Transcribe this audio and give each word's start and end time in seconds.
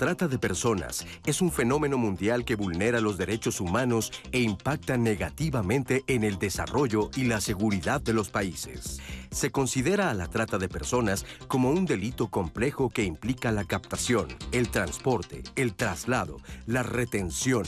Trata 0.00 0.28
de 0.28 0.38
personas 0.38 1.06
es 1.26 1.42
un 1.42 1.52
fenómeno 1.52 1.98
mundial 1.98 2.46
que 2.46 2.54
vulnera 2.54 3.02
los 3.02 3.18
derechos 3.18 3.60
humanos 3.60 4.10
e 4.32 4.40
impacta 4.40 4.96
negativamente 4.96 6.04
en 6.06 6.24
el 6.24 6.38
desarrollo 6.38 7.10
y 7.16 7.24
la 7.24 7.42
seguridad 7.42 8.00
de 8.00 8.14
los 8.14 8.30
países. 8.30 8.98
Se 9.30 9.50
considera 9.50 10.08
a 10.08 10.14
la 10.14 10.26
trata 10.26 10.56
de 10.56 10.70
personas 10.70 11.26
como 11.48 11.70
un 11.70 11.84
delito 11.84 12.28
complejo 12.28 12.88
que 12.88 13.04
implica 13.04 13.52
la 13.52 13.64
captación, 13.64 14.28
el 14.52 14.70
transporte, 14.70 15.42
el 15.54 15.74
traslado, 15.74 16.38
la 16.64 16.82
retención, 16.82 17.64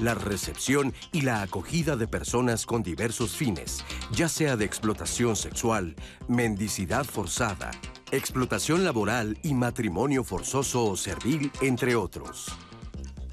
la 0.00 0.16
recepción 0.16 0.92
y 1.12 1.20
la 1.20 1.40
acogida 1.40 1.94
de 1.94 2.08
personas 2.08 2.66
con 2.66 2.82
diversos 2.82 3.36
fines, 3.36 3.84
ya 4.10 4.28
sea 4.28 4.56
de 4.56 4.64
explotación 4.64 5.36
sexual, 5.36 5.94
mendicidad 6.26 7.04
forzada, 7.04 7.70
explotación 8.12 8.84
laboral 8.84 9.38
y 9.42 9.54
matrimonio 9.54 10.24
forzoso 10.24 10.84
o 10.84 10.96
servil, 10.96 11.50
entre 11.60 11.96
otros. 11.96 12.46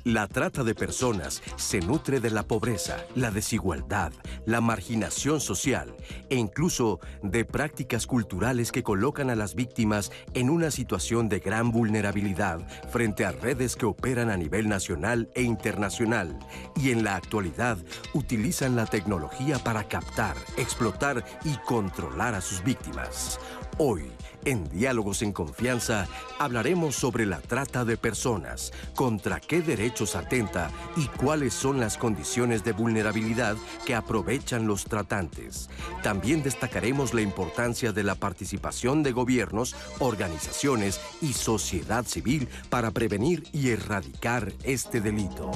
La 0.05 0.27
trata 0.27 0.66
de 0.66 0.76
personas 0.76 1.41
se 1.55 1.80
nutre 1.80 2.20
de 2.20 2.30
la 2.30 2.44
pobreza, 2.44 2.98
la 3.16 3.31
desigualdad, 3.31 4.12
la 4.45 4.59
marginación 4.59 5.40
social 5.40 5.95
e 6.30 6.36
incluso 6.36 7.00
de 7.22 7.45
prácticas 7.45 8.06
culturales 8.06 8.73
que 8.73 8.83
colocan 8.83 9.30
a 9.30 9.36
las 9.36 9.56
víctimas 9.56 10.11
en 10.33 10.50
una 10.50 10.72
situación 10.72 11.30
de 11.30 11.39
gran 11.39 11.72
vulnerabilidad 11.72 12.67
frente 12.89 13.23
a 13.23 13.31
redes 13.31 13.78
que 13.78 13.86
operan 13.86 14.30
a 14.30 14.36
nivel 14.36 14.67
nacional 14.67 15.30
e 15.36 15.44
internacional 15.44 16.38
y 16.76 16.92
en 16.92 17.05
la 17.05 17.16
actualidad 17.16 17.78
utilizan 18.14 18.76
la 18.76 18.86
tecnología 18.88 19.58
para 19.59 19.88
captar, 19.88 20.36
explotar 20.58 21.23
y 21.45 21.55
controlar 21.66 22.36
a 22.36 22.42
sus 22.42 22.61
víctimas. 22.61 23.39
Hoy, 23.78 24.11
en 24.45 24.69
Diálogos 24.69 25.22
en 25.22 25.31
Confianza 25.31 26.08
hablaremos 26.39 26.95
sobre 26.95 27.25
la 27.25 27.39
trata 27.39 27.86
de 27.86 27.97
personas, 27.97 28.72
contra 28.95 29.39
qué 29.39 29.61
derechos 29.61 30.16
atenta 30.16 30.72
y 30.95 31.08
cuáles 31.08 31.53
son 31.53 31.80
las 31.80 31.97
condiciones 31.97 32.64
de 32.64 32.73
vulnerabilidad 32.73 33.55
que 33.86 33.95
aprovechan 33.95 34.67
los 34.67 34.86
tratantes. 34.86 35.69
También 36.02 36.44
destacaremos 36.44 37.14
la 37.14 37.21
importancia 37.21 37.91
de 37.91 38.03
la 38.03 38.16
participación 38.16 39.03
de 39.03 39.11
gobiernos, 39.11 39.75
organizaciones 39.99 40.99
y 41.21 41.33
sociedad 41.33 42.05
civil 42.05 42.47
para 42.69 42.91
prevenir 42.91 43.44
y 43.52 43.69
erradicar 43.69 44.53
este 44.64 45.02
delito. 45.02 45.52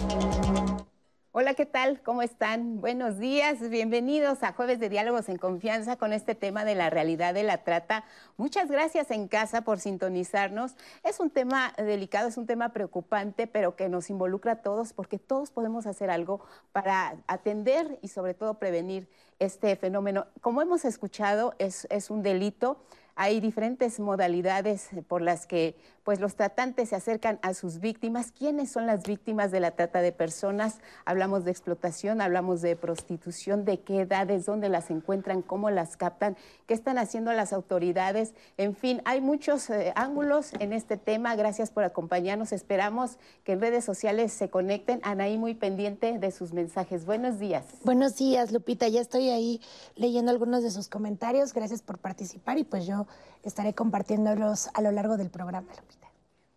Hola, 1.40 1.54
¿qué 1.54 1.68
tal? 1.68 2.02
¿Cómo 2.02 2.24
están? 2.24 2.82
Buenos 2.82 3.20
días, 3.20 3.60
bienvenidos 3.70 4.42
a 4.42 4.54
Jueves 4.54 4.80
de 4.80 4.90
Diálogos 4.90 5.30
en 5.30 5.38
Confianza 5.38 5.96
con 5.96 6.12
este 6.12 6.34
tema 6.34 6.66
de 6.66 6.74
la 6.74 6.90
realidad 6.90 7.36
de 7.36 7.44
la 7.44 7.60
trata. 7.60 8.06
Muchas 8.38 8.72
gracias 8.72 9.12
en 9.12 9.28
casa 9.28 9.62
por 9.62 9.80
sintonizarnos. 9.80 10.76
Es 11.04 11.20
un 11.20 11.30
tema 11.30 11.76
delicado, 11.78 12.28
es 12.28 12.38
un 12.38 12.48
tema 12.48 12.70
preocupante, 12.70 13.46
pero 13.46 13.76
que 13.76 13.88
nos 13.88 14.10
involucra 14.10 14.54
a 14.54 14.62
todos 14.64 14.94
porque 14.94 15.20
todos 15.20 15.52
podemos 15.52 15.86
hacer 15.86 16.10
algo 16.10 16.42
para 16.72 17.18
atender 17.28 18.00
y 18.02 18.08
sobre 18.08 18.34
todo 18.34 18.56
prevenir 18.56 19.08
este 19.38 19.76
fenómeno. 19.76 20.26
Como 20.42 20.64
hemos 20.64 20.86
escuchado, 20.86 21.54
es, 21.60 21.86
es 21.92 22.10
un 22.10 22.24
delito. 22.24 22.80
Hay 23.20 23.40
diferentes 23.40 24.00
modalidades 24.00 24.90
por 25.08 25.24
las 25.24 25.48
que 25.48 25.76
pues, 26.04 26.20
los 26.22 26.36
tratantes 26.36 26.90
se 26.90 26.96
acercan 26.96 27.40
a 27.42 27.56
sus 27.56 27.80
víctimas. 27.80 28.32
¿Quiénes 28.32 28.72
son 28.72 28.86
las 28.86 29.04
víctimas 29.04 29.52
de 29.52 29.60
la 29.60 29.72
trata 29.72 30.02
de 30.02 30.12
personas? 30.12 30.80
Hablamos 31.04 31.44
de 31.44 31.50
explotación, 31.50 32.22
hablamos 32.22 32.62
de 32.62 32.76
prostitución, 32.76 33.66
de 33.66 33.80
qué 33.80 34.02
edades, 34.02 34.46
dónde 34.46 34.70
las 34.70 34.92
encuentran, 34.92 35.42
cómo 35.42 35.72
las 35.72 35.98
captan, 35.98 36.38
qué 36.68 36.76
están 36.76 37.00
haciendo 37.00 37.34
las 37.34 37.54
autoridades. 37.54 38.36
En 38.58 38.76
fin, 38.76 39.02
hay 39.04 39.20
muchos 39.20 39.70
eh, 39.72 39.94
ángulos 39.96 40.54
en 40.60 40.72
este 40.72 40.96
tema. 40.96 41.36
Gracias 41.36 41.72
por 41.72 41.84
acompañarnos. 41.84 42.52
Esperamos 42.52 43.18
que 43.44 43.54
en 43.54 43.62
redes 43.62 43.84
sociales 43.84 44.32
se 44.32 44.50
conecten. 44.50 45.00
Anaí, 45.02 45.40
muy 45.40 45.56
pendiente 45.56 46.20
de 46.20 46.32
sus 46.32 46.54
mensajes. 46.54 47.06
Buenos 47.06 47.40
días. 47.40 47.66
Buenos 47.84 48.16
días, 48.16 48.52
Lupita. 48.52 48.88
Ya 48.88 49.02
estoy 49.02 49.30
ahí 49.30 49.60
leyendo 49.96 50.30
algunos 50.30 50.62
de 50.62 50.70
sus 50.70 50.88
comentarios. 50.88 51.54
Gracias 51.56 51.82
por 51.82 51.98
participar 51.98 52.60
y 52.60 52.64
pues 52.64 52.86
yo 52.86 53.07
estaré 53.44 53.74
compartiéndolos 53.74 54.70
a 54.74 54.82
lo 54.82 54.92
largo 54.92 55.18
del 55.18 55.30
programa, 55.30 55.68
Lupita. 55.76 56.08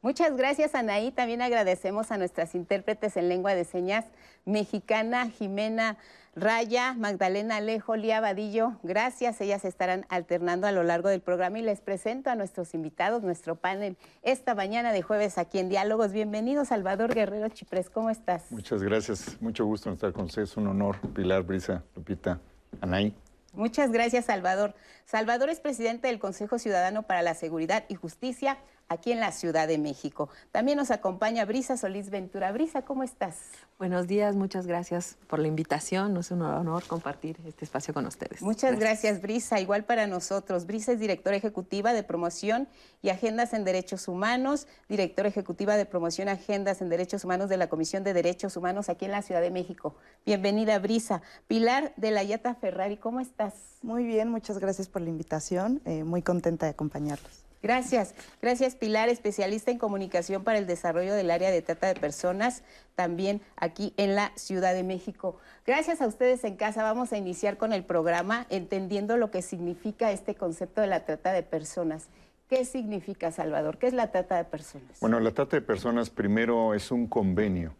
Muchas 0.03 0.35
gracias, 0.37 0.75
Anaí. 0.75 1.13
También 1.13 1.43
agradecemos 1.43 2.11
a 2.11 2.17
nuestras 2.17 2.55
intérpretes 2.55 3.17
en 3.17 3.29
lengua 3.29 3.55
de 3.55 3.65
señas 3.65 4.07
mexicana, 4.47 5.29
Jimena 5.29 5.99
Raya, 6.35 6.95
Magdalena 6.95 7.57
Alejo, 7.57 7.97
Lía 7.97 8.21
Vadillo. 8.21 8.73
Gracias, 8.83 9.41
ellas 9.41 9.65
estarán 9.65 10.07
alternando 10.09 10.67
a 10.67 10.73
lo 10.73 10.85
largo 10.85 11.09
del 11.09 11.21
programa 11.21 11.59
y 11.59 11.63
les 11.63 11.81
presento 11.81 12.31
a 12.31 12.35
nuestros 12.35 12.73
invitados, 12.73 13.23
nuestro 13.23 13.57
panel 13.57 13.97
esta 14.23 14.55
mañana 14.55 14.93
de 14.93 15.03
jueves 15.03 15.39
aquí 15.39 15.59
en 15.59 15.69
Diálogos. 15.69 16.13
Bienvenido, 16.13 16.65
Salvador 16.65 17.15
Guerrero 17.15 17.49
Chiprés, 17.49 17.91
¿cómo 17.91 18.11
estás? 18.11 18.45
Muchas 18.51 18.83
gracias, 18.83 19.37
mucho 19.41 19.67
gusto 19.67 19.93
estar 19.93 20.13
con 20.13 20.27
ustedes, 20.27 20.57
un 20.57 20.69
honor. 20.69 20.97
Pilar, 21.15 21.43
Brisa, 21.43 21.83
Lupita, 21.95 22.41
Anaí. 22.81 23.15
Muchas 23.53 23.91
gracias, 23.91 24.27
Salvador. 24.27 24.75
Salvador 25.05 25.51
es 25.51 25.61
presidente 25.61 26.09
del 26.09 26.19
Consejo 26.19 26.59
Ciudadano 26.59 27.03
para 27.03 27.23
la 27.23 27.35
Seguridad 27.35 27.85
y 27.89 27.97
Justicia 27.97 28.59
aquí 28.91 29.13
en 29.13 29.21
la 29.21 29.31
Ciudad 29.33 29.69
de 29.69 29.79
México. 29.79 30.29
También 30.51 30.77
nos 30.77 30.91
acompaña 30.91 31.45
Brisa 31.45 31.77
Solís 31.77 32.11
Ventura. 32.11 32.51
Brisa, 32.51 32.83
¿cómo 32.83 33.05
estás? 33.05 33.37
Buenos 33.79 34.09
días, 34.09 34.35
muchas 34.35 34.67
gracias 34.67 35.17
por 35.29 35.39
la 35.39 35.47
invitación. 35.47 36.17
Es 36.17 36.33
un 36.33 36.43
honor 36.43 36.83
compartir 36.87 37.39
este 37.47 37.65
espacio 37.65 37.95
con 37.95 38.05
ustedes. 38.05 38.43
Muchas 38.43 38.79
gracias. 38.79 39.23
Brisa. 39.23 39.61
Igual 39.61 39.85
para 39.85 40.07
nosotros. 40.09 40.67
Brisa 40.67 40.93
es 40.93 40.99
directora 40.99 41.37
ejecutiva 41.37 41.93
de 41.93 42.03
promoción 42.03 42.69
y 43.01 43.11
agendas 43.11 43.55
en 43.55 43.65
derechos 43.65 44.09
humanos, 44.09 44.67
directora 44.89 45.29
ejecutiva 45.29 45.77
de 45.77 45.87
promoción 45.87 46.29
y 46.29 46.33
agendas 46.33 46.83
en 46.83 46.89
derechos 46.89 47.25
humanos 47.25 47.49
de 47.49 47.57
la 47.57 47.69
Comisión 47.69 48.03
de 48.03 48.13
Derechos 48.13 48.57
Humanos 48.57 48.89
aquí 48.89 49.05
en 49.05 49.13
la 49.13 49.23
Ciudad 49.23 49.41
de 49.41 49.53
México. 49.53 49.95
Bienvenida, 50.27 50.79
Brisa. 50.81 51.23
Pilar 51.47 51.93
de 51.97 52.11
la 52.11 52.25
Yata 52.25 52.55
Ferrari, 52.57 52.97
¿cómo 52.97 53.21
estás? 53.21 53.55
Muy 53.83 54.05
bien, 54.05 54.29
muchas 54.29 54.59
gracias 54.59 54.89
por 54.89 55.01
la 55.01 55.11
invitación. 55.11 55.81
Eh, 55.85 56.03
muy 56.03 56.23
contenta 56.23 56.67
de 56.67 56.73
acompañarlos. 56.73 57.50
Gracias. 57.63 58.15
Gracias, 58.41 58.75
Pilar, 58.75 59.09
especialista 59.09 59.71
en 59.71 59.79
comunicación 59.79 60.45
para 60.45 60.59
el 60.59 60.67
desarrollo 60.67 61.15
del 61.15 61.31
área 61.31 61.51
de 61.51 61.61
trata 61.61 61.89
de 61.89 61.95
personas, 61.95 62.63
también 62.95 63.43
aquí 63.57 63.93
en 63.99 64.15
la 64.15 64.33
Ciudad 64.35 64.73
de 64.73 64.83
México. 64.83 65.37
Gracias 65.67 66.01
a 66.01 66.07
ustedes 66.07 66.43
en 66.45 66.57
casa. 66.57 66.83
Vamos 66.83 67.13
a 67.13 67.19
iniciar 67.19 67.59
con 67.59 67.73
el 67.73 67.85
programa 67.85 68.47
entendiendo 68.49 69.19
lo 69.19 69.31
que 69.31 69.43
significa 69.43 70.11
este 70.11 70.35
concepto 70.35 70.81
de 70.81 70.87
la 70.87 71.05
trata 71.05 71.33
de 71.33 71.43
personas. 71.43 72.09
¿Qué 72.49 72.65
significa, 72.65 73.31
Salvador? 73.31 73.79
¿Qué 73.79 73.87
es 73.87 73.93
la 73.93 74.11
trata 74.11 74.37
de 74.37 74.45
personas? 74.45 74.99
Bueno, 75.01 75.21
la 75.21 75.31
trata 75.31 75.57
de 75.57 75.63
personas 75.63 76.11
primero 76.11 76.75
es 76.75 76.91
un 76.91 77.07
convenio. 77.07 77.75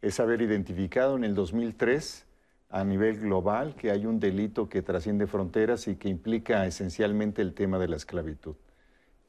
Es 0.00 0.20
haber 0.20 0.42
identificado 0.42 1.16
en 1.16 1.24
el 1.24 1.34
2003 1.34 2.24
a 2.70 2.84
nivel 2.84 3.20
global 3.20 3.74
que 3.74 3.90
hay 3.90 4.06
un 4.06 4.20
delito 4.20 4.68
que 4.68 4.80
trasciende 4.80 5.26
fronteras 5.26 5.88
y 5.88 5.96
que 5.96 6.08
implica 6.08 6.66
esencialmente 6.66 7.42
el 7.42 7.52
tema 7.52 7.78
de 7.78 7.88
la 7.88 7.96
esclavitud. 7.96 8.56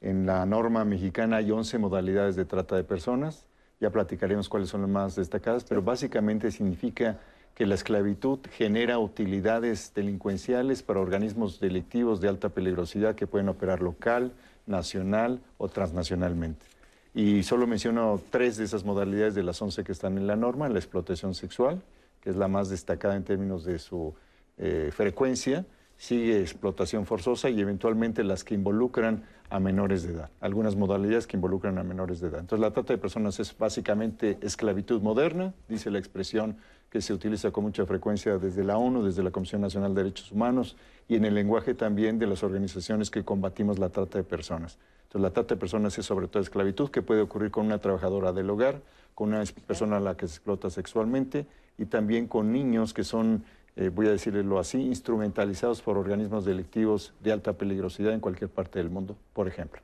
En 0.00 0.26
la 0.26 0.44
norma 0.46 0.84
mexicana 0.84 1.36
hay 1.36 1.50
11 1.50 1.78
modalidades 1.78 2.36
de 2.36 2.44
trata 2.44 2.76
de 2.76 2.84
personas, 2.84 3.46
ya 3.80 3.90
platicaremos 3.90 4.48
cuáles 4.48 4.68
son 4.68 4.82
las 4.82 4.90
más 4.90 5.16
destacadas, 5.16 5.64
pero 5.64 5.82
básicamente 5.82 6.50
significa 6.50 7.18
que 7.54 7.66
la 7.66 7.74
esclavitud 7.74 8.38
genera 8.52 8.98
utilidades 8.98 9.92
delincuenciales 9.94 10.82
para 10.82 11.00
organismos 11.00 11.58
delictivos 11.58 12.20
de 12.20 12.28
alta 12.28 12.50
peligrosidad 12.50 13.14
que 13.14 13.26
pueden 13.26 13.48
operar 13.48 13.80
local, 13.80 14.32
nacional 14.66 15.40
o 15.56 15.68
transnacionalmente. 15.68 16.66
Y 17.14 17.42
solo 17.44 17.66
menciono 17.66 18.20
tres 18.28 18.58
de 18.58 18.64
esas 18.64 18.84
modalidades 18.84 19.34
de 19.34 19.42
las 19.42 19.60
11 19.62 19.84
que 19.84 19.92
están 19.92 20.18
en 20.18 20.26
la 20.26 20.36
norma, 20.36 20.68
la 20.68 20.78
explotación 20.78 21.34
sexual, 21.34 21.80
que 22.20 22.28
es 22.28 22.36
la 22.36 22.46
más 22.46 22.68
destacada 22.68 23.16
en 23.16 23.24
términos 23.24 23.64
de 23.64 23.78
su 23.78 24.14
eh, 24.58 24.90
frecuencia, 24.92 25.64
sigue 25.96 26.40
explotación 26.40 27.06
forzosa 27.06 27.50
y 27.50 27.60
eventualmente 27.60 28.24
las 28.24 28.44
que 28.44 28.54
involucran 28.54 29.24
a 29.48 29.60
menores 29.60 30.02
de 30.02 30.14
edad, 30.14 30.30
algunas 30.40 30.76
modalidades 30.76 31.26
que 31.26 31.36
involucran 31.36 31.78
a 31.78 31.84
menores 31.84 32.20
de 32.20 32.28
edad. 32.28 32.40
Entonces 32.40 32.60
la 32.60 32.72
trata 32.72 32.92
de 32.92 32.98
personas 32.98 33.38
es 33.38 33.56
básicamente 33.56 34.38
esclavitud 34.40 35.00
moderna, 35.00 35.54
dice 35.68 35.90
la 35.90 35.98
expresión 35.98 36.56
que 36.90 37.00
se 37.00 37.12
utiliza 37.12 37.50
con 37.50 37.64
mucha 37.64 37.86
frecuencia 37.86 38.38
desde 38.38 38.64
la 38.64 38.78
ONU, 38.78 39.04
desde 39.04 39.22
la 39.22 39.30
Comisión 39.30 39.60
Nacional 39.60 39.94
de 39.94 40.02
Derechos 40.02 40.32
Humanos 40.32 40.76
y 41.08 41.16
en 41.16 41.24
el 41.24 41.34
lenguaje 41.34 41.74
también 41.74 42.18
de 42.18 42.26
las 42.26 42.42
organizaciones 42.42 43.10
que 43.10 43.24
combatimos 43.24 43.78
la 43.78 43.88
trata 43.88 44.18
de 44.18 44.24
personas. 44.24 44.78
Entonces 45.04 45.22
la 45.22 45.30
trata 45.30 45.54
de 45.54 45.60
personas 45.60 45.96
es 45.98 46.06
sobre 46.06 46.28
todo 46.28 46.42
esclavitud 46.42 46.90
que 46.90 47.02
puede 47.02 47.20
ocurrir 47.20 47.50
con 47.50 47.66
una 47.66 47.78
trabajadora 47.78 48.32
del 48.32 48.50
hogar, 48.50 48.80
con 49.14 49.28
una 49.28 49.42
persona 49.66 49.96
a 49.96 50.00
la 50.00 50.16
que 50.16 50.26
se 50.26 50.34
explota 50.34 50.70
sexualmente 50.70 51.46
y 51.78 51.86
también 51.86 52.26
con 52.26 52.52
niños 52.52 52.94
que 52.94 53.04
son, 53.04 53.44
eh, 53.76 53.90
voy 53.90 54.06
a 54.06 54.10
decirlo 54.10 54.58
así, 54.58 54.80
instrumentalizados 54.80 55.82
por 55.82 55.98
organismos 55.98 56.44
delictivos 56.44 57.12
de 57.22 57.32
alta 57.32 57.52
peligrosidad 57.52 58.12
en 58.12 58.20
cualquier 58.20 58.50
parte 58.50 58.78
del 58.78 58.88
mundo, 58.88 59.16
por 59.34 59.48
ejemplo. 59.48 59.82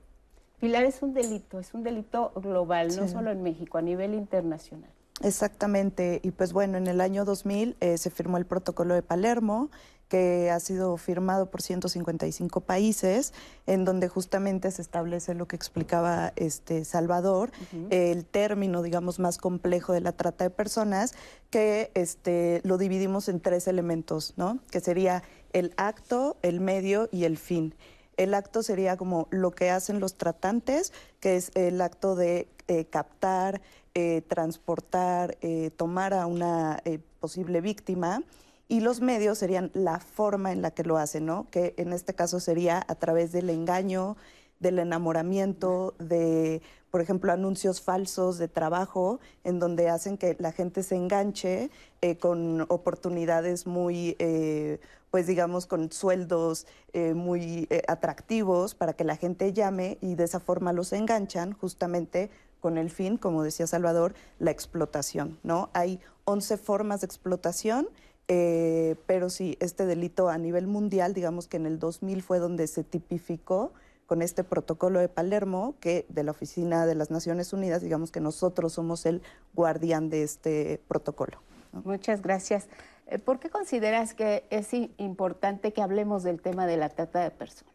Pilar, 0.61 0.85
es 0.85 1.03
un 1.03 1.13
delito, 1.13 1.59
es 1.59 1.75
un 1.75 1.83
delito 1.83 2.33
global, 2.37 2.89
no 2.97 3.09
solo 3.09 3.31
en 3.31 3.43
México, 3.43 3.79
a 3.79 3.83
nivel 3.83 4.15
internacional. 4.15 4.91
Exactamente, 5.23 6.21
y 6.23 6.31
pues 6.31 6.53
bueno, 6.53 6.79
en 6.79 6.87
el 6.87 7.01
año 7.01 7.25
2000 7.25 7.77
eh, 7.81 7.99
se 7.99 8.11
firmó 8.11 8.39
el 8.39 8.47
protocolo 8.47 8.95
de 8.95 9.03
Palermo, 9.03 9.71
que 10.13 10.51
ha 10.51 10.61
sido 10.61 10.99
firmado 10.99 11.47
por 11.47 11.63
155 11.63 12.61
países, 12.61 13.33
en 13.65 13.87
donde 13.87 14.09
justamente 14.09 14.71
se 14.71 14.83
establece 14.83 15.33
lo 15.33 15.49
que 15.49 15.57
explicaba 15.57 16.35
este 16.37 16.85
Salvador, 16.85 17.51
el 17.89 18.27
término, 18.27 18.83
digamos, 18.83 19.19
más 19.19 19.39
complejo 19.39 19.95
de 19.95 20.03
la 20.03 20.13
trata 20.13 20.45
de 20.45 20.51
personas, 20.51 21.15
que 21.49 21.91
este, 21.95 22.61
lo 22.63 22.77
dividimos 22.77 23.31
en 23.31 23.41
tres 23.41 23.67
elementos, 23.67 24.35
¿no? 24.37 24.59
Que 24.71 24.81
sería 24.81 25.23
el 25.55 25.73
acto, 25.79 26.37
el 26.43 26.61
medio 26.61 27.09
y 27.11 27.25
el 27.25 27.39
fin. 27.39 27.75
El 28.19 28.35
acto 28.35 28.63
sería 28.63 28.99
como 28.99 29.29
lo 29.31 29.53
que 29.53 29.71
hacen 29.71 29.99
los 29.99 30.17
tratantes, 30.19 30.93
que 31.21 31.37
es 31.37 31.53
el 31.55 31.81
acto 31.81 32.17
de 32.17 32.49
eh, 32.69 32.85
captar, 32.85 33.63
eh, 33.95 34.21
transportar, 34.29 35.39
eh, 35.41 35.71
tomar 35.75 36.13
a 36.13 36.27
una 36.27 36.83
posible 37.19 37.63
víctima 37.63 38.23
y 38.73 38.81
los 38.81 39.03
medios 39.03 39.37
serían 39.37 39.71
la 39.75 40.01
forma 40.01 40.51
en 40.51 40.63
la 40.63 40.71
que 40.71 40.83
lo 40.83 40.97
hacen, 40.97 41.27
¿no? 41.27 41.47
Que 41.51 41.75
en 41.77 41.93
este 41.93 42.15
caso 42.15 42.41
sería 42.41 42.83
a 42.89 42.95
través 42.95 43.31
del 43.31 43.51
engaño, 43.51 44.17
del 44.61 44.79
enamoramiento, 44.79 45.95
de, 45.99 46.63
por 46.91 47.03
ejemplo, 47.03 47.33
anuncios 47.33 47.83
falsos 47.83 48.39
de 48.39 48.49
trabajo, 48.49 49.21
en 49.45 49.59
donde 49.59 49.91
hacen 49.91 50.17
que 50.17 50.39
la 50.39 50.53
gente 50.53 50.83
se 50.85 50.97
enganche 50.97 51.71
eh, 52.01 52.17
con 52.17 52.63
oportunidades 52.71 53.67
muy, 53.67 54.17
eh, 54.19 54.81
pues 55.11 55.27
digamos, 55.27 55.67
con 55.67 55.93
sueldos 55.93 56.67
eh, 56.95 57.13
muy 57.13 57.69
atractivos 57.89 58.75
para 58.75 58.95
que 58.95 59.05
la 59.05 59.17
gente 59.17 59.53
llame 59.53 59.99
y 60.01 60.15
de 60.15 60.25
esa 60.25 60.41
forma 60.41 60.73
los 60.73 60.95
enganchan 60.95 61.53
justamente 61.53 62.31
con 62.61 62.79
el 62.79 62.89
fin, 62.89 63.19
como 63.19 63.43
decía 63.43 63.67
Salvador, 63.67 64.15
la 64.39 64.51
explotación, 64.51 65.39
¿no? 65.43 65.69
Hay 65.75 66.01
11 66.25 66.57
formas 66.57 67.03
de 67.03 67.07
explotación 67.07 67.89
eh, 68.29 68.97
pero 69.07 69.31
sí, 69.31 69.57
este 69.61 69.87
delito 69.87 70.29
a 70.29 70.39
nivel 70.39 70.67
mundial, 70.67 71.15
digamos 71.15 71.49
que 71.49 71.57
en 71.57 71.67
el 71.67 71.79
2000 71.79 72.23
fue 72.23 72.39
donde 72.39 72.67
se 72.67 72.85
tipificó 72.85 73.73
con 74.07 74.23
este 74.23 74.45
protocolo 74.45 75.01
de 75.01 75.09
Palermo, 75.09 75.75
que 75.81 76.07
de 76.09 76.23
la 76.23 76.33
Oficina 76.33 76.87
de 76.87 76.95
las 76.95 77.11
Naciones 77.11 77.53
Unidas, 77.53 77.83
digamos 77.83 78.11
que 78.11 78.21
nosotros 78.21 78.75
somos 78.75 79.07
el 79.07 79.23
guardián 79.55 80.11
de 80.11 80.23
este 80.23 80.81
protocolo. 80.89 81.39
Muchas 81.85 82.21
gracias. 82.21 82.69
Eh, 83.07 83.19
¿Por 83.19 83.41
qué 83.41 83.49
consideras 83.49 84.15
que 84.15 84.45
es 84.51 84.73
importante 84.99 85.73
que 85.73 85.83
hablemos 85.83 86.23
del 86.23 86.41
tema 86.41 86.67
de 86.67 86.77
la 86.77 86.91
trata 86.91 87.21
de 87.21 87.31
personas? 87.31 87.73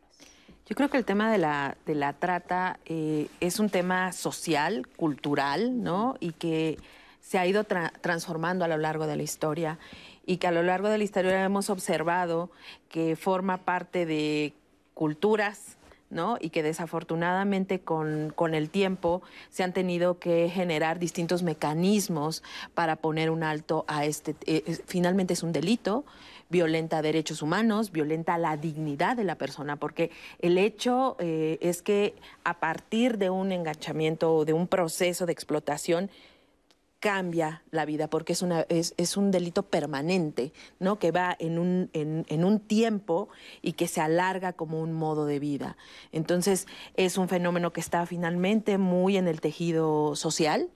Yo 0.67 0.75
creo 0.75 0.89
que 0.89 0.97
el 0.97 1.05
tema 1.05 1.31
de 1.31 1.37
la, 1.37 1.77
de 1.85 1.95
la 1.95 2.13
trata 2.13 2.79
eh, 2.85 3.29
es 3.39 3.59
un 3.59 3.69
tema 3.69 4.11
social, 4.11 4.85
cultural, 4.97 5.81
¿no? 5.81 6.15
Y 6.19 6.33
que 6.33 6.77
se 7.21 7.37
ha 7.37 7.47
ido 7.47 7.63
transformando 7.63 8.65
a 8.65 8.67
lo 8.67 8.77
largo 8.77 9.07
de 9.07 9.15
la 9.15 9.23
historia 9.23 9.79
y 10.27 10.37
que 10.37 10.45
a 10.45 10.51
lo 10.51 10.61
largo 10.61 10.89
de 10.89 10.99
la 10.99 11.03
historia 11.03 11.43
hemos 11.43 11.71
observado 11.71 12.51
que 12.89 13.15
forma 13.15 13.59
parte 13.59 14.05
de 14.05 14.53
culturas, 14.93 15.77
¿no? 16.09 16.37
Y 16.39 16.49
que 16.49 16.63
desafortunadamente 16.63 17.79
con, 17.79 18.33
el 18.53 18.69
tiempo 18.69 19.21
se 19.49 19.63
han 19.63 19.73
tenido 19.73 20.19
que 20.19 20.49
generar 20.49 20.99
distintos 20.99 21.43
mecanismos 21.43 22.43
para 22.73 22.97
poner 22.97 23.29
un 23.29 23.41
alto 23.41 23.85
a 23.87 24.05
este. 24.05 24.35
Eh, 24.45 24.77
finalmente 24.85 25.33
es 25.33 25.43
un 25.43 25.53
delito, 25.53 26.03
violenta 26.49 27.01
derechos 27.01 27.41
humanos, 27.41 27.91
violenta 27.91 28.37
la 28.37 28.57
dignidad 28.57 29.15
de 29.15 29.23
la 29.23 29.35
persona, 29.35 29.77
porque 29.77 30.11
el 30.39 30.57
hecho 30.57 31.15
eh, 31.19 31.57
es 31.61 31.81
que 31.81 32.15
a 32.43 32.59
partir 32.59 33.17
de 33.17 33.29
un 33.29 33.53
enganchamiento 33.53 34.33
o 34.33 34.45
de 34.45 34.53
un 34.53 34.67
proceso 34.67 35.25
de 35.25 35.31
explotación, 35.33 36.09
cambia 36.99 37.63
la 37.71 37.85
vida 37.85 38.09
porque 38.09 38.33
es, 38.33 38.41
una, 38.41 38.61
es, 38.69 38.93
es, 38.97 39.17
un 39.17 39.31
delito 39.31 39.63
permanente, 39.63 40.51
¿no? 40.79 40.99
Que 40.99 41.11
va 41.11 41.35
en 41.39 41.59
un, 41.59 41.89
en, 41.93 42.25
en 42.27 42.43
un 42.43 42.59
tiempo 42.59 43.29
y 43.61 43.73
que 43.73 43.87
se 43.87 44.01
alarga 44.01 44.53
como 44.53 44.81
un 44.81 44.93
modo 44.93 45.25
de 45.25 45.39
vida. 45.39 45.77
Entonces, 46.11 46.67
es 46.95 47.17
un 47.17 47.29
fenómeno 47.29 47.71
que 47.73 47.81
está 47.81 48.05
finalmente 48.05 48.77
muy 48.77 49.17
en 49.17 49.27
el 49.27 49.41
tejido 49.41 50.15
social 50.15 50.69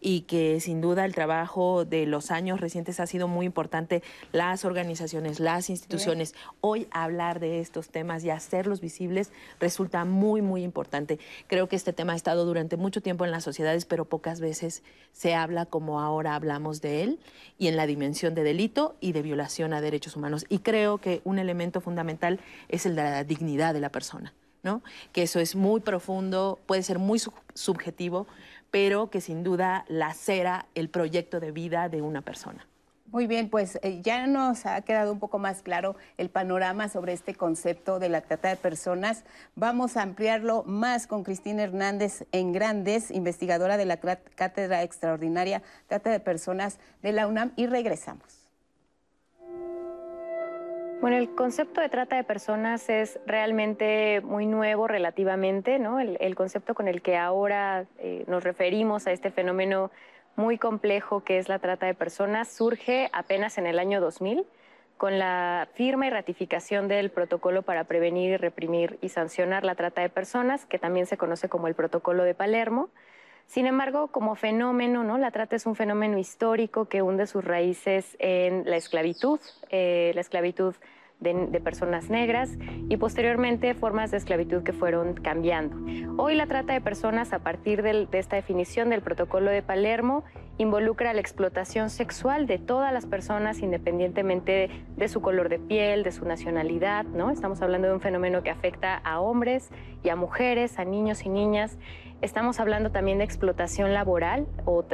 y 0.00 0.22
que 0.22 0.60
sin 0.60 0.80
duda 0.80 1.04
el 1.04 1.14
trabajo 1.14 1.84
de 1.84 2.06
los 2.06 2.30
años 2.30 2.60
recientes 2.60 3.00
ha 3.00 3.06
sido 3.06 3.28
muy 3.28 3.46
importante, 3.46 4.02
las 4.32 4.64
organizaciones, 4.64 5.40
las 5.40 5.70
instituciones. 5.70 6.34
Hoy 6.60 6.86
hablar 6.90 7.40
de 7.40 7.60
estos 7.60 7.88
temas 7.88 8.24
y 8.24 8.30
hacerlos 8.30 8.80
visibles 8.80 9.32
resulta 9.58 10.04
muy, 10.04 10.42
muy 10.42 10.62
importante. 10.62 11.18
Creo 11.46 11.68
que 11.68 11.76
este 11.76 11.92
tema 11.92 12.14
ha 12.14 12.16
estado 12.16 12.44
durante 12.44 12.76
mucho 12.76 13.02
tiempo 13.02 13.24
en 13.24 13.30
las 13.30 13.44
sociedades, 13.44 13.84
pero 13.84 14.04
pocas 14.04 14.40
veces 14.40 14.82
se 15.12 15.34
habla 15.34 15.66
como 15.66 16.00
ahora 16.00 16.34
hablamos 16.34 16.80
de 16.80 17.02
él 17.02 17.20
y 17.58 17.68
en 17.68 17.76
la 17.76 17.86
dimensión 17.86 18.34
de 18.34 18.42
delito 18.42 18.96
y 19.00 19.12
de 19.12 19.22
violación 19.22 19.72
a 19.72 19.80
derechos 19.80 20.16
humanos. 20.16 20.46
Y 20.48 20.60
creo 20.60 20.98
que 20.98 21.20
un 21.24 21.38
elemento 21.38 21.80
fundamental 21.80 22.40
es 22.68 22.86
el 22.86 22.96
de 22.96 23.02
la 23.02 23.24
dignidad 23.24 23.74
de 23.74 23.80
la 23.80 23.90
persona. 23.90 24.32
¿no? 24.62 24.82
Que 25.12 25.22
eso 25.22 25.40
es 25.40 25.56
muy 25.56 25.80
profundo, 25.80 26.58
puede 26.66 26.82
ser 26.82 26.98
muy 26.98 27.20
subjetivo, 27.54 28.26
pero 28.70 29.10
que 29.10 29.20
sin 29.20 29.42
duda 29.42 29.84
lacera 29.88 30.66
el 30.74 30.88
proyecto 30.88 31.40
de 31.40 31.52
vida 31.52 31.88
de 31.88 32.02
una 32.02 32.22
persona. 32.22 32.66
Muy 33.12 33.26
bien, 33.26 33.50
pues 33.50 33.76
eh, 33.82 34.00
ya 34.02 34.28
nos 34.28 34.66
ha 34.66 34.80
quedado 34.82 35.12
un 35.12 35.18
poco 35.18 35.40
más 35.40 35.62
claro 35.62 35.96
el 36.16 36.30
panorama 36.30 36.88
sobre 36.88 37.12
este 37.12 37.34
concepto 37.34 37.98
de 37.98 38.08
la 38.08 38.20
trata 38.20 38.50
de 38.50 38.56
personas. 38.56 39.24
Vamos 39.56 39.96
a 39.96 40.02
ampliarlo 40.02 40.62
más 40.62 41.08
con 41.08 41.24
Cristina 41.24 41.64
Hernández 41.64 42.24
en 42.30 42.52
Grandes, 42.52 43.10
investigadora 43.10 43.76
de 43.76 43.86
la 43.86 43.96
Cátedra 43.96 44.84
Extraordinaria 44.84 45.60
Trata 45.88 46.10
de 46.10 46.20
Personas 46.20 46.78
de 47.02 47.10
la 47.10 47.26
UNAM 47.26 47.52
y 47.56 47.66
regresamos. 47.66 48.39
Bueno, 51.00 51.16
el 51.16 51.34
concepto 51.34 51.80
de 51.80 51.88
trata 51.88 52.16
de 52.16 52.24
personas 52.24 52.90
es 52.90 53.18
realmente 53.24 54.20
muy 54.20 54.44
nuevo 54.44 54.86
relativamente, 54.86 55.78
¿no? 55.78 55.98
El, 55.98 56.34
concepto 56.34 56.74
con 56.74 56.88
el 56.88 57.00
que 57.00 57.16
ahora 57.16 57.86
eh, 57.98 58.24
nos 58.26 58.44
referimos 58.44 59.06
a 59.06 59.12
este 59.12 59.30
fenómeno 59.30 59.90
muy 60.36 60.58
complejo 60.58 61.24
que 61.24 61.38
es 61.38 61.48
la 61.48 61.58
trata 61.58 61.86
de 61.86 61.94
personas 61.94 62.48
surge 62.48 63.08
apenas 63.14 63.56
en 63.56 63.66
el 63.66 63.78
año 63.78 64.00
2000 64.00 64.44
con 64.98 65.18
la 65.18 65.68
firma 65.72 66.06
y 66.06 66.10
ratificación 66.10 66.86
del 66.86 67.10
protocolo 67.10 67.62
para 67.62 67.84
prevenir, 67.84 68.38
reprimir 68.38 68.98
y 69.00 69.08
sancionar 69.08 69.64
la 69.64 69.74
trata 69.74 70.02
de 70.02 70.10
personas, 70.10 70.66
que 70.66 70.78
también 70.78 71.06
se 71.06 71.16
conoce 71.16 71.48
como 71.48 71.68
el 71.68 71.74
protocolo 71.74 72.24
de 72.24 72.34
Palermo. 72.34 72.90
Sin 73.50 73.66
embargo, 73.66 74.12
como 74.12 74.36
fenómeno, 74.36 75.02
¿no? 75.02 75.18
la 75.18 75.32
trata 75.32 75.56
es 75.56 75.66
un 75.66 75.74
fenómeno 75.74 76.18
histórico 76.18 76.84
que 76.84 77.02
hunde 77.02 77.26
sus 77.26 77.44
raíces 77.44 78.16
en 78.20 78.62
la 78.64 78.76
esclavitud, 78.76 79.40
eh, 79.70 80.12
la 80.14 80.20
esclavitud 80.20 80.76
de, 81.18 81.60
personas 81.60 82.10
negras 82.10 82.56
y 82.88 82.96
posteriormente 82.96 83.74
formas 83.74 84.12
de 84.12 84.18
esclavitud 84.18 84.62
que 84.62 84.72
fueron 84.72 85.14
cambiando. 85.14 85.76
Hoy 86.16 86.36
la 86.36 86.46
trata 86.46 86.74
de 86.74 86.80
personas 86.80 87.32
a 87.32 87.40
partir 87.40 87.82
de 87.82 88.06
esta 88.12 88.36
definición 88.36 88.88
del 88.88 89.02
protocolo 89.02 89.50
de 89.50 89.62
Palermo 89.62 90.22
involucra 90.62 91.14
la 91.14 91.20
explotación 91.20 91.88
sexual 91.88 92.46
de 92.46 92.58
todas 92.58 92.92
las 92.92 93.06
personas 93.06 93.60
independientemente 93.60 94.70
de, 94.96 95.08
su 95.08 95.22
color 95.22 95.48
de 95.48 95.58
piel, 95.58 96.02
de 96.02 96.12
su 96.12 96.26
nacionalidad, 96.26 97.04
¿no? 97.04 97.30
Estamos 97.30 97.62
hablando 97.62 97.88
de 97.88 97.94
un 97.94 98.00
fenómeno 98.00 98.42
que 98.42 98.50
afecta 98.50 98.96
a 98.96 99.20
hombres 99.20 99.70
y 100.02 100.10
a 100.10 100.16
mujeres, 100.16 100.78
a 100.78 100.84
niños 100.84 101.24
y 101.24 101.30
niñas. 101.30 101.78
Estamos 102.22 102.60
hablando 102.60 102.90
también 102.90 103.18
de 103.18 103.24
explotación 103.24 103.94
laboral 103.94 104.46
o, 104.66 104.84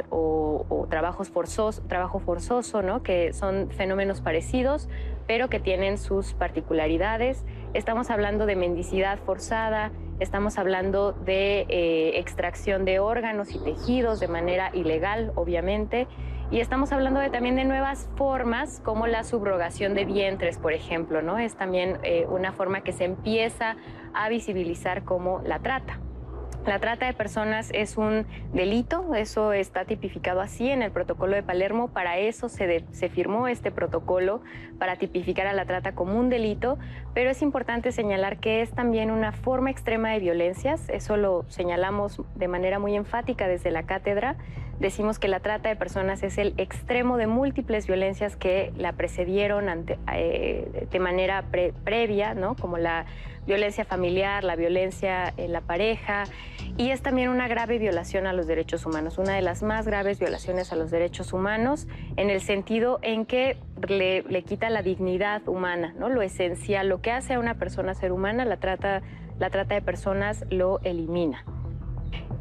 trabajos 0.89 1.29
forzosos, 1.29 1.85
trabajo 1.89 2.19
forzoso, 2.19 2.81
¿no? 2.81 3.03
que 3.03 3.33
son 3.33 3.69
fenómenos 3.71 4.21
parecidos, 4.21 4.87
pero 5.27 5.49
que 5.49 5.59
tienen 5.59 5.97
sus 5.97 6.33
particularidades. 6.33 7.43
Estamos 7.73 8.09
hablando 8.09 8.45
de 8.45 8.55
mendicidad 8.55 9.19
forzada, 9.19 9.91
Estamos 10.19 10.57
hablando 10.57 11.11
de 11.11 11.67
eh, 11.69 12.17
extracción 12.17 12.85
de 12.85 12.99
órganos 12.99 13.53
y 13.53 13.59
tejidos 13.59 14.19
de 14.19 14.27
manera 14.27 14.71
ilegal, 14.73 15.31
obviamente. 15.35 16.07
Y 16.49 16.59
estamos 16.59 16.91
hablando 16.91 17.19
de, 17.19 17.29
también 17.29 17.55
de 17.55 17.65
nuevas 17.65 18.09
formas, 18.15 18.81
como 18.83 19.05
la 19.05 19.23
subrogación 19.23 19.93
de 19.93 20.05
vientres, 20.05 20.57
por 20.57 20.73
ejemplo, 20.73 21.21
¿no? 21.21 21.37
Es 21.37 21.55
también 21.55 21.99
eh, 22.01 22.25
una 22.29 22.51
forma 22.51 22.81
que 22.81 22.93
se 22.93 23.03
empieza 23.03 23.75
a 24.15 24.27
visibilizar 24.29 25.03
como 25.03 25.41
la 25.43 25.59
trata. 25.59 25.99
La 26.67 26.79
trata 26.79 27.05
de 27.05 27.13
personas 27.13 27.69
es 27.73 27.95
un 27.95 28.25
delito, 28.51 29.15
eso 29.15 29.53
está 29.53 29.85
tipificado 29.85 30.41
así 30.41 30.69
en 30.69 30.81
el 30.81 30.91
protocolo 30.91 31.33
de 31.33 31.41
Palermo, 31.41 31.87
para 31.87 32.17
eso 32.17 32.49
se, 32.49 32.83
firmó 33.09 33.47
este 33.47 33.71
protocolo, 33.71 34.41
para 34.77 34.97
tipificar 34.97 35.47
a 35.47 35.53
la 35.53 35.65
trata 35.65 35.95
como 35.95 36.19
un 36.19 36.27
delito, 36.27 36.77
pero 37.13 37.29
es 37.29 37.41
importante 37.41 37.93
señalar 37.93 38.39
que 38.39 38.61
es 38.61 38.71
también 38.71 39.11
una 39.11 39.31
forma 39.31 39.71
extrema 39.71 40.09
de 40.09 40.19
violencias, 40.19 40.89
eso 40.89 41.15
lo 41.15 41.45
señalamos 41.47 42.21
de 42.35 42.49
manera 42.49 42.79
muy 42.79 42.97
enfática 42.97 43.47
desde 43.47 43.71
la 43.71 43.83
cátedra, 43.83 44.35
decimos 44.79 45.19
que 45.19 45.27
la 45.27 45.39
trata 45.39 45.69
de 45.69 45.75
personas 45.75 46.23
es 46.23 46.37
el 46.37 46.53
extremo 46.57 47.17
de 47.17 47.27
múltiples 47.27 47.87
violencias 47.87 48.35
que 48.35 48.71
la 48.77 48.93
precedieron 48.93 49.87
eh, 50.13 50.87
de 50.89 50.99
manera 50.99 51.45
previa, 51.83 52.33
¿no? 52.33 52.55
como 52.55 52.77
la 52.77 53.05
violencia 53.45 53.85
familiar, 53.85 54.43
la 54.43 54.55
violencia 54.55 55.33
en 55.37 55.53
la 55.53 55.61
pareja, 55.61 56.25
y 56.75 56.91
es 56.91 57.01
también 57.01 57.29
una 57.29 57.47
grave 57.47 57.79
violación 57.79 58.27
a 58.27 58.33
los 58.33 58.45
derechos 58.45 58.85
humanos, 58.85 59.17
una 59.17 59.33
de 59.33 59.41
las 59.41 59.63
más 59.63 59.87
graves 59.87 60.19
violaciones 60.19 60.73
a 60.73 60.75
los 60.75 60.91
derechos 60.91 61.31
humanos, 61.31 61.87
en 62.17 62.29
el 62.29 62.41
sentido 62.41 62.99
en 63.01 63.25
que 63.25 63.57
le, 63.87 64.23
le 64.23 64.43
quita 64.43 64.69
la 64.69 64.81
dignidad 64.81 65.47
humana, 65.47 65.95
¿no? 65.97 66.09
lo 66.09 66.21
esencial, 66.21 66.89
lo 66.89 67.01
que 67.01 67.11
hace 67.11 67.35
a 67.35 67.39
una 67.39 67.55
persona 67.55 67.93
ser 67.93 68.11
humana, 68.11 68.43
la 68.43 68.57
trata, 68.57 69.01
la 69.39 69.49
trata 69.49 69.75
de 69.75 69.81
personas 69.81 70.43
lo 70.49 70.79
elimina. 70.83 71.45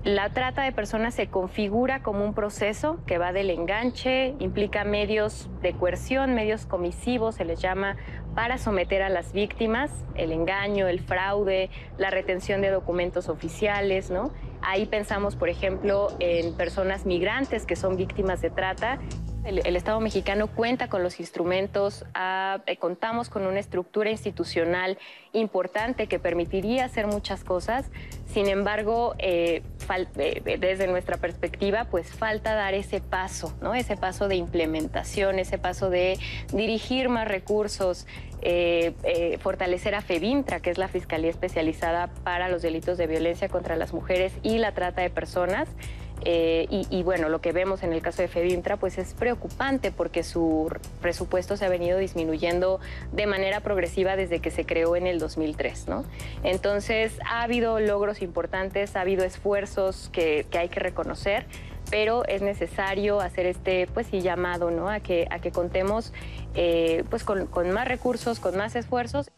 La 0.06 0.30
trata 0.30 0.62
de 0.62 0.70
personas 0.70 1.14
se 1.14 1.26
configura 1.26 2.00
como 2.00 2.24
un 2.24 2.32
proceso 2.32 3.00
que 3.08 3.18
va 3.18 3.32
del 3.32 3.50
enganche, 3.50 4.36
implica 4.38 4.84
medios 4.84 5.50
de 5.62 5.72
coerción, 5.72 6.32
medios 6.32 6.64
comisivos, 6.64 7.34
se 7.34 7.44
les 7.44 7.60
llama, 7.60 7.96
para 8.36 8.56
someter 8.56 9.02
a 9.02 9.08
las 9.08 9.32
víctimas, 9.32 9.90
el 10.14 10.30
engaño, 10.30 10.86
el 10.86 11.00
fraude, 11.00 11.70
la 11.98 12.10
retención 12.10 12.60
de 12.60 12.70
documentos 12.70 13.28
oficiales, 13.28 14.12
¿no? 14.12 14.30
Ahí 14.62 14.86
pensamos, 14.86 15.34
por 15.34 15.48
ejemplo, 15.48 16.06
en 16.20 16.56
personas 16.56 17.04
migrantes 17.04 17.66
que 17.66 17.74
son 17.74 17.96
víctimas 17.96 18.40
de 18.40 18.50
trata 18.50 19.00
el, 19.46 19.76
Estado 19.76 20.00
mexicano 20.00 20.48
cuenta 20.48 20.88
con 20.88 21.02
los 21.02 21.20
instrumentos, 21.20 22.04
eh, 22.66 22.76
contamos 22.78 23.28
con 23.28 23.46
una 23.46 23.60
estructura 23.60 24.10
institucional 24.10 24.98
importante 25.32 26.08
que 26.08 26.18
permitiría 26.18 26.84
hacer 26.84 27.06
muchas 27.06 27.44
cosas. 27.44 27.86
Sin 28.26 28.48
embargo, 28.48 29.14
eh, 29.18 29.62
eh, 30.16 30.58
desde 30.58 30.88
nuestra 30.88 31.16
perspectiva, 31.16 31.84
pues 31.84 32.10
falta 32.10 32.54
dar 32.54 32.74
ese 32.74 33.00
paso, 33.00 33.54
¿no? 33.60 33.74
Ese 33.74 33.96
paso 33.96 34.28
de 34.28 34.36
implementación, 34.36 35.38
ese 35.38 35.58
paso 35.58 35.90
de 35.90 36.18
dirigir 36.52 37.08
más 37.08 37.28
recursos, 37.28 38.06
fortalecer 39.40 39.96
a 39.96 40.02
FEBINTRA, 40.02 40.60
que 40.60 40.70
es 40.70 40.78
la 40.78 40.86
Fiscalía 40.86 41.30
Especializada 41.30 42.08
para 42.22 42.48
los 42.48 42.62
Delitos 42.62 42.96
de 42.96 43.08
Violencia 43.08 43.48
contra 43.48 43.74
las 43.74 43.92
Mujeres 43.92 44.32
y 44.42 44.58
la 44.58 44.72
Trata 44.72 45.02
de 45.02 45.10
Personas. 45.10 45.68
Eh, 46.24 46.66
y, 46.70 47.02
bueno, 47.02 47.28
lo 47.28 47.40
que 47.40 47.52
vemos 47.52 47.82
en 47.82 47.92
el 47.92 48.02
caso 48.02 48.22
de 48.22 48.28
Fedintra 48.28 48.76
pues 48.76 48.98
es 48.98 49.14
preocupante 49.14 49.92
porque 49.92 50.24
su 50.24 50.74
presupuesto 51.00 51.56
se 51.56 51.64
ha 51.64 51.68
venido 51.68 51.98
disminuyendo 51.98 52.80
de 53.12 53.26
manera 53.26 53.60
progresiva 53.60 54.16
desde 54.16 54.40
que 54.40 54.50
se 54.50 54.64
creó 54.64 54.96
en 54.96 55.06
el 55.06 55.18
2003, 55.18 55.88
¿no? 55.88 56.04
Entonces 56.42 57.12
ha 57.24 57.42
habido 57.42 57.78
logros 57.78 58.22
importantes, 58.22 58.96
ha 58.96 59.02
habido 59.02 59.24
esfuerzos 59.24 60.10
que, 60.12 60.46
hay 60.52 60.68
que 60.68 60.80
reconocer, 60.80 61.46
pero 61.90 62.24
es 62.26 62.42
necesario 62.42 63.20
hacer 63.20 63.46
este 63.46 63.86
pues 63.86 64.08
sí 64.08 64.20
llamado, 64.20 64.70
¿no? 64.70 64.88
A 64.88 65.00
que, 65.00 65.28
a 65.30 65.38
que 65.38 65.52
contemos 65.52 66.12
eh, 66.54 67.04
pues 67.10 67.22
con, 67.22 67.46
con 67.46 67.70
más 67.70 67.86
recursos, 67.86 68.40
con 68.40 68.56
más 68.56 68.74
esfuerzos. 68.74 69.30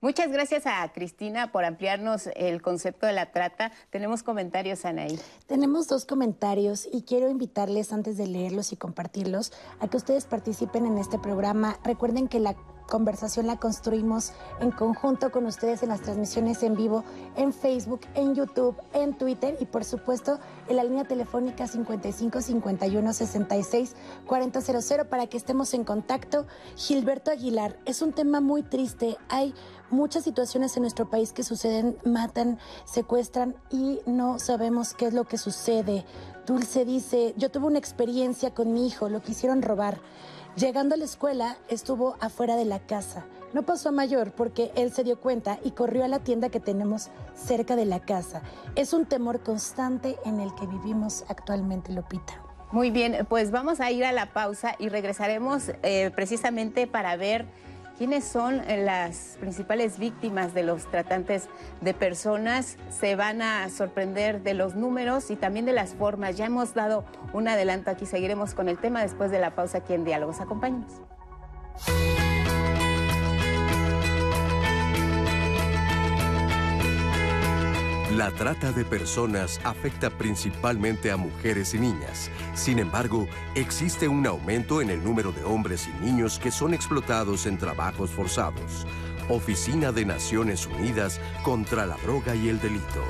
Muchas 0.00 0.30
gracias 0.30 0.64
a 0.64 0.88
Cristina 0.92 1.50
por 1.50 1.64
ampliarnos 1.64 2.28
el 2.36 2.62
concepto 2.62 3.08
de 3.08 3.12
la 3.12 3.32
trata. 3.32 3.72
Tenemos 3.90 4.22
comentarios, 4.22 4.84
Anaí. 4.84 5.18
Tenemos 5.48 5.88
dos 5.88 6.06
comentarios 6.06 6.88
y 6.92 7.02
quiero 7.02 7.28
invitarles 7.28 7.92
antes 7.92 8.16
de 8.16 8.28
leerlos 8.28 8.72
y 8.72 8.76
compartirlos 8.76 9.52
a 9.80 9.88
que 9.88 9.96
ustedes 9.96 10.24
participen 10.26 10.86
en 10.86 10.98
este 10.98 11.18
programa. 11.18 11.80
Recuerden 11.82 12.28
que 12.28 12.38
la 12.38 12.54
conversación 12.88 13.46
la 13.46 13.58
construimos 13.58 14.32
en 14.60 14.70
conjunto 14.70 15.30
con 15.30 15.46
ustedes 15.46 15.82
en 15.82 15.90
las 15.90 16.00
transmisiones 16.00 16.62
en 16.62 16.74
vivo 16.74 17.04
en 17.36 17.52
Facebook, 17.52 18.00
en 18.14 18.34
YouTube, 18.34 18.76
en 18.94 19.16
Twitter 19.16 19.56
y 19.60 19.66
por 19.66 19.84
supuesto 19.84 20.40
en 20.68 20.76
la 20.76 20.84
línea 20.84 21.04
telefónica 21.04 21.66
55 21.66 22.40
51 22.40 23.12
66 23.12 23.94
4000 24.26 25.06
para 25.08 25.26
que 25.26 25.36
estemos 25.36 25.74
en 25.74 25.84
contacto. 25.84 26.46
Gilberto 26.76 27.30
Aguilar, 27.30 27.78
es 27.84 28.00
un 28.00 28.12
tema 28.12 28.40
muy 28.40 28.62
triste. 28.62 29.16
Hay 29.28 29.54
muchas 29.90 30.24
situaciones 30.24 30.76
en 30.76 30.82
nuestro 30.82 31.08
país 31.08 31.32
que 31.32 31.42
suceden, 31.42 31.96
matan, 32.04 32.58
secuestran 32.84 33.54
y 33.70 34.00
no 34.06 34.38
sabemos 34.38 34.94
qué 34.94 35.06
es 35.06 35.14
lo 35.14 35.24
que 35.24 35.38
sucede. 35.38 36.04
Dulce 36.46 36.84
dice, 36.84 37.34
yo 37.36 37.50
tuve 37.50 37.66
una 37.66 37.78
experiencia 37.78 38.54
con 38.54 38.72
mi 38.72 38.86
hijo, 38.86 39.08
lo 39.08 39.20
quisieron 39.20 39.62
robar. 39.62 40.00
Llegando 40.56 40.94
a 40.94 40.98
la 40.98 41.04
escuela, 41.04 41.56
estuvo 41.68 42.16
afuera 42.20 42.56
de 42.56 42.64
la 42.64 42.80
casa. 42.80 43.26
No 43.52 43.62
pasó 43.62 43.90
a 43.90 43.92
mayor 43.92 44.32
porque 44.32 44.72
él 44.74 44.92
se 44.92 45.04
dio 45.04 45.20
cuenta 45.20 45.58
y 45.62 45.70
corrió 45.70 46.04
a 46.04 46.08
la 46.08 46.18
tienda 46.18 46.48
que 46.48 46.60
tenemos 46.60 47.10
cerca 47.34 47.76
de 47.76 47.86
la 47.86 48.00
casa. 48.00 48.42
Es 48.74 48.92
un 48.92 49.06
temor 49.06 49.40
constante 49.40 50.18
en 50.24 50.40
el 50.40 50.54
que 50.54 50.66
vivimos 50.66 51.24
actualmente, 51.28 51.92
Lupita. 51.92 52.42
Muy 52.70 52.90
bien, 52.90 53.26
pues 53.30 53.50
vamos 53.50 53.80
a 53.80 53.90
ir 53.90 54.04
a 54.04 54.12
la 54.12 54.32
pausa 54.34 54.74
y 54.78 54.90
regresaremos 54.90 55.70
eh, 55.82 56.10
precisamente 56.14 56.86
para 56.86 57.16
ver 57.16 57.46
quiénes 57.98 58.24
son 58.24 58.62
las 58.84 59.36
principales 59.40 59.98
víctimas 59.98 60.54
de 60.54 60.62
los 60.62 60.88
tratantes 60.90 61.48
de 61.80 61.92
personas. 61.92 62.78
Se 62.88 63.16
van 63.16 63.42
a 63.42 63.68
sorprender 63.68 64.42
de 64.42 64.54
los 64.54 64.76
números 64.76 65.30
y 65.30 65.36
también 65.36 65.66
de 65.66 65.72
las 65.72 65.94
formas. 65.94 66.36
Ya 66.36 66.46
hemos 66.46 66.74
dado 66.74 67.04
un 67.32 67.48
adelanto 67.48 67.90
aquí, 67.90 68.06
seguiremos 68.06 68.54
con 68.54 68.68
el 68.68 68.78
tema 68.78 69.02
después 69.02 69.32
de 69.32 69.40
la 69.40 69.54
pausa 69.54 69.78
aquí 69.78 69.94
en 69.94 70.04
Diálogos. 70.04 70.40
Acompáñenos. 70.40 70.92
La 78.18 78.32
trata 78.32 78.72
de 78.72 78.84
personas 78.84 79.60
afecta 79.62 80.10
principalmente 80.10 81.12
a 81.12 81.16
mujeres 81.16 81.72
y 81.74 81.78
niñas. 81.78 82.32
Sin 82.52 82.80
embargo, 82.80 83.28
existe 83.54 84.08
un 84.08 84.26
aumento 84.26 84.82
en 84.82 84.90
el 84.90 85.04
número 85.04 85.30
de 85.30 85.44
hombres 85.44 85.86
y 85.86 86.04
niños 86.04 86.40
que 86.40 86.50
son 86.50 86.74
explotados 86.74 87.46
en 87.46 87.58
trabajos 87.58 88.10
forzados. 88.10 88.88
Oficina 89.28 89.92
de 89.92 90.04
Naciones 90.04 90.66
Unidas 90.66 91.20
contra 91.44 91.86
la 91.86 91.96
Droga 91.98 92.34
y 92.34 92.48
el 92.48 92.58
Delito. 92.58 93.04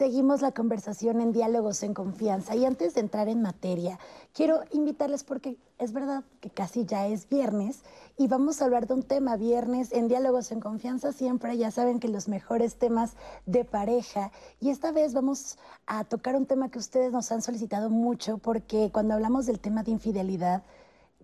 Seguimos 0.00 0.40
la 0.40 0.52
conversación 0.52 1.20
en 1.20 1.30
Diálogos 1.30 1.82
en 1.82 1.92
Confianza. 1.92 2.56
Y 2.56 2.64
antes 2.64 2.94
de 2.94 3.02
entrar 3.02 3.28
en 3.28 3.42
materia, 3.42 3.98
quiero 4.32 4.60
invitarles 4.72 5.24
porque 5.24 5.58
es 5.76 5.92
verdad 5.92 6.24
que 6.40 6.48
casi 6.48 6.86
ya 6.86 7.06
es 7.06 7.28
viernes 7.28 7.80
y 8.16 8.26
vamos 8.26 8.62
a 8.62 8.64
hablar 8.64 8.86
de 8.86 8.94
un 8.94 9.02
tema 9.02 9.36
viernes 9.36 9.92
en 9.92 10.08
Diálogos 10.08 10.52
en 10.52 10.60
Confianza 10.60 11.12
siempre, 11.12 11.58
ya 11.58 11.70
saben 11.70 12.00
que 12.00 12.08
los 12.08 12.28
mejores 12.28 12.76
temas 12.76 13.12
de 13.44 13.66
pareja. 13.66 14.32
Y 14.58 14.70
esta 14.70 14.90
vez 14.90 15.12
vamos 15.12 15.58
a 15.84 16.04
tocar 16.04 16.34
un 16.34 16.46
tema 16.46 16.70
que 16.70 16.78
ustedes 16.78 17.12
nos 17.12 17.30
han 17.30 17.42
solicitado 17.42 17.90
mucho 17.90 18.38
porque 18.38 18.88
cuando 18.90 19.12
hablamos 19.12 19.44
del 19.44 19.60
tema 19.60 19.82
de 19.82 19.90
infidelidad, 19.90 20.62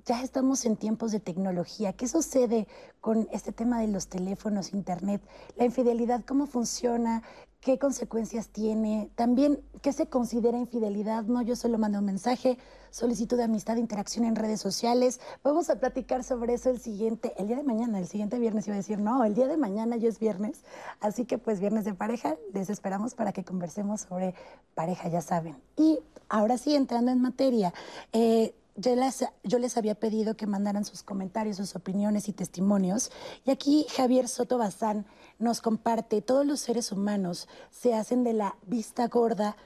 ya 0.07 0.23
estamos 0.23 0.65
en 0.65 0.77
tiempos 0.77 1.11
de 1.11 1.19
tecnología. 1.19 1.93
¿Qué 1.93 2.07
sucede 2.07 2.69
con 3.01 3.29
este 3.33 3.51
tema 3.51 3.81
de 3.81 3.89
los 3.89 4.07
teléfonos, 4.07 4.73
internet? 4.73 5.21
La 5.57 5.65
infidelidad, 5.65 6.25
¿cómo 6.25 6.47
funciona? 6.47 7.25
¿Qué 7.61 7.81
consecuencias 7.81 8.49
tiene? 8.51 9.11
También, 9.17 9.61
¿qué 9.83 9.93
se 9.93 10.07
considera 10.07 10.57
infidelidad? 10.59 11.25
No, 11.25 11.43
yo 11.43 11.57
solo 11.57 11.77
mando 11.79 11.99
un 11.99 12.05
mensaje, 12.05 12.57
solicitud 12.91 13.37
de 13.37 13.43
amistad, 13.43 13.79
interacción 13.79 14.25
en 14.25 14.37
redes 14.37 14.61
sociales. 14.61 15.19
Vamos 15.43 15.71
a 15.71 15.81
platicar 15.81 16.23
sobre 16.23 16.55
eso 16.55 16.71
el 16.71 16.79
siguiente, 16.79 17.35
el 17.37 17.49
día 17.49 17.57
de 17.57 17.65
mañana, 17.65 17.99
el 17.99 18.07
siguiente 18.07 18.39
viernes 18.39 18.69
iba 18.69 18.75
a 18.75 18.79
decir, 18.79 19.01
no, 19.01 19.25
el 19.25 19.35
día 19.35 19.49
de 19.49 19.57
mañana 19.57 19.97
ya 19.97 20.09
es 20.09 20.21
viernes. 20.21 20.63
Así 21.01 21.25
que 21.25 21.39
pues 21.39 21.59
viernes 21.59 21.85
de 21.85 21.95
pareja, 21.95 22.37
les 22.55 22.71
esperamos 22.71 23.15
para 23.17 23.33
que 23.33 23.43
conversemos 23.43 24.03
sobre 24.03 24.37
pareja, 24.77 25.09
ya 25.09 25.21
saben. 25.21 25.57
Y 25.77 25.99
ahora 26.29 26.59
sí, 26.59 26.77
entrando 26.77 27.11
en 27.11 27.21
materia, 27.21 27.75
eh, 28.13 28.55
yo 28.77 28.95
les, 28.95 29.25
yo 29.43 29.59
les, 29.59 29.77
había 29.77 29.95
pedido 29.95 30.37
que 30.37 30.47
mandaran 30.47 30.85
sus 30.85 31.03
comentarios, 31.03 31.57
sus 31.57 31.77
opiniones 31.77 32.29
y 32.29 32.33
testimonios. 32.33 33.11
Y 33.45 33.51
aquí 33.51 33.87
Javier 33.97 34.29
Soto 34.29 34.59
Bazán 34.59 35.07
nos 35.39 35.61
comparte, 35.61 36.23
todos 36.23 36.47
los 36.47 36.61
seres 36.61 36.93
humanos 36.93 37.49
se 37.71 37.95
hacen 37.95 38.25
de 38.25 38.35
la 38.35 38.57
vista 38.67 39.09
gorda. 39.09 39.57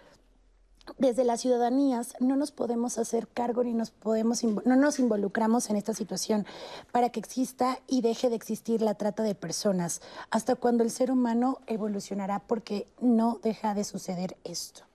Desde 0.99 1.25
las 1.25 1.41
ciudadanías 1.41 2.15
no 2.21 2.37
nos 2.37 2.51
podemos 2.51 2.99
hacer 2.99 3.29
cargo 3.29 3.63
ni 3.63 3.75
nos 3.75 3.91
podemos, 3.91 4.43
no 4.43 4.77
nos 4.77 4.99
involucramos 4.99 5.71
en 5.71 5.77
esta 5.77 5.95
situación 5.95 6.47
para 6.91 7.11
que 7.11 7.21
exista 7.21 7.79
y 7.87 8.01
deje 8.01 8.29
de 8.29 8.37
existir 8.37 8.83
la 8.83 8.95
trata 8.95 9.23
de 9.23 9.35
personas, 9.35 10.01
hasta 10.31 10.57
cuando 10.57 10.83
el 10.83 10.91
ser 10.91 11.13
humano 11.13 11.59
evolucionará 11.67 12.41
porque 12.41 12.87
no 13.01 13.39
deja 13.43 13.75
de 13.75 13.85
suceder 13.85 14.37
esto. 14.43 14.90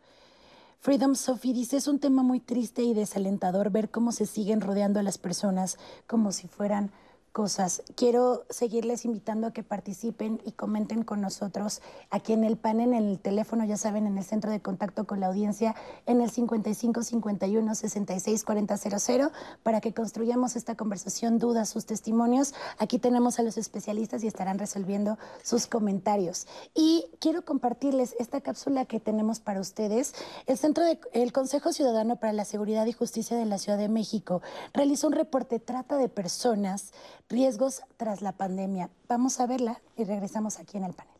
Freedom 0.85 1.15
Sophie 1.15 1.51
dice, 1.51 1.77
es 1.77 1.87
un 1.87 1.97
tema 1.97 2.21
muy 2.21 2.39
triste 2.39 2.83
y 2.83 2.93
desalentador 2.93 3.71
ver 3.71 3.89
cómo 3.89 4.11
se 4.11 4.27
siguen 4.27 4.61
rodeando 4.61 4.99
a 4.99 5.03
las 5.03 5.17
personas 5.17 5.79
como 6.05 6.31
si 6.31 6.47
fueran 6.47 6.91
cosas. 7.35 7.83
Quiero 7.95 8.45
seguirles 8.49 9.03
invitando 9.03 9.47
a 9.47 9.51
que 9.51 9.61
participen 9.61 10.39
y 10.45 10.53
comenten 10.53 11.03
con 11.03 11.19
nosotros 11.19 11.81
aquí 12.09 12.31
en 12.31 12.45
el 12.45 12.55
panel, 12.55 12.93
en 12.93 13.09
el 13.09 13.19
teléfono, 13.19 13.65
ya 13.65 13.75
saben, 13.75 14.07
en 14.07 14.17
el 14.17 14.23
centro 14.23 14.51
de 14.51 14.61
contacto 14.61 15.03
con 15.05 15.19
la 15.19 15.27
audiencia, 15.27 15.75
en 16.05 16.21
el 16.21 16.31
55 16.31 17.03
51 17.03 17.75
66 17.75 18.41
40 18.45 18.77
00, 18.77 19.31
para 19.63 19.81
que 19.81 19.93
construyamos 19.93 20.55
esta 20.55 20.75
conversación, 20.75 21.37
dudas, 21.37 21.67
sus 21.67 21.85
testimonios. 21.85 22.53
Aquí 22.77 22.99
tenemos 22.99 23.37
a 23.37 23.43
los 23.43 23.57
especialistas 23.57 24.23
y 24.23 24.27
estarán 24.27 24.57
resolviendo 24.57 25.17
sus 25.43 25.67
comentarios. 25.67 26.47
Y 26.73 27.05
quiero 27.19 27.43
compartirles 27.43 28.15
esta 28.17 28.39
cápsula 28.39 28.85
que 28.85 29.01
tenemos 29.01 29.41
para 29.41 29.59
ustedes. 29.59 30.15
El 30.45 30.57
Centro 30.57 30.85
de, 30.85 31.01
el 31.11 31.33
Consejo 31.33 31.73
Ciudadano 31.73 32.15
para 32.15 32.31
la 32.31 32.45
Seguridad 32.45 32.85
y 32.85 32.93
Justicia 32.93 33.35
de 33.35 33.43
la 33.43 33.57
Ciudad 33.57 33.77
de 33.77 33.89
México 33.89 34.41
realizó 34.73 35.07
un 35.07 35.13
reporte 35.13 35.59
trata 35.59 35.97
de 35.97 36.07
personas 36.07 36.93
riesgos 37.29 37.81
tras 37.97 38.21
la 38.21 38.33
pandemia. 38.33 38.89
Vamos 39.07 39.39
a 39.39 39.47
verla 39.47 39.81
y 39.97 40.03
regresamos 40.03 40.59
aquí 40.59 40.77
en 40.77 40.85
el 40.85 40.93
panel. 40.93 41.13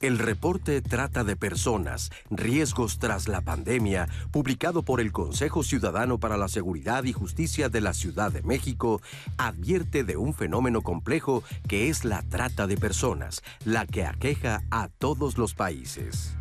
El 0.00 0.18
reporte 0.18 0.82
Trata 0.82 1.24
de 1.24 1.34
Personas, 1.34 2.10
Riesgos 2.28 2.98
tras 2.98 3.26
la 3.26 3.40
Pandemia, 3.40 4.06
publicado 4.32 4.82
por 4.82 5.00
el 5.00 5.12
Consejo 5.12 5.62
Ciudadano 5.62 6.18
para 6.18 6.36
la 6.36 6.48
Seguridad 6.48 7.04
y 7.04 7.14
Justicia 7.14 7.70
de 7.70 7.80
la 7.80 7.94
Ciudad 7.94 8.30
de 8.30 8.42
México, 8.42 9.00
advierte 9.38 10.04
de 10.04 10.18
un 10.18 10.34
fenómeno 10.34 10.82
complejo 10.82 11.42
que 11.68 11.88
es 11.88 12.04
la 12.04 12.20
trata 12.22 12.66
de 12.66 12.76
personas, 12.76 13.42
la 13.64 13.86
que 13.86 14.04
aqueja 14.04 14.62
a 14.70 14.88
todos 14.88 15.38
los 15.38 15.54
países. 15.54 16.34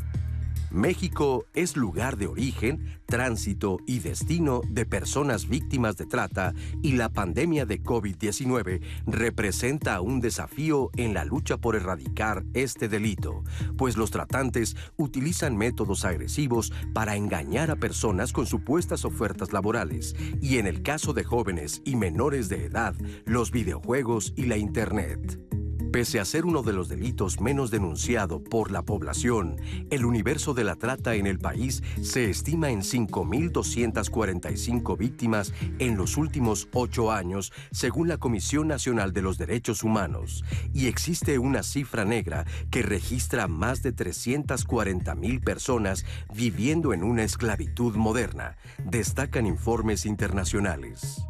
México 0.74 1.46
es 1.54 1.78
lugar 1.78 2.18
de 2.18 2.26
origen, 2.26 3.00
tránsito 3.06 3.78
y 3.86 4.00
destino 4.00 4.62
de 4.68 4.88
personas 4.88 5.48
víctimas 5.48 5.98
de 5.98 6.08
trata 6.08 6.56
y 6.82 6.94
la 6.94 7.10
pandemia 7.10 7.68
de 7.68 7.84
COVID-19 7.84 8.82
representa 9.06 10.02
un 10.02 10.20
desafío 10.20 10.90
en 10.98 11.14
la 11.14 11.26
lucha 11.26 11.58
por 11.58 11.76
erradicar 11.76 12.44
este 12.56 12.90
delito, 12.90 13.44
pues 13.78 13.98
los 13.98 14.10
tratantes 14.10 14.76
utilizan 14.98 15.58
métodos 15.58 16.06
agresivos 16.06 16.74
para 16.92 17.16
engañar 17.16 17.70
a 17.70 17.76
personas 17.76 18.34
con 18.34 18.48
supuestas 18.48 19.06
ofertas 19.06 19.54
laborales 19.54 20.16
y 20.42 20.58
en 20.58 20.66
el 20.66 20.82
caso 20.82 21.14
de 21.14 21.24
jóvenes 21.24 21.84
y 21.86 21.96
menores 21.96 22.50
de 22.50 22.66
edad, 22.66 22.96
los 23.26 23.52
videojuegos 23.52 24.34
y 24.36 24.48
la 24.48 24.58
Internet. 24.58 25.63
Pese 25.94 26.20
a 26.20 26.26
ser 26.26 26.46
uno 26.46 26.64
de 26.64 26.74
los 26.74 26.90
delitos 26.90 27.40
menos 27.40 27.70
denunciado 27.70 28.44
por 28.44 28.72
la 28.72 28.82
población, 28.82 29.58
el 29.92 30.06
universo 30.06 30.56
de 30.56 30.64
la 30.64 30.76
trata 30.76 31.14
en 31.14 31.28
el 31.28 31.38
país 31.38 31.84
se 32.02 32.32
estima 32.32 32.72
en 32.72 32.82
5.245 32.82 34.98
víctimas 34.98 35.54
en 35.78 35.96
los 35.96 36.18
últimos 36.18 36.68
ocho 36.74 37.12
años, 37.12 37.54
según 37.70 38.08
la 38.08 38.18
Comisión 38.18 38.68
Nacional 38.68 39.14
de 39.14 39.22
los 39.22 39.38
Derechos 39.38 39.84
Humanos, 39.84 40.44
y 40.74 40.88
existe 40.88 41.38
una 41.38 41.62
cifra 41.62 42.06
negra 42.06 42.48
que 42.72 42.82
registra 42.82 43.48
más 43.48 43.84
de 43.84 43.96
340.000 43.96 45.44
personas 45.44 46.06
viviendo 46.34 46.94
en 46.94 47.04
una 47.04 47.22
esclavitud 47.22 47.96
moderna, 47.98 48.58
destacan 48.84 49.46
informes 49.46 50.08
internacionales. 50.08 51.24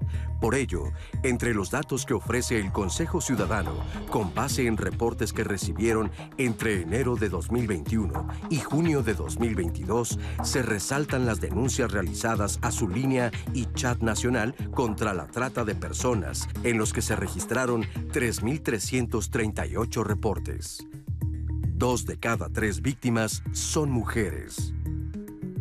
Por 0.44 0.56
ello, 0.56 0.92
entre 1.24 1.54
los 1.54 1.72
datos 1.72 2.06
que 2.06 2.14
ofrece 2.14 2.60
el 2.60 2.74
Consejo 2.74 3.22
Ciudadano, 3.22 3.76
con 4.10 4.36
base 4.36 4.53
en 4.60 4.78
reportes 4.78 5.34
que 5.34 5.44
recibieron 5.44 6.12
entre 6.38 6.82
enero 6.82 7.16
de 7.16 7.30
2021 7.30 8.28
y 8.50 8.60
junio 8.60 9.02
de 9.02 9.14
2022, 9.16 10.20
se 10.44 10.62
resaltan 10.62 11.26
las 11.26 11.42
denuncias 11.42 11.92
realizadas 11.92 12.60
a 12.62 12.72
su 12.72 12.88
línea 12.88 13.32
y 13.54 13.66
chat 13.74 14.02
nacional 14.02 14.54
contra 14.72 15.14
la 15.14 15.28
trata 15.28 15.66
de 15.66 15.76
personas, 15.76 16.48
en 16.64 16.78
los 16.78 16.94
que 16.94 17.02
se 17.02 17.16
registraron 17.16 17.84
3.338 18.12 20.04
reportes. 20.04 20.88
Dos 21.76 22.06
de 22.06 22.18
cada 22.18 22.50
tres 22.50 22.82
víctimas 22.82 23.44
son 23.52 23.90
mujeres. 23.92 24.74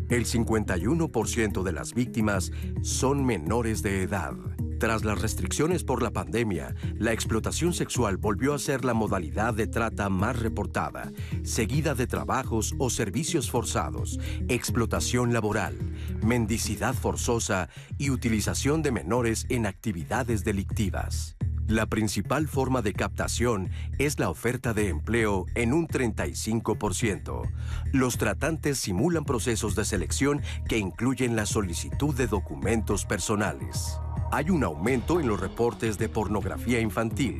El 0.09 0.25
51% 0.25 1.63
de 1.63 1.71
las 1.71 1.93
víctimas 1.93 2.51
son 2.81 3.25
menores 3.25 3.81
de 3.81 4.03
edad. 4.03 4.35
Tras 4.83 5.05
las 5.05 5.21
restricciones 5.21 5.85
por 5.85 6.03
la 6.03 6.11
pandemia, 6.11 6.75
la 6.99 7.13
explotación 7.13 7.73
sexual 7.73 8.17
volvió 8.17 8.53
a 8.53 8.59
ser 8.59 8.83
la 8.83 8.93
modalidad 8.93 9.53
de 9.53 9.65
trata 9.65 10.09
más 10.09 10.37
reportada, 10.37 11.09
seguida 11.43 11.95
de 11.95 12.05
trabajos 12.05 12.75
o 12.79 12.89
servicios 12.89 13.49
forzados, 13.49 14.19
explotación 14.49 15.31
laboral, 15.31 15.77
mendicidad 16.21 16.93
forzosa 16.95 17.69
y 17.97 18.09
utilización 18.09 18.81
de 18.81 18.91
menores 18.91 19.45
en 19.47 19.67
actividades 19.67 20.43
delictivas. 20.43 21.37
La 21.69 21.85
principal 21.85 22.49
forma 22.49 22.81
de 22.81 22.91
captación 22.91 23.69
es 23.99 24.19
la 24.19 24.29
oferta 24.29 24.73
de 24.73 24.89
empleo 24.89 25.45
en 25.55 25.71
un 25.71 25.87
35%. 25.87 27.49
Los 27.93 28.17
tratantes 28.17 28.79
simulan 28.79 29.23
procesos 29.23 29.75
de 29.75 29.85
selección 29.85 30.41
que 30.67 30.77
incluyen 30.77 31.37
la 31.37 31.45
solicitud 31.45 32.13
de 32.13 32.27
documentos 32.27 33.05
personales 33.05 33.97
hay 34.31 34.49
un 34.49 34.63
aumento 34.63 35.19
en 35.19 35.27
los 35.27 35.39
reportes 35.39 35.97
de 35.97 36.09
pornografía 36.09 36.79
infantil, 36.79 37.37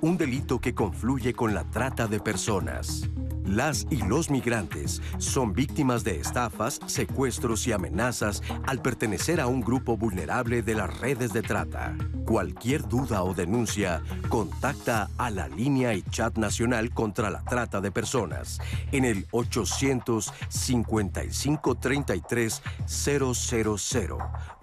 un 0.00 0.16
delito 0.16 0.60
que 0.60 0.74
confluye 0.74 1.34
con 1.34 1.54
la 1.54 1.64
trata 1.64 2.06
de 2.06 2.20
personas. 2.20 3.08
Las 3.46 3.86
y 3.90 3.98
los 3.98 4.28
migrantes 4.28 5.00
son 5.18 5.52
víctimas 5.52 6.02
de 6.02 6.18
estafas, 6.18 6.80
secuestros 6.86 7.64
y 7.68 7.72
amenazas 7.72 8.42
al 8.66 8.82
pertenecer 8.82 9.40
a 9.40 9.46
un 9.46 9.60
grupo 9.60 9.96
vulnerable 9.96 10.62
de 10.62 10.74
las 10.74 10.98
redes 10.98 11.32
de 11.32 11.42
trata. 11.42 11.96
Cualquier 12.24 12.88
duda 12.88 13.22
o 13.22 13.34
denuncia, 13.34 14.02
contacta 14.28 15.08
a 15.16 15.30
la 15.30 15.46
línea 15.46 15.94
y 15.94 16.02
chat 16.02 16.36
nacional 16.36 16.92
contra 16.92 17.30
la 17.30 17.44
trata 17.44 17.80
de 17.80 17.92
personas 17.92 18.58
en 18.90 19.04
el 19.04 19.28
855 19.30 21.76
33 21.76 22.62
000, 22.86 23.32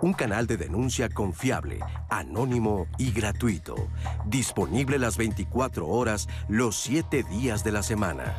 un 0.02 0.14
canal 0.14 0.46
de 0.46 0.58
denuncia 0.58 1.08
confiable, 1.08 1.53
anónimo 2.10 2.88
y 2.98 3.12
gratuito, 3.12 3.76
disponible 4.26 4.98
las 4.98 5.18
24 5.18 5.88
horas, 5.88 6.28
los 6.48 6.78
7 6.78 7.24
días 7.24 7.64
de 7.64 7.72
la 7.72 7.84
semana. 7.84 8.36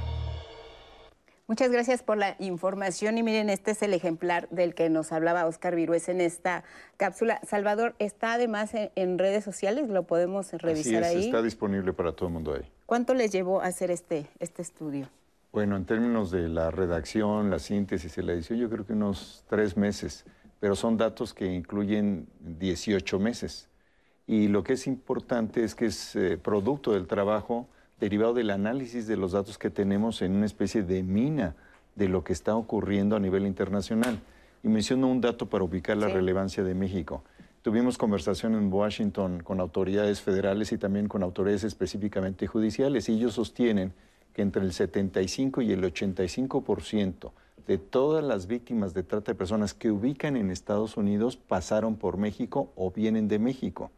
Muchas 1.47 1.71
gracias 1.71 2.03
por 2.03 2.17
la 2.17 2.37
información 2.39 3.19
y 3.19 3.23
miren, 3.23 3.51
este 3.51 3.73
es 3.73 3.83
el 3.83 3.93
ejemplar 3.93 4.49
del 4.49 4.75
que 4.75 4.89
nos 4.89 5.13
hablaba 5.13 5.45
Oscar 5.45 5.77
Virués 5.77 6.09
en 6.09 6.23
esta 6.23 6.65
cápsula. 6.97 7.39
Salvador, 7.47 7.95
está 7.99 8.33
además 8.33 8.71
en, 8.73 9.19
redes 9.19 9.45
sociales, 9.45 9.91
lo 9.91 10.05
podemos 10.05 10.53
revisar 10.53 11.05
Así 11.05 11.19
es, 11.19 11.25
Está 11.27 11.43
disponible 11.43 11.93
para 11.93 12.13
todo 12.13 12.29
el 12.29 12.33
mundo 12.33 12.55
ahí. 12.55 12.63
¿Cuánto 12.87 13.13
les 13.13 13.31
llevó 13.31 13.61
a 13.61 13.67
hacer 13.67 13.91
este, 13.91 14.27
este 14.41 14.63
estudio? 14.63 15.07
Bueno, 15.53 15.77
en 15.77 15.85
términos 15.85 16.31
de 16.31 16.49
la 16.49 16.71
redacción, 16.71 17.51
la 17.51 17.59
síntesis 17.59 18.17
y 18.17 18.23
la 18.23 18.33
edición, 18.33 18.59
yo 18.59 18.71
creo 18.71 18.87
que 18.87 18.95
unos 18.95 19.45
tres 19.49 19.77
meses, 19.77 20.25
pero 20.65 20.77
son 20.77 20.97
datos 20.97 21.35
que 21.35 21.53
incluyen 21.53 22.27
18 22.41 23.19
meses. 23.19 23.69
Y 24.27 24.49
lo 24.49 24.65
que 24.65 24.73
es 24.73 24.87
importante 24.87 25.63
es 25.63 25.75
que 25.75 25.85
es 25.85 26.17
eh, 26.17 26.39
producto 26.39 26.93
del 26.93 27.07
trabajo 27.07 27.69
derivado 28.01 28.33
del 28.33 28.49
análisis 28.49 29.07
de 29.07 29.19
los 29.19 29.33
datos 29.33 29.59
que 29.59 29.69
tenemos 29.69 30.23
en 30.23 30.35
una 30.35 30.47
especie 30.47 30.83
de 30.83 31.03
mina 31.03 31.55
de 31.97 32.09
lo 32.09 32.25
que 32.25 32.33
está 32.33 32.57
ocurriendo 32.57 33.15
a 33.15 33.21
nivel 33.21 33.47
internacional. 33.47 34.19
Y 34.63 34.69
menciono 34.69 35.07
un 35.09 35.21
dato 35.21 35.51
para 35.51 35.65
ubicar 35.65 35.99
la 35.99 36.09
relevancia 36.09 36.65
de 36.65 36.75
México. 36.75 37.25
Tuvimos 37.61 37.99
conversación 37.99 38.55
en 38.55 38.73
Washington 38.73 39.43
con 39.43 39.61
autoridades 39.61 40.23
federales 40.23 40.73
y 40.73 40.79
también 40.79 41.09
con 41.09 41.23
autoridades 41.23 41.65
específicamente 41.65 42.47
judiciales 42.47 43.11
y 43.11 43.17
ellos 43.17 43.35
sostienen 43.35 43.93
que 44.33 44.41
entre 44.41 44.63
el 44.63 44.73
75 44.73 45.61
y 45.61 45.73
el 45.73 45.83
85% 45.85 47.33
de 47.67 47.79
todas 47.79 48.23
las 48.23 48.47
víctimas 48.47 48.95
de 48.95 49.03
trata 49.03 49.33
de 49.33 49.39
personas 49.39 49.75
que 49.75 49.91
ubican 49.91 50.37
en 50.37 50.51
Estados 50.51 50.97
Unidos 50.97 51.37
pasaron 51.37 51.97
por 51.97 52.17
México 52.17 52.73
o 52.77 52.91
vienen 52.91 53.29
de 53.29 53.39
México. 53.39 53.91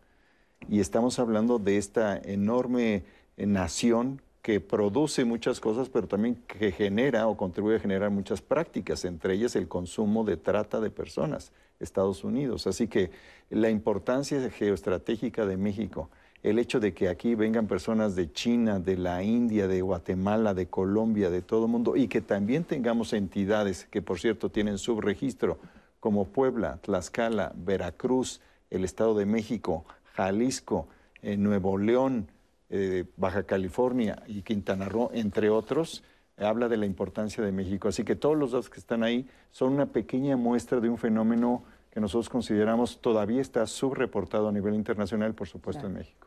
Y 0.68 0.81
estamos 0.81 1.18
hablando 1.18 1.59
de 1.59 1.76
esta 1.76 2.16
enorme 2.16 3.05
nación 3.37 4.20
que 4.42 4.61
produce 4.61 5.24
muchas 5.24 5.59
cosas, 5.59 5.88
pero 5.88 6.07
también 6.07 6.37
que 6.46 6.70
genera 6.70 7.26
o 7.26 7.37
contribuye 7.37 7.76
a 7.76 7.81
generar 7.81 8.11
muchas 8.11 8.40
prácticas, 8.40 9.05
entre 9.05 9.35
ellas 9.35 9.57
el 9.57 9.66
consumo 9.66 10.22
de 10.22 10.37
trata 10.37 10.81
de 10.81 10.90
personas, 10.90 11.50
Estados 11.81 12.22
Unidos. 12.22 12.68
Así 12.68 12.87
que 12.87 13.11
la 13.50 13.70
importancia 13.70 14.48
geoestratégica 14.50 15.46
de 15.46 15.57
México, 15.57 16.11
el 16.42 16.59
hecho 16.59 16.81
de 16.81 16.94
que 16.94 17.09
aquí 17.09 17.35
vengan 17.35 17.66
personas 17.66 18.14
de 18.14 18.33
China, 18.33 18.79
de 18.79 18.96
la 18.96 19.22
India, 19.22 19.66
de 19.68 19.81
Guatemala, 19.81 20.55
de 20.55 20.66
Colombia, 20.66 21.31
de 21.31 21.42
todo 21.42 21.66
el 21.66 21.70
mundo, 21.72 21.96
y 21.96 22.09
que 22.09 22.20
también 22.20 22.64
tengamos 22.64 23.12
entidades 23.12 23.87
que, 23.90 24.03
por 24.03 24.20
cierto, 24.20 24.51
tienen 24.51 24.79
subregistro, 24.79 25.59
como 26.01 26.27
Puebla, 26.27 26.79
Tlaxcala, 26.83 27.53
Veracruz, 27.57 28.40
el 28.70 28.85
Estado 28.85 29.14
de 29.14 29.27
México, 29.27 29.85
Jalisco, 30.14 30.88
eh, 31.22 31.37
Nuevo 31.37 31.79
León, 31.79 32.29
eh, 32.70 33.05
Baja 33.16 33.44
California 33.44 34.22
y 34.27 34.42
Quintana 34.42 34.88
Roo, 34.88 35.11
entre 35.12 35.51
otros, 35.51 36.05
habla 36.37 36.68
de 36.68 36.77
la 36.77 36.87
importancia 36.87 37.42
de 37.42 37.53
México. 37.53 37.88
Así 37.88 38.05
que 38.05 38.14
todos 38.14 38.37
los 38.37 38.53
datos 38.53 38.70
que 38.70 38.81
están 38.81 39.03
ahí 39.03 39.29
son 39.51 39.72
una 39.72 39.87
pequeña 39.87 40.37
muestra 40.37 40.81
de 40.81 40.88
un 40.88 40.99
fenómeno 40.99 41.64
que 41.90 42.01
nosotros 42.01 42.29
consideramos 42.29 43.01
todavía 43.01 43.40
está 43.40 43.66
subreportado 43.66 44.49
a 44.49 44.53
nivel 44.53 44.75
internacional, 44.75 45.35
por 45.35 45.49
supuesto, 45.49 45.87
en 45.87 45.94
México. 45.94 46.26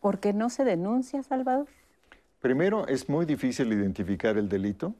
¿Por 0.00 0.18
qué 0.20 0.32
no 0.32 0.50
se 0.50 0.64
denuncia, 0.64 1.22
Salvador? 1.22 1.66
Primero, 2.40 2.86
es 2.86 3.08
muy 3.08 3.26
difícil 3.26 3.72
identificar 3.72 4.36
el 4.38 4.48
delito. 4.48 4.94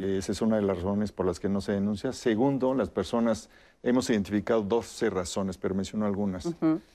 Esa 0.00 0.32
es 0.32 0.42
una 0.42 0.56
de 0.56 0.62
las 0.62 0.78
razones 0.78 1.12
por 1.12 1.24
las 1.26 1.38
que 1.38 1.48
no 1.48 1.60
se 1.60 1.70
denuncia. 1.70 2.12
Segundo, 2.12 2.74
las 2.74 2.90
personas, 2.90 3.48
hemos 3.84 4.10
identificado 4.10 4.62
12 4.62 5.10
razones, 5.10 5.56
pero 5.56 5.76
menciono 5.76 6.04
algunas. 6.04 6.48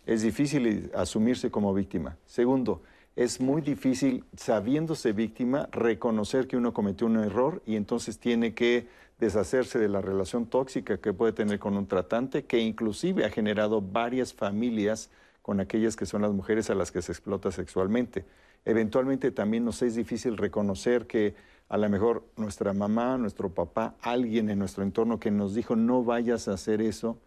Es 0.05 0.21
difícil 0.21 0.91
asumirse 0.93 1.49
como 1.49 1.73
víctima. 1.73 2.17
Segundo, 2.25 2.81
es 3.15 3.39
muy 3.39 3.61
difícil, 3.61 4.25
sabiéndose 4.35 5.13
víctima, 5.13 5.69
reconocer 5.71 6.47
que 6.47 6.57
uno 6.57 6.73
cometió 6.73 7.07
un 7.07 7.17
error 7.17 7.63
y 7.65 7.77
entonces 7.77 8.19
tiene 8.19 8.53
que 8.53 8.87
deshacerse 9.17 9.79
de 9.79 9.87
la 9.87 10.01
relación 10.01 10.45
tóxica 10.45 10.97
que 10.97 11.13
puede 11.13 11.31
tener 11.31 11.59
con 11.59 11.77
un 11.77 11.87
tratante, 11.87 12.43
que 12.43 12.59
inclusive 12.59 13.25
ha 13.25 13.29
generado 13.29 13.81
varias 13.81 14.33
familias 14.33 15.09
con 15.47 15.61
aquellas 15.61 15.95
que 15.95 16.05
son 16.05 16.23
las 16.23 16.33
mujeres 16.33 16.69
a 16.69 16.75
las 16.75 16.91
que 16.91 17.01
se 17.01 17.13
explota 17.13 17.53
sexualmente. 17.53 18.25
Eventualmente 18.65 19.31
también 19.31 19.63
nos 19.63 19.81
es 19.81 19.95
difícil 19.95 20.35
reconocer 20.35 21.07
que 21.07 21.35
a 21.69 21.77
lo 21.77 21.87
mejor 21.89 22.25
nuestra 22.35 22.73
mamá, 22.73 23.17
nuestro 23.17 23.53
papá, 23.53 23.95
alguien 24.01 24.49
en 24.49 24.59
nuestro 24.59 24.83
entorno 24.83 25.21
que 25.21 25.31
nos 25.31 25.55
dijo 25.55 25.77
no 25.77 26.03
vayas 26.03 26.49
a 26.49 26.55
hacer 26.55 26.81
eso, 26.81 27.17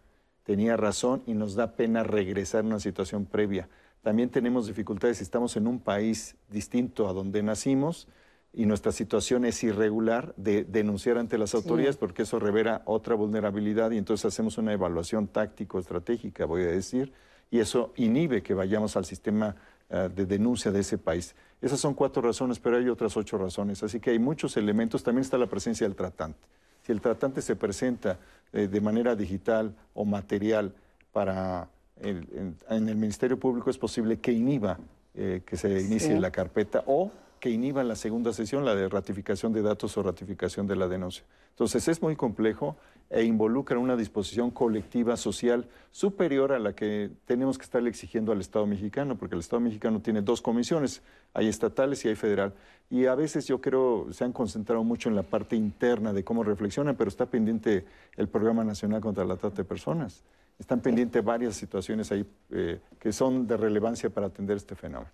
tenía 0.43 0.77
razón 0.77 1.23
y 1.25 1.33
nos 1.33 1.55
da 1.55 1.75
pena 1.75 2.03
regresar 2.03 2.63
a 2.63 2.67
una 2.67 2.79
situación 2.79 3.25
previa. 3.25 3.69
También 4.03 4.29
tenemos 4.29 4.67
dificultades 4.67 5.17
si 5.17 5.23
estamos 5.23 5.57
en 5.57 5.65
un 5.65 5.79
país 5.79 6.35
distinto 6.47 7.09
a 7.09 7.13
donde 7.13 7.41
nacimos 7.41 8.07
y 8.53 8.67
nuestra 8.67 8.91
situación 8.91 9.45
es 9.45 9.63
irregular 9.63 10.35
de 10.37 10.63
denunciar 10.63 11.17
ante 11.17 11.39
las 11.39 11.55
autoridades 11.55 11.97
porque 11.97 12.21
eso 12.21 12.37
revela 12.37 12.83
otra 12.85 13.15
vulnerabilidad 13.15 13.89
y 13.89 13.97
entonces 13.97 14.25
hacemos 14.25 14.59
una 14.59 14.73
evaluación 14.73 15.27
táctico-estratégica, 15.27 16.45
voy 16.45 16.61
a 16.61 16.67
decir, 16.67 17.13
y 17.51 17.59
eso 17.59 17.91
inhibe 17.97 18.41
que 18.41 18.53
vayamos 18.53 18.95
al 18.95 19.05
sistema 19.05 19.55
eh, 19.89 20.09
de 20.15 20.25
denuncia 20.25 20.71
de 20.71 20.79
ese 20.79 20.97
país. 20.97 21.35
Esas 21.61 21.79
son 21.79 21.93
cuatro 21.93 22.21
razones, 22.21 22.59
pero 22.59 22.77
hay 22.77 22.87
otras 22.87 23.15
ocho 23.17 23.37
razones. 23.37 23.83
Así 23.83 23.99
que 23.99 24.09
hay 24.09 24.19
muchos 24.19 24.57
elementos. 24.57 25.03
También 25.03 25.21
está 25.21 25.37
la 25.37 25.47
presencia 25.47 25.85
del 25.85 25.95
tratante. 25.95 26.39
Si 26.81 26.91
el 26.91 27.01
tratante 27.01 27.41
se 27.41 27.55
presenta 27.55 28.17
eh, 28.53 28.67
de 28.67 28.81
manera 28.81 29.15
digital 29.15 29.75
o 29.93 30.05
material 30.05 30.73
para 31.11 31.67
en, 31.97 32.55
el 32.69 32.95
Ministerio 32.95 33.37
Público, 33.37 33.69
es 33.69 33.77
posible 33.77 34.19
que 34.19 34.31
inhiba 34.31 34.79
eh, 35.13 35.43
que 35.45 35.57
se 35.57 35.81
inicie 35.81 36.19
la 36.19 36.31
carpeta 36.31 36.83
o 36.87 37.11
que 37.39 37.49
inhiba 37.49 37.83
la 37.83 37.95
segunda 37.95 38.33
sesión, 38.33 38.63
la 38.63 38.75
de 38.75 38.87
ratificación 38.87 39.51
de 39.51 39.61
datos 39.61 39.97
o 39.97 40.03
ratificación 40.03 40.67
de 40.67 40.75
la 40.77 40.87
denuncia. 40.87 41.23
Entonces 41.49 41.87
es 41.87 42.01
muy 42.01 42.15
complejo 42.15 42.77
e 43.11 43.23
involucra 43.25 43.77
una 43.77 43.97
disposición 43.97 44.51
colectiva 44.51 45.17
social 45.17 45.67
superior 45.91 46.53
a 46.53 46.59
la 46.59 46.73
que 46.73 47.11
tenemos 47.25 47.57
que 47.57 47.65
estarle 47.65 47.89
exigiendo 47.89 48.31
al 48.31 48.39
Estado 48.39 48.65
mexicano, 48.65 49.17
porque 49.17 49.35
el 49.35 49.41
Estado 49.41 49.59
mexicano 49.59 50.01
tiene 50.01 50.21
dos 50.21 50.41
comisiones, 50.41 51.01
hay 51.33 51.47
estatales 51.47 52.03
y 52.05 52.07
hay 52.07 52.15
federal. 52.15 52.53
Y 52.89 53.07
a 53.07 53.15
veces 53.15 53.45
yo 53.47 53.59
creo 53.59 54.07
se 54.13 54.23
han 54.23 54.31
concentrado 54.31 54.83
mucho 54.85 55.09
en 55.09 55.15
la 55.15 55.23
parte 55.23 55.57
interna 55.57 56.13
de 56.13 56.23
cómo 56.23 56.43
reflexionan, 56.43 56.95
pero 56.95 57.09
está 57.09 57.25
pendiente 57.25 57.85
el 58.15 58.29
Programa 58.29 58.63
Nacional 58.63 59.01
contra 59.01 59.25
la 59.25 59.35
Trata 59.35 59.57
de 59.57 59.65
Personas. 59.65 60.23
Están 60.57 60.79
pendientes 60.79 61.23
varias 61.23 61.55
situaciones 61.55 62.11
ahí 62.13 62.25
eh, 62.51 62.79
que 62.97 63.11
son 63.11 63.45
de 63.45 63.57
relevancia 63.57 64.09
para 64.09 64.27
atender 64.27 64.55
este 64.55 64.75
fenómeno. 64.75 65.11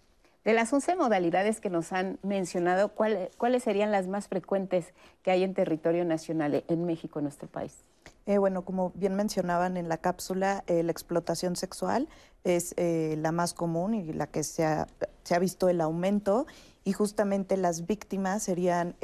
De 0.48 0.54
las 0.54 0.72
11 0.72 0.96
modalidades 0.96 1.60
que 1.60 1.70
nos 1.70 1.92
han 1.92 2.20
mencionado, 2.24 2.94
¿cuáles 2.94 3.64
serían 3.64 3.92
las 3.92 4.08
más 4.08 4.30
frecuentes 4.30 4.94
que 5.22 5.32
hay 5.32 5.44
en 5.44 5.54
territorio 5.54 6.06
nacional 6.06 6.64
en 6.70 6.86
México, 6.86 7.20
en 7.20 7.24
nuestro 7.24 7.50
país? 7.50 7.74
Eh, 8.26 8.38
bueno, 8.38 8.64
como 8.64 8.94
bien 8.96 9.14
mencionaban 9.16 9.76
en 9.76 9.90
la 9.90 9.98
cápsula, 9.98 10.64
eh, 10.68 10.84
la 10.84 10.92
explotación 10.94 11.58
sexual 11.58 12.08
es 12.46 12.74
eh, 12.78 13.18
la 13.20 13.34
más 13.34 13.54
común 13.54 13.94
y 13.94 14.14
la 14.14 14.28
que 14.28 14.42
se 14.44 14.64
ha, 14.64 14.88
se 15.26 15.36
ha, 15.36 15.40
visto 15.40 15.68
el 15.68 15.82
aumento 15.82 16.48
y 16.86 16.94
justamente 16.94 17.58
las 17.58 17.86
víctimas 17.86 18.44
serían 18.44 18.96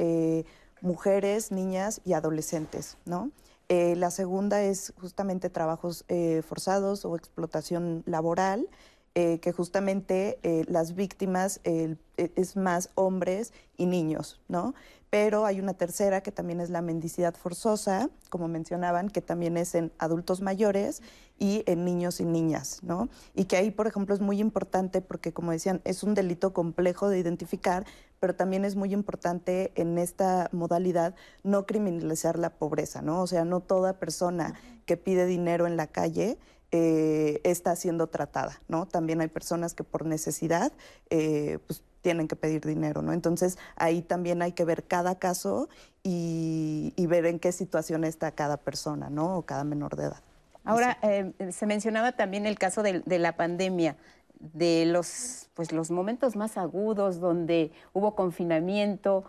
mujeres, 0.80 1.52
niñas 1.52 2.00
y 2.06 2.14
adolescentes, 2.14 2.96
¿no? 3.04 3.30
la 3.68 4.10
segunda 4.10 4.62
es 4.62 4.92
justamente 5.00 5.50
trabajos 5.50 6.04
forzados 6.46 7.04
o 7.04 7.16
explotación 7.16 8.02
laboral. 8.06 8.68
Eh, 9.16 9.38
que 9.38 9.52
justamente 9.52 10.40
eh, 10.42 10.64
las 10.66 10.96
víctimas 10.96 11.60
e, 11.62 11.94
es 12.16 12.56
más 12.56 12.90
hombres 12.96 13.52
y 13.76 13.86
niños, 13.86 14.40
¿no? 14.48 14.74
Pero 15.08 15.46
hay 15.46 15.60
una 15.60 15.74
tercera 15.74 16.20
que 16.20 16.32
también 16.32 16.60
es 16.60 16.68
la 16.68 16.82
mendicidad 16.82 17.36
forzosa, 17.36 18.10
como 18.28 18.48
mencionaban, 18.48 19.08
que 19.08 19.20
también 19.20 19.56
es 19.56 19.76
en 19.76 19.92
adultos 19.98 20.40
mayores 20.40 21.00
y 21.38 21.62
en 21.66 21.84
niños 21.84 22.18
y 22.18 22.24
niñas, 22.24 22.80
¿no? 22.82 23.08
Y 23.36 23.44
que 23.44 23.56
ahí, 23.56 23.70
por 23.70 23.86
ejemplo, 23.86 24.16
es 24.16 24.20
muy 24.20 24.40
importante 24.40 25.00
porque, 25.00 25.32
como 25.32 25.52
decían, 25.52 25.80
es 25.84 26.02
un 26.02 26.14
delito 26.14 26.52
complejo 26.52 27.08
de 27.08 27.20
identificar, 27.20 27.86
pero 28.18 28.34
también 28.34 28.64
es 28.64 28.74
muy 28.74 28.92
importante 28.92 29.70
en 29.76 29.96
esta 29.98 30.48
modalidad 30.50 31.14
no 31.44 31.66
criminalizar 31.66 32.36
la 32.36 32.50
pobreza, 32.50 33.00
¿no? 33.00 33.22
O 33.22 33.28
sea, 33.28 33.44
no 33.44 33.60
toda 33.60 34.00
persona 34.00 34.54
que 34.86 34.96
pide 34.96 35.26
dinero 35.26 35.68
en 35.68 35.76
la 35.76 35.86
calle 35.86 36.36
eh, 36.76 37.40
está 37.44 37.76
siendo 37.76 38.08
tratada, 38.08 38.60
¿no? 38.66 38.86
También 38.86 39.20
hay 39.20 39.28
personas 39.28 39.74
que 39.74 39.84
por 39.84 40.04
necesidad 40.04 40.72
eh, 41.08 41.60
pues, 41.68 41.84
tienen 42.00 42.26
que 42.26 42.34
pedir 42.34 42.66
dinero, 42.66 43.00
¿no? 43.00 43.12
Entonces 43.12 43.58
ahí 43.76 44.02
también 44.02 44.42
hay 44.42 44.50
que 44.50 44.64
ver 44.64 44.82
cada 44.82 45.20
caso 45.20 45.68
y, 46.02 46.92
ver 47.06 47.26
en 47.26 47.38
qué 47.38 47.52
situación 47.52 48.02
está 48.02 48.32
cada 48.32 48.56
persona, 48.56 49.08
¿no? 49.08 49.38
O 49.38 49.42
cada 49.42 49.62
menor 49.62 49.94
de 49.94 50.06
edad. 50.06 50.20
Ahora, 50.64 50.98
eh, 51.02 51.52
se 51.52 51.64
mencionaba 51.66 52.10
también 52.10 52.44
el 52.44 52.58
caso 52.58 52.82
de, 52.82 53.04
la 53.06 53.36
pandemia 53.36 53.96
de 54.40 54.84
los, 54.84 55.50
pues, 55.54 55.70
los 55.70 55.92
momentos 55.92 56.34
más 56.34 56.58
agudos 56.58 57.20
donde 57.20 57.70
hubo 57.92 58.16
confinamiento, 58.16 59.26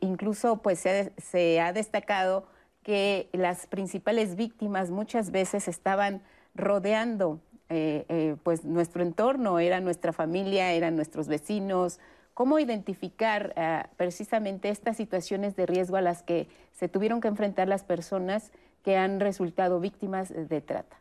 incluso 0.00 0.62
pues 0.62 0.78
se 0.78 1.60
ha, 1.60 1.74
destacado 1.74 2.46
que 2.82 3.28
las 3.34 3.66
principales 3.66 4.36
víctimas 4.36 4.88
muchas 4.88 5.30
veces 5.30 5.68
estaban 5.68 6.22
rodeando 6.58 7.40
eh, 7.70 8.06
eh, 8.08 8.36
pues 8.42 8.64
nuestro 8.64 9.02
entorno, 9.02 9.58
era 9.58 9.80
nuestra 9.80 10.12
familia, 10.12 10.72
eran 10.72 10.96
nuestros 10.96 11.28
vecinos. 11.28 12.00
¿Cómo 12.32 12.58
identificar 12.58 13.52
eh, 13.56 13.82
precisamente 13.96 14.70
estas 14.70 14.96
situaciones 14.96 15.54
de 15.54 15.66
riesgo 15.66 15.96
a 15.96 16.00
las 16.00 16.22
que 16.22 16.48
se 16.72 16.88
tuvieron 16.88 17.20
que 17.20 17.28
enfrentar 17.28 17.68
las 17.68 17.84
personas 17.84 18.52
que 18.84 18.96
han 18.96 19.20
resultado 19.20 19.80
víctimas 19.80 20.30
de 20.30 20.60
trata? 20.60 20.96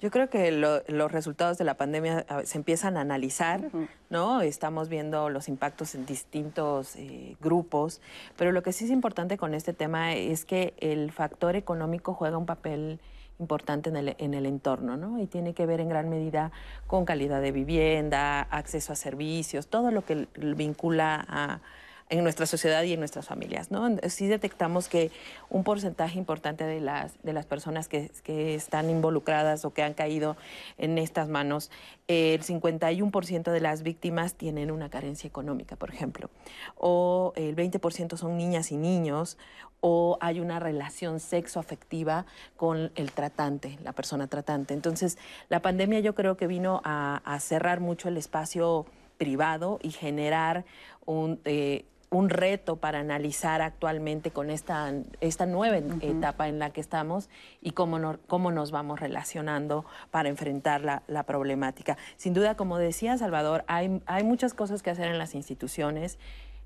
Yo 0.00 0.10
creo 0.10 0.28
que 0.28 0.50
los 0.50 1.12
resultados 1.12 1.58
de 1.58 1.64
la 1.64 1.74
pandemia 1.74 2.26
se 2.44 2.58
empiezan 2.58 2.96
a 2.96 3.02
analizar, 3.02 3.70
¿no? 4.10 4.40
Estamos 4.40 4.88
viendo 4.88 5.30
los 5.30 5.48
impactos 5.48 5.94
en 5.94 6.06
distintos 6.06 6.96
grupos, 7.40 8.00
pero 8.36 8.50
lo 8.50 8.64
que 8.64 8.72
sí 8.72 8.86
es 8.86 8.90
importante 8.90 9.38
con 9.38 9.54
este 9.54 9.72
tema 9.72 10.14
es 10.14 10.44
que 10.44 10.74
el 10.78 11.12
factor 11.12 11.54
económico 11.54 12.14
juega 12.14 12.36
un 12.36 12.46
papel 12.46 12.98
importante 13.42 13.90
en 13.90 13.96
el, 13.96 14.16
en 14.18 14.34
el 14.34 14.46
entorno, 14.46 14.96
¿no? 14.96 15.18
Y 15.18 15.26
tiene 15.26 15.52
que 15.52 15.66
ver 15.66 15.80
en 15.80 15.88
gran 15.88 16.08
medida 16.08 16.52
con 16.86 17.04
calidad 17.04 17.42
de 17.42 17.52
vivienda, 17.52 18.40
acceso 18.40 18.92
a 18.92 18.96
servicios, 18.96 19.66
todo 19.66 19.90
lo 19.90 20.04
que 20.04 20.28
vincula 20.36 21.24
a, 21.28 21.60
en 22.12 22.22
nuestra 22.22 22.44
sociedad 22.44 22.82
y 22.82 22.92
en 22.92 22.98
nuestras 22.98 23.26
familias. 23.26 23.70
¿no? 23.70 23.88
Sí 24.08 24.26
detectamos 24.26 24.88
que 24.88 25.10
un 25.48 25.64
porcentaje 25.64 26.18
importante 26.18 26.64
de 26.64 26.78
las, 26.78 27.14
de 27.22 27.32
las 27.32 27.46
personas 27.46 27.88
que, 27.88 28.10
que 28.22 28.54
están 28.54 28.90
involucradas 28.90 29.64
o 29.64 29.72
que 29.72 29.82
han 29.82 29.94
caído 29.94 30.36
en 30.76 30.98
estas 30.98 31.28
manos, 31.28 31.70
el 32.08 32.42
51% 32.42 33.50
de 33.50 33.60
las 33.60 33.82
víctimas 33.82 34.34
tienen 34.34 34.70
una 34.70 34.90
carencia 34.90 35.26
económica, 35.26 35.76
por 35.76 35.88
ejemplo, 35.88 36.28
o 36.76 37.32
el 37.34 37.56
20% 37.56 38.18
son 38.18 38.36
niñas 38.36 38.72
y 38.72 38.76
niños, 38.76 39.38
o 39.82 40.16
hay 40.20 40.40
una 40.40 40.60
relación 40.60 41.20
sexoafectiva 41.20 42.24
con 42.56 42.92
el 42.94 43.10
tratante, 43.10 43.78
la 43.82 43.92
persona 43.92 44.28
tratante. 44.28 44.74
Entonces, 44.74 45.18
la 45.48 45.60
pandemia 45.60 45.98
yo 45.98 46.14
creo 46.14 46.36
que 46.36 46.46
vino 46.46 46.80
a, 46.84 47.20
cerrar 47.40 47.80
mucho 47.80 48.08
el 48.08 48.16
espacio 48.16 48.86
privado 49.18 49.80
y 49.82 49.90
generar 49.90 50.64
un, 51.04 51.40
eh, 51.44 51.84
un 52.10 52.30
reto 52.30 52.76
para 52.76 53.00
analizar 53.00 53.60
actualmente 53.60 54.30
con 54.30 54.50
esta, 54.50 54.92
esta 55.20 55.46
nueva 55.46 55.78
etapa 55.78 56.46
en 56.46 56.60
la 56.60 56.70
que 56.70 56.80
estamos 56.80 57.28
y 57.60 57.72
cómo, 57.72 58.18
cómo 58.28 58.52
nos 58.52 58.70
vamos 58.70 59.00
relacionando 59.00 59.84
para 60.12 60.28
enfrentar 60.28 60.82
la, 60.82 61.02
la, 61.08 61.24
problemática. 61.24 61.96
Sin 62.16 62.34
duda, 62.34 62.54
como 62.54 62.78
decía 62.78 63.18
Salvador, 63.18 63.64
hay, 63.66 64.00
hay 64.06 64.22
muchas 64.22 64.54
cosas 64.54 64.82
que 64.82 64.90
hacer 64.90 65.08
en 65.08 65.18
las 65.18 65.34
instituciones. 65.34 66.18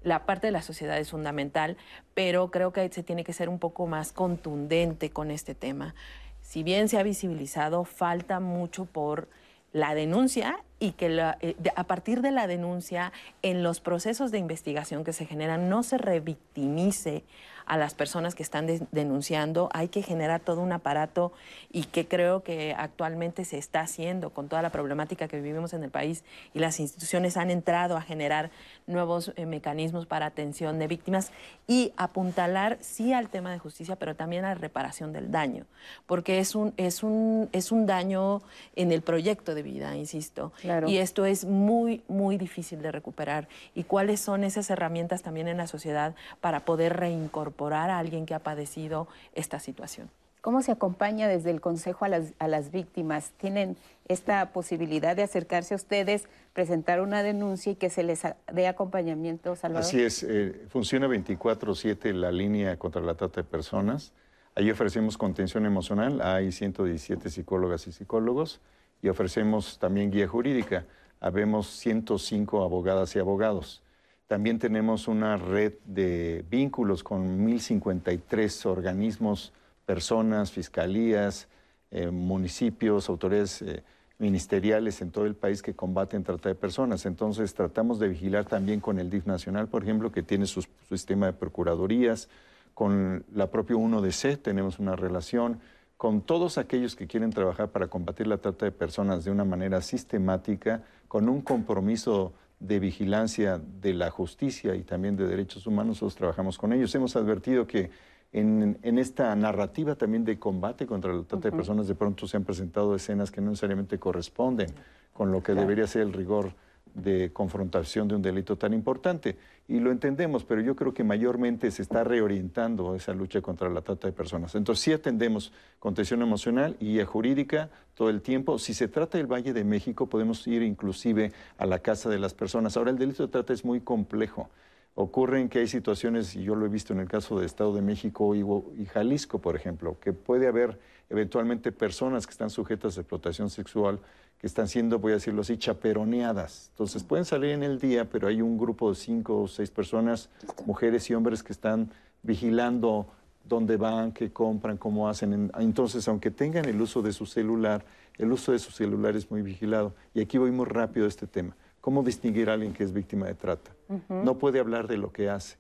La 0.07 0.25
parte 0.25 0.47
de 0.47 0.53
la 0.53 0.63
sociedad 0.63 0.97
es 1.01 1.11
fundamental, 1.11 1.77
pero 2.15 2.53
creo 2.53 2.73
que 2.73 2.89
se 2.91 3.03
tiene 3.03 3.25
que 3.25 3.33
ser 3.33 3.49
un 3.49 3.59
poco 3.59 3.89
más 3.89 4.13
contundente 4.13 5.11
con 5.11 5.33
este 5.33 5.57
tema. 5.57 5.97
Si 6.43 6.63
bien 6.63 6.89
se 6.89 6.97
ha 6.97 7.03
visibilizado, 7.03 7.83
falta 7.83 8.39
mucho 8.39 8.85
por 8.85 9.29
la 9.73 9.97
denuncia 9.97 10.63
y 10.79 10.93
que 10.93 11.35
eh, 11.41 11.57
a 11.75 11.85
partir 11.85 12.21
de 12.21 12.31
la 12.31 12.47
denuncia, 12.47 13.13
en 13.43 13.63
los 13.63 13.81
procesos 13.81 14.31
de 14.31 14.39
investigación 14.39 15.05
que 15.05 15.13
se 15.13 15.27
generan, 15.27 15.69
no 15.69 15.83
se 15.83 15.99
revictimice 15.99 17.25
a 17.67 17.77
las 17.77 17.95
personas 17.95 18.35
que 18.35 18.43
están 18.43 18.67
denunciando. 18.93 19.69
Hay 19.73 19.89
que 19.89 20.03
generar 20.03 20.41
todo 20.41 20.61
un 20.61 20.73
aparato 20.73 21.33
y 21.73 21.85
que 21.85 22.07
creo 22.07 22.43
que 22.43 22.75
actualmente 22.79 23.45
se 23.45 23.59
está 23.59 23.81
haciendo 23.81 24.31
con 24.31 24.49
toda 24.49 24.63
la 24.63 24.71
problemática 24.71 25.29
que 25.29 25.41
vivimos 25.41 25.75
en 25.75 25.83
el 25.83 25.91
país 25.91 26.25
y 26.55 26.61
las 26.61 26.81
instituciones 26.81 27.37
han 27.37 27.51
entrado 27.51 27.97
a 27.97 28.03
generar 28.03 28.51
nuevos 28.87 29.33
eh, 29.37 29.47
mecanismos 29.47 30.07
para 30.07 30.27
atención 30.27 30.79
de 30.79 30.87
víctimas 30.87 31.33
y 31.67 31.93
apuntalar 31.97 32.79
sí 32.81 33.13
al 33.13 33.29
tema 33.29 33.51
de 33.51 33.59
justicia, 33.59 33.97
pero 33.97 34.15
también 34.15 34.45
a 34.45 34.51
la 34.51 34.55
reparación 34.55 35.13
del 35.13 35.33
daño, 35.33 35.67
porque 36.07 36.39
es 36.39 36.55
un, 36.55 36.73
es 36.77 37.03
un, 37.03 37.49
es 37.53 37.73
un 37.73 37.87
daño 37.87 38.43
en 38.77 38.93
el 38.93 39.03
proyecto 39.03 39.55
de 39.55 39.63
vida, 39.63 39.97
insisto. 39.97 40.53
Y 40.87 40.99
esto 40.99 41.25
es 41.25 41.45
muy, 41.45 42.03
muy 42.09 42.39
difícil 42.39 42.83
de 42.83 42.93
recuperar. 42.93 43.49
¿Y 43.75 43.85
cuáles 43.85 44.21
son 44.21 44.45
esas 44.45 44.71
herramientas 44.71 45.23
también 45.23 45.49
en 45.49 45.57
la 45.57 45.67
sociedad 45.67 46.15
para 46.41 46.61
poder 46.61 46.97
reincorporar? 46.97 47.67
a 47.91 47.99
alguien 47.99 48.27
que 48.27 48.35
ha 48.35 48.39
padecido 48.41 49.09
esta 49.35 49.61
situación. 49.61 50.11
¿Cómo 50.41 50.63
se 50.63 50.71
acompaña 50.71 51.27
desde 51.27 51.51
el 51.51 51.61
Consejo 51.61 52.05
a 52.05 52.09
las, 52.09 52.33
a 52.39 52.47
las, 52.47 52.71
víctimas? 52.71 53.33
¿Tienen 53.37 53.77
esta 54.07 54.53
posibilidad 54.53 55.17
de 55.17 55.25
acercarse 55.25 55.75
a 55.75 55.77
ustedes, 55.77 56.25
presentar 56.53 57.01
una 57.01 57.25
denuncia 57.25 57.73
y 57.73 57.75
que 57.75 57.91
se 57.91 58.05
les 58.05 58.23
dé 58.53 58.69
acompañamiento, 58.69 59.57
Salvador? 59.57 59.85
Así 59.85 60.01
es, 60.01 60.23
eh, 60.23 60.67
funciona 60.69 61.09
24-7 61.09 62.13
la 62.13 62.31
línea 62.31 62.79
contra 62.79 63.03
la 63.03 63.15
trata 63.15 63.43
de 63.43 63.45
personas. 63.45 64.13
Ahí 64.55 64.71
ofrecemos 64.71 65.19
contención 65.19 65.67
emocional, 65.67 66.21
hay 66.23 66.53
117 66.53 67.29
psicólogas 67.29 67.89
y 67.89 67.93
psicólogos, 67.93 68.61
y 69.03 69.09
ofrecemos 69.09 69.79
también 69.79 70.11
guía 70.11 70.29
jurídica. 70.29 70.85
Habemos 71.21 71.69
105 71.69 72.63
abogadas 72.63 73.15
y 73.17 73.19
abogados. 73.19 73.83
También 74.27 74.59
tenemos 74.59 75.07
una 75.07 75.37
red 75.37 75.75
de 75.85 76.45
vínculos 76.51 77.05
con 77.05 77.47
1.053 77.47 78.67
organismos, 78.67 79.53
personas, 79.85 80.51
fiscalías, 80.51 81.49
eh, 81.93 82.11
municipios, 82.11 83.09
autoridades 83.09 83.63
eh, 83.63 83.85
ministeriales 84.19 85.01
en 85.03 85.11
todo 85.11 85.27
el 85.27 85.35
país 85.35 85.63
que 85.63 85.75
combaten 85.75 86.25
trata 86.25 86.49
de 86.49 86.55
personas. 86.55 87.07
Entonces 87.07 87.55
tratamos 87.55 87.99
de 87.99 88.09
vigilar 88.09 88.47
también 88.47 88.81
con 88.81 88.99
el 88.99 89.11
DIF 89.11 89.27
Nacional, 89.27 89.69
por 89.69 89.83
ejemplo, 89.83 90.11
que 90.11 90.23
tiene 90.23 90.47
su, 90.47 90.67
sistema 90.89 91.27
de 91.27 91.33
procuradurías, 91.35 92.29
con 92.75 93.25
la 93.33 93.51
propia 93.51 93.77
1DC 93.77 94.43
tenemos 94.43 94.79
una 94.79 94.97
relación, 94.97 95.61
con 95.97 96.21
todos 96.21 96.59
aquellos 96.59 96.95
que 96.95 97.07
quieren 97.07 97.31
trabajar 97.31 97.71
para 97.71 97.89
combatir 97.89 98.27
la 98.27 98.39
trata 98.39 98.67
de 98.67 98.73
personas 98.73 99.25
de 99.25 99.31
una 99.31 99.45
manera 99.45 99.81
sistemática, 99.81 100.83
con 101.09 101.29
un 101.29 101.41
compromiso 101.41 102.33
de 102.61 102.79
vigilancia 102.79 103.61
de 103.81 103.95
la 103.95 104.11
justicia 104.11 104.75
y 104.75 104.83
también 104.83 105.17
de 105.17 105.27
derechos 105.27 105.67
humanos, 105.67 105.97
nosotros 105.97 106.17
trabajamos 106.17 106.59
con 106.59 106.73
ellos. 106.73 106.95
Hemos 106.95 107.17
advertido 107.17 107.67
que 107.67 107.91
en, 108.33 108.99
esta 108.99 109.35
narrativa 109.37 109.95
también 109.95 110.25
de 110.25 110.39
combate 110.39 110.87
contra 110.87 111.13
la 111.13 111.23
trata 111.23 111.49
de 111.49 111.57
personas, 111.57 111.89
de 111.89 111.95
pronto 111.95 112.27
se 112.27 112.37
han 112.37 112.45
presentado 112.45 112.95
escenas 112.95 113.31
que 113.31 113.41
no 113.41 113.51
necesariamente 113.51 113.99
corresponden 113.99 114.69
con 115.13 115.33
lo 115.33 115.43
que 115.43 115.55
debería 115.55 115.87
ser 115.87 116.03
el 116.03 116.13
rigor 116.13 116.53
de 116.97 117.31
confrontación 117.33 118.09
de 118.09 118.17
un 118.17 118.23
delito 118.23 118.57
tan 118.57 118.73
importante. 118.73 119.37
Y 119.69 119.81
lo 119.81 119.91
entendemos, 119.91 120.45
pero 120.45 120.63
yo 120.63 120.75
creo 120.75 120.95
que 120.95 121.05
mayormente 121.05 121.71
se 121.71 121.83
está 121.83 122.05
reorientando 122.05 122.95
esa 122.95 123.13
lucha 123.13 123.43
contra 123.43 123.69
la 123.69 123.83
trata 123.83 124.07
de 124.07 124.13
personas. 124.13 124.55
Entonces 124.55 124.83
sí 124.83 124.93
atendemos 124.93 125.53
contención 125.79 126.23
emocional 126.23 126.77
y 126.81 127.03
jurídica 127.03 127.69
todo 127.95 128.09
el 128.09 128.23
tiempo. 128.23 128.59
Si 128.59 128.75
se 128.75 128.89
trata 128.89 129.19
del 129.19 129.27
Valle 129.27 129.53
de 129.53 129.65
México, 129.65 130.07
podemos 130.07 130.47
ir 130.47 130.63
inclusive 130.63 131.33
a 131.59 131.67
la 131.67 131.81
casa 131.81 132.09
de 132.09 132.19
las 132.19 132.33
personas. 132.33 132.77
Ahora, 132.77 132.91
el 132.91 132.99
delito 132.99 133.27
de 133.27 133.33
trata 133.33 133.53
es 133.53 133.65
muy 133.65 133.81
complejo. 133.81 134.49
Ocurren 134.95 135.51
que 135.51 135.59
hay 135.59 135.67
situaciones, 135.67 136.35
y 136.37 136.43
yo 136.43 136.55
lo 136.55 136.65
he 136.65 136.71
visto 136.71 136.95
en 136.95 137.01
el 137.01 137.09
caso 137.09 137.39
de 137.39 137.45
Estado 137.45 137.75
de 137.75 137.83
México 137.83 138.35
y, 138.35 138.87
Jalisco, 138.87 139.39
por 139.41 139.55
ejemplo, 139.55 139.99
que 140.01 140.15
puede 140.15 140.49
haber 140.49 140.79
eventualmente 141.11 141.71
personas 141.71 142.27
que 142.27 142.31
están 142.31 142.49
sujetas 142.49 142.97
a 142.97 143.03
explotación 143.03 143.51
sexual 143.51 144.01
que 144.47 144.49
están 144.49 144.69
siendo, 144.69 145.01
voy 145.01 145.11
a 145.11 145.17
decirlo 145.17 145.41
así, 145.41 145.59
chaperoneadas. 145.59 146.69
Entonces 146.71 147.03
pueden 147.03 147.25
salir 147.25 147.51
en 147.51 147.65
el 147.65 147.81
día, 147.81 148.09
pero 148.09 148.29
hay 148.29 148.41
un 148.41 148.57
grupo 148.57 148.91
de 148.91 148.95
cinco 148.95 149.43
o 149.43 149.49
seis 149.49 149.73
personas, 149.73 150.31
mujeres 150.67 151.11
y 151.11 151.15
hombres, 151.15 151.43
que 151.43 151.53
están 151.53 151.91
vigilando 152.23 153.09
dónde 153.43 153.77
van, 153.77 154.13
qué 154.13 154.33
compran, 154.33 154.77
cómo 154.77 155.09
hacen. 155.09 155.51
Entonces, 155.59 156.07
aunque 156.07 156.31
tengan 156.31 156.67
el 156.67 156.81
uso 156.81 157.03
de 157.03 157.13
su 157.13 157.27
celular, 157.27 157.85
el 158.19 158.31
uso 158.31 158.53
de 158.53 158.61
su 158.61 158.71
celular 158.71 159.17
es 159.17 159.29
muy 159.33 159.43
vigilado. 159.43 159.95
Y 160.15 160.21
aquí 160.21 160.39
voy 160.39 160.53
muy 160.53 160.67
rápido 160.67 161.07
a 161.07 161.09
este 161.09 161.27
tema. 161.27 161.57
¿Cómo 161.81 162.05
distinguir 162.05 162.49
a 162.49 162.53
alguien 162.53 162.73
que 162.73 162.85
es 162.85 162.93
víctima 162.93 163.27
de 163.27 163.35
trata? 163.35 163.73
No 164.09 164.39
puede 164.39 164.61
hablar 164.61 164.87
de 164.87 164.97
lo 164.97 165.11
que 165.11 165.29
hace, 165.29 165.57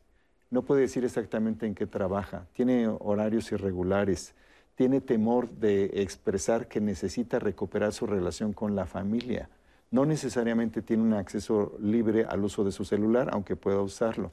no 0.49 0.63
puede 0.63 0.83
decir 0.83 1.05
exactamente 1.05 1.67
en 1.67 1.75
qué 1.75 1.89
trabaja, 1.89 2.47
tiene 2.53 2.87
horarios 2.87 3.51
irregulares, 3.51 4.33
tiene 4.77 5.01
temor 5.01 5.51
de 5.51 6.03
expresar 6.03 6.69
que 6.69 6.81
necesita 6.81 7.39
recuperar 7.39 7.93
su 7.93 8.07
relación 8.07 8.53
con 8.53 8.77
la 8.77 8.87
familia. 8.87 9.49
No 9.91 10.05
necesariamente 10.05 10.83
tiene 10.83 11.03
un 11.03 11.15
acceso 11.15 11.77
libre 11.81 12.27
al 12.29 12.45
uso 12.45 12.63
de 12.63 12.73
su 12.73 12.85
celular, 12.85 13.31
aunque 13.33 13.57
pueda 13.57 13.81
usarlo. 13.81 14.31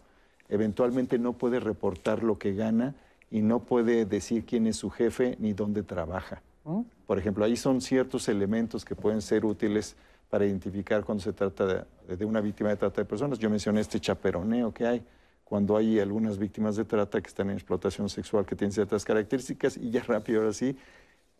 Eventualmente 0.50 1.18
no 1.18 1.34
puede 1.34 1.60
reportar 1.60 2.24
lo 2.24 2.38
que 2.38 2.54
gana 2.54 2.94
y 3.32 3.42
no 3.42 3.60
puede 3.60 4.06
decir 4.06 4.46
quién 4.46 4.68
es 4.68 4.76
su 4.76 4.90
jefe 4.90 5.38
ni 5.40 5.54
dónde 5.54 5.82
trabaja. 5.82 6.42
¿Mm? 6.66 6.82
Por 7.08 7.18
ejemplo, 7.18 7.46
ahí 7.46 7.56
son 7.56 7.80
ciertos 7.80 8.28
elementos 8.28 8.84
que 8.84 8.96
pueden 8.96 9.22
ser 9.22 9.46
útiles 9.46 9.96
para 10.30 10.46
identificar 10.46 11.06
cuando 11.06 11.24
se 11.24 11.32
trata 11.32 11.66
de, 12.08 12.16
de 12.16 12.26
una 12.26 12.42
víctima 12.42 12.70
de 12.70 12.76
trata 12.76 13.02
de 13.02 13.06
personas. 13.06 13.40
Yo 13.40 13.50
mencioné 13.50 13.80
este 13.80 14.00
chaperoneo 14.00 14.74
que 14.74 14.86
hay 14.86 15.06
cuando 15.54 15.78
hay 15.78 16.00
algunas 16.00 16.40
víctimas 16.40 16.78
de 16.78 16.84
trata 16.84 17.22
que 17.22 17.28
están 17.28 17.52
en 17.52 17.58
explotación 17.58 18.10
sexual 18.10 18.44
que 18.44 18.56
tienen 18.56 18.72
ciertas 18.72 19.06
características. 19.06 19.78
Y 19.78 19.92
ya 19.92 20.02
rápido, 20.02 20.40
ahora 20.40 20.52
sí, 20.52 20.76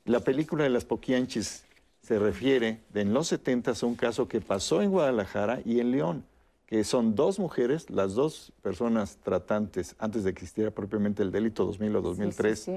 la 0.06 0.20
película 0.20 0.66
de 0.66 0.70
las 0.70 0.86
Poquianchis 0.86 1.66
se 2.00 2.20
refiere 2.20 2.82
en 2.94 3.12
los 3.12 3.30
70 3.30 3.72
a 3.72 3.86
un 3.88 3.96
caso 3.96 4.28
que 4.28 4.40
pasó 4.40 4.84
en 4.84 4.92
Guadalajara 4.92 5.62
y 5.66 5.80
en 5.80 5.90
León, 5.90 6.26
que 6.68 6.84
son 6.84 7.16
dos 7.16 7.40
mujeres, 7.40 7.90
las 7.90 8.14
dos 8.14 8.54
personas 8.62 9.18
tratantes, 9.24 9.96
antes 9.98 10.24
de 10.24 10.36
que 10.36 10.44
existiera 10.44 10.70
propiamente 10.70 11.24
el 11.24 11.32
delito 11.32 11.66
2000 11.66 11.96
o 11.96 12.02
2003, 12.04 12.70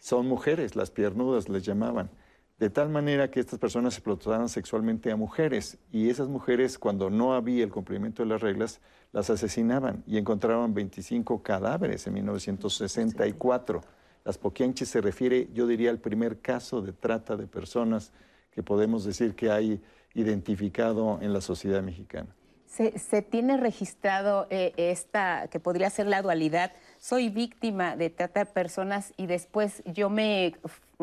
son 0.00 0.26
mujeres, 0.26 0.74
las 0.74 0.90
piernudas 0.90 1.48
les 1.48 1.62
llamaban 1.62 2.10
de 2.58 2.70
tal 2.70 2.88
manera 2.88 3.30
que 3.30 3.40
estas 3.40 3.58
personas 3.58 3.94
explotaban 3.94 4.48
sexualmente 4.48 5.10
a 5.10 5.16
mujeres 5.16 5.78
y 5.90 6.08
esas 6.08 6.28
mujeres 6.28 6.78
cuando 6.78 7.10
no 7.10 7.34
había 7.34 7.64
el 7.64 7.70
cumplimiento 7.70 8.22
de 8.22 8.28
las 8.28 8.40
reglas 8.40 8.80
las 9.14 9.30
asesinaban 9.30 10.02
y 10.08 10.18
encontraban 10.18 10.74
25 10.74 11.40
cadáveres 11.40 12.04
en 12.08 12.14
1964. 12.14 13.80
Las 14.24 14.38
Poquianches 14.38 14.88
se 14.88 15.00
refiere, 15.00 15.48
yo 15.54 15.68
diría, 15.68 15.90
al 15.90 15.98
primer 15.98 16.40
caso 16.40 16.82
de 16.82 16.92
trata 16.92 17.36
de 17.36 17.46
personas 17.46 18.10
que 18.50 18.64
podemos 18.64 19.04
decir 19.04 19.36
que 19.36 19.52
hay 19.52 19.80
identificado 20.14 21.20
en 21.22 21.32
la 21.32 21.40
sociedad 21.40 21.80
mexicana. 21.80 22.34
Se, 22.66 23.22
tiene 23.22 23.56
registrado 23.56 24.48
eh, 24.50 24.72
esta, 24.76 25.46
que 25.46 25.60
podría 25.60 25.90
ser 25.90 26.08
la 26.08 26.20
dualidad, 26.20 26.72
soy 26.98 27.28
víctima 27.28 27.96
de 27.96 28.10
trata 28.10 28.40
de 28.40 28.46
personas 28.46 29.14
y 29.16 29.26
después 29.26 29.82
yo 29.86 30.10
me... 30.10 30.56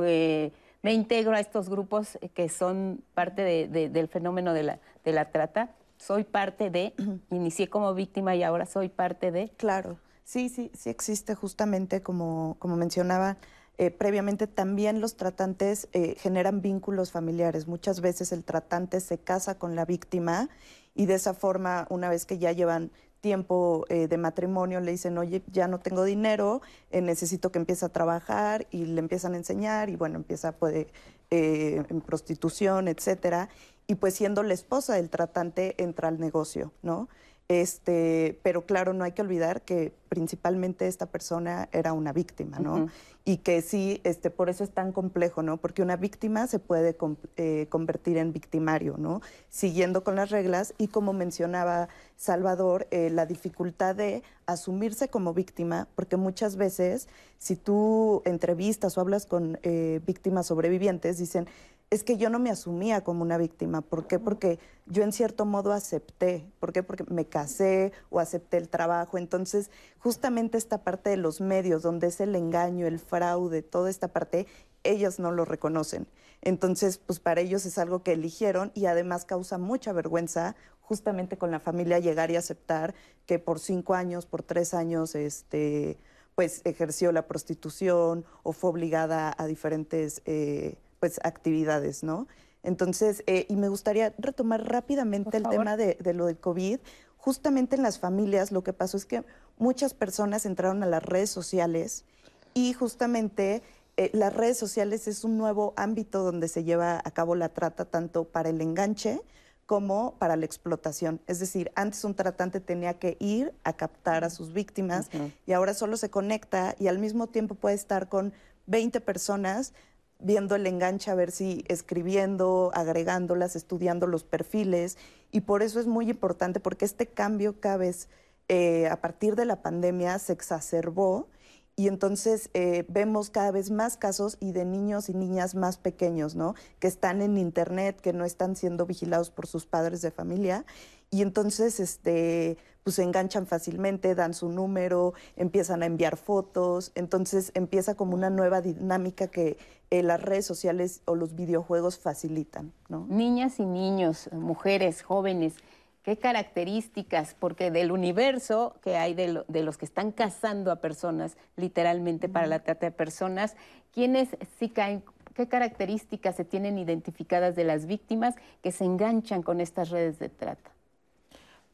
Eh, 0.03 0.51
me 0.83 0.93
integro 0.93 1.35
a 1.35 1.39
estos 1.39 1.69
grupos 1.69 2.17
que 2.33 2.49
son 2.49 3.03
parte 3.13 3.67
del 3.67 4.07
fenómeno 4.07 4.51
de 4.51 4.63
la, 4.63 4.79
de 5.05 5.11
la 5.11 5.29
trata. 5.29 5.69
Soy 6.01 6.23
parte 6.23 6.69
de, 6.71 6.93
inicié 7.29 7.69
como 7.69 7.93
víctima 7.93 8.35
y 8.35 8.43
ahora 8.43 8.65
soy 8.65 8.89
parte 8.89 9.31
de. 9.31 9.49
Claro, 9.57 9.99
sí, 10.23 10.49
sí, 10.49 10.71
sí 10.73 10.89
existe 10.89 11.35
justamente, 11.35 12.01
como, 12.01 12.55
como 12.59 12.75
mencionaba 12.75 13.37
eh, 13.77 13.91
previamente, 13.91 14.47
también 14.47 14.99
los 14.99 15.15
tratantes 15.15 15.87
eh, 15.93 16.15
generan 16.17 16.61
vínculos 16.61 17.11
familiares. 17.11 17.67
Muchas 17.67 18.01
veces 18.01 18.31
el 18.31 18.43
tratante 18.43 18.99
se 18.99 19.19
casa 19.19 19.57
con 19.57 19.75
la 19.75 19.85
víctima 19.85 20.49
y 20.95 21.05
de 21.05 21.15
esa 21.15 21.33
forma, 21.33 21.87
una 21.89 22.09
vez 22.09 22.25
que 22.25 22.37
ya 22.37 22.51
llevan 22.51 22.91
tiempo 23.21 23.85
eh, 23.87 24.07
de 24.07 24.17
matrimonio 24.17 24.81
le 24.81 24.91
dicen, 24.91 25.17
oye, 25.17 25.43
ya 25.51 25.67
no 25.67 25.79
tengo 25.79 26.03
dinero, 26.03 26.61
eh, 26.89 27.01
necesito 27.01 27.51
que 27.51 27.59
empiece 27.59 27.85
a 27.85 27.89
trabajar 27.89 28.67
y 28.71 28.85
le 28.85 28.99
empiezan 28.99 29.35
a 29.35 29.37
enseñar 29.37 29.89
y 29.89 29.95
bueno, 29.95 30.17
empieza 30.17 30.51
puede, 30.51 30.87
eh, 31.29 31.83
en 31.87 32.01
prostitución, 32.01 32.87
etcétera. 32.87 33.47
Y 33.91 33.95
pues 33.95 34.13
siendo 34.13 34.41
la 34.41 34.53
esposa 34.53 34.95
del 34.95 35.09
tratante 35.09 35.75
entra 35.77 36.07
al 36.07 36.17
negocio, 36.17 36.71
¿no? 36.81 37.09
Este, 37.49 38.39
pero 38.41 38.65
claro, 38.65 38.93
no 38.93 39.03
hay 39.03 39.11
que 39.11 39.21
olvidar 39.21 39.63
que 39.63 39.93
principalmente 40.07 40.87
esta 40.87 41.07
persona 41.07 41.67
era 41.73 41.91
una 41.91 42.13
víctima, 42.13 42.59
¿no? 42.59 42.87
Y 43.25 43.39
que 43.39 43.61
sí, 43.61 43.99
este, 44.05 44.29
por 44.29 44.49
eso 44.49 44.63
es 44.63 44.71
tan 44.71 44.93
complejo, 44.93 45.43
¿no? 45.43 45.57
Porque 45.57 45.81
una 45.81 45.97
víctima 45.97 46.47
se 46.47 46.59
puede 46.59 46.95
eh, 47.35 47.67
convertir 47.67 48.15
en 48.15 48.31
victimario, 48.31 48.95
¿no? 48.97 49.19
Siguiendo 49.49 50.05
con 50.05 50.15
las 50.15 50.29
reglas 50.29 50.73
y 50.77 50.87
como 50.87 51.11
mencionaba 51.11 51.89
Salvador, 52.15 52.87
eh, 52.91 53.09
la 53.09 53.25
dificultad 53.25 53.93
de 53.93 54.23
asumirse 54.45 55.09
como 55.09 55.33
víctima, 55.33 55.89
porque 55.95 56.15
muchas 56.15 56.55
veces 56.55 57.09
si 57.39 57.57
tú 57.57 58.21
entrevistas 58.23 58.97
o 58.97 59.01
hablas 59.01 59.25
con 59.25 59.59
eh, 59.63 59.99
víctimas 60.05 60.47
sobrevivientes, 60.47 61.17
dicen, 61.17 61.49
es 61.91 62.05
que 62.05 62.15
yo 62.15 62.29
no 62.29 62.39
me 62.39 62.49
asumía 62.49 63.03
como 63.03 63.21
una 63.21 63.37
víctima. 63.37 63.81
¿Por 63.81 64.07
qué? 64.07 64.17
Porque 64.17 64.59
yo 64.85 65.03
en 65.03 65.11
cierto 65.11 65.45
modo 65.45 65.73
acepté. 65.73 66.49
¿Por 66.59 66.71
qué? 66.71 66.83
Porque 66.83 67.03
me 67.09 67.25
casé 67.25 67.91
o 68.09 68.21
acepté 68.21 68.55
el 68.55 68.69
trabajo. 68.69 69.17
Entonces, 69.17 69.69
justamente 69.99 70.57
esta 70.57 70.85
parte 70.85 71.09
de 71.09 71.17
los 71.17 71.41
medios, 71.41 71.83
donde 71.83 72.07
es 72.07 72.21
el 72.21 72.33
engaño, 72.37 72.87
el 72.87 72.97
fraude, 72.97 73.61
toda 73.61 73.89
esta 73.89 74.07
parte, 74.07 74.47
ellos 74.85 75.19
no 75.19 75.31
lo 75.31 75.43
reconocen. 75.43 76.07
Entonces, 76.41 76.97
pues 76.97 77.19
para 77.19 77.41
ellos 77.41 77.65
es 77.65 77.77
algo 77.77 78.03
que 78.03 78.13
eligieron 78.13 78.71
y 78.73 78.85
además 78.85 79.25
causa 79.25 79.57
mucha 79.57 79.91
vergüenza 79.91 80.55
justamente 80.79 81.37
con 81.37 81.51
la 81.51 81.59
familia 81.59 81.99
llegar 81.99 82.31
y 82.31 82.37
aceptar 82.37 82.95
que 83.25 83.37
por 83.37 83.59
cinco 83.59 83.95
años, 83.95 84.25
por 84.25 84.43
tres 84.43 84.73
años, 84.73 85.13
este, 85.13 85.97
pues 86.35 86.61
ejerció 86.63 87.11
la 87.11 87.27
prostitución 87.27 88.23
o 88.43 88.53
fue 88.53 88.69
obligada 88.69 89.35
a 89.37 89.45
diferentes 89.45 90.21
eh, 90.25 90.77
pues, 91.01 91.19
actividades, 91.23 92.03
¿no? 92.03 92.27
Entonces, 92.63 93.23
eh, 93.27 93.47
y 93.49 93.57
me 93.57 93.67
gustaría 93.67 94.13
retomar 94.19 94.63
rápidamente 94.63 95.35
el 95.35 95.49
tema 95.49 95.75
de, 95.75 95.97
de 95.99 96.13
lo 96.13 96.27
del 96.27 96.37
COVID. 96.37 96.79
Justamente 97.17 97.75
en 97.75 97.81
las 97.81 97.99
familias 97.99 98.51
lo 98.51 98.63
que 98.63 98.71
pasó 98.71 98.97
es 98.97 99.05
que 99.05 99.25
muchas 99.57 99.93
personas 99.95 100.45
entraron 100.45 100.83
a 100.83 100.85
las 100.85 101.03
redes 101.03 101.31
sociales 101.31 102.05
y 102.53 102.73
justamente 102.73 103.63
eh, 103.97 104.11
las 104.13 104.33
redes 104.33 104.57
sociales 104.57 105.07
es 105.07 105.23
un 105.23 105.37
nuevo 105.37 105.73
ámbito 105.75 106.23
donde 106.23 106.47
se 106.47 106.63
lleva 106.63 107.01
a 107.03 107.11
cabo 107.11 107.35
la 107.35 107.49
trata 107.49 107.85
tanto 107.85 108.25
para 108.25 108.49
el 108.49 108.61
enganche 108.61 109.21
como 109.65 110.15
para 110.19 110.35
la 110.35 110.45
explotación. 110.45 111.19
Es 111.27 111.39
decir, 111.39 111.71
antes 111.75 112.03
un 112.03 112.13
tratante 112.13 112.59
tenía 112.59 112.99
que 112.99 113.17
ir 113.19 113.53
a 113.63 113.73
captar 113.73 114.23
a 114.23 114.29
sus 114.29 114.53
víctimas 114.53 115.09
y 115.47 115.53
ahora 115.53 115.73
solo 115.73 115.97
se 115.97 116.09
conecta 116.09 116.75
y 116.77 116.87
al 116.87 116.99
mismo 116.99 117.27
tiempo 117.27 117.55
puede 117.55 117.75
estar 117.75 118.09
con 118.09 118.33
20 118.67 118.99
personas 119.01 119.73
viendo 120.21 120.55
el 120.55 120.67
enganche 120.67 121.11
a 121.11 121.15
ver 121.15 121.31
si 121.31 121.63
escribiendo, 121.67 122.71
agregándolas, 122.73 123.55
estudiando 123.55 124.07
los 124.07 124.23
perfiles. 124.23 124.97
Y 125.31 125.41
por 125.41 125.63
eso 125.63 125.79
es 125.79 125.87
muy 125.87 126.09
importante 126.09 126.59
porque 126.59 126.85
este 126.85 127.07
cambio 127.07 127.59
cada 127.59 127.77
vez 127.77 128.09
eh, 128.47 128.87
a 128.87 129.01
partir 129.01 129.35
de 129.35 129.45
la 129.45 129.61
pandemia 129.61 130.19
se 130.19 130.33
exacerbó 130.33 131.27
y 131.75 131.87
entonces 131.87 132.49
eh, 132.53 132.85
vemos 132.89 133.29
cada 133.29 133.51
vez 133.51 133.71
más 133.71 133.97
casos 133.97 134.37
y 134.39 134.51
de 134.51 134.65
niños 134.65 135.09
y 135.09 135.13
niñas 135.13 135.55
más 135.55 135.77
pequeños, 135.77 136.35
¿no? 136.35 136.53
Que 136.79 136.87
están 136.87 137.21
en 137.21 137.37
internet, 137.37 138.01
que 138.01 138.13
no 138.13 138.25
están 138.25 138.55
siendo 138.55 138.85
vigilados 138.85 139.31
por 139.31 139.47
sus 139.47 139.65
padres 139.65 140.01
de 140.01 140.11
familia 140.11 140.65
y 141.09 141.21
entonces 141.21 141.79
este 141.79 142.57
pues 142.83 142.95
se 142.95 143.03
enganchan 143.03 143.45
fácilmente, 143.45 144.15
dan 144.15 144.33
su 144.33 144.49
número, 144.49 145.13
empiezan 145.35 145.83
a 145.83 145.85
enviar 145.85 146.17
fotos, 146.17 146.91
entonces 146.95 147.51
empieza 147.53 147.95
como 147.95 148.15
una 148.15 148.31
nueva 148.31 148.61
dinámica 148.61 149.27
que 149.27 149.57
eh, 149.91 150.01
las 150.01 150.21
redes 150.21 150.45
sociales 150.45 151.01
o 151.05 151.15
los 151.15 151.35
videojuegos 151.35 151.99
facilitan, 151.99 152.73
¿no? 152.89 153.05
Niñas 153.09 153.59
y 153.59 153.65
niños, 153.65 154.29
mujeres, 154.31 155.03
jóvenes, 155.03 155.55
¿Qué 156.03 156.17
características? 156.17 157.35
Porque 157.37 157.69
del 157.69 157.91
universo 157.91 158.75
que 158.81 158.97
hay 158.97 159.13
de, 159.13 159.43
los 159.61 159.77
que 159.77 159.85
están 159.85 160.11
cazando 160.11 160.71
a 160.71 160.77
personas, 160.77 161.37
literalmente 161.57 162.27
para 162.27 162.47
la 162.47 162.59
trata 162.59 162.87
de 162.87 162.91
personas, 162.91 163.55
¿quiénes 163.93 164.29
sí 164.57 164.69
caen? 164.69 165.03
¿Qué 165.35 165.47
características 165.47 166.35
se 166.35 166.43
tienen 166.43 166.79
identificadas 166.79 167.55
de 167.55 167.65
las 167.65 167.85
víctimas 167.85 168.35
que 168.63 168.71
se 168.71 168.83
enganchan 168.83 169.43
con 169.43 169.61
estas 169.61 169.91
redes 169.91 170.17
de 170.17 170.29
trata? 170.29 170.71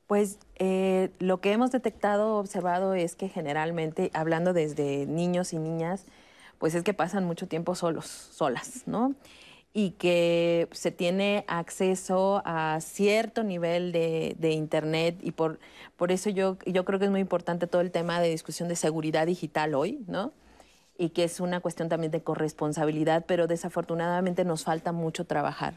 Pues 0.07 0.39
eh, 0.55 1.09
lo 1.19 1.39
que 1.39 1.53
hemos 1.53 1.71
detectado, 1.71 2.37
observado, 2.37 2.93
es 2.95 3.15
que 3.15 3.29
generalmente, 3.29 4.11
hablando 4.13 4.51
desde 4.51 5.05
niños 5.05 5.53
y 5.53 5.57
niñas, 5.57 6.05
pues 6.57 6.75
es 6.75 6.83
que 6.83 6.93
pasan 6.93 7.25
mucho 7.25 7.47
tiempo 7.47 7.75
solos, 7.75 8.05
solas, 8.05 8.83
¿no? 8.85 9.15
y 9.77 9.91
que 9.91 10.67
se 10.71 10.89
tiene 10.89 11.45
acceso 11.47 12.41
a 12.45 12.79
cierto 12.81 13.43
nivel 13.43 13.91
de, 13.91 14.51
Internet 14.51 15.19
y 15.21 15.33
por, 15.33 15.59
por 15.97 16.11
eso 16.11 16.31
yo, 16.31 16.57
yo 16.65 16.83
creo 16.83 16.97
que 16.97 17.05
es 17.05 17.11
muy 17.11 17.19
importante 17.19 17.67
todo 17.67 17.81
el 17.81 17.91
tema 17.91 18.19
de 18.19 18.29
discusión 18.29 18.69
de 18.69 18.75
seguridad 18.75 19.27
digital 19.27 19.75
hoy, 19.75 20.03
¿no? 20.07 20.33
Y 20.97 21.09
que 21.09 21.25
es 21.25 21.39
una 21.39 21.59
cuestión 21.59 21.89
también 21.89 22.11
de 22.11 22.23
corresponsabilidad, 22.23 23.25
pero 23.27 23.45
desafortunadamente 23.45 24.45
nos 24.45 24.63
falta 24.63 24.93
mucho 24.93 25.25
trabajar. 25.25 25.75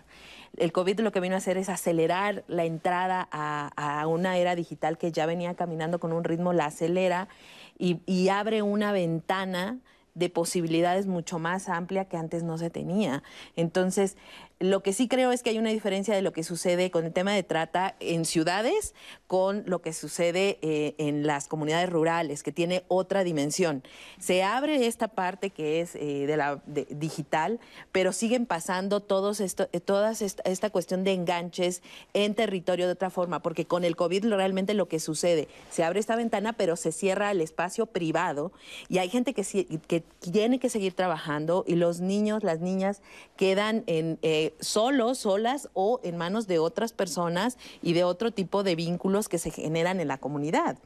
El 0.56 0.72
COVID 0.72 1.00
lo 1.00 1.12
que 1.12 1.20
vino 1.20 1.34
a 1.34 1.38
hacer 1.38 1.58
es 1.58 1.68
acelerar 1.68 2.42
la 2.48 2.64
entrada 2.64 3.28
a, 3.30 4.06
una 4.06 4.38
era 4.38 4.54
digital 4.54 4.96
que 4.96 5.12
ya 5.12 5.26
venía 5.26 5.52
caminando 5.52 6.00
con 6.00 6.14
un 6.14 6.24
ritmo, 6.24 6.54
la 6.54 6.64
acelera 6.66 7.28
y 7.76 8.28
abre 8.28 8.62
una 8.62 8.92
ventana 8.92 9.78
de 10.14 10.28
posibilidades 10.28 11.06
mucho 11.06 11.38
más 11.38 11.68
amplia 11.68 12.06
que 12.06 12.16
antes 12.16 12.42
no 12.42 12.58
se 12.58 12.70
tenía. 12.70 13.22
Entonces, 13.56 14.16
lo 14.60 14.82
que 14.82 14.92
sí 14.92 15.08
creo 15.08 15.32
es 15.32 15.42
que 15.42 15.48
hay 15.48 15.58
una 15.58 15.70
diferencia 15.70 16.14
de 16.14 16.20
lo 16.20 16.34
que 16.34 16.44
sucede 16.44 16.90
con 16.90 17.06
el 17.06 17.14
tema 17.14 17.32
de 17.32 17.42
trata 17.42 17.96
en 17.98 18.26
ciudades 18.26 18.94
con 19.26 19.62
lo 19.64 19.80
que 19.80 19.94
sucede 19.94 20.58
eh, 20.60 20.94
en 20.98 21.26
las 21.26 21.48
comunidades 21.48 21.88
rurales, 21.88 22.42
que 22.42 22.52
tiene 22.52 22.84
otra 22.88 23.24
dimensión. 23.24 23.82
Se 24.18 24.42
abre 24.42 24.86
esta 24.86 25.08
parte 25.08 25.48
que 25.48 25.80
es 25.80 25.94
eh, 25.94 26.26
de 26.26 26.36
la 26.36 26.60
digital, 26.66 27.58
pero 27.90 28.12
siguen 28.12 28.44
pasando 28.44 29.00
todos 29.00 29.40
esto, 29.40 29.68
eh, 29.72 29.80
todas 29.80 30.20
esta, 30.20 30.70
cuestión 30.70 31.04
de 31.04 31.14
enganches 31.14 31.82
en 32.12 32.34
territorio 32.34 32.86
de 32.86 32.92
otra 32.92 33.08
forma, 33.08 33.40
porque 33.40 33.64
con 33.64 33.84
el 33.84 33.96
COVID 33.96 34.26
realmente 34.26 34.74
lo 34.74 34.88
que 34.88 35.00
sucede, 35.00 35.48
se 35.70 35.84
abre 35.84 36.00
esta 36.00 36.16
ventana, 36.16 36.52
pero 36.52 36.76
se 36.76 36.92
cierra 36.92 37.30
el 37.30 37.40
espacio 37.40 37.86
privado 37.86 38.52
y 38.88 38.98
hay 38.98 39.08
gente 39.08 39.32
que, 39.32 39.44
que 39.86 40.00
tiene 40.00 40.58
que 40.58 40.68
seguir 40.68 40.92
trabajando 40.92 41.64
y 41.66 41.76
los 41.76 42.00
niños, 42.00 42.42
las 42.42 42.60
niñas 42.60 43.00
quedan 43.36 43.84
en 43.86 44.18
solos, 44.60 45.18
solas 45.18 45.68
o 45.74 46.00
en 46.02 46.16
manos 46.16 46.46
de 46.46 46.58
otras 46.58 46.92
personas 46.92 47.58
y 47.82 47.92
de 47.92 48.04
otro 48.04 48.30
tipo 48.30 48.62
de 48.62 48.74
vínculos 48.74 49.28
que 49.28 49.38
se 49.38 49.50
generan 49.50 50.00
en 50.00 50.08
la 50.08 50.18
comunidad. 50.18 50.78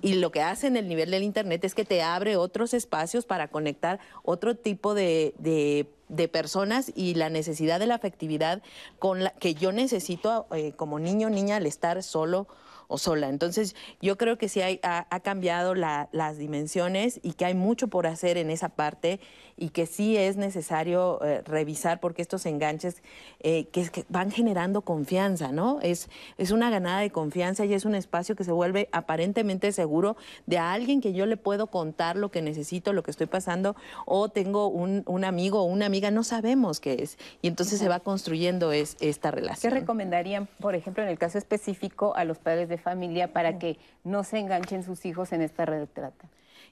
Y 0.00 0.14
lo 0.14 0.32
que 0.32 0.42
hace 0.42 0.66
en 0.66 0.76
el 0.76 0.88
nivel 0.88 1.12
del 1.12 1.22
Internet 1.22 1.64
es 1.64 1.74
que 1.74 1.84
te 1.84 2.02
abre 2.02 2.36
otros 2.36 2.74
espacios 2.74 3.24
para 3.24 3.48
conectar 3.48 4.00
otro 4.24 4.56
tipo 4.56 4.94
de, 4.94 5.86
personas 6.32 6.90
y 6.94 7.14
la 7.14 7.30
necesidad 7.30 7.78
de 7.78 7.86
la 7.86 7.94
afectividad 7.94 8.62
con 8.98 9.22
la 9.24 9.30
que 9.30 9.54
yo 9.54 9.72
necesito 9.72 10.46
eh, 10.52 10.72
como 10.72 10.98
niño 10.98 11.30
niña 11.30 11.56
al 11.56 11.66
estar 11.66 12.02
solo 12.02 12.48
o 12.92 12.98
sola. 12.98 13.28
Entonces, 13.28 13.74
yo 14.00 14.16
creo 14.18 14.38
que 14.38 14.48
sí 14.48 14.60
ha, 14.60 15.20
cambiado 15.22 15.74
las 15.74 16.38
dimensiones 16.38 17.20
y 17.22 17.32
que 17.32 17.44
hay 17.44 17.54
mucho 17.54 17.88
por 17.88 18.06
hacer 18.06 18.36
en 18.36 18.50
esa 18.50 18.68
parte 18.68 19.20
y 19.56 19.70
que 19.70 19.86
sí 19.86 20.16
es 20.16 20.36
necesario 20.36 21.22
eh, 21.22 21.42
revisar 21.44 22.00
porque 22.00 22.22
estos 22.22 22.46
enganches 22.46 23.02
eh, 23.40 23.66
que, 23.66 24.04
van 24.08 24.30
generando 24.30 24.82
confianza, 24.82 25.52
¿no? 25.52 25.78
Es, 25.82 26.08
es 26.38 26.50
una 26.50 26.70
ganada 26.70 27.00
de 27.00 27.10
confianza 27.10 27.64
y 27.64 27.74
es 27.74 27.84
un 27.84 27.94
espacio 27.94 28.36
que 28.36 28.44
se 28.44 28.52
vuelve 28.52 28.88
aparentemente 28.92 29.72
seguro 29.72 30.16
de 30.46 30.58
alguien 30.58 31.00
que 31.00 31.12
yo 31.12 31.26
le 31.26 31.36
puedo 31.36 31.68
contar 31.68 32.16
lo 32.16 32.30
que 32.30 32.42
necesito, 32.42 32.92
lo 32.92 33.02
que 33.02 33.10
estoy 33.10 33.26
pasando, 33.26 33.76
o 34.06 34.28
tengo 34.28 34.68
un, 34.68 35.24
amigo 35.24 35.60
o 35.60 35.64
una 35.64 35.86
amiga, 35.86 36.10
no 36.10 36.24
sabemos 36.24 36.80
qué 36.80 37.02
es. 37.02 37.18
Y 37.40 37.48
entonces 37.48 37.78
se 37.78 37.88
va 37.88 38.00
construyendo 38.00 38.72
es, 38.72 38.96
esta 39.00 39.30
relación. 39.30 39.72
¿Qué 39.72 39.80
recomendarían, 39.80 40.48
por 40.58 40.74
ejemplo, 40.74 41.02
en 41.02 41.08
el 41.08 41.18
caso 41.18 41.38
específico, 41.38 42.14
a 42.16 42.24
los 42.24 42.38
padres 42.38 42.68
de 42.68 42.78
familia 42.82 43.32
para 43.32 43.58
que 43.58 43.78
no 44.04 44.24
se 44.24 44.38
enganchen 44.38 44.82
sus 44.82 45.06
hijos 45.06 45.32
en 45.32 45.42
esta 45.42 45.64
red 45.64 45.80
de 45.80 45.86
trata? 45.86 46.28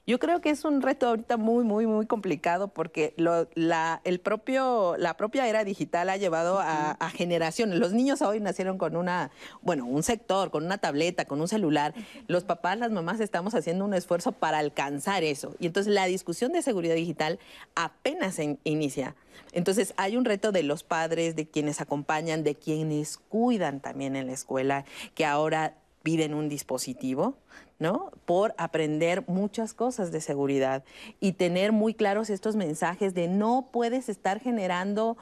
Yo 0.07 0.17
creo 0.17 0.41
que 0.41 0.49
es 0.49 0.65
un 0.65 0.81
reto 0.81 1.07
ahorita 1.07 1.37
muy, 1.37 1.63
muy, 1.63 1.85
muy 1.85 2.07
complicado 2.07 2.69
porque 2.69 3.13
la, 3.17 4.01
el 4.03 4.19
propio, 4.19 4.95
la 4.97 5.15
propia 5.15 5.47
era 5.47 5.63
digital 5.63 6.09
ha 6.09 6.17
llevado 6.17 6.59
a, 6.59 6.97
generaciones. 7.13 7.77
Los 7.77 7.93
niños 7.93 8.21
hoy 8.23 8.39
nacieron 8.39 8.79
con 8.79 8.95
una, 8.95 9.29
bueno, 9.61 9.85
un 9.85 10.01
sector, 10.01 10.49
con 10.49 10.65
una 10.65 10.79
tableta, 10.79 11.25
con 11.25 11.39
un 11.39 11.47
celular. 11.47 11.93
Los 12.27 12.43
papás, 12.43 12.79
las 12.79 12.89
mamás 12.89 13.19
estamos 13.19 13.53
haciendo 13.53 13.85
un 13.85 13.93
esfuerzo 13.93 14.31
para 14.31 14.57
alcanzar 14.57 15.23
eso. 15.23 15.55
Y 15.59 15.67
entonces 15.67 15.93
la 15.93 16.05
discusión 16.05 16.51
de 16.51 16.63
seguridad 16.63 16.95
digital 16.95 17.37
apenas 17.75 18.39
inicia. 18.63 19.15
Entonces 19.51 19.93
hay 19.97 20.17
un 20.17 20.25
reto 20.25 20.51
de 20.51 20.63
los 20.63 20.83
padres, 20.83 21.35
de 21.35 21.47
quienes 21.47 21.79
acompañan, 21.79 22.43
de 22.43 22.55
quienes 22.55 23.17
cuidan 23.17 23.81
también 23.81 24.15
en 24.15 24.27
la 24.27 24.33
escuela, 24.33 24.85
que 25.13 25.25
ahora 25.25 25.75
piden 26.03 26.33
un 26.33 26.49
dispositivo, 26.49 27.35
¿no? 27.79 28.11
Por 28.25 28.53
aprender 28.57 29.23
muchas 29.27 29.73
cosas 29.73 30.11
de 30.11 30.21
seguridad 30.21 30.83
y 31.19 31.33
tener 31.33 31.71
muy 31.71 31.93
claros 31.93 32.29
estos 32.29 32.55
mensajes 32.55 33.13
de 33.13 33.27
no 33.27 33.69
puedes 33.71 34.09
estar 34.09 34.39
generando 34.39 35.17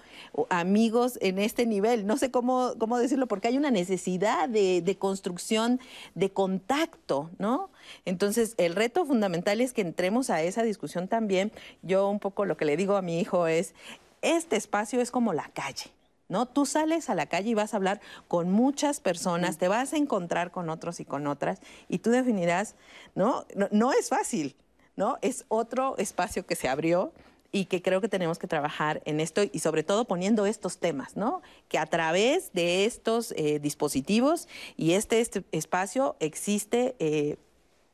amigos 0.50 1.18
en 1.22 1.39
este 1.39 1.65
nivel. 1.65 2.06
No 2.06 2.18
sé 2.18 2.32
cómo, 2.32 2.74
cómo 2.78 2.98
decirlo, 2.98 3.28
porque 3.28 3.48
hay 3.48 3.58
una 3.58 3.72
necesidad 3.72 4.50
de, 4.50 4.82
de 4.82 4.98
construcción 4.98 5.80
de 6.15 6.32
contacto, 6.32 7.30
¿no? 7.38 7.70
Entonces, 8.06 8.56
el 8.58 8.76
reto 8.76 9.06
fundamental 9.06 9.62
es 9.62 9.74
que 9.74 9.82
entremos 9.82 10.30
a 10.30 10.42
esa 10.42 10.63
discusión 10.63 11.08
también. 11.08 11.52
Yo 11.82 12.10
un 12.10 12.20
poco 12.20 12.46
lo 12.46 12.58
que 12.58 12.65
le 12.65 12.77
digo 12.77 12.96
a 12.96 13.02
mi 13.02 13.19
hijo 13.19 13.48
es, 13.48 13.73
este 14.21 14.56
espacio 14.58 15.02
es 15.02 15.12
como 15.12 15.34
la 15.34 15.50
calle. 15.54 15.92
¿No? 16.30 16.46
Tú 16.46 16.65
sales 16.65 17.10
a 17.10 17.15
la 17.15 17.25
calle 17.25 17.50
y 17.50 17.54
vas 17.56 17.73
a 17.73 17.77
hablar 17.77 18.00
con 18.27 18.52
muchas 18.52 19.00
personas, 19.02 19.58
te 19.58 19.67
vas 19.67 19.94
a 19.94 19.98
encontrar 19.98 20.52
con 20.52 20.69
otros 20.69 21.00
y 21.00 21.06
con 21.06 21.27
otras 21.27 21.60
y 21.90 22.00
tú 22.00 22.12
definirás, 22.12 22.75
¿no? 23.15 23.46
No, 23.71 23.92
es 23.92 24.10
fácil, 24.10 24.56
¿no? 24.96 25.17
Es 25.21 25.46
otro 25.50 25.98
espacio 25.98 26.46
que 26.46 26.56
se 26.56 26.69
abrió 26.69 27.12
y 27.52 27.65
que 27.65 27.82
creo 27.82 28.00
que 28.00 28.08
tenemos 28.08 28.38
que 28.38 28.48
trabajar 28.48 29.02
en 29.06 29.19
esto 29.19 29.42
y 29.52 29.60
sobre 29.60 29.84
todo 29.84 30.06
poniendo 30.06 30.46
estos 30.46 30.77
temas, 30.77 31.17
¿no? 31.17 31.42
Que 31.67 31.80
a 31.80 31.88
través 31.88 32.54
de 32.54 32.86
estos 32.86 33.34
eh, 33.36 33.60
dispositivos 33.60 34.48
y 34.77 34.94
este, 34.94 35.19
este 35.19 35.44
espacio 35.52 36.15
existe 36.19 36.96
eh, 37.00 37.38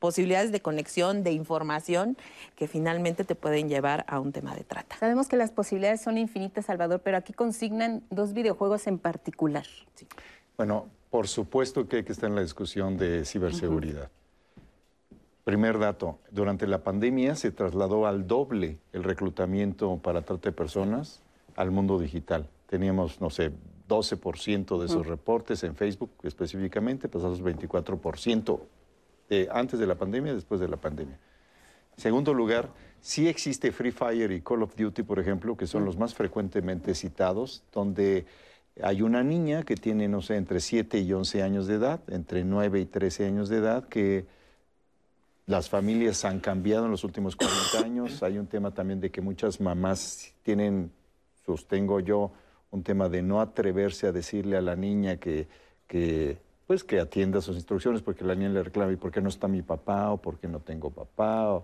posibilidades 0.06 0.52
de 0.52 0.62
conexión, 0.62 1.24
de 1.24 1.32
información 1.32 2.16
que 2.56 2.68
finalmente 2.68 3.24
te 3.24 3.34
pueden 3.34 3.70
llevar 3.70 4.06
a 4.08 4.20
un 4.20 4.32
tema 4.32 4.54
de 4.54 4.64
trata. 4.64 4.96
Sabemos 5.00 5.28
que 5.28 5.36
las 5.36 5.50
posibilidades 5.50 6.00
son 6.00 6.20
infinitas, 6.20 6.68
Salvador, 6.68 7.02
pero 7.04 7.18
aquí 7.18 7.34
consignan 7.34 8.04
dos 8.12 8.34
videojuegos 8.34 8.86
en 8.86 9.00
particular. 9.00 9.66
Bueno, 10.58 10.86
por 11.10 11.28
supuesto 11.28 11.88
que 11.88 11.96
hay 11.96 12.04
que 12.04 12.12
estar 12.12 12.30
en 12.30 12.36
la 12.36 12.44
discusión 12.44 12.98
de 12.98 13.26
ciberseguridad. 13.26 14.12
Primer 15.44 15.80
dato, 15.80 16.20
durante 16.30 16.68
la 16.68 16.84
pandemia 16.84 17.34
se 17.34 17.50
trasladó 17.50 18.06
al 18.06 18.28
doble 18.28 18.78
el 18.94 19.04
reclutamiento 19.04 19.98
para 19.98 20.22
trata 20.22 20.50
de 20.50 20.56
personas 20.56 21.24
al 21.56 21.72
mundo 21.72 21.98
digital. 21.98 22.48
Teníamos, 22.68 23.20
no 23.22 23.32
sé, 23.32 23.52
12% 23.90 24.80
de 24.80 24.86
esos 24.86 25.08
reportes 25.08 25.64
en 25.64 25.76
Facebook 25.76 26.12
específicamente, 26.22 27.10
pasados 27.10 27.42
24% 27.42 28.60
de 29.30 29.48
antes 29.52 29.80
de 29.80 29.88
la 29.88 29.96
pandemia 29.96 30.34
después 30.34 30.60
de 30.60 30.68
la 30.68 30.78
pandemia. 30.78 31.18
Segundo 31.98 32.34
lugar, 32.34 32.70
sí 33.00 33.28
existe 33.28 33.72
Free 33.72 33.92
Fire 33.92 34.32
y 34.32 34.42
Call 34.42 34.64
of 34.64 34.76
Duty, 34.76 35.04
por 35.04 35.20
ejemplo, 35.20 35.56
que 35.56 35.68
son 35.68 35.86
los 35.86 35.98
más 35.98 36.14
frecuentemente 36.14 36.94
citados, 36.94 37.64
donde 37.72 38.26
hay 38.82 39.02
una 39.02 39.24
niña 39.24 39.64
que 39.64 39.76
tiene, 39.76 40.08
no 40.08 40.22
sé, 40.22 40.36
entre 40.36 40.60
7 40.60 41.00
y 41.00 41.14
11 41.14 41.42
años 41.42 41.68
de 41.68 41.76
edad, 41.76 42.02
entre 42.08 42.44
9 42.44 42.82
y 42.82 42.86
13 42.86 43.26
años 43.26 43.48
de 43.48 43.58
edad, 43.58 43.88
que 43.88 44.26
las 45.46 45.70
familias 45.70 46.26
han 46.26 46.40
cambiado 46.40 46.86
en 46.86 46.92
los 46.92 47.04
últimos 47.04 47.36
40 47.36 47.86
años. 47.86 48.24
Hay 48.24 48.38
un 48.38 48.48
tema 48.48 48.72
también 48.72 49.00
de 49.00 49.12
que 49.12 49.22
muchas 49.22 49.62
mamás 49.62 50.34
tienen, 50.44 50.92
sostengo 51.46 52.02
yo, 52.02 52.32
un 52.72 52.84
tema 52.84 53.08
de 53.08 53.22
no 53.22 53.40
atreverse 53.40 54.08
a 54.08 54.12
decirle 54.12 54.58
a 54.58 54.62
la 54.62 54.76
niña 54.76 55.18
que, 55.18 55.48
que 55.88 56.40
pues 56.68 56.84
que 56.84 57.00
atienda 57.00 57.42
sus 57.42 57.56
instrucciones 57.56 58.02
porque 58.02 58.24
la 58.24 58.36
niña 58.36 58.50
le 58.50 58.64
reclama 58.64 58.92
y 58.92 58.96
por 58.96 59.12
qué 59.12 59.22
no 59.22 59.30
está 59.30 59.48
mi 59.48 59.62
papá 59.62 60.12
o 60.12 60.18
por 60.18 60.40
qué 60.40 60.48
no 60.48 60.60
tengo 60.60 60.90
papá. 60.90 61.64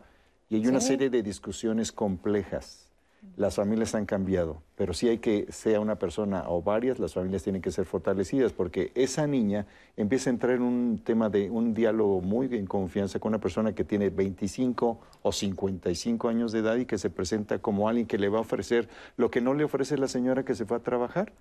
y 0.49 0.56
hay 0.56 0.68
una 0.68 0.82
serie 0.82 1.10
de 1.10 1.24
discusiones 1.24 1.91
complejas 1.91 2.91
las 3.38 3.56
familias 3.56 3.93
han 3.93 4.06
cambiado, 4.06 4.64
pero 4.76 4.93
sí 4.93 5.08
hay 5.08 5.20
que, 5.20 5.45
sea 5.52 5.80
una 5.80 5.97
persona 5.97 6.45
o 6.47 6.64
varias, 6.64 6.97
las 6.97 7.14
familias 7.14 7.43
tienen 7.43 7.62
que 7.62 7.72
ser 7.72 7.86
fortalecidas, 7.86 8.52
porque 8.52 8.91
esa 8.95 9.28
niña 9.28 9.68
empieza 9.95 10.30
a 10.30 10.34
entrar 10.34 10.56
en 10.56 10.64
un 10.64 11.02
tema 11.04 11.30
de 11.30 11.49
un 11.52 11.74
diálogo 11.76 12.22
muy 12.22 12.47
en 12.56 12.66
confianza 12.66 13.20
con 13.20 13.30
una 13.30 13.39
persona 13.39 13.76
que 13.76 13.84
tiene 13.84 14.10
25 14.10 14.99
o 15.22 15.32
55 15.32 16.30
años 16.30 16.52
de 16.52 16.60
edad 16.60 16.78
y 16.78 16.86
que 16.86 16.97
se 16.97 17.12
presenta 17.12 17.60
como 17.60 17.88
alguien 17.88 18.08
que 18.08 18.18
le 18.18 18.28
va 18.28 18.39
a 18.39 18.41
ofrecer 18.41 18.89
lo 19.18 19.30
que 19.30 19.39
no 19.39 19.54
le 19.54 19.66
ofrece 19.66 19.97
la 19.97 20.08
señora 20.08 20.43
que 20.43 20.56
se 20.56 20.64
va 20.64 20.78
a 20.78 20.80
trabajar. 20.80 21.32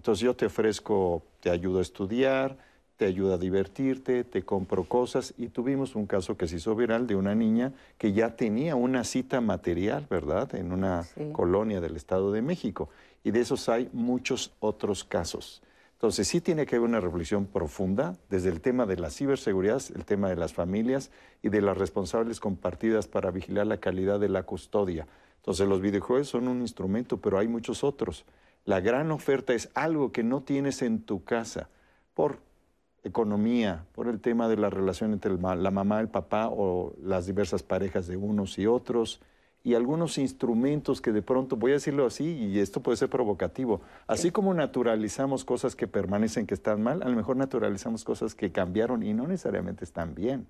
Entonces 0.00 0.24
yo 0.24 0.34
te 0.34 0.46
ofrezco, 0.46 1.22
te 1.40 1.50
ayudo 1.50 1.78
a 1.78 1.82
estudiar, 1.82 2.56
te 2.96 3.04
ayuda 3.04 3.34
a 3.34 3.36
divertirte, 3.36 4.24
te 4.24 4.42
compro 4.42 4.84
cosas 4.84 5.34
y 5.36 5.48
tuvimos 5.48 5.94
un 5.94 6.06
caso 6.06 6.38
que 6.38 6.48
se 6.48 6.56
hizo 6.56 6.74
viral 6.74 7.06
de 7.06 7.16
una 7.16 7.34
niña 7.34 7.74
que 7.98 8.14
ya 8.14 8.34
tenía 8.34 8.76
una 8.76 9.04
cita 9.04 9.42
material, 9.42 10.06
¿verdad? 10.08 10.54
En 10.54 10.72
una 10.72 11.06
colonia 11.32 11.82
del 11.82 11.96
Estado 11.96 12.32
de 12.32 12.40
México. 12.40 12.88
Y 13.24 13.30
de 13.30 13.40
esos 13.40 13.68
hay 13.68 13.90
muchos 13.92 14.54
otros 14.60 15.04
casos. 15.04 15.60
Entonces 15.92 16.26
sí 16.26 16.40
tiene 16.40 16.64
que 16.64 16.76
haber 16.76 16.88
una 16.88 17.00
reflexión 17.00 17.44
profunda 17.44 18.16
desde 18.30 18.48
el 18.48 18.62
tema 18.62 18.86
de 18.86 18.96
la 18.96 19.10
ciberseguridad, 19.10 19.82
el 19.94 20.06
tema 20.06 20.30
de 20.30 20.36
las 20.36 20.54
familias 20.54 21.10
y 21.42 21.50
de 21.50 21.60
las 21.60 21.76
responsables 21.76 22.40
compartidas 22.40 23.06
para 23.06 23.30
vigilar 23.30 23.66
la 23.66 23.80
calidad 23.80 24.18
de 24.18 24.30
la 24.30 24.44
custodia. 24.44 25.06
Entonces 25.36 25.68
los 25.68 25.82
videojuegos 25.82 26.28
son 26.28 26.48
un 26.48 26.62
instrumento, 26.62 27.18
pero 27.18 27.38
hay 27.38 27.48
muchos 27.48 27.84
otros. 27.84 28.24
La 28.64 28.80
gran 28.80 29.10
oferta 29.10 29.54
es 29.54 29.70
algo 29.74 30.12
que 30.12 30.22
no 30.22 30.42
tienes 30.42 30.82
en 30.82 31.02
tu 31.02 31.24
casa 31.24 31.68
por 32.14 32.38
economía, 33.02 33.84
por 33.94 34.08
el 34.08 34.20
tema 34.20 34.48
de 34.48 34.56
la 34.56 34.70
relación 34.70 35.12
entre 35.12 35.32
la 35.38 35.70
mamá, 35.70 36.00
el 36.00 36.08
papá 36.08 36.48
o 36.48 36.94
las 37.02 37.26
diversas 37.26 37.62
parejas 37.62 38.06
de 38.06 38.16
unos 38.16 38.58
y 38.58 38.66
otros, 38.66 39.20
y 39.62 39.74
algunos 39.74 40.18
instrumentos 40.18 41.00
que 41.00 41.12
de 41.12 41.22
pronto, 41.22 41.56
voy 41.56 41.72
a 41.72 41.74
decirlo 41.74 42.06
así, 42.06 42.24
y 42.24 42.58
esto 42.60 42.80
puede 42.80 42.96
ser 42.96 43.10
provocativo, 43.10 43.80
así 44.06 44.30
como 44.30 44.54
naturalizamos 44.54 45.44
cosas 45.44 45.76
que 45.76 45.86
permanecen 45.86 46.46
que 46.46 46.54
están 46.54 46.82
mal, 46.82 47.02
a 47.02 47.08
lo 47.08 47.16
mejor 47.16 47.36
naturalizamos 47.36 48.04
cosas 48.04 48.34
que 48.34 48.52
cambiaron 48.52 49.02
y 49.02 49.12
no 49.12 49.26
necesariamente 49.26 49.84
están 49.84 50.14
bien. 50.14 50.46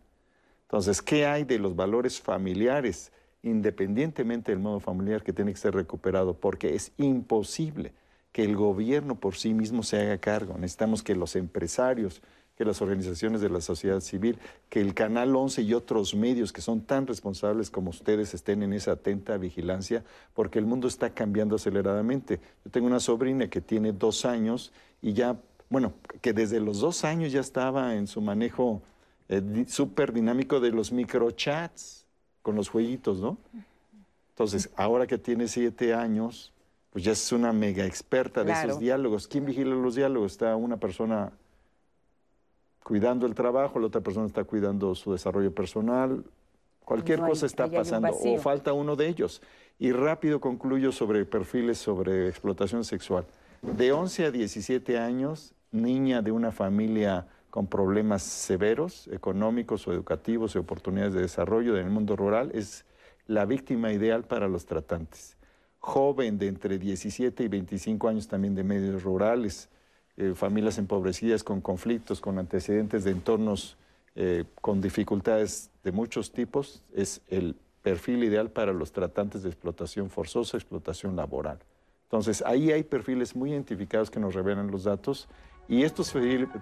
Entonces, 0.63 1.03
¿qué 1.03 1.27
hay 1.27 1.43
de 1.45 1.59
los 1.59 1.75
valores 1.75 2.21
familiares, 2.21 3.11
independientemente 3.43 4.53
del 4.53 4.61
modo 4.61 4.79
familiar 4.79 5.25
que 5.25 5.33
tiene 5.33 5.53
que 5.53 5.59
ser 5.59 5.75
recuperado? 5.75 6.35
Porque 6.35 6.77
es 6.77 6.93
imposible 6.97 7.93
que 8.33 8.45
el 8.45 8.57
gobierno 8.57 9.19
por 9.19 9.35
sí 9.35 9.55
mismo 9.55 9.83
se 9.83 10.01
haga 10.01 10.19
cargo. 10.19 10.57
Necesitamos 10.59 11.03
que 11.03 11.15
los 11.15 11.37
empresarios, 11.37 12.23
que 12.57 12.65
las 12.65 12.83
organizaciones 12.83 13.41
de 13.41 13.49
la 13.49 13.61
sociedad 13.61 14.01
civil, 14.01 14.39
que 14.69 14.81
el 14.81 14.95
Canal 14.95 15.35
11 15.35 15.63
y 15.63 15.75
otros 15.75 16.15
medios 16.15 16.53
que 16.53 16.61
son 16.61 16.83
tan 16.83 17.07
responsables 17.07 17.71
como 17.71 17.91
ustedes 17.91 18.35
estén 18.35 18.63
en 18.63 18.73
esa 18.73 18.93
atenta 18.93 19.37
vigilancia, 19.39 20.05
porque 20.35 20.59
el 20.59 20.67
mundo 20.67 20.87
está 20.87 21.15
cambiando 21.15 21.57
aceleradamente. 21.57 22.41
Yo 22.65 22.71
tengo 22.71 22.87
una 22.87 23.01
sobrina 23.01 23.49
que 23.49 23.61
tiene 23.61 23.93
dos 23.93 24.25
años 24.25 24.73
y 25.01 25.15
ya, 25.15 25.41
bueno, 25.71 25.95
que 26.21 26.33
desde 26.33 26.61
los 26.61 26.81
dos 26.81 27.05
años 27.05 27.33
ya 27.33 27.41
estaba 27.41 27.95
en 27.97 28.07
su 28.07 28.21
manejo 28.21 28.83
eh, 29.29 29.65
súper 29.67 30.13
dinámico 30.13 30.61
de 30.61 30.71
los 30.71 30.93
microchats 30.93 32.05
con 32.43 32.57
los 32.57 32.69
jueguitos, 32.69 33.21
¿no? 33.21 33.39
Entonces, 34.31 34.71
ahora 34.77 35.07
que 35.07 35.19
tiene 35.19 35.49
siete 35.49 35.95
años, 35.95 36.53
pues 36.91 37.05
ya 37.05 37.13
es 37.13 37.33
una 37.33 37.53
mega 37.53 37.87
experta 37.87 38.43
de 38.45 38.53
esos 38.53 38.79
diálogos. 38.79 39.29
¿Quién 39.29 39.47
vigila 39.47 39.75
los 39.75 39.95
diálogos? 39.95 40.33
Está 40.33 40.57
una 40.57 40.77
persona 40.77 41.33
cuidando 42.83 43.27
el 43.27 43.35
trabajo, 43.35 43.79
la 43.79 43.87
otra 43.87 44.01
persona 44.01 44.27
está 44.27 44.43
cuidando 44.45 44.95
su 44.97 45.13
desarrollo 45.13 45.55
personal, 45.55 46.25
cualquier 46.85 47.21
cosa 47.21 47.47
está 47.47 47.69
pasando 47.69 48.11
o 48.11 48.39
falta 48.39 48.73
uno 48.73 48.97
de 48.97 49.07
ellos. 49.07 49.41
Y 49.79 49.93
rápido 49.93 50.41
concluyo 50.41 50.93
sobre 50.93 51.25
perfiles 51.25 51.79
sobre 51.79 52.29
explotación 52.29 52.85
sexual. 52.85 53.25
De 53.63 53.93
11 53.93 54.27
a 54.27 54.31
17 54.31 54.99
años, 54.99 55.55
niña 55.71 56.23
de 56.23 56.33
una 56.33 56.51
familia 56.51 57.29
con 57.51 57.67
problemas 57.67 58.23
severos, 58.23 59.09
económicos 59.09 59.87
o 59.87 59.93
educativos 59.93 60.55
y 60.55 60.59
oportunidades 60.59 61.15
de 61.15 61.23
desarrollo 61.23 61.77
en 61.77 61.87
el 61.87 61.91
mundo 61.91 62.17
rural, 62.17 62.51
es 62.55 62.85
la 63.27 63.45
víctima 63.45 63.93
ideal 63.93 64.25
para 64.25 64.49
los 64.49 64.67
tratantes. 64.67 65.37
Joven 65.81 66.39
de 66.39 66.49
entre 66.49 66.79
17 66.79 67.43
y 67.43 67.49
25 67.49 68.09
años 68.09 68.29
también 68.29 68.55
de 68.55 68.63
medios 68.63 69.03
rurales, 69.03 69.69
eh, 70.17 70.35
familias 70.35 70.77
empobrecidas 70.77 71.43
con 71.43 71.63
conflictos, 71.63 72.21
con 72.21 72.39
antecedentes 72.39 73.03
de 73.05 73.13
entornos 73.13 73.79
eh, 74.15 74.45
con 74.61 74.83
dificultades 74.83 75.71
de 75.83 75.93
muchos 75.93 76.33
tipos, 76.33 76.83
es 76.95 77.23
el 77.29 77.57
perfil 77.83 78.25
ideal 78.25 78.51
para 78.51 78.73
los 78.75 78.93
tratantes 78.93 79.43
de 79.43 79.49
explotación 79.49 80.11
forzosa, 80.11 80.59
explotación 80.59 81.17
laboral. 81.17 81.59
Entonces, 82.03 82.43
ahí 82.45 82.73
hay 82.73 82.83
perfiles 82.83 83.35
muy 83.35 83.53
identificados 83.53 84.11
que 84.11 84.21
nos 84.21 84.35
revelan 84.35 84.71
los 84.71 84.85
datos 84.85 85.29
y 85.71 85.85
estos 85.85 86.13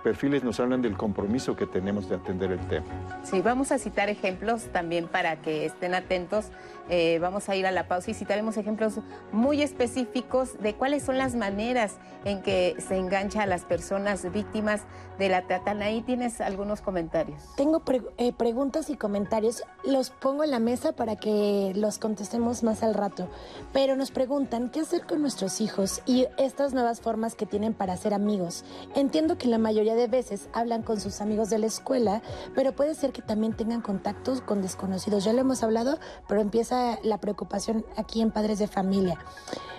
perfiles 0.04 0.44
nos 0.44 0.60
hablan 0.60 0.82
del 0.82 0.94
compromiso 0.94 1.56
que 1.56 1.66
tenemos 1.66 2.10
de 2.10 2.16
atender 2.16 2.52
el 2.52 2.60
tema. 2.68 2.84
Sí, 3.24 3.40
vamos 3.40 3.72
a 3.72 3.78
citar 3.78 4.10
ejemplos 4.10 4.64
también 4.70 5.08
para 5.08 5.40
que 5.40 5.64
estén 5.64 5.94
atentos. 5.94 6.50
Eh, 6.90 7.18
vamos 7.18 7.48
a 7.48 7.56
ir 7.56 7.66
a 7.66 7.70
la 7.70 7.88
pausa 7.88 8.10
y 8.10 8.14
citaremos 8.14 8.58
ejemplos 8.58 9.00
muy 9.32 9.62
específicos 9.62 10.58
de 10.60 10.74
cuáles 10.74 11.02
son 11.02 11.16
las 11.16 11.34
maneras 11.34 11.96
en 12.24 12.42
que 12.42 12.76
se 12.86 12.96
engancha 12.96 13.42
a 13.42 13.46
las 13.46 13.64
personas 13.64 14.30
víctimas 14.30 14.82
de 15.18 15.30
la 15.30 15.46
trata. 15.46 15.70
Ahí 15.70 16.02
tienes 16.02 16.40
algunos 16.42 16.82
comentarios. 16.82 17.42
Tengo 17.56 17.82
eh, 18.18 18.32
preguntas 18.34 18.90
y 18.90 18.96
comentarios. 18.96 19.62
Los 19.84 20.10
pongo 20.10 20.44
en 20.44 20.50
la 20.50 20.60
mesa 20.60 20.92
para 20.92 21.16
que 21.16 21.72
los 21.74 21.98
contestemos 21.98 22.62
más 22.62 22.82
al 22.82 22.92
rato. 22.92 23.28
Pero 23.72 23.96
nos 23.96 24.10
preguntan 24.10 24.70
qué 24.70 24.80
hacer 24.80 25.06
con 25.06 25.22
nuestros 25.22 25.62
hijos 25.62 26.02
y 26.04 26.26
estas 26.36 26.74
nuevas 26.74 27.00
formas 27.00 27.34
que 27.34 27.46
tienen 27.46 27.72
para 27.72 27.96
ser 27.96 28.12
amigos. 28.12 28.64
Entiendo 28.98 29.38
que 29.38 29.46
la 29.46 29.58
mayoría 29.58 29.94
de 29.94 30.08
veces 30.08 30.48
hablan 30.52 30.82
con 30.82 31.00
sus 31.00 31.20
amigos 31.20 31.50
de 31.50 31.60
la 31.60 31.66
escuela, 31.66 32.20
pero 32.56 32.74
puede 32.74 32.96
ser 32.96 33.12
que 33.12 33.22
también 33.22 33.56
tengan 33.56 33.80
contactos 33.80 34.40
con 34.40 34.60
desconocidos. 34.60 35.22
Ya 35.22 35.32
lo 35.32 35.38
hemos 35.38 35.62
hablado, 35.62 36.00
pero 36.26 36.40
empieza 36.40 36.98
la 37.04 37.18
preocupación 37.18 37.86
aquí 37.96 38.20
en 38.20 38.32
Padres 38.32 38.58
de 38.58 38.66
Familia. 38.66 39.16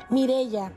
Mirella, 0.09 0.71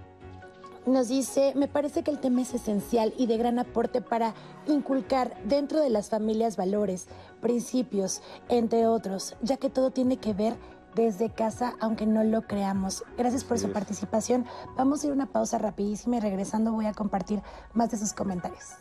nos 0.86 1.06
dice, 1.06 1.52
me 1.54 1.68
parece 1.68 2.02
que 2.02 2.10
el 2.10 2.18
tema 2.18 2.42
es 2.42 2.52
esencial 2.52 3.14
y 3.16 3.26
de 3.26 3.36
gran 3.36 3.60
aporte 3.60 4.00
para 4.00 4.34
inculcar 4.66 5.36
dentro 5.44 5.78
de 5.78 5.90
las 5.90 6.08
familias 6.08 6.56
valores, 6.56 7.06
principios, 7.40 8.22
entre 8.48 8.88
otros, 8.88 9.36
ya 9.42 9.56
que 9.56 9.70
todo 9.70 9.92
tiene 9.92 10.16
que 10.16 10.34
ver 10.34 10.56
desde 10.94 11.30
casa, 11.30 11.74
aunque 11.80 12.06
no 12.06 12.24
lo 12.24 12.42
creamos. 12.42 13.04
Gracias 13.16 13.44
por 13.44 13.58
su 13.58 13.72
participación. 13.72 14.46
Vamos 14.76 15.02
a 15.02 15.06
ir 15.06 15.12
a 15.12 15.14
una 15.14 15.26
pausa 15.26 15.58
rapidísima 15.58 16.16
y 16.16 16.20
regresando 16.20 16.72
voy 16.72 16.86
a 16.86 16.92
compartir 16.92 17.42
más 17.74 17.90
de 17.90 17.98
sus 17.98 18.12
comentarios. 18.12 18.76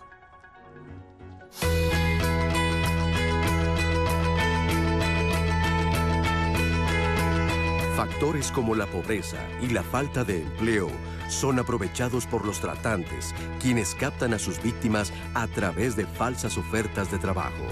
Factores 7.95 8.51
como 8.51 8.73
la 8.73 8.87
pobreza 8.87 9.37
y 9.61 9.67
la 9.67 9.83
falta 9.83 10.23
de 10.23 10.41
empleo 10.41 10.89
son 11.27 11.59
aprovechados 11.59 12.25
por 12.25 12.45
los 12.45 12.59
tratantes, 12.59 13.33
quienes 13.59 13.95
captan 13.95 14.33
a 14.33 14.39
sus 14.39 14.61
víctimas 14.61 15.13
a 15.33 15.47
través 15.47 15.95
de 15.95 16.05
falsas 16.05 16.57
ofertas 16.57 17.11
de 17.11 17.19
trabajo. 17.19 17.63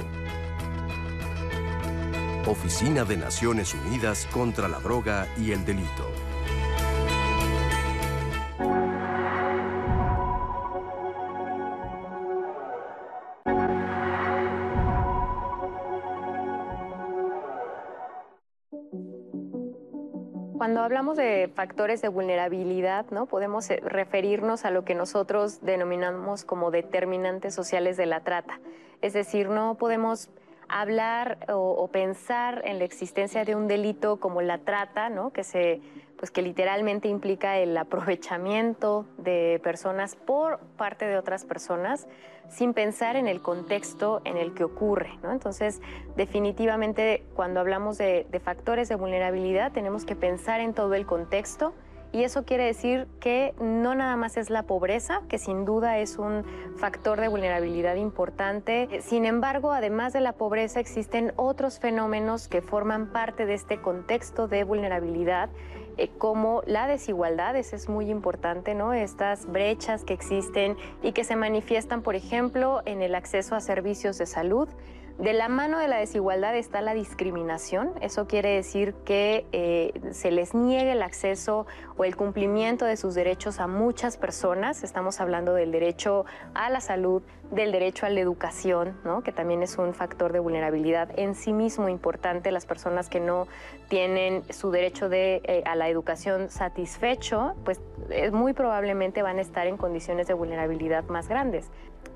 Oficina 2.48 3.04
de 3.04 3.18
Naciones 3.18 3.74
Unidas 3.74 4.28
contra 4.32 4.68
la 4.68 4.80
Droga 4.80 5.28
y 5.38 5.52
el 5.52 5.66
Delito. 5.66 6.10
Cuando 20.58 20.82
hablamos 20.82 21.18
de 21.18 21.52
factores 21.54 22.02
de 22.02 22.08
vulnerabilidad, 22.08 23.06
¿no? 23.12 23.26
podemos 23.26 23.70
eh, 23.70 23.82
referirnos 23.84 24.66
a 24.66 24.72
lo 24.72 24.86
que 24.86 24.96
nosotros 24.96 25.62
denominamos 25.62 26.46
como 26.46 26.72
determinantes 26.72 27.54
sociales 27.54 27.98
de 27.98 28.06
la 28.06 28.22
trata. 28.22 28.60
Es 29.02 29.14
decir, 29.14 29.50
no 29.50 29.76
podemos 29.76 30.30
hablar 30.70 31.40
o, 31.50 31.88
pensar 31.92 32.62
en 32.66 32.80
la 32.80 32.86
existencia 32.86 33.44
de 33.44 33.56
un 33.56 33.68
delito 33.68 34.20
como 34.20 34.42
la 34.42 34.60
trata, 34.60 35.10
¿no? 35.10 35.32
que 35.32 35.44
se 35.44 35.82
pues 36.18 36.32
que 36.32 36.42
literalmente 36.42 37.08
implica 37.08 37.58
el 37.60 37.78
aprovechamiento 37.78 39.06
de 39.18 39.62
personas 39.64 40.18
por 40.18 40.60
parte 40.76 41.06
de 41.06 41.18
otras 41.18 41.46
personas 41.46 42.10
sin 42.50 42.74
pensar 42.74 43.16
en 43.16 43.26
el 43.26 43.42
contexto 43.42 44.22
en 44.26 44.36
el 44.36 44.54
que 44.54 44.66
ocurre. 44.66 45.18
¿no? 45.24 45.32
Entonces, 45.32 45.82
definitivamente, 46.18 47.24
cuando 47.36 47.62
hablamos 47.62 47.98
de, 47.98 48.28
de 48.30 48.40
factores 48.42 48.90
de 48.90 48.96
vulnerabilidad, 48.96 49.72
tenemos 49.72 50.04
que 50.04 50.18
pensar 50.18 50.60
en 50.60 50.74
todo 50.74 50.94
el 50.94 51.06
contexto 51.06 51.74
y 52.12 52.24
eso 52.24 52.44
quiere 52.44 52.66
decir 52.66 53.08
que 53.20 53.54
no 53.60 53.94
nada 53.96 54.16
más 54.16 54.38
es 54.38 54.50
la 54.50 54.64
pobreza, 54.64 55.22
que 55.30 55.38
sin 55.38 55.66
duda 55.66 56.00
es 56.00 56.18
un 56.18 56.44
factor 56.78 57.20
de 57.20 57.28
vulnerabilidad 57.28 57.96
importante. 57.96 59.02
Sin 59.02 59.26
embargo, 59.26 59.72
además 59.72 60.14
de 60.14 60.22
la 60.22 60.34
pobreza, 60.34 60.80
existen 60.80 61.34
otros 61.36 61.80
fenómenos 61.80 62.48
que 62.48 62.62
forman 62.62 63.12
parte 63.12 63.46
de 63.46 63.54
este 63.54 63.80
contexto 63.80 64.48
de 64.48 64.64
vulnerabilidad 64.64 65.50
eh, 66.00 66.10
como 66.18 66.64
la 66.66 66.88
desigualdad, 66.88 67.58
eso 67.58 67.76
es 67.76 67.90
muy 67.90 68.10
importante, 68.10 68.74
¿no? 68.74 68.94
Estas 68.94 69.46
brechas 69.46 70.06
que 70.06 70.14
existen 70.14 70.78
y 71.04 71.12
que 71.12 71.26
se 71.26 71.36
manifiestan, 71.36 72.04
por 72.04 72.16
ejemplo, 72.16 72.82
en 72.86 73.02
el 73.02 73.16
acceso 73.16 73.54
a 73.54 73.60
servicios 73.60 74.18
de 74.18 74.26
salud, 74.26 74.70
de 75.20 75.34
la 75.34 75.50
mano 75.50 75.80
de 75.80 75.90
la 75.90 75.98
desigualdad 75.98 76.56
está 76.56 76.80
la 76.80 76.94
discriminación. 76.94 77.92
Eso 78.00 78.26
quiere 78.26 78.52
decir 78.52 78.94
que 79.04 79.46
eh, 79.52 79.92
se 80.12 80.32
les 80.32 80.54
niegue 80.54 80.94
el 80.94 81.02
acceso 81.02 81.68
o 81.98 82.06
el 82.06 82.16
cumplimiento 82.16 82.86
de 82.86 82.96
sus 82.96 83.16
derechos 83.16 83.60
a 83.60 83.68
muchas 83.68 84.16
personas. 84.16 84.82
Estamos 84.82 85.20
hablando 85.20 85.54
del 85.54 85.74
derecho 85.74 86.26
a 86.54 86.70
la 86.70 86.80
salud, 86.80 87.22
del 87.52 87.74
derecho 87.74 88.06
a 88.06 88.10
la 88.10 88.22
educación, 88.22 88.96
que 89.26 89.34
también 89.34 89.62
es 89.62 89.78
un 89.78 89.94
factor 89.94 90.32
de 90.32 90.40
vulnerabilidad 90.40 91.10
en 91.20 91.36
sí 91.36 91.52
mismo 91.52 91.90
importante. 91.90 92.50
Las 92.52 92.66
personas 92.66 93.10
que 93.10 93.20
no 93.20 93.48
tienen 93.90 94.44
su 94.54 94.72
derecho 94.72 95.10
de, 95.10 95.42
eh, 95.44 95.64
a 95.66 95.76
la 95.76 95.90
educación 95.90 96.50
satisfecho, 96.50 97.56
pues 97.66 97.82
eh, 98.10 98.32
muy 98.32 98.54
probablemente 98.54 99.22
van 99.22 99.38
a 99.40 99.42
estar 99.42 99.68
en 99.68 99.76
condiciones 99.76 100.28
de 100.28 100.34
vulnerabilidad 100.34 101.04
más 101.06 101.28
grandes. 101.28 101.70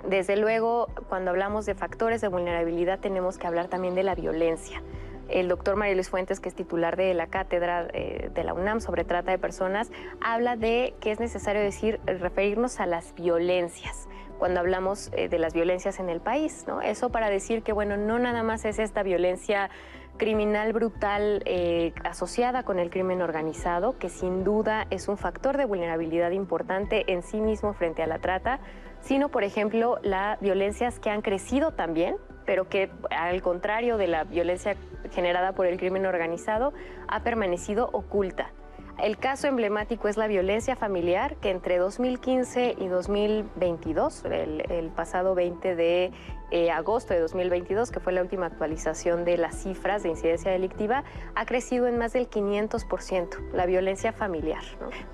Desde 0.07 0.35
luego, 0.35 0.87
cuando 1.07 1.31
hablamos 1.31 1.65
de 1.65 1.75
factores 1.75 2.19
de 2.21 2.27
vulnerabilidad, 2.27 2.99
tenemos 2.99 3.37
que 3.37 3.47
hablar 3.47 3.67
también 3.67 3.95
de 3.95 4.03
la 4.03 4.15
violencia. 4.15 4.81
El 5.29 5.47
doctor 5.47 5.77
María 5.77 5.95
Luis 5.95 6.09
Fuentes, 6.09 6.41
que 6.41 6.49
es 6.49 6.55
titular 6.55 6.97
de 6.97 7.13
la 7.13 7.27
cátedra 7.27 7.87
eh, 7.93 8.29
de 8.33 8.43
la 8.43 8.53
UNAM 8.53 8.81
sobre 8.81 9.05
trata 9.05 9.31
de 9.31 9.37
personas, 9.37 9.91
habla 10.21 10.57
de 10.57 10.93
que 10.99 11.11
es 11.11 11.19
necesario 11.21 11.61
decir, 11.61 12.01
referirnos 12.05 12.81
a 12.81 12.85
las 12.85 13.15
violencias 13.15 14.09
cuando 14.37 14.59
hablamos 14.59 15.09
eh, 15.13 15.29
de 15.29 15.39
las 15.39 15.53
violencias 15.53 15.99
en 15.99 16.09
el 16.09 16.19
país, 16.19 16.65
¿no? 16.67 16.81
Eso 16.81 17.09
para 17.09 17.29
decir 17.29 17.63
que, 17.63 17.71
bueno, 17.71 17.95
no 17.95 18.19
nada 18.19 18.43
más 18.43 18.65
es 18.65 18.79
esta 18.79 19.01
violencia 19.01 19.69
criminal 20.17 20.73
brutal 20.73 21.41
eh, 21.45 21.93
asociada 22.03 22.63
con 22.63 22.77
el 22.77 22.89
crimen 22.89 23.21
organizado, 23.21 23.97
que 23.97 24.09
sin 24.09 24.43
duda 24.43 24.85
es 24.89 25.07
un 25.07 25.17
factor 25.17 25.57
de 25.57 25.65
vulnerabilidad 25.65 26.31
importante 26.31 27.11
en 27.11 27.23
sí 27.23 27.39
mismo 27.39 27.73
frente 27.73 28.03
a 28.03 28.07
la 28.07 28.19
trata, 28.19 28.59
sino, 29.03 29.29
por 29.29 29.43
ejemplo, 29.43 29.99
las 30.01 30.39
violencias 30.39 30.99
que 30.99 31.09
han 31.09 31.21
crecido 31.21 31.71
también, 31.71 32.15
pero 32.45 32.67
que 32.67 32.89
al 33.11 33.41
contrario 33.41 33.97
de 33.97 34.07
la 34.07 34.23
violencia 34.23 34.75
generada 35.11 35.53
por 35.53 35.67
el 35.67 35.77
crimen 35.77 36.05
organizado, 36.05 36.73
ha 37.07 37.21
permanecido 37.21 37.89
oculta. 37.93 38.51
El 38.99 39.17
caso 39.17 39.47
emblemático 39.47 40.07
es 40.07 40.17
la 40.17 40.27
violencia 40.27 40.75
familiar, 40.75 41.35
que 41.37 41.49
entre 41.49 41.77
2015 41.77 42.75
y 42.77 42.87
2022, 42.87 44.23
el, 44.25 44.91
pasado 44.95 45.33
20 45.33 45.75
de 45.75 46.11
eh, 46.51 46.69
agosto 46.69 47.15
de 47.15 47.19
2022, 47.19 47.89
que 47.89 47.99
fue 47.99 48.13
la 48.13 48.21
última 48.21 48.45
actualización 48.45 49.25
de 49.25 49.37
las 49.37 49.63
cifras 49.63 50.03
de 50.03 50.09
incidencia 50.09 50.51
delictiva, 50.51 51.03
ha 51.33 51.45
crecido 51.47 51.87
en 51.87 51.97
más 51.97 52.13
del 52.13 52.29
500%, 52.29 53.51
la 53.51 53.65
violencia 53.65 54.13
familiar. 54.13 54.63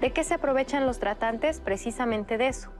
¿De 0.02 0.12
qué 0.12 0.26
se 0.26 0.34
aprovechan 0.34 0.86
los 0.86 1.00
tratantes? 1.00 1.62
Precisamente 1.62 2.38
de 2.38 2.50
eso, 2.50 2.72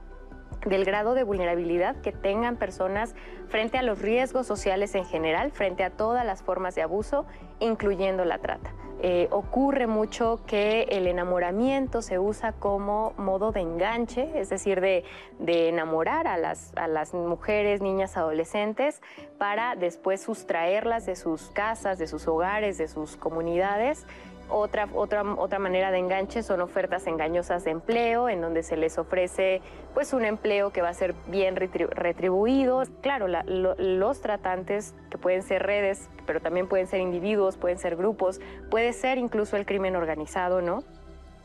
del 0.66 0.84
grado 0.84 1.14
de 1.14 1.22
vulnerabilidad 1.22 1.96
que 1.96 2.12
tengan 2.12 2.56
personas 2.56 3.14
frente 3.48 3.78
a 3.78 3.82
los 3.82 4.00
riesgos 4.00 4.46
sociales 4.46 4.94
en 4.94 5.04
general, 5.04 5.50
frente 5.50 5.84
a 5.84 5.90
todas 5.90 6.24
las 6.24 6.42
formas 6.42 6.74
de 6.74 6.82
abuso, 6.82 7.26
incluyendo 7.58 8.24
la 8.24 8.38
trata. 8.38 8.72
Eh, 9.02 9.28
ocurre 9.30 9.86
mucho 9.86 10.40
que 10.46 10.82
el 10.90 11.06
enamoramiento 11.06 12.02
se 12.02 12.18
usa 12.18 12.52
como 12.52 13.14
modo 13.16 13.50
de 13.50 13.60
enganche, 13.60 14.38
es 14.38 14.50
decir, 14.50 14.82
de, 14.82 15.04
enamorar 15.38 16.26
a 16.26 16.36
las, 16.36 16.72
a 16.76 16.86
las 16.86 17.14
mujeres, 17.14 17.80
niñas, 17.80 18.18
adolescentes, 18.18 19.00
para 19.38 19.74
después 19.74 20.20
sustraerlas 20.20 21.06
de 21.06 21.16
sus 21.16 21.48
casas, 21.48 21.98
de 21.98 22.06
sus 22.06 22.28
hogares, 22.28 22.76
de 22.76 22.88
sus 22.88 23.16
comunidades 23.16 24.06
otra, 24.50 24.88
otra, 24.94 25.22
otra 25.22 25.58
manera 25.58 25.90
de 25.90 25.98
enganche 25.98 26.42
son 26.42 26.60
ofertas 26.60 27.06
engañosas 27.06 27.64
de 27.64 27.70
empleo, 27.70 28.28
en 28.28 28.40
donde 28.40 28.62
se 28.62 28.76
les 28.76 28.98
ofrece 28.98 29.62
pues, 29.94 30.12
un 30.12 30.24
empleo 30.24 30.70
que 30.70 30.82
va 30.82 30.88
a 30.88 30.94
ser 30.94 31.14
bien 31.26 31.56
retribuido. 31.56 32.82
Claro, 33.00 33.26
los 33.28 34.20
tratantes, 34.20 34.94
que 35.10 35.18
pueden 35.18 35.42
ser 35.42 35.62
redes, 35.62 36.08
pero 36.26 36.40
también 36.40 36.68
pueden 36.68 36.86
ser 36.86 37.00
individuos, 37.00 37.56
pueden 37.56 37.78
ser 37.78 37.96
grupos, 37.96 38.40
puede 38.70 38.92
ser 38.92 39.18
incluso 39.18 39.56
el 39.56 39.66
crimen 39.66 39.96
organizado, 39.96 40.62
¿no? 40.62 40.82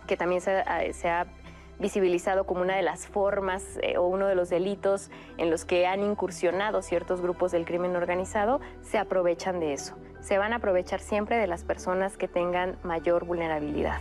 Que 0.08 0.18
también 0.18 0.42
se, 0.42 0.64
se 0.94 1.10
ha 1.10 1.26
visibilizado 1.80 2.46
como 2.46 2.62
una 2.62 2.76
de 2.76 2.82
las 2.82 3.08
formas 3.08 3.64
eh, 3.82 3.98
o 3.98 4.08
uno 4.08 4.28
de 4.28 4.36
los 4.36 4.50
delitos 4.50 5.10
en 5.38 5.50
los 5.50 5.66
que 5.66 5.88
han 5.88 6.02
incursionado 6.02 6.82
ciertos 6.82 7.22
grupos 7.22 7.52
del 7.52 7.66
crimen 7.66 7.96
organizado, 7.96 8.62
se 8.82 8.98
aprovechan 8.98 9.60
de 9.60 9.74
eso. 9.74 9.96
Se 10.22 10.38
van 10.38 10.54
a 10.54 10.58
aprovechar 10.58 11.00
siempre 11.00 11.38
de 11.38 11.48
las 11.48 11.64
personas 11.64 12.18
que 12.18 12.28
tengan 12.28 12.78
mayor 12.84 13.26
vulnerabilidad. 13.26 14.00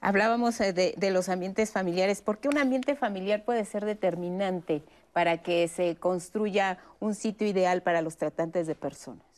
Hablábamos 0.00 0.60
eh, 0.60 0.72
de, 0.72 0.94
de 0.96 1.10
los 1.10 1.28
ambientes 1.28 1.70
familiares. 1.70 2.22
¿Por 2.22 2.38
qué 2.38 2.48
un 2.48 2.58
ambiente 2.58 2.96
familiar 2.96 3.44
puede 3.44 3.64
ser 3.64 3.84
determinante 3.84 4.82
para 5.12 5.38
que 5.42 5.68
se 5.68 5.96
construya 5.96 6.78
un 7.00 7.14
sitio 7.14 7.46
ideal 7.46 7.82
para 7.82 8.02
los 8.02 8.16
tratantes 8.16 8.66
de 8.66 8.74
personas? 8.74 9.31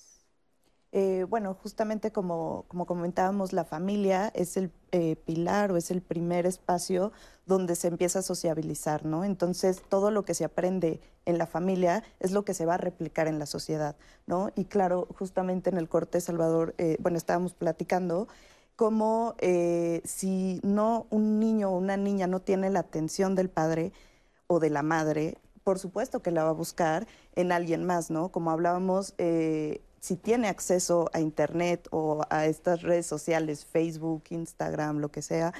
Eh, 0.97 1.26
bueno, 1.28 1.55
justamente 1.61 2.12
como, 2.12 2.66
comentábamos, 2.68 3.53
la 3.53 3.64
familia 3.64 4.30
es 4.32 4.57
el 4.57 4.70
eh, 4.92 5.16
pilar 5.16 5.72
o 5.72 5.76
es 5.76 5.90
el 5.90 6.03
primer 6.03 6.47
espacio 6.47 7.11
donde 7.47 7.74
se 7.74 7.88
empieza 7.88 8.20
a 8.20 8.22
sociabilizar, 8.22 9.05
¿no? 9.05 9.24
Entonces, 9.24 9.82
todo 9.88 10.12
lo 10.12 10.24
que 10.24 10.34
se 10.34 10.45
aprende 10.45 11.01
en 11.24 11.36
la 11.36 11.49
familia 11.49 12.05
es 12.20 12.30
lo 12.30 12.45
que 12.45 12.55
se 12.55 12.64
va 12.64 12.74
a 12.74 12.76
replicar 12.76 13.26
en 13.26 13.40
la 13.40 13.47
sociedad, 13.47 13.97
¿no? 14.28 14.53
Y 14.55 14.66
claro, 14.66 15.09
justamente 15.18 15.68
en 15.68 15.78
el 15.78 15.88
corte, 15.88 16.20
Salvador, 16.20 16.76
eh, 16.78 16.97
bueno, 17.01 17.18
estábamos 17.18 17.55
platicando 17.55 18.28
cómo 18.76 19.34
si 20.05 20.61
no 20.62 21.07
un 21.11 21.40
niño 21.40 21.70
o 21.70 21.78
una 21.78 21.97
niña 21.97 22.28
no 22.28 22.40
tiene 22.40 22.70
la 22.70 22.80
atención 22.80 23.34
del 23.34 23.49
padre 23.49 23.92
o 24.47 24.61
de 24.61 24.70
la 24.70 24.82
madre, 24.82 25.38
por 25.64 25.80
supuesto 25.80 26.22
que 26.22 26.30
la 26.30 26.45
va 26.45 26.51
a 26.51 26.53
buscar 26.53 27.09
en 27.34 27.51
alguien 27.51 27.84
más, 27.84 28.11
¿no? 28.11 28.30
Como 28.30 28.53
hablábamos, 28.53 29.14
si 30.05 30.16
tiene 30.16 30.48
acceso 30.48 31.09
a 31.14 31.20
Internet 31.20 31.88
o 31.90 32.26
a 32.28 32.44
estas 32.44 32.82
redes 32.82 33.07
sociales, 33.07 33.64
Facebook, 33.64 34.24
Instagram, 34.28 34.98
lo 34.98 35.09
que 35.09 35.22
sea, 35.22 35.55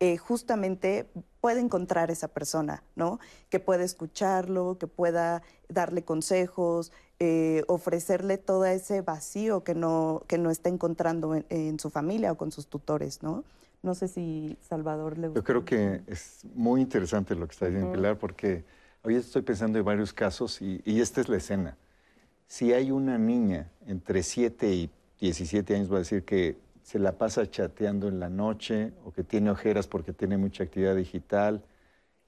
eh, 0.00 0.18
justamente 0.18 1.06
puede 1.40 1.60
encontrar 1.60 2.10
esa 2.10 2.28
persona, 2.28 2.82
¿no? 2.94 3.18
Que 3.48 3.58
pueda 3.58 3.84
escucharlo, 3.84 4.76
que 4.78 4.86
pueda 4.86 5.40
darle 5.70 6.04
consejos, 6.04 6.92
eh, 7.20 7.62
ofrecerle 7.68 8.36
todo 8.36 8.66
ese 8.66 9.00
vacío 9.00 9.64
que 9.64 9.74
no, 9.74 10.24
que 10.26 10.36
no 10.36 10.50
está 10.50 10.68
encontrando 10.68 11.34
en, 11.48 11.78
su 11.78 11.88
familia 11.88 12.32
o 12.32 12.36
con 12.36 12.52
sus 12.52 12.66
tutores, 12.66 13.22
¿no? 13.22 13.44
No 13.82 13.94
sé 13.94 14.08
si 14.08 14.58
Salvador 14.60 15.16
le 15.16 15.32
Yo 15.32 15.42
creo 15.42 15.64
que 15.64 16.02
es 16.06 16.42
muy 16.54 16.82
interesante 16.82 17.34
lo 17.34 17.46
que 17.46 17.52
está 17.52 17.64
diciendo 17.64 17.92
Pilar, 17.92 18.18
porque 18.18 18.62
hoy 19.04 19.14
estoy 19.14 19.40
pensando 19.40 19.78
en 19.78 19.86
varios 19.86 20.12
casos 20.12 20.60
y 20.60 21.00
esta 21.00 21.22
es 21.22 21.30
la 21.30 21.38
escena 21.38 21.78
si 22.46 22.72
hay 22.72 22.90
una 22.90 23.18
niña 23.18 23.70
entre 23.86 24.22
7 24.22 24.72
y 24.72 24.90
17 25.20 25.74
años 25.74 25.90
va 25.90 25.96
a 25.96 26.00
decir 26.00 26.24
que 26.24 26.56
se 26.82 26.98
la 26.98 27.18
pasa 27.18 27.50
chateando 27.50 28.08
en 28.08 28.20
la 28.20 28.28
noche 28.28 28.92
o 29.04 29.12
que 29.12 29.24
tiene 29.24 29.50
ojeras 29.50 29.88
porque 29.88 30.12
tiene 30.12 30.36
mucha 30.36 30.64
actividad 30.64 30.94
digital 30.94 31.64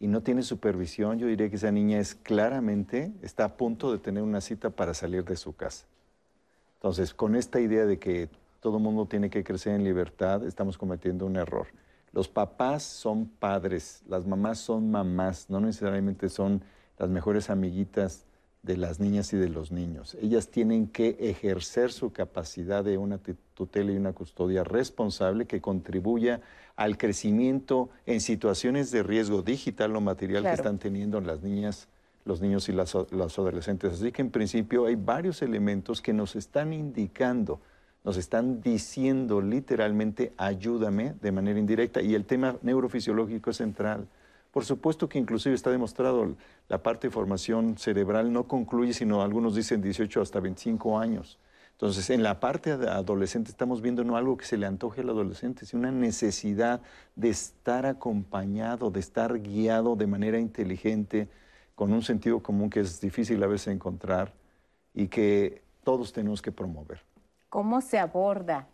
y 0.00 0.08
no 0.08 0.22
tiene 0.22 0.42
supervisión, 0.42 1.18
yo 1.18 1.26
diría 1.26 1.50
que 1.50 1.56
esa 1.56 1.72
niña 1.72 1.98
es 1.98 2.14
claramente, 2.14 3.12
está 3.22 3.44
a 3.44 3.56
punto 3.56 3.92
de 3.92 3.98
tener 3.98 4.22
una 4.22 4.40
cita 4.40 4.70
para 4.70 4.94
salir 4.94 5.24
de 5.24 5.36
su 5.36 5.54
casa. 5.54 5.86
Entonces, 6.74 7.12
con 7.14 7.34
esta 7.34 7.60
idea 7.60 7.84
de 7.84 7.98
que 7.98 8.28
todo 8.60 8.78
mundo 8.78 9.06
tiene 9.06 9.28
que 9.30 9.42
crecer 9.42 9.74
en 9.74 9.82
libertad, 9.82 10.46
estamos 10.46 10.78
cometiendo 10.78 11.26
un 11.26 11.36
error. 11.36 11.66
Los 12.12 12.28
papás 12.28 12.84
son 12.84 13.26
padres, 13.26 14.02
las 14.08 14.26
mamás 14.26 14.58
son 14.58 14.90
mamás, 14.90 15.50
no 15.50 15.60
necesariamente 15.60 16.28
son 16.28 16.62
las 16.96 17.08
mejores 17.10 17.50
amiguitas 17.50 18.24
de 18.62 18.76
las 18.76 19.00
niñas 19.00 19.32
y 19.32 19.36
de 19.36 19.48
los 19.48 19.70
niños. 19.72 20.16
Ellas 20.20 20.48
tienen 20.48 20.88
que 20.88 21.16
ejercer 21.20 21.92
su 21.92 22.12
capacidad 22.12 22.84
de 22.84 22.98
una 22.98 23.18
tutela 23.54 23.92
y 23.92 23.96
una 23.96 24.12
custodia 24.12 24.64
responsable 24.64 25.46
que 25.46 25.61
contribuya 25.61 26.40
al 26.76 26.98
crecimiento 26.98 27.88
en 28.06 28.20
situaciones 28.20 28.90
de 28.90 29.02
riesgo 29.02 29.42
digital 29.42 29.94
o 29.96 30.00
material 30.00 30.44
que 30.44 30.52
están 30.52 30.78
teniendo 30.78 31.20
las 31.20 31.42
niñas, 31.42 31.88
los 32.24 32.40
niños 32.40 32.68
y 32.68 32.72
las, 32.72 32.94
los 32.94 33.38
adolescentes. 33.38 33.94
Así 33.94 34.12
que 34.12 34.22
en 34.22 34.30
principio 34.30 34.86
hay 34.86 34.96
varios 34.96 35.42
elementos 35.42 36.02
que 36.02 36.12
nos 36.12 36.36
están 36.36 36.72
indicando, 36.72 37.61
nos 38.04 38.16
están 38.16 38.61
diciendo 38.61 39.40
literalmente 39.40 40.32
ayúdame 40.36 41.14
de 41.20 41.32
manera 41.32 41.59
indirecta 41.59 42.02
y 42.02 42.14
el 42.14 42.24
tema 42.24 42.56
neurofisiológico 42.62 43.50
es 43.50 43.56
central. 43.56 44.09
Por 44.59 44.64
supuesto 44.64 45.09
que 45.09 45.20
inclusive 45.20 45.54
está 45.54 45.70
demostrado, 45.70 46.34
la 46.68 46.82
parte 46.82 47.06
de 47.06 47.12
formación 47.12 47.78
cerebral 47.78 48.32
no 48.32 48.48
concluye, 48.48 48.92
sino 48.92 49.22
algunos 49.22 49.54
dicen 49.54 49.80
18 49.80 50.20
hasta 50.20 50.40
25 50.40 50.98
años. 50.98 51.38
Entonces, 51.70 52.11
en 52.11 52.24
la 52.24 52.40
parte 52.40 52.72
adolescente 52.72 53.52
estamos 53.52 53.80
viendo 53.82 54.02
no 54.02 54.16
algo 54.16 54.36
que 54.36 54.46
se 54.46 54.56
le 54.56 54.66
antoje 54.66 55.02
al 55.02 55.11
adolescente, 55.11 55.64
sino 55.64 55.82
una 55.82 55.92
necesidad 55.92 56.80
de 57.14 57.28
estar 57.28 57.86
acompañado, 57.86 58.90
de 58.90 58.98
estar 58.98 59.38
guiado 59.38 59.94
de 59.94 60.09
manera 60.09 60.40
inteligente, 60.40 61.28
con 61.76 61.92
un 61.92 62.02
sentido 62.02 62.42
común 62.42 62.68
que 62.68 62.80
es 62.80 63.00
difícil 63.00 63.40
a 63.44 63.46
veces 63.46 63.68
encontrar 63.68 64.32
y 64.92 65.06
que 65.06 65.62
todos 65.84 66.12
tenemos 66.12 66.42
que 66.42 66.50
promover. 66.50 67.00
¿Cómo 67.48 67.80
se 67.80 68.00
aborda 68.00 68.66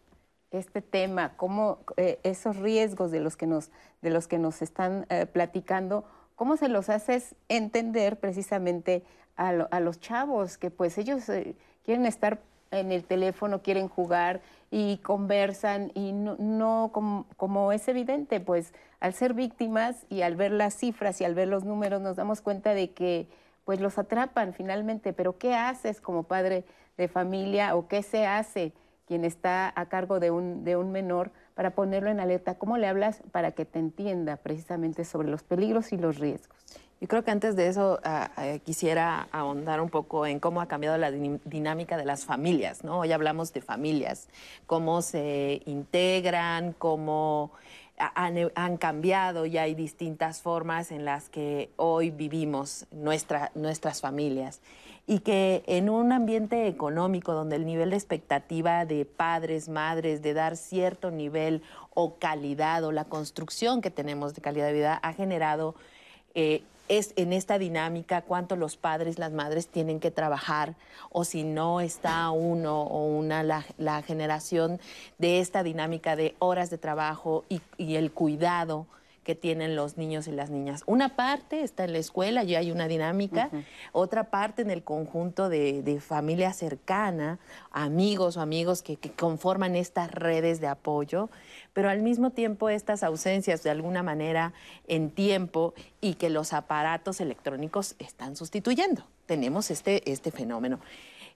este 0.55 0.83
tema, 0.83 1.37
cómo 1.37 1.79
eh, 1.97 2.19
esos 2.23 2.57
riesgos 2.57 3.11
de 3.11 3.21
los 3.21 3.37
que 3.37 3.47
nos, 3.47 3.71
de 4.03 4.11
los 4.11 4.29
que 4.29 4.39
nos 4.39 4.63
están 4.63 5.07
eh, 5.09 5.27
platicando, 5.27 6.05
cómo 6.37 6.57
se 6.57 6.69
los 6.69 6.89
haces 6.89 7.35
entender 7.49 8.19
precisamente 8.19 9.05
a, 9.37 9.81
los 9.81 9.99
chavos, 9.99 10.59
que 10.59 10.71
pues 10.71 10.97
ellos 10.97 11.29
eh, 11.29 11.57
quieren 11.85 12.07
estar 12.07 12.41
en 12.71 12.93
el 12.93 13.05
teléfono, 13.05 13.63
quieren 13.63 13.89
jugar 13.89 14.41
y 14.71 14.99
conversan 14.99 15.91
y 15.95 16.13
no, 16.13 16.91
como, 16.93 17.27
como, 17.37 17.73
es 17.73 17.87
evidente, 17.89 18.41
pues 18.41 18.73
al 19.01 19.13
ser 19.13 19.35
víctimas 19.35 20.07
y 20.09 20.23
al 20.23 20.37
ver 20.37 20.53
las 20.53 20.75
cifras 20.75 21.21
y 21.21 21.25
al 21.25 21.35
ver 21.35 21.49
los 21.49 21.65
números 21.65 22.01
nos 22.01 22.17
damos 22.17 22.41
cuenta 22.41 22.75
de 22.75 22.93
que 22.93 23.29
pues 23.65 23.81
los 23.81 23.99
atrapan 23.99 24.53
finalmente, 24.53 25.13
pero 25.13 25.39
¿qué 25.39 25.55
haces 25.55 26.01
como 26.01 26.25
padre 26.25 26.65
de 26.97 27.09
familia 27.09 27.75
o 27.77 27.89
qué 27.89 28.03
se 28.03 28.27
hace? 28.27 28.73
Quien 29.07 29.25
está 29.25 29.73
a 29.75 29.87
cargo 29.87 30.21
de 30.21 30.31
un, 30.31 30.65
de 30.65 30.77
un 30.77 30.93
menor 30.93 31.31
para 31.55 31.75
ponerlo 31.75 32.11
en 32.11 32.21
alerta? 32.21 32.57
¿Cómo 32.57 32.79
le 32.79 32.87
hablas 32.87 33.23
para 33.33 33.53
que 33.53 33.65
te 33.65 33.79
entienda 33.79 34.37
precisamente 34.37 35.05
sobre 35.05 35.29
los 35.29 35.43
peligros 35.43 35.93
y 35.93 35.97
los 35.97 36.19
riesgos? 36.19 36.57
Yo 37.01 37.09
creo 37.09 37.23
que 37.23 37.31
antes 37.31 37.55
de 37.55 37.67
eso 37.67 38.01
ah, 38.05 38.31
ah, 38.37 38.59
quisiera 38.65 39.29
ahondar 39.31 39.81
un 39.81 39.91
poco 39.91 40.27
en 40.27 40.41
cómo 40.41 40.61
ha 40.61 40.69
cambiado 40.69 40.97
la 40.97 41.11
dinámica 41.11 41.97
de 41.97 42.05
las 42.05 42.25
familias, 42.25 42.83
¿no? 42.83 43.01
Hoy 43.01 43.13
hablamos 43.13 43.53
de 43.53 43.61
familias, 43.61 44.29
cómo 44.67 45.03
se 45.03 45.61
integran, 45.67 46.73
cómo 46.73 47.51
han, 47.99 48.51
han, 48.55 48.77
cambiado 48.77 49.45
y 49.45 49.59
hay 49.59 49.75
distintas 49.75 50.41
formas 50.41 50.93
en 50.93 51.05
las 51.05 51.29
que 51.29 51.71
hoy 51.77 52.11
vivimos 52.11 52.87
nuestra, 52.91 53.51
nuestras 53.55 54.01
familias 54.01 54.61
y 55.07 55.21
que 55.21 55.63
en 55.67 55.91
un 55.91 56.13
ambiente 56.13 56.67
económico 56.67 57.35
donde 57.35 57.57
el 57.57 57.67
nivel 57.67 57.91
de 57.91 57.97
expectativa 57.97 58.87
de 58.87 59.05
padres, 59.05 59.69
madres, 59.69 60.23
de 60.23 60.33
dar 60.33 60.57
cierto 60.57 61.11
nivel 61.11 61.63
o 61.93 62.15
calidad 62.17 62.85
o 62.85 62.93
la 62.93 63.05
construcción 63.05 63.83
que 63.83 63.91
tenemos 63.91 64.35
de 64.35 64.41
calidad 64.41 64.67
de 64.67 64.73
vida 64.73 64.95
ha 65.03 65.13
generado 65.13 65.75
eh, 66.35 66.63
es 66.89 67.13
en 67.17 67.33
esta 67.33 67.59
dinámica 67.59 68.23
cuánto 68.23 68.57
los 68.57 68.77
padres, 68.77 69.19
las 69.19 69.33
madres 69.33 69.69
tienen 69.69 70.01
que 70.01 70.11
trabajar 70.11 70.75
o 71.11 71.25
si 71.25 71.43
no 71.43 71.81
está 71.81 72.31
uno 72.31 72.83
o 72.83 73.07
una 73.07 73.43
la, 73.43 74.03
generación 74.03 74.81
de 75.19 75.41
esta 75.41 75.63
dinámica 75.63 76.17
de 76.17 76.35
horas 76.39 76.71
de 76.71 76.79
trabajo 76.79 77.45
y 77.49 77.95
el 77.97 78.13
cuidado 78.13 78.87
que 79.25 79.35
tienen 79.35 79.75
los 79.75 79.97
niños 79.97 80.29
y 80.29 80.33
las 80.33 80.51
niñas. 80.51 80.83
Una 80.87 81.17
parte 81.17 81.63
está 81.63 81.85
en 81.85 81.93
la 81.93 81.99
escuela, 81.99 82.45
ya 82.45 82.59
hay 82.61 82.71
una 82.71 82.87
dinámica, 82.87 83.51
otra 83.93 84.31
parte 84.31 84.63
en 84.63 84.71
el 84.71 84.85
conjunto 84.85 85.49
de, 85.49 86.01
familia 86.01 86.53
cercana, 86.53 87.39
amigos 87.73 88.37
o 88.37 88.41
amigos 88.41 88.83
que, 88.83 88.99
conforman 89.17 89.75
estas 89.75 90.11
redes 90.11 90.61
de 90.61 90.69
apoyo, 90.69 91.31
pero 91.73 91.89
al 91.89 92.03
mismo 92.03 92.31
tiempo 92.31 92.69
estas 92.69 93.03
ausencias 93.03 93.63
de 93.63 93.71
alguna 93.71 94.03
manera 94.03 94.53
en 94.87 95.11
tiempo 95.11 95.75
y 96.01 96.15
que 96.15 96.31
los 96.31 96.53
aparatos 96.53 97.21
electrónicos 97.21 97.97
están 97.99 98.37
sustituyendo. 98.37 99.05
Tenemos 99.27 99.71
este, 99.71 100.11
este 100.11 100.31
fenómeno. 100.31 100.81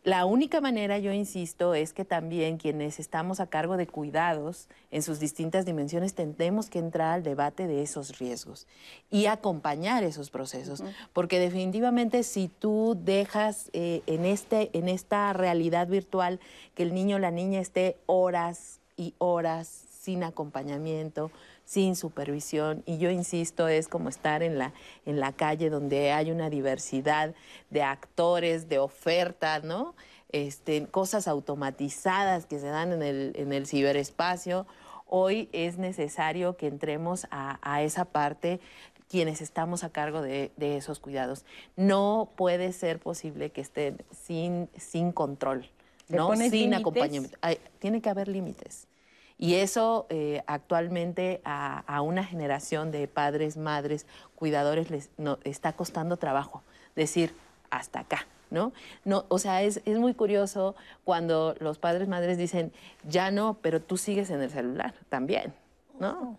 La 0.09 0.25
única 0.25 0.63
manera, 0.63 0.99
yo 0.99 1.13
insisto, 1.13 1.75
es 1.75 1.93
que 1.93 2.07
también 2.07 2.57
quienes 2.57 2.99
estamos 2.99 3.41
a 3.41 3.47
cargo 3.47 3.77
de 3.77 3.87
cuidados 3.87 4.67
en 4.91 5.03
sus 5.03 5.21
distintas 5.21 5.67
dimensiones 5.67 6.15
tendemos 6.15 6.71
que 6.71 6.79
entrar 6.79 7.13
al 7.13 7.23
debate 7.23 7.67
de 7.67 7.83
esos 7.83 8.19
riesgos 8.19 8.67
y 9.11 9.27
acompañar 9.27 10.05
esos 10.05 10.31
procesos, 10.31 10.83
porque 11.13 11.39
definitivamente 11.39 12.23
si 12.23 12.49
tú 12.49 12.99
dejas 12.99 13.69
eh, 13.75 14.01
en, 14.07 14.25
este, 14.25 14.71
en 14.73 14.89
esta 14.89 15.31
realidad 15.35 15.89
virtual 15.89 16.41
que 16.75 16.85
el 16.85 16.95
niño 16.95 17.17
o 17.17 17.19
la 17.19 17.31
niña 17.31 17.61
esté 17.61 17.99
horas 18.07 18.81
y 18.97 19.13
horas 19.19 19.69
sin 19.69 20.25
acompañamiento, 20.25 21.31
sin 21.69 21.97
supervisión. 21.97 22.83
Y 22.87 22.97
yo 22.97 23.11
insisto, 23.11 23.69
es 23.69 23.89
como 23.89 24.09
estar 24.09 24.43
en 24.43 24.57
la, 24.57 24.73
en 25.05 25.21
la 25.21 25.33
calle 25.33 25.69
donde 25.69 26.13
hay 26.13 26.31
una 26.31 26.49
diversidad 26.49 27.35
de 27.69 27.83
actores, 27.83 28.71
de 28.71 28.79
ofertas, 28.79 29.65
¿no? 29.65 29.95
Este, 30.31 30.87
cosas 30.87 31.29
automatizadas 31.29 32.47
que 32.47 32.59
se 32.59 32.69
dan 32.69 32.93
en 32.93 33.03
el, 33.03 33.33
en 33.37 33.53
el 33.53 33.67
ciberespacio. 33.67 34.67
Hoy 35.07 35.51
es 35.53 35.77
necesario 35.77 36.57
que 36.57 36.69
entremos 36.69 37.27
a, 37.31 37.83
esa 37.83 38.07
parte 38.07 38.61
quienes 39.11 39.43
estamos 39.43 39.85
a 39.85 39.91
cargo 39.91 40.23
de, 40.23 40.51
esos 40.59 41.01
cuidados. 41.01 41.45
No 41.77 42.31
puede 42.35 42.73
ser 42.73 42.99
posible 42.99 43.51
que 43.51 43.61
estén 43.61 44.03
sin, 44.11 44.71
sin 44.77 45.13
control, 45.13 45.69
¿no? 46.09 46.35
sin 46.35 46.73
acompañamiento. 46.73 47.37
tiene 47.79 48.01
que 48.01 48.09
haber 48.09 48.29
límites. 48.29 48.87
Y 49.39 49.55
eso 49.55 50.07
eh, 50.11 50.43
actualmente 50.47 51.41
a, 51.45 52.03
una 52.03 52.25
generación 52.25 52.91
de 52.91 53.07
padres, 53.07 53.57
madres, 53.57 54.07
cuidadores 54.35 54.91
les 54.91 55.11
está 55.45 55.73
costando 55.73 56.17
trabajo 56.17 56.63
decir 56.97 57.35
hasta 57.71 58.01
acá. 58.01 58.27
¿No? 58.51 58.73
no 59.05 59.27
o 59.29 59.39
sea, 59.39 59.63
es, 59.63 59.83
es 59.85 59.99
muy 59.99 60.15
curioso 60.15 60.75
cuando 61.05 61.55
los 61.61 61.79
padres, 61.79 62.09
madres 62.09 62.39
dicen, 62.39 62.73
ya 63.07 63.31
no, 63.31 63.59
pero 63.61 63.83
tú 63.83 63.99
sigues 63.99 64.31
en 64.31 64.41
el 64.41 64.51
celular 64.51 64.95
también, 65.11 65.53
¿no? 66.01 66.39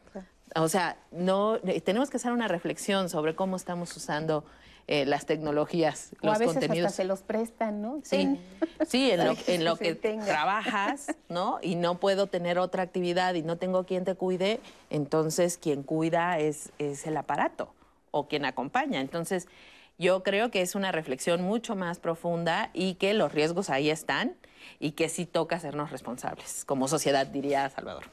O 0.56 0.68
sea, 0.68 0.98
no, 1.12 1.58
eh, 1.58 1.82
tenemos 1.82 2.10
que 2.10 2.18
hacer 2.18 2.32
una 2.32 2.48
reflexión 2.48 3.10
sobre 3.10 3.36
cómo 3.36 3.56
estamos 3.56 3.96
usando 3.96 4.44
eh, 4.92 5.06
las 5.06 5.28
tecnologías, 5.28 6.14
o 6.20 6.26
los 6.26 6.36
a 6.36 6.40
veces 6.40 6.54
contenidos. 6.56 6.88
Hasta 6.88 7.04
se 7.04 7.08
los 7.08 7.22
prestan, 7.22 7.80
¿no? 7.80 8.00
Sí, 8.04 8.40
sí, 8.88 9.12
en 9.12 9.24
lo, 9.24 9.36
en 9.46 9.64
lo 9.64 9.76
que 9.76 9.94
trabajas, 9.94 11.16
¿no? 11.30 11.60
Y 11.62 11.76
no 11.76 12.00
puedo 12.00 12.26
tener 12.26 12.58
otra 12.58 12.82
actividad 12.82 13.36
y 13.36 13.44
no 13.44 13.58
tengo 13.58 13.86
quien 13.86 14.04
te 14.04 14.16
cuide, 14.16 14.60
entonces 14.90 15.60
quien 15.60 15.84
cuida 15.84 16.40
es, 16.40 16.72
es 16.80 17.06
el 17.06 17.18
aparato 17.18 17.72
o 18.10 18.28
quien 18.28 18.46
acompaña. 18.46 19.00
Entonces, 19.00 19.48
yo 20.00 20.24
creo 20.24 20.50
que 20.50 20.64
es 20.64 20.74
una 20.74 20.92
reflexión 20.92 21.44
mucho 21.44 21.76
más 21.76 22.00
profunda 22.00 22.72
y 22.74 22.96
que 22.96 23.14
los 23.14 23.32
riesgos 23.32 23.70
ahí 23.70 23.92
están 23.92 24.38
y 24.80 24.94
que 24.94 25.08
sí 25.08 25.28
toca 25.28 25.58
hacernos 25.58 25.92
responsables, 25.92 26.66
como 26.66 26.88
sociedad, 26.88 27.28
diría 27.28 27.70
Salvador. 27.70 28.06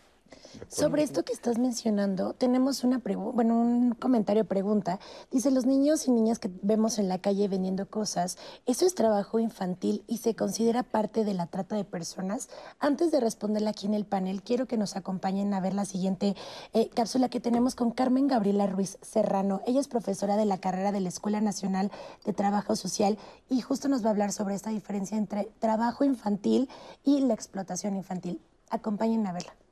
Sobre 0.69 1.03
esto 1.03 1.25
que 1.25 1.33
estás 1.33 1.59
mencionando, 1.59 2.33
tenemos 2.35 2.85
una 2.85 3.01
bueno, 3.05 3.59
un 3.59 3.93
comentario 3.93 4.45
pregunta. 4.45 4.99
Dice, 5.31 5.51
los 5.51 5.67
niños 5.67 6.07
y 6.07 6.11
niñas 6.11 6.39
que 6.39 6.51
vemos 6.63 6.99
en 6.99 7.09
la 7.09 7.19
calle 7.19 7.49
vendiendo 7.49 7.89
cosas, 7.89 8.37
¿eso 8.67 8.85
es 8.85 8.95
trabajo 8.95 9.39
infantil 9.39 10.05
y 10.07 10.19
se 10.19 10.35
considera 10.35 10.83
parte 10.83 11.25
de 11.25 11.35
la 11.35 11.47
trata 11.47 11.77
de 11.77 11.85
personas? 11.85 12.49
Antes 12.79 13.11
de 13.11 13.21
responderla 13.21 13.71
aquí 13.71 13.87
en 13.87 13.95
el 13.95 14.05
panel, 14.05 14.43
quiero 14.43 14.67
que 14.67 14.77
nos 14.77 14.97
acompañen 14.97 15.55
a 15.55 15.61
ver 15.61 15.75
la 15.75 15.85
siguiente 15.85 16.37
eh, 16.73 16.91
cápsula 16.91 17.29
que 17.29 17.41
tenemos 17.41 17.75
con 17.75 17.91
Carmen 17.91 18.27
Gabriela 18.27 18.67
Ruiz 18.67 18.99
Serrano. 19.03 19.63
Ella 19.67 19.81
es 19.81 19.89
profesora 19.89 20.37
de 20.37 20.47
la 20.47 20.59
carrera 20.59 20.93
de 20.93 21.01
la 21.01 21.09
Escuela 21.09 21.41
Nacional 21.41 21.91
de 22.25 22.33
Trabajo 22.33 22.77
Social 22.77 23.19
y 23.49 23.61
justo 23.61 23.89
nos 23.89 24.05
va 24.05 24.09
a 24.09 24.13
hablar 24.13 24.33
sobre 24.33 24.55
esta 24.55 24.71
diferencia 24.71 25.17
entre 25.17 25.49
trabajo 25.59 26.05
infantil 26.05 26.69
y 27.05 27.21
la 27.21 27.35
explotación 27.35 27.97
infantil. 27.97 28.41
Acompáñenme 28.71 29.29
a 29.29 29.33
verla. 29.33 29.66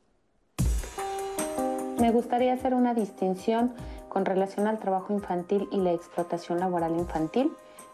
Me 2.00 2.10
gustaría 2.10 2.52
hacer 2.52 2.74
una 2.74 2.92
distinción 2.92 3.72
con 4.08 4.24
relación 4.24 4.66
al 4.66 4.78
trabajo 4.78 5.12
infantil 5.12 5.68
y 5.70 5.78
la 5.78 5.92
explotación 5.92 6.58
laboral 6.58 6.96
infantil, 6.96 7.52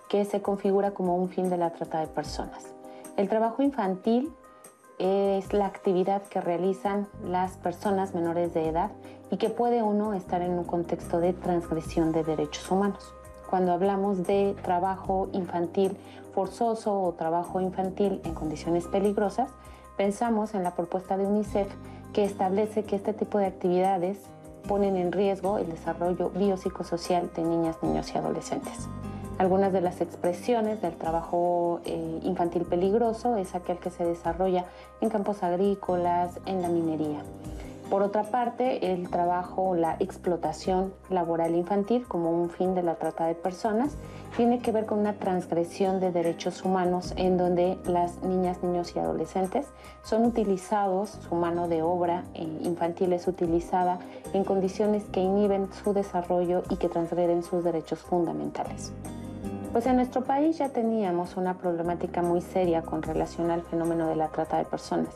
que 0.08 0.24
se 0.24 0.40
configura 0.40 0.92
como 0.92 1.16
un 1.16 1.28
fin 1.28 1.50
de 1.50 1.58
la 1.58 1.70
trata 1.70 2.00
de 2.00 2.06
personas. 2.06 2.64
El 3.16 3.28
trabajo 3.28 3.62
infantil 3.62 4.32
es 4.98 5.52
la 5.52 5.66
actividad 5.66 6.22
que 6.22 6.40
realizan 6.40 7.08
las 7.24 7.58
personas 7.58 8.14
menores 8.14 8.54
de 8.54 8.68
edad 8.68 8.90
y 9.30 9.36
que 9.36 9.50
puede 9.50 9.82
uno 9.82 10.14
estar 10.14 10.40
en 10.42 10.52
un 10.52 10.64
contexto 10.64 11.20
de 11.20 11.32
transgresión 11.34 12.10
de 12.12 12.24
derechos 12.24 12.70
humanos. 12.70 13.14
Cuando 13.48 13.72
hablamos 13.72 14.26
de 14.26 14.56
trabajo 14.62 15.28
infantil 15.32 15.96
forzoso 16.34 17.00
o 17.02 17.12
trabajo 17.12 17.60
infantil 17.60 18.20
en 18.24 18.34
condiciones 18.34 18.86
peligrosas, 18.86 19.50
pensamos 19.96 20.54
en 20.54 20.62
la 20.62 20.74
propuesta 20.74 21.16
de 21.16 21.26
UNICEF 21.26 21.68
que 22.12 22.24
establece 22.24 22.84
que 22.84 22.96
este 22.96 23.12
tipo 23.12 23.38
de 23.38 23.46
actividades 23.46 24.18
ponen 24.68 24.96
en 24.96 25.12
riesgo 25.12 25.58
el 25.58 25.70
desarrollo 25.70 26.30
biopsicosocial 26.30 27.30
de 27.34 27.42
niñas, 27.42 27.76
niños 27.82 28.12
y 28.14 28.18
adolescentes. 28.18 28.88
Algunas 29.38 29.72
de 29.72 29.80
las 29.80 30.02
expresiones 30.02 30.82
del 30.82 30.94
trabajo 30.96 31.80
eh, 31.86 32.20
infantil 32.22 32.64
peligroso 32.64 33.36
es 33.36 33.54
aquel 33.54 33.78
que 33.78 33.90
se 33.90 34.04
desarrolla 34.04 34.66
en 35.00 35.08
campos 35.08 35.42
agrícolas, 35.42 36.38
en 36.44 36.60
la 36.60 36.68
minería. 36.68 37.22
Por 37.90 38.04
otra 38.04 38.22
parte, 38.22 38.92
el 38.92 39.10
trabajo, 39.10 39.74
la 39.74 39.96
explotación 39.98 40.94
laboral 41.08 41.56
infantil 41.56 42.06
como 42.06 42.30
un 42.30 42.48
fin 42.48 42.76
de 42.76 42.84
la 42.84 42.94
trata 42.94 43.26
de 43.26 43.34
personas 43.34 43.96
tiene 44.36 44.60
que 44.60 44.70
ver 44.70 44.86
con 44.86 45.00
una 45.00 45.14
transgresión 45.14 45.98
de 45.98 46.12
derechos 46.12 46.64
humanos 46.64 47.12
en 47.16 47.36
donde 47.36 47.78
las 47.84 48.22
niñas, 48.22 48.62
niños 48.62 48.94
y 48.94 49.00
adolescentes 49.00 49.66
son 50.04 50.24
utilizados, 50.24 51.18
su 51.28 51.34
mano 51.34 51.66
de 51.66 51.82
obra 51.82 52.22
eh, 52.34 52.44
infantil 52.62 53.12
es 53.12 53.26
utilizada 53.26 53.98
en 54.32 54.44
condiciones 54.44 55.02
que 55.06 55.20
inhiben 55.20 55.68
su 55.72 55.92
desarrollo 55.92 56.62
y 56.70 56.76
que 56.76 56.88
transgreden 56.88 57.42
sus 57.42 57.64
derechos 57.64 57.98
fundamentales. 57.98 58.92
Pues 59.72 59.86
en 59.86 59.96
nuestro 59.96 60.22
país 60.22 60.58
ya 60.58 60.68
teníamos 60.68 61.36
una 61.36 61.58
problemática 61.58 62.22
muy 62.22 62.40
seria 62.40 62.82
con 62.82 63.02
relación 63.02 63.50
al 63.50 63.62
fenómeno 63.62 64.06
de 64.06 64.14
la 64.14 64.28
trata 64.28 64.58
de 64.58 64.64
personas. 64.64 65.08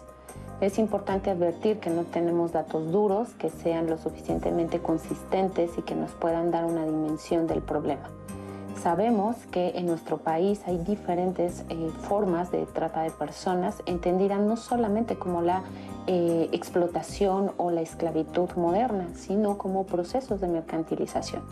Es 0.61 0.79
importante 0.79 1.31
advertir 1.31 1.81
que 1.81 1.91
no 1.91 2.05
tenemos 2.05 2.53
datos 2.53 2.91
duros 2.93 3.31
que 3.35 3.51
sean 3.51 3.89
lo 3.91 3.99
suficientemente 3.99 4.79
consistentes 4.79 5.73
y 5.77 5.83
que 5.83 5.95
nos 5.95 6.13
puedan 6.13 6.51
dar 6.51 6.65
una 6.65 6.85
dimensión 6.85 7.47
del 7.47 7.61
problema. 7.61 8.09
Sabemos 8.81 9.37
que 9.51 9.71
en 9.77 9.87
nuestro 9.87 10.19
país 10.19 10.61
hay 10.67 10.79
diferentes 10.79 11.65
eh, 11.69 11.91
formas 12.03 12.51
de 12.53 12.67
trata 12.67 13.03
de 13.03 13.11
personas, 13.11 13.83
entendidas 13.87 14.41
no 14.41 14.57
solamente 14.57 15.17
como 15.17 15.43
la 15.43 15.63
eh, 16.07 16.49
explotación 16.53 17.53
o 17.57 17.71
la 17.71 17.81
esclavitud 17.81 18.51
moderna, 18.57 19.09
sino 19.15 19.59
como 19.59 19.87
procesos 19.87 20.41
de 20.41 20.49
mercantilización. 20.49 21.43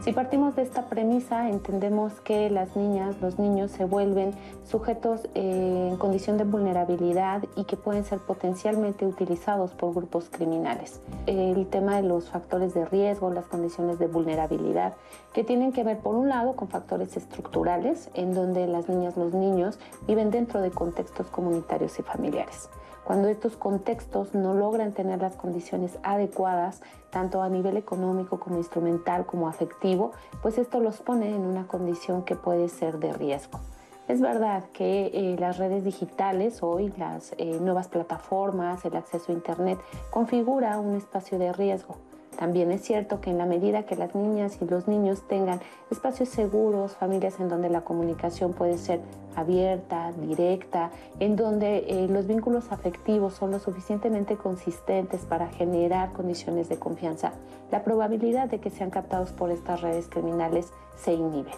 Si 0.00 0.12
partimos 0.12 0.54
de 0.54 0.62
esta 0.62 0.86
premisa, 0.86 1.50
entendemos 1.50 2.20
que 2.20 2.48
las 2.50 2.76
niñas, 2.76 3.16
los 3.20 3.38
niños 3.38 3.72
se 3.72 3.84
vuelven 3.84 4.32
sujetos 4.64 5.22
eh, 5.34 5.88
en 5.90 5.96
condición 5.96 6.38
de 6.38 6.44
vulnerabilidad 6.44 7.42
y 7.56 7.64
que 7.64 7.76
pueden 7.76 8.04
ser 8.04 8.20
potencialmente 8.20 9.04
utilizados 9.04 9.72
por 9.72 9.92
grupos 9.92 10.30
criminales. 10.30 11.00
El 11.26 11.66
tema 11.66 11.96
de 11.96 12.04
los 12.04 12.30
factores 12.30 12.74
de 12.74 12.84
riesgo, 12.84 13.30
las 13.30 13.46
condiciones 13.46 13.98
de 13.98 14.06
vulnerabilidad, 14.06 14.94
que 15.34 15.42
tienen 15.42 15.72
que 15.72 15.82
ver 15.82 15.98
por 15.98 16.14
un 16.14 16.28
lado 16.28 16.54
con 16.54 16.68
factores 16.68 17.16
estructurales, 17.16 18.08
en 18.14 18.34
donde 18.34 18.68
las 18.68 18.88
niñas, 18.88 19.16
los 19.16 19.34
niños 19.34 19.80
viven 20.06 20.30
dentro 20.30 20.60
de 20.60 20.70
contextos 20.70 21.26
comunitarios 21.26 21.98
y 21.98 22.02
familiares. 22.02 22.70
Cuando 23.08 23.28
estos 23.28 23.56
contextos 23.56 24.34
no 24.34 24.52
logran 24.52 24.92
tener 24.92 25.22
las 25.22 25.34
condiciones 25.34 25.98
adecuadas, 26.02 26.82
tanto 27.08 27.40
a 27.40 27.48
nivel 27.48 27.78
económico 27.78 28.38
como 28.38 28.58
instrumental 28.58 29.24
como 29.24 29.48
afectivo, 29.48 30.12
pues 30.42 30.58
esto 30.58 30.78
los 30.78 30.98
pone 30.98 31.34
en 31.34 31.40
una 31.40 31.66
condición 31.66 32.22
que 32.22 32.36
puede 32.36 32.68
ser 32.68 32.98
de 32.98 33.14
riesgo. 33.14 33.60
Es 34.08 34.20
verdad 34.20 34.64
que 34.74 35.06
eh, 35.14 35.36
las 35.38 35.56
redes 35.56 35.84
digitales 35.84 36.62
hoy, 36.62 36.92
las 36.98 37.34
eh, 37.38 37.58
nuevas 37.62 37.88
plataformas, 37.88 38.84
el 38.84 38.94
acceso 38.94 39.32
a 39.32 39.34
Internet, 39.34 39.78
configura 40.10 40.78
un 40.78 40.94
espacio 40.94 41.38
de 41.38 41.54
riesgo 41.54 41.96
también 42.38 42.70
es 42.70 42.82
cierto 42.82 43.20
que 43.20 43.30
en 43.30 43.38
la 43.38 43.46
medida 43.46 43.82
que 43.82 43.96
las 43.96 44.14
niñas 44.14 44.58
y 44.62 44.64
los 44.64 44.86
niños 44.86 45.26
tengan 45.26 45.60
espacios 45.90 46.28
seguros, 46.28 46.94
familias 46.94 47.40
en 47.40 47.48
donde 47.48 47.68
la 47.68 47.80
comunicación 47.80 48.52
puede 48.52 48.78
ser 48.78 49.00
abierta, 49.34 50.12
directa, 50.12 50.92
en 51.18 51.34
donde 51.34 51.78
eh, 51.88 52.06
los 52.08 52.28
vínculos 52.28 52.70
afectivos 52.70 53.34
son 53.34 53.50
lo 53.50 53.58
suficientemente 53.58 54.36
consistentes 54.36 55.22
para 55.22 55.48
generar 55.48 56.12
condiciones 56.12 56.68
de 56.68 56.78
confianza, 56.78 57.32
la 57.72 57.82
probabilidad 57.82 58.48
de 58.48 58.60
que 58.60 58.70
sean 58.70 58.90
captados 58.90 59.32
por 59.32 59.50
estas 59.50 59.80
redes 59.80 60.06
criminales 60.08 60.72
se 60.96 61.14
inhibe. 61.14 61.50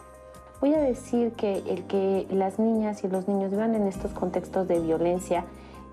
Voy 0.62 0.72
a 0.72 0.80
decir 0.80 1.32
que 1.32 1.58
el 1.58 1.84
que 1.88 2.26
las 2.30 2.58
niñas 2.58 3.04
y 3.04 3.08
los 3.08 3.28
niños 3.28 3.50
vivan 3.50 3.74
en 3.74 3.86
estos 3.86 4.12
contextos 4.12 4.66
de 4.66 4.80
violencia 4.80 5.44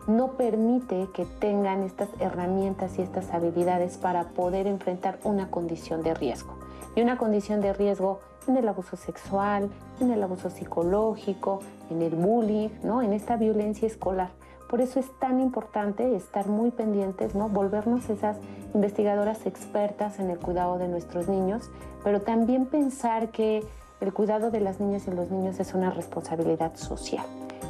no 0.07 0.31
permite 0.31 1.09
que 1.13 1.25
tengan 1.25 1.83
estas 1.83 2.09
herramientas 2.19 2.97
y 2.97 3.01
estas 3.01 3.33
habilidades 3.33 3.97
para 3.97 4.29
poder 4.29 4.65
enfrentar 4.65 5.19
una 5.23 5.51
condición 5.51 6.01
de 6.01 6.13
riesgo. 6.13 6.55
Y 6.95 7.01
una 7.01 7.17
condición 7.17 7.61
de 7.61 7.73
riesgo 7.73 8.19
en 8.47 8.57
el 8.57 8.67
abuso 8.67 8.95
sexual, 8.95 9.69
en 9.99 10.11
el 10.11 10.23
abuso 10.23 10.49
psicológico, 10.49 11.59
en 11.89 12.01
el 12.01 12.15
bullying, 12.15 12.69
¿no? 12.83 13.01
en 13.01 13.13
esta 13.13 13.35
violencia 13.35 13.85
escolar. 13.85 14.29
Por 14.69 14.81
eso 14.81 14.99
es 14.99 15.07
tan 15.19 15.39
importante 15.39 16.15
estar 16.15 16.47
muy 16.47 16.71
pendientes, 16.71 17.35
¿no? 17.35 17.49
volvernos 17.49 18.09
esas 18.09 18.37
investigadoras 18.73 19.45
expertas 19.45 20.19
en 20.19 20.29
el 20.29 20.39
cuidado 20.39 20.77
de 20.77 20.87
nuestros 20.87 21.27
niños, 21.27 21.69
pero 22.03 22.21
también 22.21 22.65
pensar 22.65 23.29
que 23.29 23.63
el 23.99 24.13
cuidado 24.13 24.51
de 24.51 24.61
las 24.61 24.79
niñas 24.79 25.07
y 25.07 25.11
los 25.11 25.31
niños 25.31 25.59
es 25.59 25.73
una 25.73 25.89
responsabilidad 25.89 26.75
social. 26.75 27.25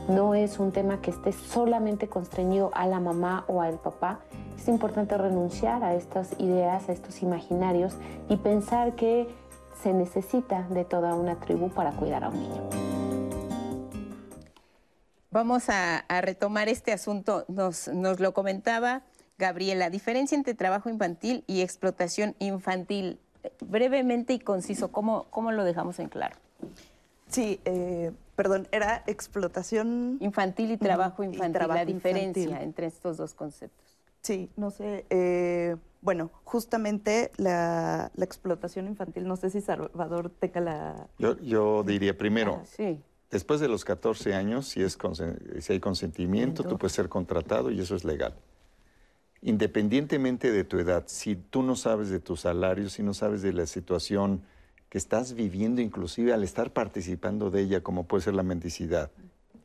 No 0.07 0.35
es 0.35 0.59
un 0.59 0.71
tema 0.71 1.01
que 1.01 1.11
esté 1.11 1.31
solamente 1.31 2.07
constreñido 2.07 2.71
a 2.73 2.87
la 2.87 2.99
mamá 2.99 3.45
o 3.47 3.61
al 3.61 3.79
papá. 3.79 4.19
Es 4.57 4.67
importante 4.67 5.17
renunciar 5.17 5.83
a 5.83 5.95
estas 5.95 6.31
ideas, 6.39 6.89
a 6.89 6.93
estos 6.93 7.21
imaginarios 7.21 7.93
y 8.29 8.37
pensar 8.37 8.95
que 8.95 9.27
se 9.81 9.93
necesita 9.93 10.63
de 10.69 10.85
toda 10.85 11.13
una 11.15 11.35
tribu 11.39 11.69
para 11.69 11.91
cuidar 11.91 12.23
a 12.23 12.29
un 12.29 12.39
niño. 12.39 12.87
Vamos 15.29 15.69
a, 15.69 16.03
retomar 16.21 16.69
este 16.69 16.91
asunto. 16.93 17.45
Nos, 17.47 17.87
lo 17.87 18.33
comentaba 18.33 19.03
Gabriela, 19.37 19.89
diferencia 19.89 20.35
entre 20.35 20.53
trabajo 20.53 20.89
infantil 20.89 21.43
y 21.47 21.61
explotación 21.61 22.35
infantil. 22.39 23.19
Brevemente 23.61 24.33
y 24.33 24.39
conciso, 24.39 24.91
¿cómo, 24.91 25.27
cómo 25.29 25.51
lo 25.51 25.63
dejamos 25.63 25.99
en 25.99 26.09
claro? 26.09 26.35
Sí, 27.27 27.59
eh, 27.65 28.11
perdón, 28.37 28.67
era 28.71 29.03
explotación 29.07 30.17
infantil 30.21 30.71
y 30.71 30.77
trabajo 30.77 31.23
infantil, 31.23 31.67
la 31.67 31.83
diferencia 31.83 32.61
entre 32.61 32.85
estos 32.85 33.17
dos 33.17 33.33
conceptos. 33.33 33.97
Sí, 34.21 34.51
no 34.55 34.69
sé, 34.69 35.05
eh, 35.09 35.75
bueno, 36.01 36.29
justamente 36.43 37.31
la, 37.37 38.11
explotación 38.15 38.85
infantil, 38.87 39.27
no 39.27 39.37
sé 39.37 39.49
si 39.49 39.59
Salvador 39.59 40.29
tenga 40.29 40.61
la... 40.61 41.07
Yo, 41.17 41.83
diría 41.83 42.15
primero, 42.15 42.61
ah, 42.79 42.93
después 43.31 43.59
de 43.59 43.69
los 43.69 43.83
14 43.83 44.35
años, 44.35 44.67
si, 44.67 44.83
es 44.83 44.99
si 45.59 45.73
hay 45.73 45.79
consentimiento, 45.79 46.63
tú 46.63 46.77
puedes 46.77 46.93
ser 46.93 47.09
contratado 47.09 47.71
y 47.71 47.79
eso 47.79 47.95
es 47.95 48.05
legal. 48.05 48.35
Independientemente 49.41 50.51
de 50.51 50.63
tu 50.63 50.77
edad, 50.77 51.05
si 51.07 51.35
tú 51.35 51.63
no 51.63 51.75
sabes 51.75 52.09
de 52.09 52.19
tu 52.19 52.35
salario, 52.35 52.87
si 52.89 53.01
no 53.01 53.15
sabes 53.15 53.41
de 53.41 53.53
la 53.53 53.65
situación 53.65 54.43
que 54.89 54.97
estás 54.97 55.33
viviendo 55.33 55.81
inclusive 55.81 56.33
al 56.33 56.43
estar 56.43 56.71
participando 56.71 57.51
de 57.51 57.61
ella, 57.61 57.81
como 57.81 58.07
puede 58.07 58.23
ser 58.23 58.33
la 58.33 58.43
mendicidad, 58.43 59.11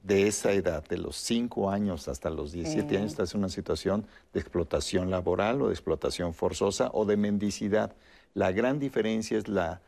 de 0.03 0.27
esa 0.27 0.53
edad, 0.53 0.85
de 0.89 0.99
los 0.99 1.17
5 1.17 1.71
años 1.71 2.09
hasta 2.09 2.29
los 2.29 2.53
17 2.53 2.97
años, 2.97 3.13
estás 3.13 3.35
en 3.35 3.41
una 3.41 3.49
situación 3.49 4.07
de 4.33 4.41
explotación 4.41 5.11
laboral 5.11 5.63
o 5.63 5.69
de 5.69 5.75
explotación 5.75 6.35
forzosa 6.35 6.91
o 6.93 7.05
de 7.05 7.17
mendicidad. 7.17 7.95
La 8.35 8.51
gran 8.51 8.81
diferencia 8.81 9.39
es 9.39 9.47
la, 9.47 9.81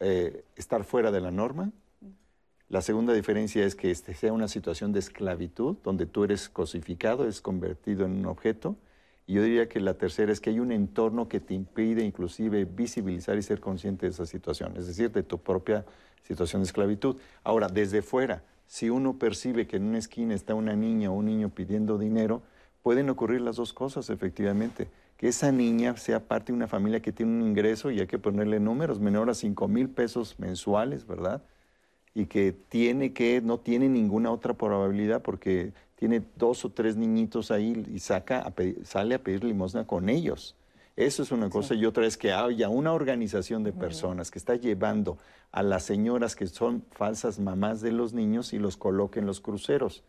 eh, 0.00 0.44
estar 0.56 0.84
fuera 0.84 1.10
de 1.10 1.20
la 1.20 1.30
norma. 1.30 1.70
La 2.68 2.82
segunda 2.82 3.14
diferencia 3.14 3.64
es 3.64 3.74
que 3.74 3.90
este 3.90 4.14
sea 4.14 4.32
una 4.32 4.48
situación 4.48 4.92
de 4.92 4.98
esclavitud, 4.98 5.76
donde 5.82 6.06
tú 6.06 6.24
eres 6.24 6.48
cosificado, 6.48 7.22
eres 7.22 7.40
convertido 7.40 8.04
en 8.04 8.12
un 8.12 8.26
objeto. 8.26 8.76
Y 9.26 9.34
yo 9.34 9.42
diría 9.42 9.68
que 9.68 9.80
la 9.80 9.94
tercera 9.94 10.32
es 10.32 10.40
que 10.40 10.50
hay 10.50 10.60
un 10.60 10.72
entorno 10.72 11.28
que 11.28 11.40
te 11.40 11.54
impide 11.54 12.04
inclusive 12.04 12.64
visibilizar 12.64 13.38
y 13.38 13.42
ser 13.42 13.60
consciente 13.60 14.06
de 14.06 14.12
esa 14.12 14.26
situación, 14.26 14.76
es 14.76 14.86
decir, 14.86 15.10
de 15.12 15.22
tu 15.22 15.38
propia 15.38 15.84
situación 16.22 16.62
de 16.62 16.66
esclavitud. 16.66 17.16
Ahora, 17.42 17.68
desde 17.68 18.02
fuera, 18.02 18.42
si 18.66 18.90
uno 18.90 19.18
percibe 19.18 19.66
que 19.66 19.76
en 19.76 19.84
una 19.84 19.98
esquina 19.98 20.34
está 20.34 20.54
una 20.54 20.74
niña 20.74 21.10
o 21.10 21.14
un 21.14 21.26
niño 21.26 21.48
pidiendo 21.50 21.98
dinero, 21.98 22.42
pueden 22.82 23.08
ocurrir 23.08 23.40
las 23.40 23.56
dos 23.56 23.72
cosas, 23.72 24.10
efectivamente. 24.10 24.88
Que 25.16 25.28
esa 25.28 25.52
niña 25.52 25.96
sea 25.96 26.26
parte 26.26 26.52
de 26.52 26.56
una 26.56 26.66
familia 26.66 27.00
que 27.00 27.12
tiene 27.12 27.32
un 27.32 27.42
ingreso 27.42 27.90
y 27.90 28.00
hay 28.00 28.06
que 28.06 28.18
ponerle 28.18 28.60
números 28.60 29.00
menor 29.00 29.30
a 29.30 29.34
5 29.34 29.68
mil 29.68 29.88
pesos 29.88 30.38
mensuales, 30.38 31.06
¿verdad? 31.06 31.42
Y 32.14 32.26
que 32.26 32.52
tiene 32.52 33.12
que, 33.12 33.40
no 33.40 33.58
tiene 33.58 33.88
ninguna 33.88 34.30
otra 34.30 34.54
probabilidad 34.54 35.22
porque 35.22 35.72
tiene 35.96 36.22
dos 36.36 36.64
o 36.64 36.70
tres 36.70 36.96
niñitos 36.96 37.50
ahí 37.50 37.84
y 37.92 37.98
saca 37.98 38.52
sale 38.84 39.14
a 39.14 39.22
pedir 39.22 39.44
limosna 39.44 39.86
con 39.86 40.08
ellos. 40.08 40.56
Eso 40.96 41.22
es 41.22 41.32
una 41.32 41.50
cosa. 41.50 41.74
Y 41.74 41.86
otra 41.86 42.06
es 42.06 42.16
que 42.16 42.32
haya 42.32 42.68
una 42.68 42.92
organización 42.92 43.64
de 43.64 43.72
personas 43.72 44.30
que 44.30 44.38
está 44.38 44.54
llevando 44.54 45.18
a 45.50 45.62
las 45.62 45.84
señoras 45.84 46.36
que 46.36 46.46
son 46.46 46.84
falsas 46.92 47.40
mamás 47.40 47.80
de 47.80 47.92
los 47.92 48.12
niños 48.12 48.52
y 48.52 48.58
los 48.58 48.76
coloque 48.76 49.18
en 49.18 49.26
los 49.26 49.40
cruceros. 49.40 50.04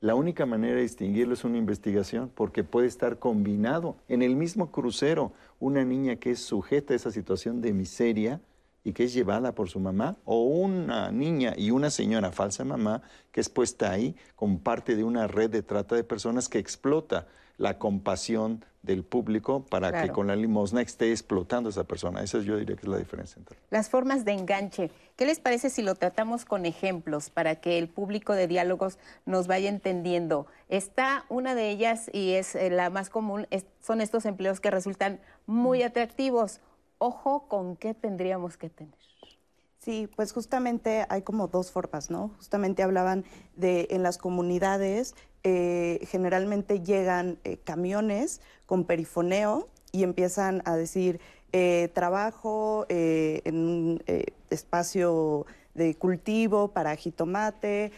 La 0.00 0.14
única 0.14 0.44
manera 0.44 0.76
de 0.76 0.82
distinguirlo 0.82 1.32
es 1.32 1.44
una 1.44 1.56
investigación, 1.56 2.30
porque 2.34 2.64
puede 2.64 2.86
estar 2.86 3.18
combinado 3.18 3.96
en 4.08 4.22
el 4.22 4.36
mismo 4.36 4.70
crucero 4.70 5.32
una 5.58 5.84
niña 5.86 6.16
que 6.16 6.32
es 6.32 6.40
sujeta 6.40 6.92
a 6.92 6.96
esa 6.96 7.10
situación 7.10 7.62
de 7.62 7.72
miseria 7.72 8.40
y 8.86 8.92
que 8.92 9.02
es 9.02 9.12
llevada 9.12 9.52
por 9.52 9.68
su 9.68 9.80
mamá, 9.80 10.14
o 10.24 10.44
una 10.44 11.10
niña 11.10 11.54
y 11.56 11.72
una 11.72 11.90
señora 11.90 12.30
falsa 12.30 12.64
mamá 12.64 13.02
que 13.32 13.40
es 13.40 13.48
puesta 13.48 13.90
ahí 13.90 14.14
como 14.36 14.60
parte 14.60 14.94
de 14.94 15.02
una 15.02 15.26
red 15.26 15.50
de 15.50 15.64
trata 15.64 15.96
de 15.96 16.04
personas 16.04 16.48
que 16.48 16.60
explota 16.60 17.26
la 17.58 17.80
compasión 17.80 18.64
del 18.82 19.02
público 19.02 19.66
para 19.68 20.04
que 20.04 20.12
con 20.12 20.28
la 20.28 20.36
limosna 20.36 20.82
esté 20.82 21.10
explotando 21.10 21.68
a 21.68 21.70
esa 21.70 21.82
persona. 21.82 22.22
Esa 22.22 22.38
yo 22.38 22.56
diría 22.56 22.76
que 22.76 22.82
es 22.82 22.88
la 22.88 22.98
diferencia. 22.98 23.40
Entre... 23.40 23.58
Las 23.70 23.90
formas 23.90 24.24
de 24.24 24.34
enganche. 24.34 24.92
¿Qué 25.16 25.26
les 25.26 25.40
parece 25.40 25.68
si 25.68 25.82
lo 25.82 25.96
tratamos 25.96 26.44
con 26.44 26.64
ejemplos 26.64 27.28
para 27.28 27.56
que 27.56 27.78
el 27.78 27.88
público 27.88 28.34
de 28.34 28.46
diálogos 28.46 29.00
nos 29.24 29.48
vaya 29.48 29.68
entendiendo? 29.68 30.46
Está 30.68 31.24
una 31.28 31.56
de 31.56 31.70
ellas 31.70 32.08
y 32.12 32.34
es 32.34 32.54
eh, 32.54 32.70
la 32.70 32.88
más 32.90 33.10
común, 33.10 33.48
son 33.80 34.00
estos 34.00 34.26
empleos 34.26 34.60
que 34.60 34.70
resultan 34.70 35.18
muy 35.46 35.82
atractivos. 35.82 36.60
Ojo 36.98 37.48
con 37.48 37.76
qué 37.76 37.94
tendríamos 37.94 38.56
que 38.56 38.70
tener. 38.70 38.94
Sí, 39.78 40.08
pues 40.16 40.32
justamente 40.32 41.06
hay 41.08 41.22
como 41.22 41.46
dos 41.46 41.70
formas, 41.70 42.10
¿no? 42.10 42.32
Justamente 42.38 42.82
hablaban 42.82 43.24
de 43.54 43.86
en 43.90 44.02
las 44.02 44.18
comunidades 44.18 45.14
eh, 45.48 46.00
generalmente 46.10 46.80
llegan 46.80 47.38
eh, 47.44 47.58
camiones 47.58 48.40
con 48.66 48.82
perifoneo 48.82 49.68
y 49.92 50.02
empiezan 50.02 50.60
a 50.64 50.74
decir 50.74 51.20
eh, 51.52 51.88
trabajo 51.94 52.84
en 52.88 53.56
un 53.56 54.02
espacio 54.50 55.46
de 55.74 55.94
cultivo 55.94 56.72
para 56.72 56.96
jitomate, 56.96 57.92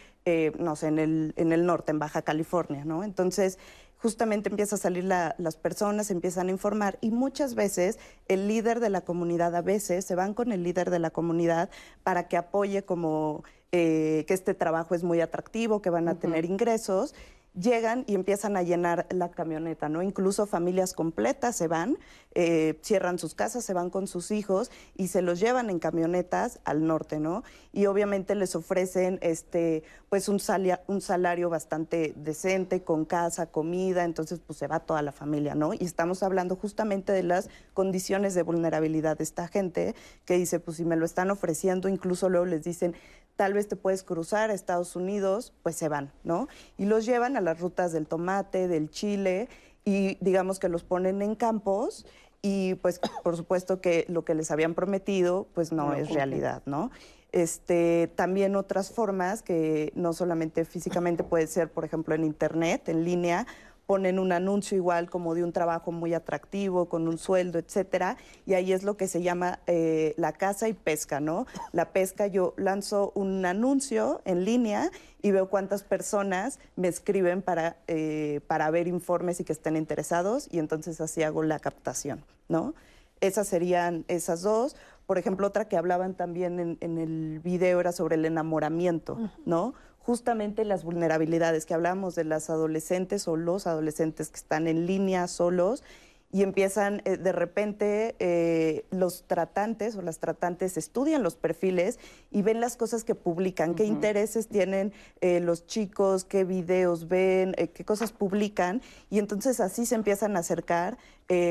no 0.59 0.76
sé, 0.76 0.88
en 0.88 0.99
el, 0.99 1.32
en 1.36 1.53
el 1.53 1.64
norte, 1.64 1.90
en 1.90 1.99
Baja 1.99 2.20
California, 2.20 2.84
¿no? 2.84 3.03
Entonces, 3.03 3.59
justamente 3.99 4.49
empieza 4.49 4.76
a 4.76 4.78
salir 4.78 5.05
las 5.05 5.57
personas, 5.57 6.11
empiezan 6.11 6.49
a 6.49 6.51
informar 6.51 6.99
y 7.01 7.11
muchas 7.11 7.55
veces 7.55 7.99
el 8.28 8.49
líder 8.49 8.80
de 8.80 8.90
la 8.90 9.01
comunidad, 9.03 9.55
a 9.55 9.62
veces 9.62 10.05
se 10.05 10.14
van 10.14 10.34
con 10.34 10.53
el 10.53 10.62
líder 10.62 10.90
de 10.90 10.99
la 10.99 11.11
comunidad 11.11 11.68
para 12.03 12.28
que 12.28 12.36
apoye 12.36 12.84
como 12.84 13.44
que 13.70 14.24
este 14.28 14.55
trabajo 14.55 14.94
es 14.94 15.05
muy 15.05 15.20
atractivo, 15.20 15.82
que 15.82 15.90
van 15.90 16.09
a 16.09 16.14
tener 16.14 16.44
ingresos 16.46 17.14
llegan 17.55 18.05
y 18.07 18.14
empiezan 18.14 18.57
a 18.57 18.62
llenar 18.62 19.07
la 19.11 19.30
camioneta, 19.30 19.88
¿no? 19.88 20.03
Incluso 20.03 20.46
familias 20.46 20.92
completas 20.92 21.57
se 21.57 21.68
van, 21.68 21.99
eh, 22.34 22.78
cierran 22.82 23.18
sus 23.18 23.34
casas, 23.34 23.64
se 23.64 23.74
van 23.74 23.90
con 23.90 24.07
sus 24.07 24.30
hijos 24.30 24.70
y 24.96 25.09
se 25.09 25.22
los 25.22 25.40
llevan 25.40 25.70
en 25.70 25.78
camionetas 25.78 26.61
al 26.64 26.86
norte, 26.86 27.18
¿no? 27.18 27.42
Y 27.72 27.86
obviamente 27.86 28.34
les 28.34 28.55
ofrecen 28.55 29.18
este, 29.22 29.82
pues 30.09 30.28
un, 30.28 30.40
un 30.86 31.01
salario 31.01 31.51
bastante 31.51 32.12
decente, 32.16 32.82
con 32.82 33.05
casa, 33.05 33.46
comida, 33.46 34.05
entonces 34.05 34.40
pues 34.46 34.59
se 34.59 34.66
va 34.66 34.80
toda 34.80 35.03
la 35.03 35.12
familia, 35.12 35.55
¿no? 35.55 35.74
Y 35.74 35.84
estamos 35.84 36.22
hablando 36.22 36.57
justamente 36.57 37.12
de 37.12 37.22
las 37.22 37.49
condiciones 37.74 38.34
de 38.34 38.42
vulnerabilidad 38.42 39.18
de 39.18 39.24
esta 39.24 39.49
gente 39.49 39.94
que 40.24 40.34
dice, 40.34 40.61
pues 40.61 40.76
si 40.76 40.84
me 40.84 40.96
lo 40.96 41.05
están 41.05 41.30
ofreciendo, 41.30 41.88
incluso 41.88 42.28
luego 42.28 42.46
les 42.46 42.62
dicen, 42.62 42.94
tal 43.38 43.55
vez 43.55 43.68
te 43.68 43.76
puedes 43.76 44.03
cruzar 44.03 44.51
a 44.51 44.53
Estados 44.53 44.96
Unidos, 44.96 45.53
pues 45.62 45.76
se 45.76 45.88
van, 45.88 46.11
¿no? 46.24 46.49
Y 46.76 46.86
los 46.86 47.07
llevan 47.07 47.36
a 47.36 47.40
las 47.49 47.61
rutas 47.61 47.92
del 47.92 48.07
tomate, 48.07 48.68
del 48.68 48.90
chile, 48.90 49.49
y 49.84 50.18
digamos 50.20 50.59
que 50.59 50.68
los 50.68 50.84
ponen 50.84 51.22
en 51.22 51.34
campos 51.34 52.05
y 52.42 52.74
pues 52.76 53.01
por 53.24 53.36
supuesto 53.36 53.80
que 53.80 54.05
lo 54.09 54.24
que 54.24 54.34
les 54.34 54.51
habían 54.51 54.74
prometido 54.74 55.49
pues 55.55 55.72
no, 55.72 55.94
es 55.94 56.11
realidad, 56.11 56.62
¿no? 56.66 56.90
Este, 57.32 58.11
también 58.14 58.57
otras 58.57 58.90
formas 58.90 59.42
que 59.42 59.92
no 59.94 60.12
solamente 60.12 60.64
físicamente 60.64 61.24
puede 61.24 61.46
ser, 61.46 61.70
por 61.70 61.84
ejemplo, 61.84 62.14
en 62.14 62.24
internet, 62.24 62.88
en 62.88 63.05
línea, 63.05 63.46
ponen 63.89 64.18
un 64.18 64.32
anuncio 64.32 64.76
igual 64.76 65.09
como 65.09 65.34
de 65.34 65.43
un 65.43 65.51
trabajo 65.51 65.93
muy 65.93 66.12
atractivo, 66.12 66.91
con 66.91 67.09
un 67.09 67.16
sueldo, 67.16 67.59
etcétera, 67.59 68.18
y 68.45 68.53
ahí 68.53 68.74
es 68.74 68.82
lo 68.82 68.99
que 68.99 69.09
se 69.09 69.22
llama 69.22 69.61
eh, 69.66 70.12
la 70.18 70.34
caza 70.34 70.68
y 70.68 70.74
pesca, 70.74 71.20
¿no? 71.20 71.47
La 71.72 71.91
pesca, 71.91 72.26
yo 72.26 72.53
lanzo 72.59 73.12
un 73.14 73.47
anuncio 73.47 74.20
en 74.26 74.45
línea 74.45 74.91
y 75.22 75.30
veo 75.30 75.49
cuántas 75.49 75.84
personas 75.84 76.59
me 76.76 76.89
escriben 76.89 77.41
para, 77.41 77.78
eh, 77.86 78.43
para 78.47 78.70
ver 78.70 78.89
informes 78.89 79.41
y 79.41 79.45
que 79.45 79.55
estén 79.55 79.74
interesados, 79.74 80.49
y 80.53 80.59
entonces 80.59 81.01
así 81.01 81.22
hago 81.22 81.43
la 81.43 81.59
captación, 81.59 82.22
¿no? 82.51 82.74
Esas 83.22 83.49
serían 83.49 84.05
esas 84.09 84.43
dos. 84.43 84.76
Por 85.07 85.16
ejemplo, 85.16 85.47
otra 85.47 85.66
que 85.66 85.78
hablaban 85.78 86.12
también 86.12 86.61
en, 86.61 86.76
en 86.82 86.99
el 86.99 87.41
video 87.41 87.80
era 87.80 87.93
sobre 87.93 88.16
el 88.16 88.26
enamoramiento, 88.26 89.18
¿no? 89.47 89.72
Justamente 90.09 90.65
las 90.65 90.85
vulnerabilidades 90.85 91.67
que 91.67 91.75
hablamos 91.75 92.15
de 92.15 92.25
las 92.25 92.49
adolescentes 92.49 93.29
o 93.29 93.37
los 93.37 93.67
adolescentes 93.67 94.31
que 94.31 94.37
están 94.37 94.67
en 94.67 94.87
línea 94.87 95.29
solos 95.29 95.85
y 96.33 96.43
empiezan 96.43 97.03
eh, 97.05 97.19
de 97.19 97.33
repente 97.33 98.15
eh, 98.19 98.87
los 98.91 99.25
tratantes 99.27 99.97
o 99.97 100.03
las 100.03 100.19
tratantes 100.19 100.79
estudian 100.79 101.23
los 101.23 101.37
perfiles 101.37 101.99
y 102.31 102.41
ven 102.41 102.61
las 102.61 102.77
cosas 102.77 103.05
que 103.05 103.15
publican, 103.15 103.75
qué 103.75 103.85
intereses 103.85 104.49
tienen 104.49 104.95
eh, 105.21 105.41
los 105.41 105.67
chicos, 105.67 106.25
qué 106.25 106.45
videos 106.45 107.09
ven, 107.09 107.53
qué 107.53 107.85
cosas 107.85 108.13
publican 108.13 108.81
y 109.11 109.19
entonces 109.19 109.61
así 109.61 109.85
se 109.85 109.95
empiezan 109.95 110.37
a 110.37 110.41
acercar. 110.41 110.97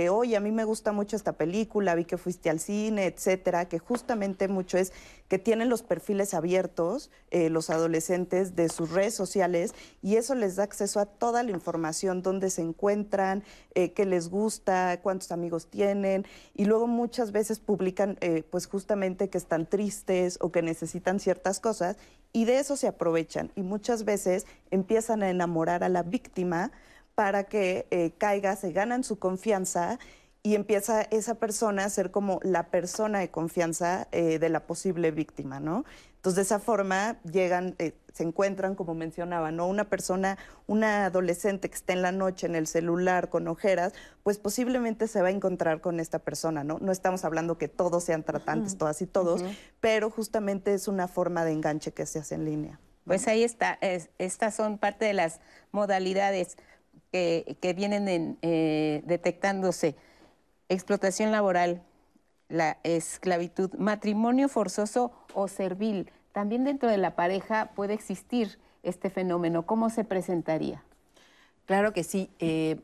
oye, 0.10 0.36
a 0.36 0.40
mí 0.40 0.52
me 0.52 0.64
gusta 0.64 0.92
mucho 0.92 1.16
esta 1.16 1.34
película, 1.34 1.94
vi 1.94 2.06
que 2.06 2.18
fuiste 2.18 2.50
al 2.50 2.60
cine, 2.60 3.06
etcétera, 3.06 3.68
que 3.68 3.78
justamente 3.78 4.48
mucho 4.48 4.80
es 4.80 4.94
que 5.28 5.40
tienen 5.40 5.70
los 5.70 5.84
perfiles 5.84 6.34
abiertos 6.34 7.10
los 7.32 7.70
adolescentes 7.70 8.56
de 8.56 8.70
sus 8.70 8.92
redes 8.92 9.14
sociales 9.14 9.74
y 10.02 10.16
eso 10.16 10.34
les 10.36 10.56
da 10.56 10.64
acceso 10.64 11.00
a 11.00 11.06
toda 11.06 11.44
la 11.44 11.52
información, 11.52 12.22
dónde 12.22 12.50
se 12.50 12.62
encuentran, 12.62 13.44
qué 13.74 14.06
les 14.06 14.30
gusta 14.30 15.00
cuántos 15.02 15.32
amigos 15.32 15.68
tienen 15.68 16.26
y 16.54 16.66
luego 16.66 16.88
muchas 16.88 17.32
veces 17.32 17.60
publican 17.60 18.18
eh, 18.22 18.44
pues 18.50 18.68
justamente 18.68 19.30
que 19.30 19.38
están 19.38 19.66
tristes 19.66 20.38
o 20.42 20.52
que 20.52 20.62
necesitan 20.62 21.20
ciertas 21.20 21.60
cosas 21.60 21.98
y 22.34 22.46
de 22.46 22.60
eso 22.60 22.76
se 22.76 22.88
aprovechan 22.88 23.52
y 23.56 23.62
muchas 23.62 24.06
veces 24.06 24.46
empiezan 24.72 25.24
a 25.24 25.30
enamorar 25.30 25.84
a 25.84 25.90
la 25.90 26.04
víctima 26.04 26.72
para 27.16 27.46
que 27.46 27.88
eh, 27.90 28.12
caiga, 28.18 28.56
se 28.56 28.72
ganan 28.72 29.04
su 29.04 29.18
confianza 29.18 29.98
y 30.48 30.56
empieza 30.56 31.02
esa 31.02 31.36
persona 31.36 31.84
a 31.84 31.90
ser 31.90 32.10
como 32.10 32.40
la 32.42 32.68
persona 32.68 33.20
de 33.20 33.30
confianza 33.30 34.08
eh, 34.14 34.40
de 34.40 34.48
la 34.48 34.62
posible 34.66 35.12
víctima, 35.12 35.60
¿no? 35.60 35.84
Entonces, 36.16 36.38
de 36.38 36.42
esa 36.44 36.60
forma 36.60 37.18
llegan, 37.30 37.76
eh, 37.80 37.98
se 38.14 38.24
encuentran, 38.24 38.74
como 38.74 38.94
mencionaba, 38.94 39.52
¿no? 39.52 39.68
Una 39.68 39.90
persona, 39.90 40.38
una 40.66 41.08
adolescente 41.08 41.70
que 41.70 41.76
está 41.76 41.92
en 41.92 42.02
la 42.02 42.14
noche 42.14 42.48
en 42.48 42.56
el 42.56 42.66
celular 42.66 43.30
con 43.30 43.50
ojeras, 43.50 43.92
pues 44.24 44.38
posiblemente 44.38 45.10
se 45.10 45.22
va 45.22 45.28
a 45.28 45.32
encontrar 45.32 45.82
con 45.82 46.00
esta 46.00 46.20
persona, 46.20 46.64
¿no? 46.64 46.80
No 46.80 46.94
estamos 46.94 47.26
hablando 47.26 47.58
que 47.58 47.68
todos 47.68 48.06
sean 48.06 48.24
tratantes, 48.24 48.78
todas 48.78 49.02
y 49.02 49.06
todos, 49.06 49.44
pero 49.82 50.10
justamente 50.10 50.74
es 50.74 50.88
una 50.88 51.10
forma 51.10 51.44
de 51.44 51.52
enganche 51.52 51.92
que 51.92 52.06
se 52.06 52.20
hace 52.20 52.36
en 52.36 52.46
línea. 52.46 52.80
Pues 53.04 53.28
ahí 53.28 53.44
está, 53.44 53.78
estas 53.82 54.56
son 54.56 54.78
parte 54.78 55.04
de 55.04 55.14
las 55.14 55.42
modalidades 55.74 56.56
que, 57.12 57.74
vienen 57.76 58.38
eh, 58.42 59.02
detectándose. 59.06 59.98
Explotación 60.70 61.32
laboral, 61.32 61.82
la 62.50 62.78
esclavitud, 62.84 63.74
matrimonio 63.76 64.50
forzoso 64.50 65.12
o 65.34 65.48
servil. 65.48 66.12
También 66.32 66.64
dentro 66.64 66.90
de 66.90 66.98
la 66.98 67.16
pareja 67.16 67.72
puede 67.76 67.94
existir 67.94 68.60
este 68.84 69.10
fenómeno. 69.10 69.66
¿Cómo 69.66 69.90
se 69.90 70.04
presentaría? 70.04 70.84
Claro 71.66 71.94
que 71.94 72.04
sí. 72.04 72.30
Eh, 72.40 72.78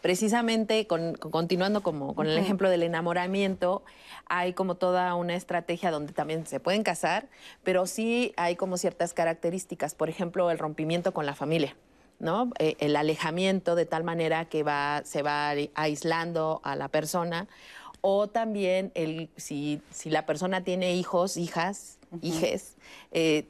precisamente 0.00 0.86
continuando 0.86 1.82
como 1.82 2.14
con 2.14 2.26
el 2.26 2.36
ejemplo 2.36 2.68
del 2.68 2.82
enamoramiento, 2.82 3.82
hay 4.26 4.52
como 4.52 4.74
toda 4.74 5.14
una 5.14 5.34
estrategia 5.34 5.90
donde 5.90 6.12
también 6.12 6.46
se 6.46 6.60
pueden 6.60 6.82
casar, 6.82 7.28
pero 7.62 7.86
sí 7.86 8.34
hay 8.36 8.54
como 8.54 8.76
ciertas 8.76 9.14
características, 9.14 9.94
por 9.94 10.10
ejemplo, 10.10 10.50
el 10.50 10.58
rompimiento 10.58 11.14
con 11.14 11.24
la 11.24 11.34
familia. 11.34 11.74
¿No? 12.18 12.50
Eh, 12.58 12.76
el 12.80 12.96
alejamiento 12.96 13.74
de 13.74 13.86
tal 13.86 14.04
manera 14.04 14.46
que 14.46 14.62
va, 14.62 15.02
se 15.04 15.22
va 15.22 15.50
aislando 15.74 16.60
a 16.64 16.76
la 16.76 16.88
persona. 16.88 17.48
O 18.00 18.28
también 18.28 18.92
el, 18.94 19.30
si, 19.36 19.80
si 19.90 20.10
la 20.10 20.26
persona 20.26 20.62
tiene 20.62 20.94
hijos, 20.94 21.36
hijas, 21.36 21.98
hijes, 22.20 22.76
eh, 23.12 23.46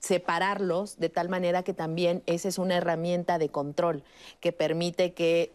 separarlos 0.00 0.98
de 0.98 1.08
tal 1.08 1.28
manera 1.28 1.62
que 1.62 1.72
también 1.72 2.22
esa 2.26 2.48
es 2.48 2.58
una 2.58 2.76
herramienta 2.76 3.38
de 3.38 3.48
control 3.48 4.04
que 4.40 4.52
permite 4.52 5.14
que 5.14 5.52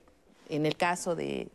en 0.51 0.65
el 0.65 0.75
caso 0.75 1.15
de, 1.15 1.47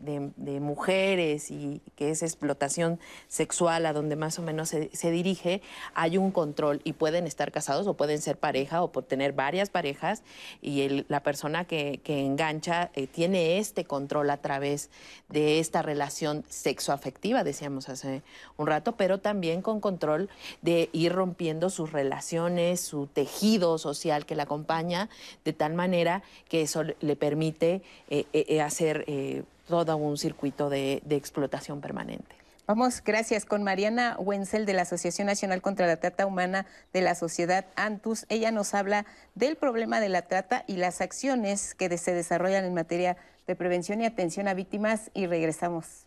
mujeres 0.61 1.51
y 1.51 1.83
que 1.97 2.11
es 2.11 2.23
explotación 2.23 2.99
sexual 3.29 3.85
a 3.85 3.93
donde 3.93 4.17
más 4.17 4.39
o 4.39 4.43
menos 4.43 4.71
se, 4.71 5.11
dirige, 5.11 5.61
hay 5.95 6.17
un 6.17 6.33
control 6.33 6.81
y 6.83 6.95
pueden 6.95 7.27
estar 7.27 7.53
casados 7.53 7.87
o 7.87 7.95
pueden 7.95 8.21
ser 8.23 8.39
pareja 8.39 8.83
o 8.83 8.89
tener 9.03 9.35
varias 9.35 9.69
parejas 9.69 10.23
y 10.63 11.05
la 11.09 11.23
persona 11.23 11.67
que, 11.67 12.01
engancha 12.07 12.91
eh, 12.95 13.07
tiene 13.07 13.59
este 13.59 13.85
control 13.85 14.31
a 14.31 14.39
través 14.39 14.89
de 15.29 15.59
esta 15.59 15.83
relación 15.83 16.45
sexoafectiva, 16.49 17.45
decíamos 17.45 17.91
hace 17.91 18.23
un 18.57 18.67
rato, 18.67 18.97
pero 18.97 19.19
también 19.19 19.61
con 19.61 19.81
control 19.81 20.31
de 20.63 20.89
ir 20.93 21.13
rompiendo 21.13 21.69
sus 21.69 21.93
relaciones, 21.93 22.81
su 22.81 23.07
tejido 23.07 23.77
social 23.77 24.25
que 24.25 24.35
la 24.35 24.45
acompaña, 24.45 25.11
de 25.45 25.53
tal 25.53 25.75
manera 25.75 26.23
que 26.49 26.63
eso 26.63 26.83
le 26.83 27.17
permite 27.17 27.83
eh, 28.09 28.25
eh, 28.33 28.63
hacer 28.63 28.86
eh, 29.07 29.45
todo 29.67 29.97
un 29.97 30.17
circuito 30.17 30.71
de, 30.71 31.03
explotación 31.11 31.81
permanente. 31.81 32.37
Vamos, 32.67 33.03
gracias, 33.05 33.45
con 33.45 33.63
Mariana 33.63 34.17
Wenzel 34.19 34.67
de 34.67 34.73
la 34.73 34.83
Asociación 34.83 35.27
Nacional 35.27 35.63
contra 35.63 35.87
la 35.87 35.99
Trata 35.99 36.27
Humana 36.27 36.67
de 36.93 37.01
la 37.01 37.15
Sociedad 37.15 37.67
Antus. 37.77 38.27
Ella 38.29 38.51
nos 38.51 38.75
habla 38.75 39.07
del 39.35 39.57
problema 39.57 40.01
de 40.01 40.09
la 40.09 40.23
trata 40.23 40.65
y 40.67 40.77
las 40.77 41.01
acciones 41.01 41.75
que 41.75 41.97
se 41.97 42.13
desarrollan 42.13 42.65
en 42.65 42.75
materia 42.75 43.17
de 43.47 43.55
prevención 43.55 44.01
y 44.01 44.07
atención 44.07 44.49
a 44.49 44.55
víctimas 44.55 45.11
y 45.15 45.27
regresamos. 45.27 46.07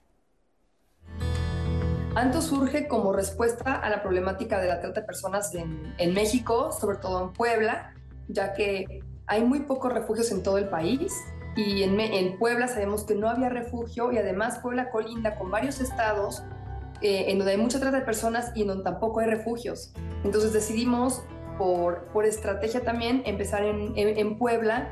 Antus 2.15 2.45
surge 2.45 2.87
como 2.87 3.13
respuesta 3.13 3.75
a 3.75 3.89
la 3.89 4.01
problemática 4.01 4.59
de 4.59 4.67
la 4.67 4.81
trata 4.81 4.99
de 4.99 5.05
personas 5.05 5.55
en, 5.55 5.93
en 5.97 6.13
México, 6.13 6.73
sobre 6.73 6.97
todo 6.97 7.23
en 7.23 7.31
Puebla, 7.31 7.93
ya 8.27 8.53
que 8.53 9.01
hay 9.27 9.43
muy 9.43 9.61
pocos 9.61 9.93
refugios 9.93 10.29
en 10.31 10.43
todo 10.43 10.57
el 10.57 10.67
país 10.67 11.13
y 11.55 11.83
en, 11.83 12.37
Puebla 12.37 12.67
sabemos 12.67 13.03
que 13.03 13.15
no 13.15 13.29
había 13.29 13.49
refugio 13.49 14.11
y 14.11 14.17
además 14.17 14.59
Puebla 14.59 14.91
colinda 14.91 15.37
con 15.37 15.51
varios 15.51 15.81
estados 15.81 16.43
eh, 17.01 17.25
en 17.27 17.37
donde 17.37 17.53
hay 17.53 17.57
mucha 17.57 17.79
trata 17.79 17.99
de 17.99 18.05
personas 18.05 18.51
y 18.55 18.61
en 18.61 18.67
donde 18.69 18.83
tampoco 18.83 19.19
hay 19.19 19.27
refugios. 19.27 19.93
Entonces 20.23 20.53
decidimos, 20.53 21.23
por, 21.57 22.05
por 22.13 22.25
estrategia 22.25 22.81
también, 22.81 23.21
empezar 23.25 23.63
en, 23.63 23.93
en, 23.95 24.37
Puebla. 24.37 24.89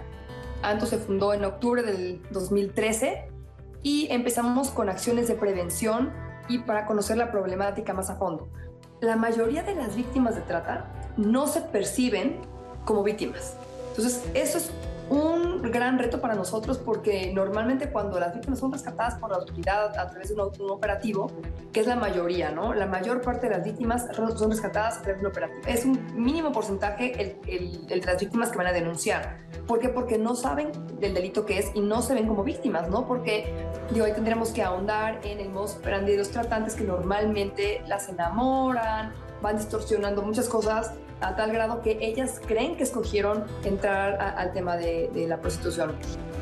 Anto 0.62 0.86
se 0.86 0.98
fundó 0.98 1.34
en 1.34 1.46
octubre 1.46 1.84
del 1.84 2.22
2013 2.32 3.30
y 3.84 4.08
empezamos 4.12 4.70
con 4.70 4.90
acciones 4.90 5.28
de 5.28 5.36
prevención 5.36 6.12
y 6.50 6.60
para 6.60 6.86
conocer 6.86 7.18
la 7.18 7.32
problemática 7.32 7.94
más 7.94 8.10
a 8.10 8.16
fondo. 8.16 8.50
La 9.00 9.16
mayoría 9.16 9.64
de 9.64 9.76
las 9.76 9.96
víctimas 9.96 10.36
de 10.36 10.42
trata 10.42 10.92
no 11.18 11.48
se 11.48 11.62
perciben 11.62 12.42
como 12.86 13.04
víctimas. 13.04 13.56
Entonces, 13.90 14.24
eso 14.34 14.58
es 14.58 14.72
un 15.10 15.62
gran 15.72 15.98
reto 16.00 16.20
para 16.20 16.36
nosotros 16.36 16.78
porque 16.78 17.32
normalmente 17.34 17.90
cuando 17.90 18.20
las 18.20 18.34
víctimas 18.34 18.60
son 18.60 18.72
rescatadas 18.72 19.16
por 19.16 19.30
la 19.30 19.38
autoridad 19.38 19.98
a 19.98 20.10
través 20.10 20.30
de 20.30 20.36
un, 20.36 20.72
operativo, 20.72 21.32
que 21.72 21.80
es 21.80 21.88
la 21.88 21.96
mayoría, 21.96 22.52
¿no? 22.52 22.74
La 22.74 22.86
mayor 22.86 23.22
parte 23.22 23.48
de 23.48 23.56
las 23.56 23.64
víctimas 23.64 24.08
son 24.14 24.50
rescatadas 24.52 24.98
a 24.98 25.02
través 25.02 25.22
de 25.22 25.26
un 25.26 25.32
operativo. 25.32 25.62
Es 25.68 25.86
un 25.86 26.00
mínimo 26.16 26.52
porcentaje 26.52 27.14
el, 27.22 27.38
el, 27.48 27.88
de 27.88 27.98
las 27.98 28.20
víctimas 28.20 28.50
que 28.50 28.58
van 28.58 28.68
a 28.68 28.74
denunciar. 28.74 29.38
¿Por 29.66 29.80
qué? 29.80 29.90
Porque 29.90 30.18
no 30.18 30.36
saben 30.36 30.72
del 31.00 31.14
delito 31.14 31.46
que 31.46 31.60
es 31.60 31.72
y 31.74 31.82
no 31.82 32.02
se 32.02 32.14
ven 32.14 32.28
como 32.28 32.44
víctimas, 32.44 32.90
¿no? 32.90 33.08
Porque, 33.08 33.54
digo, 33.92 34.06
ahí 34.06 34.14
tendríamos 34.14 34.52
que 34.52 34.64
ahondar 34.64 35.20
en 35.24 35.40
el 35.40 35.50
modus 35.50 35.76
operandi 35.76 36.12
de 36.12 36.18
los 36.18 36.30
tratantes 36.30 36.76
que 36.76 36.84
normalmente 36.84 37.82
las 37.88 38.10
enamoran, 38.10 39.14
van 39.42 39.58
distorsionando 39.58 40.22
muchas 40.22 40.48
cosas 40.48 40.92
a 41.22 41.36
tal 41.36 41.52
grado 41.52 41.82
que 41.82 41.98
ellas 42.02 42.40
creen 42.46 42.78
que 42.78 42.84
escogieron 42.84 43.46
entrar 43.64 44.36
al 44.38 44.54
tema 44.54 44.78
de, 44.78 45.10
la 45.28 45.38
prostitución. 45.38 45.94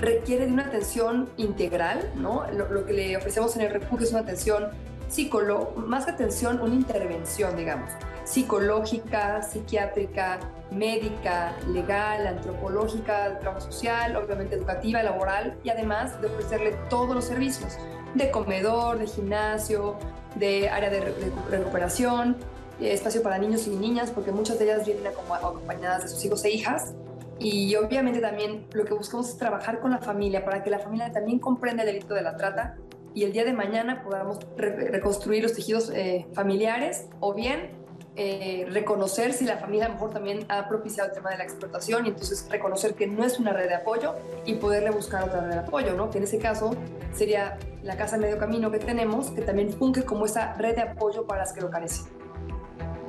Requiere 0.01 0.45
de 0.45 0.53
una 0.53 0.65
atención 0.65 1.29
integral, 1.37 2.11
¿no? 2.15 2.45
Lo, 2.51 2.85
que 2.85 2.93
le 2.93 3.17
ofrecemos 3.17 3.55
en 3.55 3.63
el 3.63 3.71
refugio 3.71 4.05
es 4.05 4.11
una 4.11 4.21
atención 4.21 4.65
psicológica, 5.07 5.79
más 5.79 6.05
que 6.05 6.11
atención, 6.11 6.59
una 6.59 6.75
intervención, 6.75 7.55
digamos, 7.55 7.89
psicológica, 8.25 9.41
psiquiátrica, 9.43 10.39
médica, 10.71 11.55
legal, 11.67 12.27
antropológica, 12.27 13.29
de 13.29 13.35
trabajo 13.35 13.61
social, 13.61 14.15
obviamente 14.17 14.55
educativa, 14.55 15.01
laboral 15.03 15.57
y 15.63 15.69
además 15.69 16.19
de 16.21 16.27
ofrecerle 16.27 16.71
todos 16.89 17.15
los 17.15 17.25
servicios 17.25 17.77
de 18.15 18.31
comedor, 18.31 18.97
de 18.97 19.07
gimnasio, 19.07 19.95
de 20.35 20.69
área 20.69 20.89
de 20.89 21.13
recuperación, 21.49 22.37
espacio 22.79 23.23
para 23.23 23.37
niños 23.37 23.67
y 23.67 23.71
niñas, 23.71 24.11
porque 24.11 24.31
muchas 24.31 24.59
de 24.59 24.65
ellas 24.65 24.85
vienen 24.85 25.07
acompañadas 25.07 26.03
de 26.03 26.09
sus 26.09 26.23
hijos 26.25 26.43
e 26.45 26.51
hijas. 26.51 26.93
Y 27.39 27.75
obviamente 27.75 28.19
también 28.19 28.65
lo 28.71 28.85
que 28.85 28.93
buscamos 28.93 29.29
es 29.29 29.37
trabajar 29.37 29.79
con 29.79 29.91
la 29.91 29.99
familia 29.99 30.45
para 30.45 30.63
que 30.63 30.69
la 30.69 30.79
familia 30.79 31.11
también 31.11 31.39
comprenda 31.39 31.83
el 31.83 31.87
delito 31.87 32.13
de 32.13 32.21
la 32.21 32.37
trata 32.37 32.77
y 33.13 33.23
el 33.23 33.31
día 33.31 33.45
de 33.45 33.53
mañana 33.53 34.03
podamos 34.03 34.39
reconstruir 34.57 35.41
los 35.41 35.53
tejidos 35.53 35.89
eh, 35.89 36.27
familiares 36.33 37.07
o 37.21 37.33
bien 37.33 37.71
eh, 38.17 38.65
reconocer 38.71 39.33
si 39.33 39.45
la 39.45 39.57
familia 39.57 39.85
a 39.85 39.87
lo 39.89 39.95
mejor 39.95 40.11
también 40.11 40.45
ha 40.47 40.67
propiciado 40.69 41.09
el 41.09 41.15
tema 41.15 41.31
de 41.31 41.37
la 41.37 41.43
explotación 41.43 42.05
y 42.05 42.09
entonces 42.09 42.47
reconocer 42.49 42.93
que 42.93 43.07
no 43.07 43.25
es 43.25 43.39
una 43.39 43.51
red 43.51 43.67
de 43.67 43.75
apoyo 43.75 44.15
y 44.45 44.55
poderle 44.55 44.91
buscar 44.91 45.23
otra 45.23 45.41
red 45.41 45.53
de 45.53 45.59
apoyo, 45.59 45.93
¿no? 45.95 46.09
que 46.09 46.19
en 46.19 46.25
ese 46.25 46.37
caso 46.37 46.75
sería 47.13 47.57
la 47.83 47.97
Casa 47.97 48.17
Medio 48.17 48.37
Camino 48.37 48.71
que 48.71 48.79
tenemos, 48.79 49.31
que 49.31 49.41
también 49.41 49.71
funge 49.71 50.03
como 50.03 50.25
esa 50.25 50.53
red 50.53 50.75
de 50.75 50.81
apoyo 50.83 51.25
para 51.25 51.41
las 51.41 51.51
que 51.51 51.61
lo 51.61 51.69
carecen. 51.69 52.05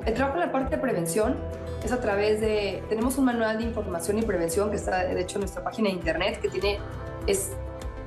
El 0.07 0.13
trabajo 0.13 0.37
en 0.39 0.45
la 0.45 0.51
parte 0.53 0.77
de 0.77 0.81
prevención 0.81 1.35
es 1.83 1.91
a 1.91 1.99
través 1.99 2.39
de, 2.39 2.81
tenemos 2.87 3.17
un 3.17 3.25
manual 3.25 3.57
de 3.57 3.65
información 3.65 4.17
y 4.17 4.21
prevención 4.21 4.69
que 4.69 4.77
está 4.77 5.03
de 5.03 5.19
hecho 5.19 5.35
en 5.35 5.41
nuestra 5.41 5.65
página 5.65 5.89
de 5.89 5.95
internet 5.95 6.39
que 6.39 6.47
tiene, 6.47 6.79
es 7.27 7.51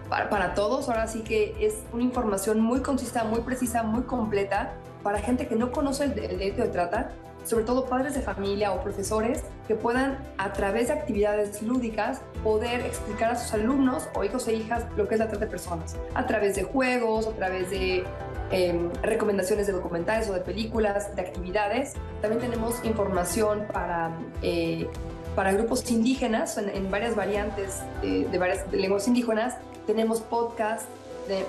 para, 0.09 0.55
todos, 0.55 0.89
ahora 0.89 1.07
sí 1.07 1.21
que 1.21 1.55
es 1.61 1.85
una 1.93 2.03
información 2.03 2.59
muy 2.59 2.81
consistente, 2.81 3.29
muy 3.29 3.43
precisa, 3.43 3.83
muy 3.83 4.05
completa 4.05 4.73
para 5.03 5.19
gente 5.19 5.47
que 5.47 5.57
no 5.57 5.73
conoce 5.73 6.05
el, 6.05 6.19
el 6.19 6.39
delito 6.39 6.63
de 6.63 6.69
trata, 6.69 7.11
sobre 7.45 7.65
todo 7.65 7.85
padres 7.85 8.15
de 8.15 8.23
familia 8.23 8.73
o 8.73 8.83
profesores 8.83 9.45
que 9.69 9.75
puedan 9.75 10.19
a 10.39 10.55
través 10.55 10.89
de 10.89 10.95
actividades 10.95 11.61
lúdicas 11.61 12.23
poder 12.43 12.81
explicar 12.81 13.33
a 13.33 13.37
sus 13.37 13.53
alumnos 13.53 14.09
o 14.15 14.25
hijos 14.25 14.49
e 14.49 14.55
hijas 14.55 14.87
lo 14.97 15.07
que 15.07 15.17
es 15.17 15.21
la 15.21 15.29
trata 15.29 15.45
de 15.45 15.51
personas, 15.51 15.97
a 16.15 16.27
través 16.27 16.57
de 16.57 16.63
juegos, 16.63 17.27
a 17.27 17.33
través 17.33 17.69
de 17.69 18.05
Em, 18.53 18.91
recomendaciones 19.01 19.69
de 19.69 19.73
documentales 19.73 20.29
o 20.29 20.33
de 20.33 20.41
películas, 20.41 21.15
de 21.15 21.23
actividades. 21.23 21.93
También 22.21 22.41
tenemos 22.41 22.85
información 22.85 23.67
para, 23.73 24.19
eh, 24.43 24.89
para 25.37 25.53
grupos 25.53 25.89
indígenas 25.89 26.59
en, 26.59 26.91
varias 26.91 27.15
variantes 27.15 27.81
de, 28.03 28.39
varias 28.39 28.71
lenguas 28.73 29.07
indígenas. 29.07 29.55
Tenemos 29.87 30.21
podcast, 30.21 30.87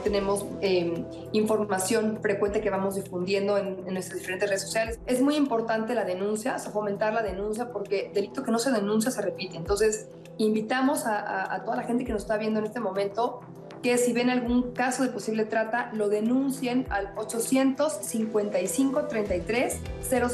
tenemos 0.04 0.46
em, 0.62 1.04
información 1.32 2.20
frecuente 2.22 2.62
que 2.62 2.70
vamos 2.70 2.94
difundiendo 2.94 3.58
en, 3.58 3.84
nuestras 3.92 4.20
diferentes 4.20 4.48
redes 4.48 4.62
sociales. 4.62 5.00
Es 5.08 5.24
muy 5.24 5.36
importante 5.38 5.96
la 5.96 6.06
denuncia, 6.06 6.60
fomentar 6.60 7.16
la 7.16 7.24
denuncia 7.24 7.72
porque 7.72 8.12
delito 8.14 8.44
que 8.44 8.52
no 8.52 8.60
se 8.60 8.72
denuncia 8.72 9.10
se 9.10 9.24
repite. 9.24 9.58
Entonces, 9.58 10.08
invitamos 10.38 11.08
a, 11.08 11.52
a 11.52 11.64
toda 11.64 11.78
la 11.78 11.84
gente 11.84 12.06
que 12.06 12.14
nos 12.14 12.22
está 12.22 12.38
viendo 12.38 12.60
en 12.60 12.68
este 12.68 12.80
momento 12.80 13.42
que 13.82 13.98
si 13.98 14.14
ven 14.14 14.30
algún 14.30 14.74
caso 14.74 15.04
de 15.04 15.10
posible 15.10 15.46
trata, 15.46 15.90
lo 15.94 16.10
denuncien 16.10 16.86
al 16.90 17.14
855 17.16 19.08
33 19.08 19.80
000. 20.10 20.30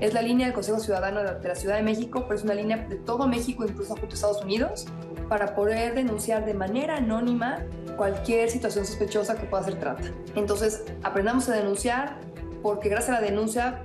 Es 0.00 0.14
la 0.14 0.22
línea 0.22 0.46
del 0.46 0.54
Consejo 0.54 0.80
Ciudadano 0.80 1.22
de 1.22 1.48
la 1.48 1.54
Ciudad 1.54 1.76
de 1.76 1.82
México, 1.82 2.24
pero 2.24 2.34
es 2.34 2.44
una 2.44 2.54
línea 2.54 2.76
de 2.88 2.96
todo 2.96 3.28
México, 3.28 3.64
incluso 3.64 3.94
junto 3.94 4.08
a 4.10 4.14
Estados 4.14 4.42
Unidos, 4.42 4.86
para 5.28 5.54
poder 5.54 5.94
denunciar 5.94 6.44
de 6.44 6.54
manera 6.54 6.96
anónima 6.96 7.60
cualquier 7.96 8.50
situación 8.50 8.84
sospechosa 8.84 9.36
que 9.36 9.46
pueda 9.46 9.62
ser 9.62 9.78
trata. 9.78 10.02
Entonces, 10.34 10.82
aprendamos 11.02 11.48
a 11.48 11.54
denunciar, 11.54 12.18
porque 12.62 12.88
gracias 12.88 13.16
a 13.16 13.20
la 13.20 13.26
denuncia 13.26 13.80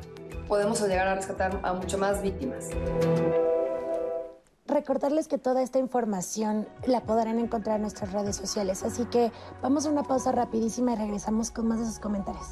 podemos 0.47 0.81
llegar 0.81 1.07
a 1.07 1.15
rescatar 1.15 1.59
a 1.61 1.73
mucho 1.73 1.97
más 1.97 2.21
víctimas. 2.21 2.69
Recordarles 4.67 5.29
que 5.29 5.37
toda 5.37 5.61
esta 5.61 5.79
información 5.79 6.67
la 6.85 7.01
podrán 7.01 7.39
encontrar 7.39 7.77
en 7.77 7.83
nuestras 7.83 8.11
redes 8.11 8.35
sociales, 8.35 8.83
así 8.83 9.05
que 9.05 9.31
vamos 9.61 9.85
a 9.85 9.89
una 9.89 10.03
pausa 10.03 10.33
rapidísima 10.33 10.91
y 10.91 10.95
regresamos 10.97 11.51
con 11.51 11.69
más 11.69 11.79
de 11.79 11.85
sus 11.85 11.99
comentarios. 11.99 12.47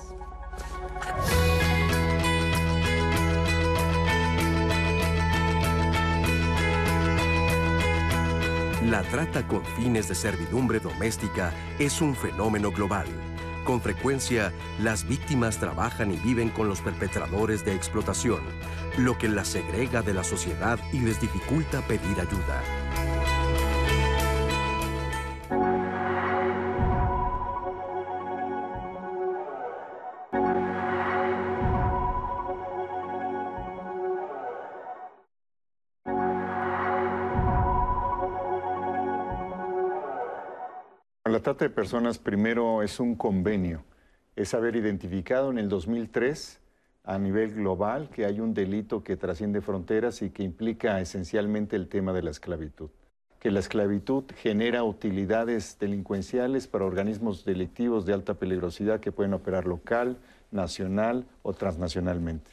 La 8.84 9.02
trata 9.04 9.46
con 9.46 9.66
fines 9.66 10.08
de 10.08 10.16
servidumbre 10.16 10.80
doméstica 10.80 11.52
es 11.80 12.02
un 12.02 12.16
fenómeno 12.16 12.72
global 12.72 13.08
con 13.66 13.82
frecuencia, 13.82 14.54
las 14.80 15.06
víctimas 15.06 15.58
trabajan 15.58 16.12
y 16.12 16.18
viven 16.18 16.50
con 16.50 16.70
los 16.70 16.80
perpetradores 16.80 17.66
de 17.66 17.76
explotación, 17.76 18.40
lo 18.98 19.18
que 19.18 19.28
las 19.28 19.50
segrega 19.50 20.02
de 20.02 20.14
la 20.14 20.24
sociedad 20.24 20.80
y 20.94 21.00
les 21.00 21.20
dificulta 21.20 21.82
pedir 21.82 22.18
ayuda. 22.22 22.85
La 41.28 41.40
trata 41.40 41.66
de 41.66 41.72
personas 41.72 42.20
primero 42.20 42.84
es 42.84 43.00
un 43.00 43.16
convenio, 43.16 43.84
es 44.36 44.54
haber 44.54 44.76
identificado 44.76 45.50
en 45.50 45.58
el 45.58 45.70
2003 45.70 46.60
a 47.04 47.18
nivel 47.18 47.56
global 47.56 48.12
que 48.12 48.28
hay 48.28 48.40
un 48.40 48.54
delito 48.54 49.04
que 49.04 49.18
trasciende 49.18 49.62
fronteras 49.62 50.22
y 50.22 50.30
que 50.30 50.44
implica 50.44 51.02
esencialmente 51.02 51.76
el 51.78 51.88
tema 51.88 52.14
de 52.14 52.22
la 52.22 52.30
esclavitud. 52.30 52.92
Que 53.40 53.50
la 53.50 53.60
esclavitud 53.60 54.26
genera 54.36 54.84
utilidades 54.84 55.80
delincuenciales 55.80 56.68
para 56.68 56.86
organismos 56.86 57.44
delictivos 57.44 58.06
de 58.06 58.14
alta 58.14 58.36
peligrosidad 58.36 59.00
que 59.00 59.12
pueden 59.12 59.34
operar 59.34 59.66
local, 59.66 60.20
nacional 60.52 61.26
o 61.42 61.54
transnacionalmente. 61.54 62.52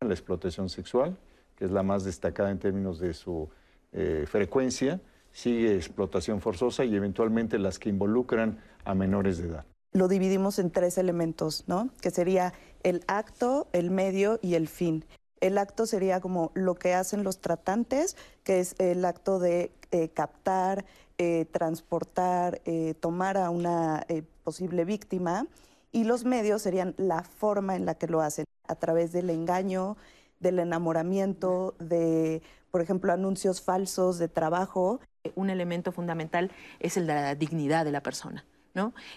La 0.00 0.14
explotación 0.14 0.68
sexual, 0.68 1.16
que 1.56 1.64
es 1.64 1.72
la 1.72 1.82
más 1.82 2.04
destacada 2.04 2.52
en 2.52 2.60
términos 2.60 3.00
de 3.00 3.14
su 3.14 3.48
eh, 3.92 4.26
frecuencia, 4.28 5.00
sigue 5.32 5.74
explotación 5.74 6.40
forzosa 6.40 6.84
y 6.84 6.94
eventualmente 6.94 7.58
las 7.58 7.78
que 7.78 7.88
involucran 7.88 8.58
a 8.84 8.94
menores 8.94 9.38
de 9.38 9.48
edad 9.48 9.64
lo 9.92 10.08
dividimos 10.08 10.58
en 10.58 10.70
tres 10.70 10.98
elementos, 10.98 11.64
¿no? 11.66 11.90
Que 12.00 12.10
sería 12.10 12.52
el 12.82 13.04
acto, 13.06 13.68
el 13.72 13.90
medio 13.90 14.38
y 14.42 14.54
el 14.54 14.68
fin. 14.68 15.04
El 15.40 15.58
acto 15.58 15.86
sería 15.86 16.20
como 16.20 16.50
lo 16.54 16.74
que 16.74 16.94
hacen 16.94 17.24
los 17.24 17.40
tratantes, 17.40 18.16
que 18.42 18.60
es 18.60 18.74
el 18.78 19.04
acto 19.04 19.38
de 19.38 19.72
eh, 19.90 20.08
captar, 20.08 20.84
eh, 21.18 21.46
transportar, 21.50 22.62
eh, 22.64 22.94
tomar 23.00 23.36
a 23.36 23.50
una 23.50 24.06
posible 24.44 24.84
víctima. 24.84 25.46
Y 25.90 26.04
los 26.04 26.24
medios 26.24 26.62
serían 26.62 26.94
la 26.96 27.22
forma 27.22 27.76
en 27.76 27.84
la 27.84 27.94
que 27.96 28.06
lo 28.06 28.22
hacen, 28.22 28.46
a 28.66 28.76
través 28.76 29.12
del 29.12 29.28
engaño, 29.28 29.96
del 30.40 30.58
enamoramiento, 30.58 31.74
de, 31.78 32.40
por 32.70 32.80
ejemplo, 32.80 33.12
anuncios 33.12 33.60
falsos 33.60 34.18
de 34.18 34.28
trabajo. 34.28 35.00
Un 35.34 35.50
elemento 35.50 35.92
fundamental 35.92 36.50
es 36.80 36.96
el 36.96 37.06
de 37.06 37.14
la 37.14 37.34
dignidad 37.34 37.84
de 37.84 37.92
la 37.92 38.02
persona 38.02 38.44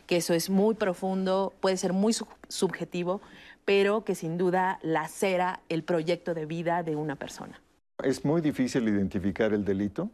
que 0.05 0.17
eso 0.17 0.33
es 0.33 0.49
muy 0.49 0.75
profundo, 0.75 1.53
puede 1.59 1.77
ser 1.77 1.93
muy 1.93 2.13
subjetivo, 2.47 3.21
pero 3.63 4.03
que 4.03 4.15
sin 4.15 4.37
duda 4.37 4.79
lacera 4.81 5.61
el 5.69 5.83
proyecto 5.83 6.33
de 6.33 6.45
vida 6.45 6.83
de 6.83 6.95
una 6.95 7.15
persona. 7.15 7.61
Es 8.03 8.25
muy 8.25 8.41
difícil 8.41 8.87
identificar 8.87 9.53
el 9.53 9.63
delito, 9.63 10.09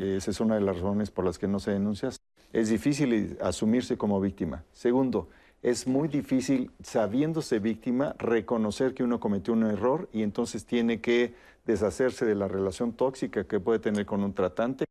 esa 0.00 0.30
es 0.30 0.40
una 0.40 0.56
de 0.56 0.60
las 0.60 0.76
razones 0.76 1.10
por 1.10 1.24
las 1.24 1.38
que 1.38 1.46
no 1.46 1.60
se 1.60 1.70
denuncia. 1.70 2.10
Es 2.52 2.68
difícil 2.68 3.38
asumirse 3.40 3.96
como 3.96 4.20
víctima. 4.20 4.64
Segundo, 4.72 5.28
es 5.62 5.86
muy 5.86 6.08
difícil, 6.08 6.72
sabiéndose 6.82 7.60
víctima, 7.60 8.16
reconocer 8.18 8.92
que 8.92 9.04
uno 9.04 9.20
cometió 9.20 9.54
un 9.54 9.62
error 9.62 10.08
y 10.12 10.24
entonces 10.24 10.66
tiene 10.66 11.00
que 11.00 11.34
deshacerse 11.64 12.26
de 12.26 12.34
la 12.34 12.48
relación 12.48 12.92
tóxica 12.92 13.44
que 13.44 13.60
puede 13.60 13.78
tener 13.78 14.04
con 14.04 14.24
un 14.24 14.34
tratante. 14.34 14.84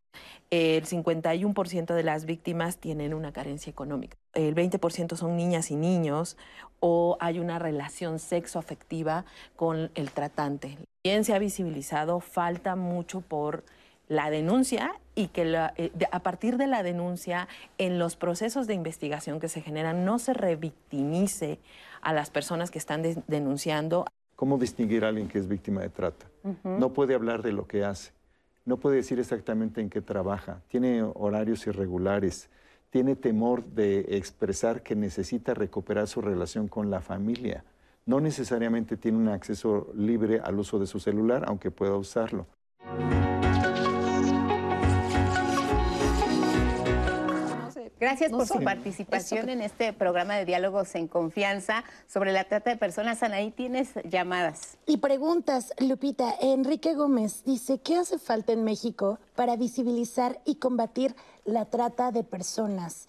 El 0.51 0.83
51% 0.85 1.93
de 1.93 2.03
las 2.03 2.25
víctimas 2.25 2.77
tienen 2.77 3.13
una 3.13 3.31
carencia 3.31 3.69
económica. 3.69 4.17
El 4.33 4.53
20% 4.53 5.15
son 5.15 5.37
niñas 5.37 5.71
y 5.71 5.77
niños 5.77 6.35
o 6.81 7.15
hay 7.21 7.39
una 7.39 7.57
relación 7.57 8.19
sexoafectiva 8.19 9.23
con 9.55 9.91
el 9.95 10.11
tratante. 10.11 10.77
Bien 11.05 11.23
se 11.23 11.33
ha 11.33 11.39
visibilizado, 11.39 12.19
falta 12.19 12.75
mucho 12.75 13.21
por 13.21 13.63
la 14.09 14.29
denuncia 14.29 14.91
y 15.15 15.27
que 15.27 15.69
eh, 15.77 15.91
a 16.11 16.19
partir 16.19 16.57
de 16.57 16.67
la 16.67 16.83
denuncia 16.83 17.47
en 17.77 17.97
los 17.97 18.17
procesos 18.17 18.67
de 18.67 18.73
investigación 18.73 19.39
que 19.39 19.47
se 19.47 19.61
generan 19.61 20.03
no 20.03 20.19
se 20.19 20.33
revictimice 20.33 21.59
a 22.01 22.11
las 22.11 22.29
personas 22.29 22.71
que 22.71 22.79
están 22.79 23.03
denunciando. 23.27 24.03
¿Cómo 24.35 24.57
distinguir 24.57 25.05
a 25.05 25.09
alguien 25.09 25.29
que 25.29 25.39
es 25.39 25.47
víctima 25.47 25.79
de 25.79 25.87
trata? 25.87 26.25
No 26.65 26.91
puede 26.91 27.15
hablar 27.15 27.41
de 27.41 27.53
lo 27.53 27.67
que 27.67 27.85
hace 27.85 28.11
no 28.71 28.77
puede 28.77 28.95
decir 28.95 29.19
exactamente 29.19 29.81
en 29.81 29.89
qué 29.89 29.99
trabaja, 29.99 30.61
tiene 30.69 31.03
horarios 31.03 31.67
irregulares, 31.67 32.49
tiene 32.89 33.17
temor 33.17 33.65
de 33.65 34.15
expresar 34.15 34.81
que 34.81 34.95
necesita 34.95 35.53
recuperar 35.53 36.07
su 36.07 36.21
relación 36.21 36.69
con 36.69 36.89
la 36.89 37.01
familia. 37.01 37.65
No 38.05 38.21
necesariamente 38.21 38.95
tiene 38.95 39.17
un 39.17 39.27
acceso 39.27 39.91
libre 39.93 40.39
al 40.41 40.57
uso 40.57 40.79
de 40.79 40.87
su 40.87 41.01
celular, 41.01 41.43
aunque 41.47 41.69
pueda 41.69 41.97
usarlo. 41.97 42.47
Gracias 48.01 48.31
por 48.31 48.47
su 48.47 48.59
participación 48.63 49.47
en 49.49 49.61
este 49.61 49.93
programa 49.93 50.35
de 50.35 50.43
diálogos 50.43 50.95
en 50.95 51.07
confianza 51.07 51.83
sobre 52.07 52.33
la 52.33 52.45
trata 52.45 52.71
de 52.71 52.77
personas. 52.77 53.21
Anaí, 53.21 53.51
tienes 53.51 53.89
llamadas. 54.09 54.79
Y 54.87 54.97
preguntas, 54.97 55.71
Lupita. 55.77 56.33
Enrique 56.41 56.95
Gómez 56.95 57.43
dice, 57.45 57.77
¿qué 57.77 57.97
hace 57.97 58.17
falta 58.17 58.53
en 58.53 58.63
México 58.63 59.19
para 59.35 59.55
visibilizar 59.55 60.41
y 60.45 60.55
combatir 60.55 61.15
la 61.45 61.65
trata 61.65 62.11
de 62.11 62.23
personas? 62.23 63.07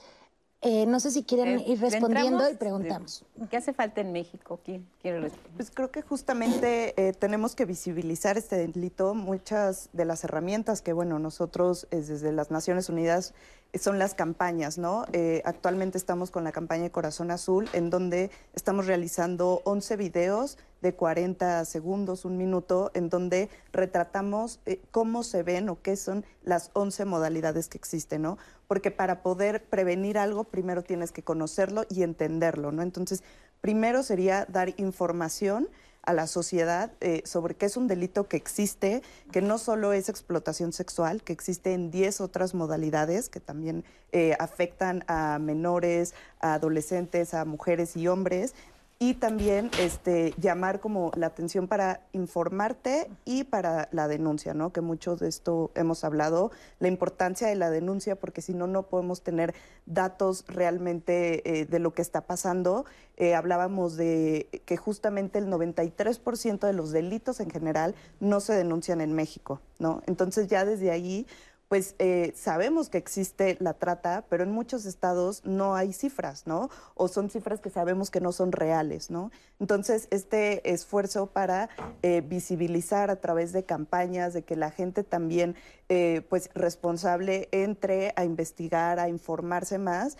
Eh, 0.60 0.84
no 0.84 1.00
sé 1.00 1.10
si 1.10 1.24
quieren 1.24 1.58
eh, 1.58 1.64
ir 1.68 1.80
respondiendo 1.80 2.48
y 2.48 2.54
preguntamos. 2.54 3.24
¿Qué 3.50 3.56
hace 3.56 3.72
falta 3.72 4.02
en 4.02 4.12
México? 4.12 4.60
¿Quién 4.62 4.86
quiere 5.00 5.20
responder? 5.20 5.52
Pues 5.56 5.70
creo 5.70 5.90
que 5.90 6.02
justamente 6.02 6.94
eh, 6.96 7.14
tenemos 7.14 7.56
que 7.56 7.64
visibilizar 7.64 8.36
este 8.36 8.56
delito. 8.56 9.14
Muchas 9.14 9.88
de 9.94 10.04
las 10.04 10.22
herramientas 10.22 10.82
que, 10.82 10.92
bueno, 10.92 11.18
nosotros 11.18 11.88
desde 11.90 12.30
las 12.30 12.50
Naciones 12.50 12.90
Unidas 12.90 13.34
son 13.74 13.98
las 13.98 14.14
campañas, 14.14 14.78
¿no? 14.78 15.06
actualmente 15.44 15.96
estamos 15.96 16.30
con 16.30 16.44
la 16.44 16.52
campaña 16.52 16.84
de 16.84 16.90
Corazón 16.90 17.30
Azul, 17.30 17.68
en 17.72 17.90
donde 17.90 18.30
estamos 18.54 18.86
realizando 18.86 19.62
11 19.64 19.96
videos 19.96 20.58
de 20.82 20.94
40 20.94 21.64
segundos, 21.64 22.24
un 22.24 22.36
minuto, 22.36 22.90
en 22.94 23.08
donde 23.08 23.48
retratamos 23.72 24.60
cómo 24.90 25.22
se 25.22 25.42
ven 25.42 25.68
o 25.68 25.80
qué 25.80 25.96
son 25.96 26.24
las 26.42 26.70
11 26.74 27.06
modalidades 27.06 27.68
que 27.68 27.78
existen, 27.78 28.22
¿no? 28.22 28.38
porque 28.72 28.90
para 28.90 29.22
poder 29.22 29.64
prevenir 29.64 30.16
algo 30.16 30.44
primero 30.44 30.82
tienes 30.82 31.12
que 31.12 31.22
conocerlo 31.22 31.84
y 31.90 32.04
entenderlo, 32.04 32.72
¿no? 32.72 32.80
Entonces, 32.80 33.22
primero 33.60 34.02
sería 34.02 34.46
dar 34.46 34.72
información 34.78 35.68
a 36.02 36.12
la 36.12 36.26
sociedad 36.26 36.90
eh, 37.00 37.22
sobre 37.24 37.54
qué 37.54 37.66
es 37.66 37.76
un 37.76 37.86
delito 37.86 38.28
que 38.28 38.36
existe, 38.36 39.02
que 39.30 39.40
no 39.40 39.58
solo 39.58 39.92
es 39.92 40.08
explotación 40.08 40.72
sexual, 40.72 41.22
que 41.22 41.32
existe 41.32 41.72
en 41.72 41.90
10 41.90 42.20
otras 42.20 42.54
modalidades 42.54 43.28
que 43.28 43.40
también 43.40 43.84
eh, 44.10 44.36
afectan 44.38 45.04
a 45.06 45.38
menores, 45.38 46.14
a 46.40 46.54
adolescentes, 46.54 47.34
a 47.34 47.44
mujeres 47.44 47.96
y 47.96 48.08
hombres, 48.08 48.54
y 49.02 49.14
también 49.14 49.68
este, 49.80 50.32
llamar 50.38 50.78
como 50.78 51.10
la 51.16 51.26
atención 51.26 51.66
para 51.66 52.02
informarte 52.12 53.10
y 53.24 53.42
para 53.42 53.88
la 53.90 54.06
denuncia, 54.06 54.54
¿no? 54.54 54.72
Que 54.72 54.80
mucho 54.80 55.16
de 55.16 55.28
esto 55.28 55.72
hemos 55.74 56.04
hablado, 56.04 56.52
la 56.78 56.86
importancia 56.86 57.48
de 57.48 57.56
la 57.56 57.68
denuncia, 57.68 58.14
porque 58.14 58.42
si 58.42 58.54
no, 58.54 58.68
no 58.68 58.84
podemos 58.84 59.22
tener 59.22 59.54
datos 59.86 60.44
realmente 60.46 61.42
eh, 61.62 61.66
de 61.66 61.80
lo 61.80 61.92
que 61.94 62.00
está 62.00 62.20
pasando. 62.20 62.84
Eh, 63.16 63.34
hablábamos 63.34 63.96
de 63.96 64.62
que 64.66 64.76
justamente 64.76 65.40
el 65.40 65.48
93% 65.48 66.60
de 66.60 66.72
los 66.72 66.92
delitos 66.92 67.40
en 67.40 67.50
general 67.50 67.96
no 68.20 68.38
se 68.38 68.52
denuncian 68.52 69.00
en 69.00 69.14
México, 69.14 69.60
¿no? 69.80 70.00
Entonces 70.06 70.46
ya 70.46 70.64
desde 70.64 70.92
ahí 70.92 71.26
pues 71.72 71.94
eh, 71.98 72.34
sabemos 72.36 72.90
que 72.90 72.98
existe 72.98 73.56
la 73.58 73.72
trata, 73.72 74.26
pero 74.28 74.42
en 74.42 74.50
muchos 74.50 74.84
estados 74.84 75.42
no 75.46 75.74
hay 75.74 75.94
cifras, 75.94 76.46
¿no? 76.46 76.68
O 76.94 77.08
son 77.08 77.30
cifras 77.30 77.60
que 77.60 77.70
sabemos 77.70 78.10
que 78.10 78.20
no 78.20 78.30
son 78.32 78.52
reales, 78.52 79.10
¿no? 79.10 79.30
Entonces, 79.58 80.06
este 80.10 80.70
esfuerzo 80.70 81.28
para 81.28 81.70
eh, 82.02 82.20
visibilizar 82.20 83.08
a 83.08 83.16
través 83.16 83.54
de 83.54 83.64
campañas, 83.64 84.34
de 84.34 84.42
que 84.42 84.54
la 84.54 84.70
gente 84.70 85.02
también, 85.02 85.56
eh, 85.88 86.20
pues, 86.28 86.50
responsable 86.54 87.48
entre 87.52 88.12
a 88.16 88.26
investigar, 88.26 89.00
a 89.00 89.08
informarse 89.08 89.78
más 89.78 90.18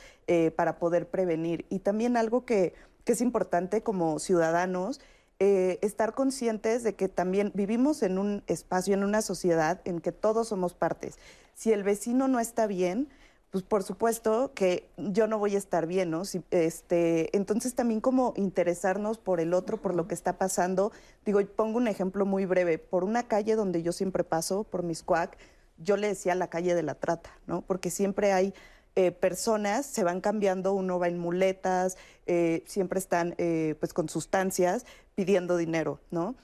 para 0.56 0.78
poder 0.78 1.10
prevenir. 1.10 1.66
Y 1.68 1.80
también 1.80 2.16
algo 2.16 2.46
que, 2.46 2.72
es 3.04 3.20
importante 3.20 3.82
como 3.82 4.18
ciudadanos, 4.20 5.02
eh, 5.44 5.80
estar 5.82 6.14
conscientes 6.14 6.84
de 6.84 6.94
que 6.94 7.08
también 7.08 7.50
vivimos 7.52 8.04
en 8.04 8.18
un 8.18 8.44
espacio, 8.46 8.94
en 8.94 9.02
una 9.02 9.22
sociedad 9.22 9.80
en 9.84 10.00
que 10.00 10.12
todos 10.12 10.46
somos 10.46 10.72
partes. 10.72 11.18
Si 11.54 11.72
el 11.72 11.82
vecino 11.82 12.28
no 12.28 12.40
está 12.40 12.66
bien, 12.66 13.08
pues 13.52 13.64
por 13.64 13.82
supuesto 13.82 14.52
que 14.54 14.88
yo 14.96 15.26
no 15.26 15.38
voy 15.38 15.54
a 15.54 15.58
estar 15.58 15.86
bien, 15.86 16.10
¿no? 16.10 16.24
Si, 16.24 16.42
este, 16.50 17.36
entonces 17.36 17.74
también 17.74 18.00
como 18.00 18.32
interesarnos 18.36 19.18
por 19.18 19.40
el 19.40 19.52
otro, 19.52 19.76
por 19.76 19.94
lo 19.94 20.08
que 20.08 20.14
está 20.14 20.38
pasando. 20.38 20.90
Digo, 21.26 21.40
pongo 21.54 21.76
un 21.76 21.86
ejemplo 21.86 22.24
muy 22.24 22.46
breve. 22.46 22.78
Por 22.78 23.04
una 23.04 23.24
calle 23.24 23.54
donde 23.54 23.82
yo 23.82 23.92
siempre 23.92 24.24
paso, 24.24 24.64
por 24.64 24.82
mis 24.82 25.02
cuac, 25.02 25.36
yo 25.76 25.98
le 25.98 26.08
decía 26.08 26.34
la 26.34 26.48
calle 26.48 26.74
de 26.74 26.82
la 26.82 26.94
trata, 26.94 27.30
¿no? 27.46 27.60
Porque 27.60 27.90
siempre 27.90 28.32
hay 28.32 28.54
eh, 28.94 29.10
personas, 29.10 29.86
se 29.86 30.04
van 30.04 30.20
cambiando, 30.20 30.72
uno 30.72 30.98
va 30.98 31.08
en 31.08 31.18
muletas, 31.18 31.96
eh, 32.26 32.62
siempre 32.66 32.98
están 32.98 33.34
eh, 33.38 33.74
pues 33.80 33.92
con 33.92 34.08
sustancias 34.08 34.86
pidiendo 35.14 35.56
dinero, 35.56 36.00
¿no? 36.10 36.36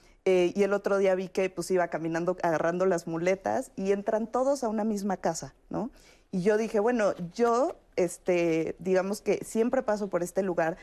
Y 0.55 0.63
el 0.63 0.73
otro 0.73 0.99
día 0.99 1.15
vi 1.15 1.29
que 1.29 1.51
pues 1.51 1.71
iba 1.71 1.89
caminando 1.89 2.37
agarrando 2.43 2.87
las 2.87 3.07
muletas 3.07 3.71
y 3.77 3.93
entran 3.93 4.27
todos 4.27 4.65
a 4.65 4.69
una 4.69 4.85
misma 4.85 5.17
casa, 5.17 5.55
¿no? 5.71 5.91
Y 6.31 6.43
yo 6.43 6.57
dije, 6.57 6.79
bueno, 6.81 7.15
yo, 7.35 7.77
este, 7.97 8.77
digamos 8.79 9.21
que 9.21 9.45
siempre 9.45 9.83
paso 9.83 10.09
por 10.09 10.23
este 10.23 10.43
lugar 10.43 10.77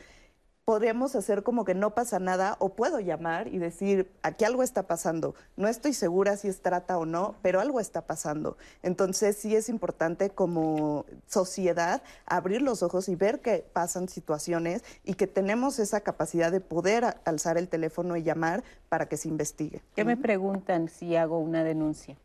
podríamos 0.66 1.14
hacer 1.14 1.44
como 1.44 1.64
que 1.64 1.76
no 1.76 1.94
pasa 1.94 2.18
nada 2.18 2.56
o 2.58 2.70
puedo 2.70 2.98
llamar 2.98 3.46
y 3.46 3.58
decir, 3.58 4.10
aquí 4.22 4.44
algo 4.44 4.64
está 4.64 4.88
pasando. 4.88 5.36
No 5.56 5.68
estoy 5.68 5.92
segura 5.92 6.36
si 6.36 6.48
es 6.48 6.60
trata 6.60 6.98
o 6.98 7.06
no, 7.06 7.36
pero 7.40 7.60
algo 7.60 7.78
está 7.78 8.02
pasando. 8.02 8.58
Entonces 8.82 9.36
sí 9.36 9.54
es 9.54 9.68
importante 9.68 10.28
como 10.28 11.06
sociedad 11.28 12.02
abrir 12.26 12.62
los 12.62 12.82
ojos 12.82 13.08
y 13.08 13.14
ver 13.14 13.40
que 13.42 13.64
pasan 13.72 14.08
situaciones 14.08 14.82
y 15.04 15.14
que 15.14 15.28
tenemos 15.28 15.78
esa 15.78 16.00
capacidad 16.00 16.50
de 16.50 16.60
poder 16.60 17.16
alzar 17.24 17.58
el 17.58 17.68
teléfono 17.68 18.16
y 18.16 18.24
llamar 18.24 18.64
para 18.88 19.08
que 19.08 19.16
se 19.16 19.28
investigue. 19.28 19.82
¿Qué 19.94 20.04
me 20.04 20.16
preguntan 20.16 20.88
si 20.88 21.14
hago 21.14 21.38
una 21.38 21.62
denuncia? 21.62 22.16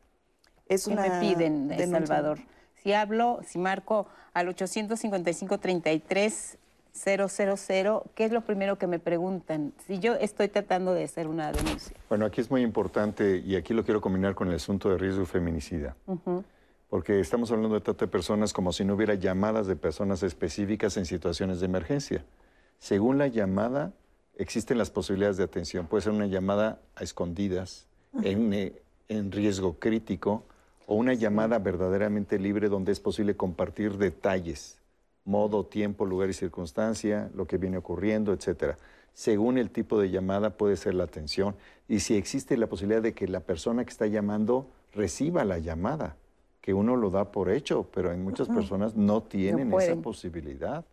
Es 0.68 0.88
¿Qué 0.88 0.96
me 0.96 1.12
piden, 1.20 1.68
de 1.68 1.86
Salvador? 1.86 2.40
Si 2.82 2.92
hablo, 2.94 3.42
si 3.46 3.60
marco 3.60 4.08
al 4.34 4.48
855 4.48 5.60
33 5.60 6.58
000, 6.94 8.04
¿qué 8.16 8.26
es 8.26 8.32
lo 8.32 8.42
primero 8.42 8.78
que 8.78 8.88
me 8.88 9.00
preguntan? 9.00 9.74
Si 9.88 10.00
yo 10.00 10.14
estoy 10.16 10.50
tratando 10.50 10.94
de 10.94 11.04
hacer 11.06 11.28
una 11.28 11.52
denuncia. 11.52 11.96
Bueno, 12.10 12.26
aquí 12.26 12.42
es 12.42 12.52
muy 12.52 12.62
importante 12.62 13.38
y 13.38 13.56
aquí 13.56 13.74
lo 13.74 13.84
quiero 13.84 14.02
combinar 14.02 14.36
con 14.36 14.50
el 14.50 14.56
asunto 14.56 14.90
de 14.90 14.98
riesgo 14.98 15.26
feminicida. 15.26 15.96
Porque 16.90 17.20
estamos 17.20 17.52
hablando 17.52 17.76
de 17.76 17.82
trata 17.82 18.06
de 18.06 18.12
personas 18.12 18.52
como 18.52 18.74
si 18.74 18.84
no 18.84 18.96
hubiera 18.96 19.16
llamadas 19.16 19.68
de 19.68 19.76
personas 19.76 20.24
específicas 20.24 20.98
en 20.98 21.06
situaciones 21.06 21.62
de 21.62 21.66
emergencia. 21.66 22.26
Según 22.80 23.18
la 23.18 23.28
llamada, 23.28 23.94
existen 24.36 24.78
las 24.78 24.90
posibilidades 24.90 25.38
de 25.38 25.44
atención. 25.44 25.88
Puede 25.88 26.04
ser 26.04 26.12
una 26.12 26.28
llamada 26.28 26.82
a 26.96 27.04
escondidas, 27.04 27.88
en, 28.24 28.54
eh, 28.54 28.74
en 29.08 29.32
riesgo 29.32 29.80
crítico, 29.80 30.44
o 30.88 30.96
una 30.96 31.14
llamada 31.14 31.60
verdaderamente 31.60 32.38
libre 32.38 32.68
donde 32.68 32.92
es 32.92 33.00
posible 33.00 33.38
compartir 33.38 33.98
detalles 33.98 34.81
modo, 35.26 35.66
tiempo, 35.66 36.06
lugar 36.06 36.30
y 36.30 36.34
circunstancia, 36.34 37.30
lo 37.36 37.46
que 37.46 37.58
viene 37.58 37.78
ocurriendo, 37.78 38.34
etcétera. 38.34 38.78
Según 39.14 39.58
el 39.58 39.70
tipo 39.70 40.00
de 40.00 40.10
llamada 40.10 40.52
puede 40.52 40.78
ser 40.78 40.94
la 40.94 41.04
atención 41.04 41.56
y 41.88 42.00
si 42.00 42.16
existe 42.16 42.56
la 42.58 42.68
posibilidad 42.68 43.02
de 43.02 43.14
que 43.14 43.28
la 43.28 43.42
persona 43.42 43.84
que 43.84 43.92
está 43.92 44.08
llamando 44.08 44.68
reciba 44.94 45.44
la 45.44 45.60
llamada, 45.60 46.16
que 46.62 46.74
uno 46.74 46.96
lo 46.96 47.10
da 47.10 47.32
por 47.32 47.50
hecho, 47.50 47.88
pero 47.94 48.12
en 48.12 48.24
muchas 48.24 48.48
personas 48.48 48.96
no 48.96 49.22
tienen 49.24 49.74
esa 49.74 49.96
posibilidad. 49.96 50.86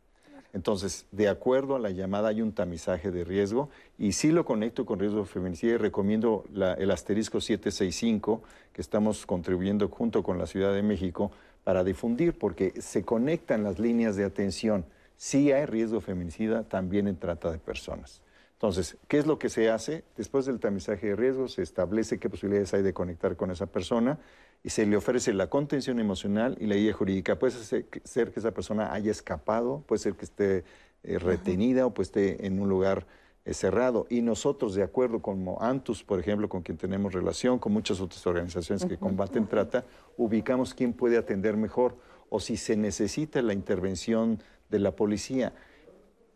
Entonces, 0.55 1.07
de 1.13 1.29
acuerdo 1.29 1.77
a 1.77 1.79
la 1.79 1.91
llamada 1.91 2.31
hay 2.31 2.41
un 2.41 2.53
tamizaje 2.53 3.11
de 3.11 3.23
riesgo 3.23 3.69
y 3.99 4.13
si 4.13 4.33
lo 4.33 4.45
conecto 4.45 4.87
con 4.87 4.99
riesgo 4.99 5.21
de 5.21 5.27
feminicidio 5.27 5.75
y 5.75 5.79
recomiendo 5.79 6.45
el 6.55 6.91
asterisco 6.91 7.41
765 7.41 8.43
que 8.73 8.81
estamos 8.81 9.27
contribuyendo 9.27 9.89
junto 9.89 10.23
con 10.23 10.39
la 10.39 10.47
Ciudad 10.47 10.73
de 10.73 10.83
México 10.83 11.31
para 11.69 11.85
difundir, 11.85 12.33
porque 12.33 12.73
se 12.81 13.03
conectan 13.03 13.63
las 13.63 13.79
líneas 13.79 14.17
de 14.17 14.25
atención. 14.25 14.87
Si 15.19 15.53
hay 15.53 15.67
riesgo 15.67 16.01
feminicida, 16.01 16.63
también 16.63 17.07
en 17.09 17.19
trata 17.19 17.53
de 17.53 17.59
personas. 17.59 18.23
Entonces, 18.55 18.97
¿qué 19.07 19.19
es 19.19 19.27
lo 19.27 19.39
que 19.39 19.51
se 19.51 19.69
hace? 19.69 20.03
Después 20.17 20.47
del 20.47 20.61
tamizaje 20.61 21.09
de 21.09 21.17
riesgos, 21.17 21.53
se 21.53 21.63
establece 21.63 22.17
qué 22.17 22.31
posibilidades 22.31 22.73
hay 22.73 22.81
de 22.81 22.95
conectar 22.95 23.37
con 23.37 23.51
esa 23.51 23.67
persona 23.67 24.19
y 24.63 24.71
se 24.71 24.87
le 24.87 24.97
ofrece 24.97 25.35
la 25.35 25.51
contención 25.51 26.01
emocional 26.01 26.57
y 26.59 26.69
la 26.69 26.75
guía 26.75 26.95
jurídica. 26.95 27.39
Puede 27.39 27.53
ser 27.53 28.33
que 28.33 28.41
esa 28.41 28.53
persona 28.53 28.95
haya 28.95 29.11
escapado, 29.11 29.85
puede 29.87 29.99
ser 29.99 30.15
que 30.15 30.25
esté 30.25 30.65
eh, 31.03 31.19
retenida 31.19 31.85
o 31.85 31.93
pues 31.93 32.09
esté 32.09 32.47
en 32.47 32.63
un 32.63 32.71
lugar 32.71 33.07
cerrado. 33.55 34.07
Y 34.11 34.23
nosotros, 34.23 34.75
de 34.75 34.83
acuerdo 34.83 35.21
con 35.21 35.45
Antus, 35.61 36.05
por 36.05 36.21
ejemplo, 36.21 36.49
con 36.49 36.63
quien 36.63 36.77
tenemos 36.77 37.13
relación, 37.13 37.59
con 37.59 37.73
muchas 37.73 38.01
otras 38.01 38.27
organizaciones 38.27 38.85
que 38.85 38.97
combaten 38.97 39.47
trata, 39.47 39.85
ubicamos 40.17 40.75
quién 40.75 40.93
puede 40.93 41.17
atender 41.17 41.57
mejor 41.57 41.97
o 42.31 42.41
si 42.41 42.57
se 42.57 42.77
necesita 42.77 43.41
la 43.43 43.53
intervención 43.53 44.43
de 44.69 44.79
la 44.79 44.95
policía. 44.95 45.55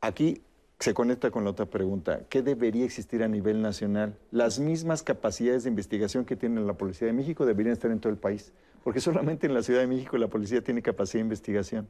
Aquí 0.00 0.42
se 0.78 0.94
conecta 0.94 1.30
con 1.30 1.44
la 1.44 1.50
otra 1.50 1.66
pregunta. 1.66 2.22
¿Qué 2.28 2.42
debería 2.42 2.84
existir 2.84 3.22
a 3.22 3.28
nivel 3.28 3.62
nacional? 3.62 4.18
Las 4.30 4.58
mismas 4.58 5.02
capacidades 5.02 5.64
de 5.64 5.70
investigación 5.70 6.24
que 6.24 6.34
tiene 6.34 6.60
la 6.60 6.74
Policía 6.74 7.06
de 7.06 7.12
México 7.12 7.46
deberían 7.46 7.74
estar 7.74 7.90
en 7.90 8.00
todo 8.00 8.12
el 8.12 8.18
país, 8.18 8.52
porque 8.82 9.00
solamente 9.00 9.46
en 9.46 9.54
la 9.54 9.62
Ciudad 9.62 9.80
de 9.80 9.86
México 9.86 10.18
la 10.18 10.28
policía 10.28 10.62
tiene 10.62 10.82
capacidad 10.82 11.20
de 11.20 11.26
investigación. 11.26 11.88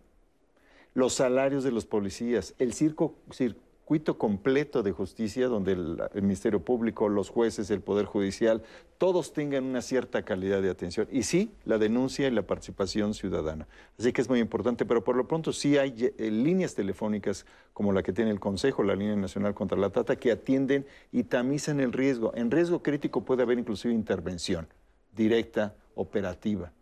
Los 0.92 1.14
salarios 1.14 1.64
de 1.64 1.70
los 1.70 1.86
policías, 1.86 2.54
el 2.58 2.74
circo, 2.74 3.14
circo 3.30 3.71
circuito 3.82 4.16
completo 4.16 4.84
de 4.84 4.92
justicia 4.92 5.48
donde 5.48 5.72
el, 5.72 6.22
Ministerio 6.22 6.60
Público, 6.60 7.08
los 7.08 7.28
jueces, 7.28 7.68
el 7.70 7.80
Poder 7.80 8.06
Judicial, 8.06 8.62
todos 8.96 9.32
tengan 9.32 9.64
una 9.64 9.82
cierta 9.82 10.22
calidad 10.22 10.62
de 10.62 10.70
atención. 10.70 11.08
Y 11.10 11.24
sí, 11.24 11.50
la 11.64 11.78
denuncia 11.78 12.28
y 12.28 12.30
la 12.30 12.42
participación 12.42 13.12
ciudadana. 13.12 13.66
Así 13.98 14.12
que 14.12 14.22
es 14.22 14.28
muy 14.28 14.38
importante, 14.38 14.86
pero 14.86 15.02
por 15.02 15.16
lo 15.16 15.26
pronto 15.26 15.52
sí 15.52 15.78
hay 15.78 16.14
eh, 16.16 16.30
líneas 16.30 16.76
telefónicas 16.76 17.44
como 17.74 17.92
la 17.92 18.04
que 18.04 18.12
tiene 18.12 18.30
el 18.30 18.38
Consejo, 18.38 18.84
la 18.84 18.94
Línea 18.94 19.16
Nacional 19.16 19.52
contra 19.52 19.76
la 19.76 19.90
Trata, 19.90 20.14
que 20.14 20.30
atienden 20.30 20.86
y 21.10 21.24
tamizan 21.24 21.80
el 21.80 21.92
riesgo. 21.92 22.32
En 22.36 22.52
riesgo 22.52 22.82
crítico 22.82 23.24
puede 23.24 23.42
haber 23.42 23.58
inclusive 23.58 23.92
intervención 23.92 24.68
directa, 25.14 25.74
operativa. 25.96 26.72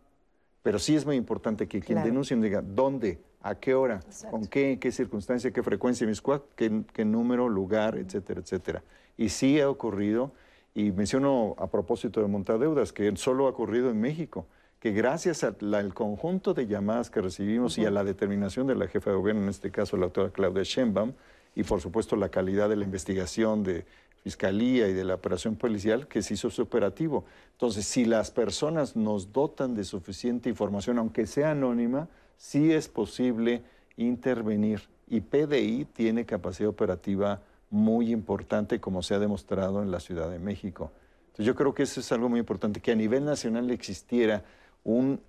Pero 0.63 0.79
sí 0.79 0.95
es 0.95 1.05
muy 1.05 1.15
importante 1.15 1.67
que 1.67 1.81
quien 1.81 2.03
denuncie 2.03 2.35
diga 2.37 2.61
dónde, 2.61 3.19
a 3.41 3.55
qué 3.55 3.73
hora, 3.73 4.01
con 4.29 4.45
qué, 4.45 4.77
qué 4.79 4.91
circunstancia, 4.91 5.51
qué 5.51 5.63
frecuencia, 5.63 6.07
qué, 6.55 6.83
qué 6.93 7.05
número, 7.05 7.49
lugar, 7.49 7.97
etcétera, 7.97 8.41
etcétera. 8.41 8.83
Y 9.17 9.29
sí 9.29 9.59
ha 9.59 9.69
ocurrido, 9.69 10.31
y 10.75 10.91
menciono 10.91 11.55
a 11.57 11.67
propósito 11.67 12.21
de 12.21 12.27
montadeudas, 12.27 12.93
que 12.93 13.15
solo 13.17 13.47
ha 13.47 13.49
ocurrido 13.49 13.89
en 13.89 13.99
México, 13.99 14.45
que 14.79 14.91
gracias 14.91 15.43
al 15.43 15.93
conjunto 15.93 16.53
de 16.53 16.67
llamadas 16.67 17.09
que 17.09 17.21
recibimos 17.21 17.77
y 17.77 17.85
a 17.85 17.91
la 17.91 18.03
determinación 18.03 18.67
de 18.67 18.75
la 18.75 18.87
jefa 18.87 19.11
de 19.11 19.15
gobierno, 19.15 19.43
en 19.43 19.49
este 19.49 19.71
caso 19.71 19.97
la 19.97 20.05
doctora 20.05 20.29
Claudia 20.29 20.63
Sheinbaum, 20.63 21.13
y 21.55 21.63
por 21.63 21.81
supuesto 21.81 22.15
la 22.15 22.29
calidad 22.29 22.69
de 22.69 22.77
la 22.77 22.85
investigación 22.85 23.63
de 23.63 23.85
Fiscalía 24.23 24.87
y 24.87 24.93
de 24.93 25.03
la 25.03 25.15
operación 25.15 25.55
policial 25.55 26.07
que 26.07 26.21
se 26.21 26.35
hizo 26.35 26.49
su 26.49 26.61
operativo. 26.61 27.25
Entonces, 27.53 27.85
si 27.85 28.05
las 28.05 28.31
personas 28.31 28.95
nos 28.95 29.33
dotan 29.33 29.73
de 29.73 29.83
suficiente 29.83 30.49
información, 30.49 30.99
aunque 30.99 31.25
sea 31.25 31.51
anónima, 31.51 32.07
sí 32.37 32.71
es 32.71 32.87
posible 32.87 33.63
intervenir. 33.97 34.81
Y 35.07 35.21
PDI 35.21 35.85
tiene 35.85 36.25
capacidad 36.25 36.69
operativa 36.69 37.41
muy 37.69 38.11
importante, 38.11 38.79
como 38.79 39.01
se 39.01 39.15
ha 39.15 39.19
demostrado 39.19 39.81
en 39.81 39.91
la 39.91 39.99
Ciudad 39.99 40.29
de 40.29 40.39
México. 40.39 40.91
Entonces, 41.27 41.45
yo 41.45 41.55
creo 41.55 41.73
que 41.73 41.83
eso 41.83 41.99
es 41.99 42.11
algo 42.11 42.29
muy 42.29 42.39
importante, 42.39 42.81
que 42.81 42.91
a 42.91 42.95
nivel 42.95 43.25
nacional 43.25 43.71
existiera 43.71 44.43
un, 44.83 45.21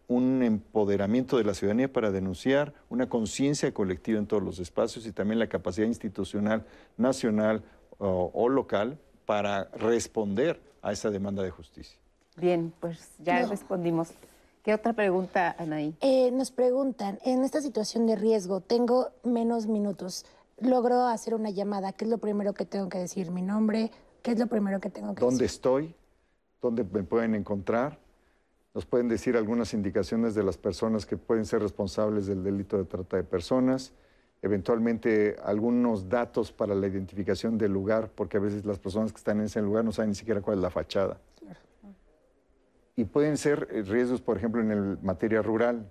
empoderamiento 0.42 1.36
de 1.36 1.44
la 1.44 1.54
ciudadanía 1.54 1.92
para 1.92 2.10
denunciar, 2.10 2.74
una 2.88 3.08
conciencia 3.08 3.72
colectiva 3.72 4.18
en 4.18 4.26
todos 4.26 4.42
los 4.42 4.58
espacios 4.58 5.06
y 5.06 5.12
también 5.12 5.38
la 5.38 5.48
capacidad 5.48 5.86
institucional 5.86 6.64
nacional 6.96 7.62
o, 7.98 8.48
local 8.48 8.98
para 9.26 9.64
responder 9.74 10.60
a 10.82 10.92
esa 10.92 11.10
demanda 11.10 11.42
de 11.42 11.50
justicia. 11.50 11.98
Bien, 12.36 12.72
pues 12.80 13.10
ya 13.18 13.46
respondimos. 13.46 14.10
¿Qué 14.62 14.74
otra 14.74 14.92
pregunta, 14.92 15.54
Anaí? 15.58 15.94
Eh, 16.00 16.30
nos 16.30 16.50
preguntan, 16.50 17.18
en 17.24 17.42
esta 17.44 17.60
situación 17.60 18.06
de 18.06 18.16
riesgo, 18.16 18.60
tengo 18.60 19.10
menos 19.24 19.66
minutos, 19.66 20.24
logro 20.58 21.06
hacer 21.06 21.34
una 21.34 21.50
llamada, 21.50 21.92
¿qué 21.92 22.04
es 22.04 22.10
lo 22.10 22.18
primero 22.18 22.52
que 22.52 22.64
tengo 22.64 22.88
que 22.88 22.98
decir? 22.98 23.30
¿Mi 23.30 23.42
nombre? 23.42 23.90
¿Qué 24.22 24.32
es 24.32 24.38
lo 24.38 24.46
primero 24.46 24.80
que 24.80 24.88
tengo 24.88 25.14
que 25.14 25.20
decir? 25.20 25.30
¿Dónde 25.30 25.44
estoy? 25.46 25.94
¿Dónde 26.60 26.84
me 26.84 27.02
pueden 27.02 27.34
encontrar? 27.34 27.98
Nos 28.72 28.86
pueden 28.86 29.08
decir 29.08 29.36
algunas 29.36 29.74
indicaciones 29.74 30.34
de 30.34 30.44
las 30.44 30.56
personas 30.56 31.04
que 31.04 31.16
pueden 31.16 31.44
ser 31.44 31.60
responsables 31.60 32.26
del 32.26 32.42
delito 32.42 32.78
de 32.78 32.84
trata 32.84 33.16
de 33.16 33.24
personas 33.24 33.92
eventualmente 34.42 35.36
algunos 35.44 36.08
datos 36.08 36.50
para 36.50 36.74
la 36.74 36.88
identificación 36.88 37.56
del 37.56 37.72
lugar, 37.72 38.10
porque 38.12 38.36
a 38.36 38.40
veces 38.40 38.64
las 38.66 38.78
personas 38.78 39.12
que 39.12 39.18
están 39.18 39.38
en 39.38 39.46
ese 39.46 39.62
lugar 39.62 39.84
no 39.84 39.92
saben 39.92 40.10
ni 40.10 40.16
siquiera 40.16 40.40
cuál 40.40 40.58
es 40.58 40.62
la 40.62 40.70
fachada. 40.70 41.18
Y 42.96 43.04
pueden 43.04 43.38
ser 43.38 43.68
eh, 43.70 43.82
riesgos, 43.82 44.20
por 44.20 44.36
ejemplo, 44.36 44.60
en 44.60 44.70
el 44.70 44.98
materia 45.00 45.40
rural. 45.40 45.90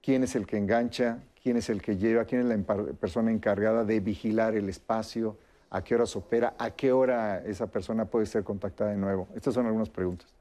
¿Quién 0.00 0.22
es 0.22 0.36
el 0.36 0.46
que 0.46 0.58
engancha? 0.58 1.24
¿Quién 1.42 1.56
es 1.56 1.70
el 1.70 1.82
que 1.82 1.96
lleva? 1.96 2.24
¿Quién 2.24 2.42
es 2.42 2.46
la 2.46 2.76
persona 3.00 3.32
encargada 3.32 3.84
de 3.84 3.98
vigilar 3.98 4.54
el 4.54 4.68
espacio? 4.68 5.38
¿A 5.70 5.82
qué 5.82 5.94
horas 5.94 6.14
opera? 6.14 6.54
¿A 6.58 6.70
qué 6.70 6.92
hora 6.92 7.38
esa 7.44 7.66
persona 7.66 8.04
puede 8.04 8.26
ser 8.26 8.44
contactada 8.44 8.90
de 8.90 8.96
nuevo? 8.96 9.26
Estas 9.34 9.54
son 9.54 9.66
algunas 9.66 9.88
preguntas. 9.88 10.32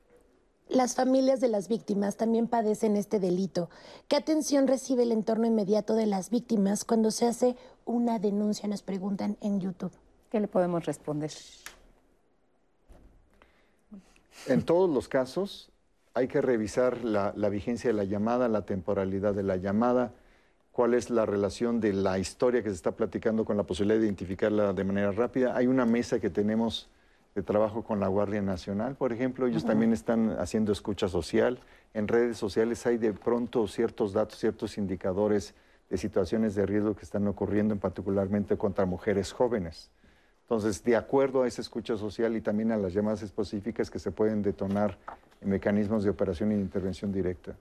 Las 0.70 0.94
familias 0.94 1.42
de 1.42 1.48
las 1.48 1.68
víctimas 1.68 2.16
también 2.16 2.48
padecen 2.48 2.96
este 2.96 3.20
delito. 3.20 3.72
¿Qué 4.08 4.16
atención 4.16 4.68
recibe 4.68 5.02
el 5.02 5.12
entorno 5.12 5.48
inmediato 5.48 5.96
de 5.96 6.06
las 6.06 6.30
víctimas 6.30 6.86
cuando 6.86 7.10
se 7.10 7.26
hace 7.26 7.56
una 7.86 8.20
denuncia? 8.20 8.70
Nos 8.70 8.84
preguntan 8.84 9.36
en 9.42 9.60
YouTube. 9.60 9.92
¿Qué 10.30 10.40
le 10.40 10.48
podemos 10.48 10.86
responder? 10.86 11.32
En 14.46 14.62
todos 14.62 14.88
los 14.88 15.08
casos 15.08 15.72
hay 16.14 16.28
que 16.28 16.40
revisar 16.40 17.04
la, 17.04 17.32
vigencia 17.50 17.90
de 17.90 17.96
la 17.96 18.04
llamada, 18.04 18.48
la 18.48 18.68
temporalidad 18.68 19.34
de 19.34 19.42
la 19.42 19.58
llamada, 19.58 20.14
cuál 20.72 20.94
es 20.94 21.10
la 21.10 21.26
relación 21.26 21.80
de 21.80 21.94
la 21.94 22.20
historia 22.20 22.62
que 22.62 22.70
se 22.70 22.76
está 22.76 22.92
platicando 22.92 23.44
con 23.44 23.58
la 23.58 23.64
posibilidad 23.64 24.00
de 24.00 24.06
identificarla 24.06 24.74
de 24.74 24.84
manera 24.84 25.12
rápida. 25.14 25.56
Hay 25.56 25.66
una 25.66 25.88
mesa 25.88 26.20
que 26.20 26.30
tenemos 26.30 26.90
de 27.40 27.44
trabajo 27.44 27.84
con 27.84 28.02
la 28.02 28.08
Guardia 28.08 28.42
Nacional, 28.42 28.96
por 28.96 29.14
ejemplo. 29.14 29.48
Ellos 29.48 29.64
también 29.64 29.94
están 29.94 30.36
haciendo 30.40 30.74
escucha 30.74 31.08
social. 31.08 31.60
En 31.94 32.10
redes 32.10 32.38
sociales 32.38 32.86
hay 32.86 32.98
de 32.98 33.14
pronto 33.14 33.66
ciertos 33.68 34.12
datos, 34.12 34.38
ciertos 34.38 34.78
indicadores 34.78 35.54
de 35.90 35.98
situaciones 35.98 36.54
de 36.54 36.66
riesgo 36.66 36.96
que 36.96 37.04
están 37.04 37.26
ocurriendo, 37.28 37.74
en 37.74 37.80
particularmente 37.80 38.58
contra 38.58 38.86
mujeres 38.86 39.32
jóvenes. 39.32 39.90
Entonces, 40.42 40.84
de 40.84 40.98
acuerdo 40.98 41.44
a 41.44 41.48
esa 41.48 41.62
escucha 41.62 41.96
social 41.96 42.36
y 42.36 42.42
también 42.42 42.74
a 42.74 42.78
las 42.78 42.94
llamadas 42.94 43.22
específicas 43.22 43.90
que 43.90 44.00
se 44.00 44.12
pueden 44.12 44.42
detonar 44.42 44.98
en 45.42 45.50
mecanismos 45.50 46.04
de 46.04 46.10
operación 46.10 46.52
y 46.52 46.56
de 46.56 46.62
intervención 46.62 47.14
directa. 47.14 47.56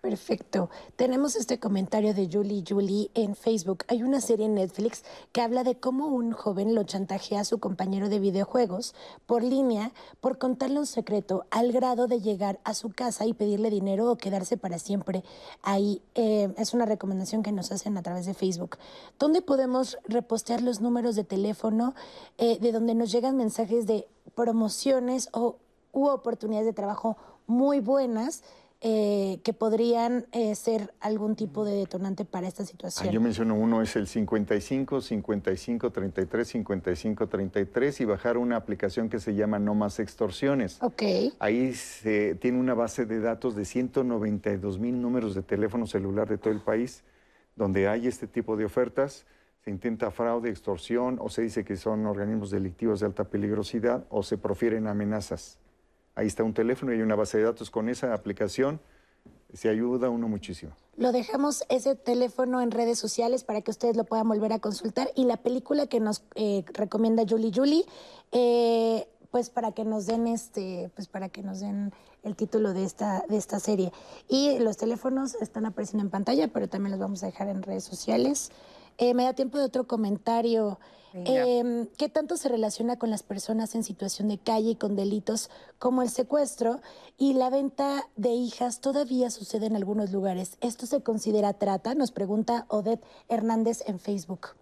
Perfecto. 0.00 0.70
Tenemos 0.96 1.36
este 1.36 1.60
comentario 1.60 2.14
de 2.14 2.26
Julie 2.32 2.64
Julie 2.66 3.10
en 3.12 3.36
Facebook. 3.36 3.84
Hay 3.88 4.02
una 4.02 4.22
serie 4.22 4.46
en 4.46 4.54
Netflix 4.54 5.04
que 5.30 5.42
habla 5.42 5.62
de 5.62 5.74
cómo 5.74 6.06
un 6.06 6.32
joven 6.32 6.74
lo 6.74 6.84
chantajea 6.84 7.40
a 7.40 7.44
su 7.44 7.58
compañero 7.58 8.08
de 8.08 8.18
videojuegos 8.18 8.94
por 9.26 9.42
línea 9.42 9.92
por 10.22 10.38
contarle 10.38 10.78
un 10.78 10.86
secreto 10.86 11.44
al 11.50 11.70
grado 11.72 12.06
de 12.06 12.22
llegar 12.22 12.60
a 12.64 12.72
su 12.72 12.88
casa 12.88 13.26
y 13.26 13.34
pedirle 13.34 13.68
dinero 13.68 14.10
o 14.10 14.16
quedarse 14.16 14.56
para 14.56 14.78
siempre 14.78 15.22
ahí. 15.62 16.00
Eh, 16.14 16.50
es 16.56 16.72
una 16.72 16.86
recomendación 16.86 17.42
que 17.42 17.52
nos 17.52 17.70
hacen 17.70 17.98
a 17.98 18.02
través 18.02 18.24
de 18.24 18.32
Facebook. 18.32 18.78
¿Dónde 19.18 19.42
podemos 19.42 19.98
repostear 20.04 20.62
los 20.62 20.80
números 20.80 21.14
de 21.14 21.24
teléfono 21.24 21.94
eh, 22.38 22.58
de 22.58 22.72
donde 22.72 22.94
nos 22.94 23.12
llegan 23.12 23.36
mensajes 23.36 23.86
de 23.86 24.08
promociones 24.34 25.28
o 25.32 25.56
u 25.92 26.06
oportunidades 26.06 26.66
de 26.66 26.72
trabajo 26.72 27.18
muy 27.46 27.80
buenas? 27.80 28.42
Eh, 28.82 29.40
que 29.44 29.52
podrían 29.52 30.24
eh, 30.32 30.54
ser 30.54 30.94
algún 31.00 31.36
tipo 31.36 31.66
de 31.66 31.74
detonante 31.74 32.24
para 32.24 32.48
esta 32.48 32.64
situación. 32.64 33.10
Ah, 33.10 33.12
yo 33.12 33.20
menciono 33.20 33.54
uno, 33.54 33.82
es 33.82 33.94
el 33.94 34.06
55 34.06 35.02
55 35.02 35.90
33 35.90 36.48
55 36.48 37.28
33 37.28 38.00
y 38.00 38.04
bajar 38.06 38.38
una 38.38 38.56
aplicación 38.56 39.10
que 39.10 39.18
se 39.18 39.34
llama 39.34 39.58
No 39.58 39.74
Más 39.74 40.00
Extorsiones. 40.00 40.82
Ok. 40.82 41.02
Ahí 41.40 41.74
se 41.74 42.36
tiene 42.36 42.58
una 42.58 42.72
base 42.72 43.04
de 43.04 43.20
datos 43.20 43.54
de 43.54 43.66
192 43.66 44.78
mil 44.78 45.02
números 45.02 45.34
de 45.34 45.42
teléfono 45.42 45.86
celular 45.86 46.26
de 46.26 46.38
todo 46.38 46.54
el 46.54 46.60
país, 46.60 47.04
donde 47.56 47.86
hay 47.86 48.06
este 48.06 48.26
tipo 48.26 48.56
de 48.56 48.64
ofertas. 48.64 49.26
Se 49.62 49.70
intenta 49.70 50.10
fraude, 50.10 50.48
extorsión, 50.48 51.18
o 51.20 51.28
se 51.28 51.42
dice 51.42 51.66
que 51.66 51.76
son 51.76 52.06
organismos 52.06 52.50
delictivos 52.50 53.00
de 53.00 53.06
alta 53.06 53.24
peligrosidad, 53.24 54.06
o 54.08 54.22
se 54.22 54.38
profieren 54.38 54.86
amenazas. 54.86 55.59
Ahí 56.20 56.26
está 56.26 56.44
un 56.44 56.52
teléfono 56.52 56.92
y 56.92 56.96
hay 56.96 57.00
una 57.00 57.14
base 57.14 57.38
de 57.38 57.44
datos 57.44 57.70
con 57.70 57.88
esa 57.88 58.12
aplicación. 58.12 58.78
Se 59.54 59.70
ayuda 59.70 60.10
uno 60.10 60.28
muchísimo. 60.28 60.72
Lo 60.98 61.12
dejamos 61.12 61.64
ese 61.70 61.94
teléfono 61.94 62.60
en 62.60 62.70
redes 62.70 62.98
sociales 62.98 63.42
para 63.42 63.62
que 63.62 63.70
ustedes 63.70 63.96
lo 63.96 64.04
puedan 64.04 64.28
volver 64.28 64.52
a 64.52 64.58
consultar. 64.58 65.10
Y 65.16 65.24
la 65.24 65.38
película 65.38 65.86
que 65.86 65.98
nos 65.98 66.22
eh, 66.34 66.62
recomienda 66.74 67.24
Julie 67.26 67.52
Julie, 67.54 67.86
eh, 68.32 69.08
pues 69.30 69.48
para 69.48 69.72
que 69.72 69.86
nos 69.86 70.04
den 70.04 70.26
este, 70.26 70.90
pues 70.94 71.08
para 71.08 71.30
que 71.30 71.42
nos 71.42 71.60
den 71.60 71.90
el 72.22 72.36
título 72.36 72.74
de 72.74 72.84
esta, 72.84 73.24
de 73.26 73.38
esta 73.38 73.58
serie. 73.58 73.90
Y 74.28 74.58
los 74.58 74.76
teléfonos 74.76 75.36
están 75.36 75.64
apareciendo 75.64 76.04
en 76.04 76.10
pantalla, 76.10 76.48
pero 76.48 76.68
también 76.68 76.90
los 76.90 77.00
vamos 77.00 77.22
a 77.22 77.26
dejar 77.28 77.48
en 77.48 77.62
redes 77.62 77.84
sociales. 77.84 78.52
Eh, 79.00 79.14
me 79.14 79.24
da 79.24 79.32
tiempo 79.32 79.56
de 79.56 79.64
otro 79.64 79.86
comentario. 79.86 80.78
Eh, 81.14 81.88
¿Qué 81.96 82.10
tanto 82.10 82.36
se 82.36 82.50
relaciona 82.50 82.98
con 82.98 83.08
las 83.08 83.22
personas 83.22 83.74
en 83.74 83.82
situación 83.82 84.28
de 84.28 84.36
calle 84.36 84.70
y 84.70 84.76
con 84.76 84.94
delitos 84.94 85.48
como 85.78 86.02
el 86.02 86.10
secuestro 86.10 86.82
y 87.16 87.32
la 87.32 87.48
venta 87.48 88.06
de 88.16 88.28
hijas 88.28 88.80
todavía 88.80 89.30
sucede 89.30 89.66
en 89.66 89.74
algunos 89.74 90.12
lugares? 90.12 90.58
¿Esto 90.60 90.84
se 90.84 91.02
considera 91.02 91.54
trata? 91.54 91.94
Nos 91.94 92.12
pregunta 92.12 92.66
Odette 92.68 93.02
Hernández 93.28 93.82
en 93.86 94.00
Facebook 94.00 94.59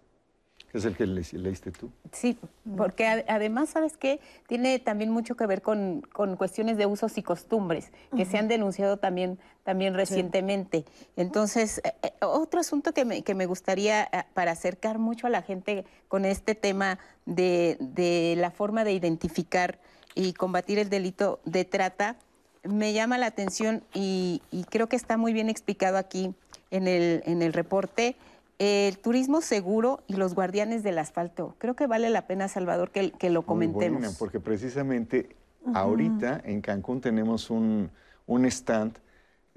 es 0.73 0.85
el 0.85 0.95
que 0.95 1.05
leíste 1.05 1.71
tú. 1.71 1.89
Sí, 2.11 2.37
porque 2.77 3.05
además, 3.27 3.69
¿sabes 3.69 3.97
qué? 3.97 4.19
Tiene 4.47 4.79
también 4.79 5.09
mucho 5.09 5.35
que 5.35 5.45
ver 5.47 5.61
con, 5.61 6.01
cuestiones 6.37 6.77
de 6.77 6.85
usos 6.85 7.17
y 7.17 7.23
costumbres, 7.23 7.91
que 8.15 8.25
se 8.25 8.37
han 8.37 8.47
denunciado 8.47 8.97
también, 8.97 9.39
también 9.63 9.93
recientemente. 9.95 10.85
Entonces, 11.15 11.81
eh, 11.83 11.93
eh, 12.03 12.11
otro 12.21 12.59
asunto 12.59 12.93
que 12.93 13.05
me, 13.05 13.23
que 13.23 13.33
me 13.33 13.45
gustaría, 13.45 14.03
eh, 14.03 14.23
para 14.33 14.51
acercar 14.51 14.99
mucho 14.99 15.27
a 15.27 15.29
la 15.29 15.41
gente 15.41 15.85
con 16.07 16.25
este 16.25 16.55
tema 16.55 16.99
de, 17.25 17.77
de 17.79 18.35
la 18.37 18.51
forma 18.51 18.83
de 18.83 18.93
identificar 18.93 19.79
y 20.13 20.33
combatir 20.33 20.77
el 20.79 20.89
delito 20.89 21.39
de 21.45 21.65
trata, 21.65 22.15
me 22.63 22.93
llama 22.93 23.17
la 23.17 23.27
atención 23.27 23.83
y, 23.93 24.41
y 24.51 24.65
creo 24.65 24.87
que 24.87 24.95
está 24.95 25.17
muy 25.17 25.33
bien 25.33 25.49
explicado 25.49 25.97
aquí 25.97 26.33
en 26.71 26.87
el, 26.87 27.23
en 27.25 27.41
el 27.41 27.53
reporte 27.53 28.15
el 28.59 28.99
turismo 28.99 29.41
seguro 29.41 30.03
y 30.07 30.13
los 30.13 30.35
guardianes 30.35 30.83
del 30.83 30.99
asfalto. 30.99 31.55
Creo 31.57 31.75
que 31.75 31.87
vale 31.87 32.09
la 32.09 32.27
pena, 32.27 32.49
Salvador, 32.49 32.91
que, 32.91 33.11
que 33.11 33.29
lo 33.29 33.43
comentemos. 33.43 34.01
Muy 34.01 34.09
porque 34.19 34.39
precisamente 34.39 35.35
ahorita 35.73 36.41
en 36.43 36.61
Cancún 36.61 37.01
tenemos 37.01 37.49
un, 37.49 37.89
stand, 38.27 38.97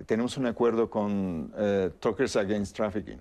tenemos 0.06 0.36
un 0.36 0.46
acuerdo 0.46 0.88
con 0.88 1.52
uh, 1.54 1.90
Truckers 1.98 2.36
Against 2.36 2.76
Trafficking, 2.76 3.20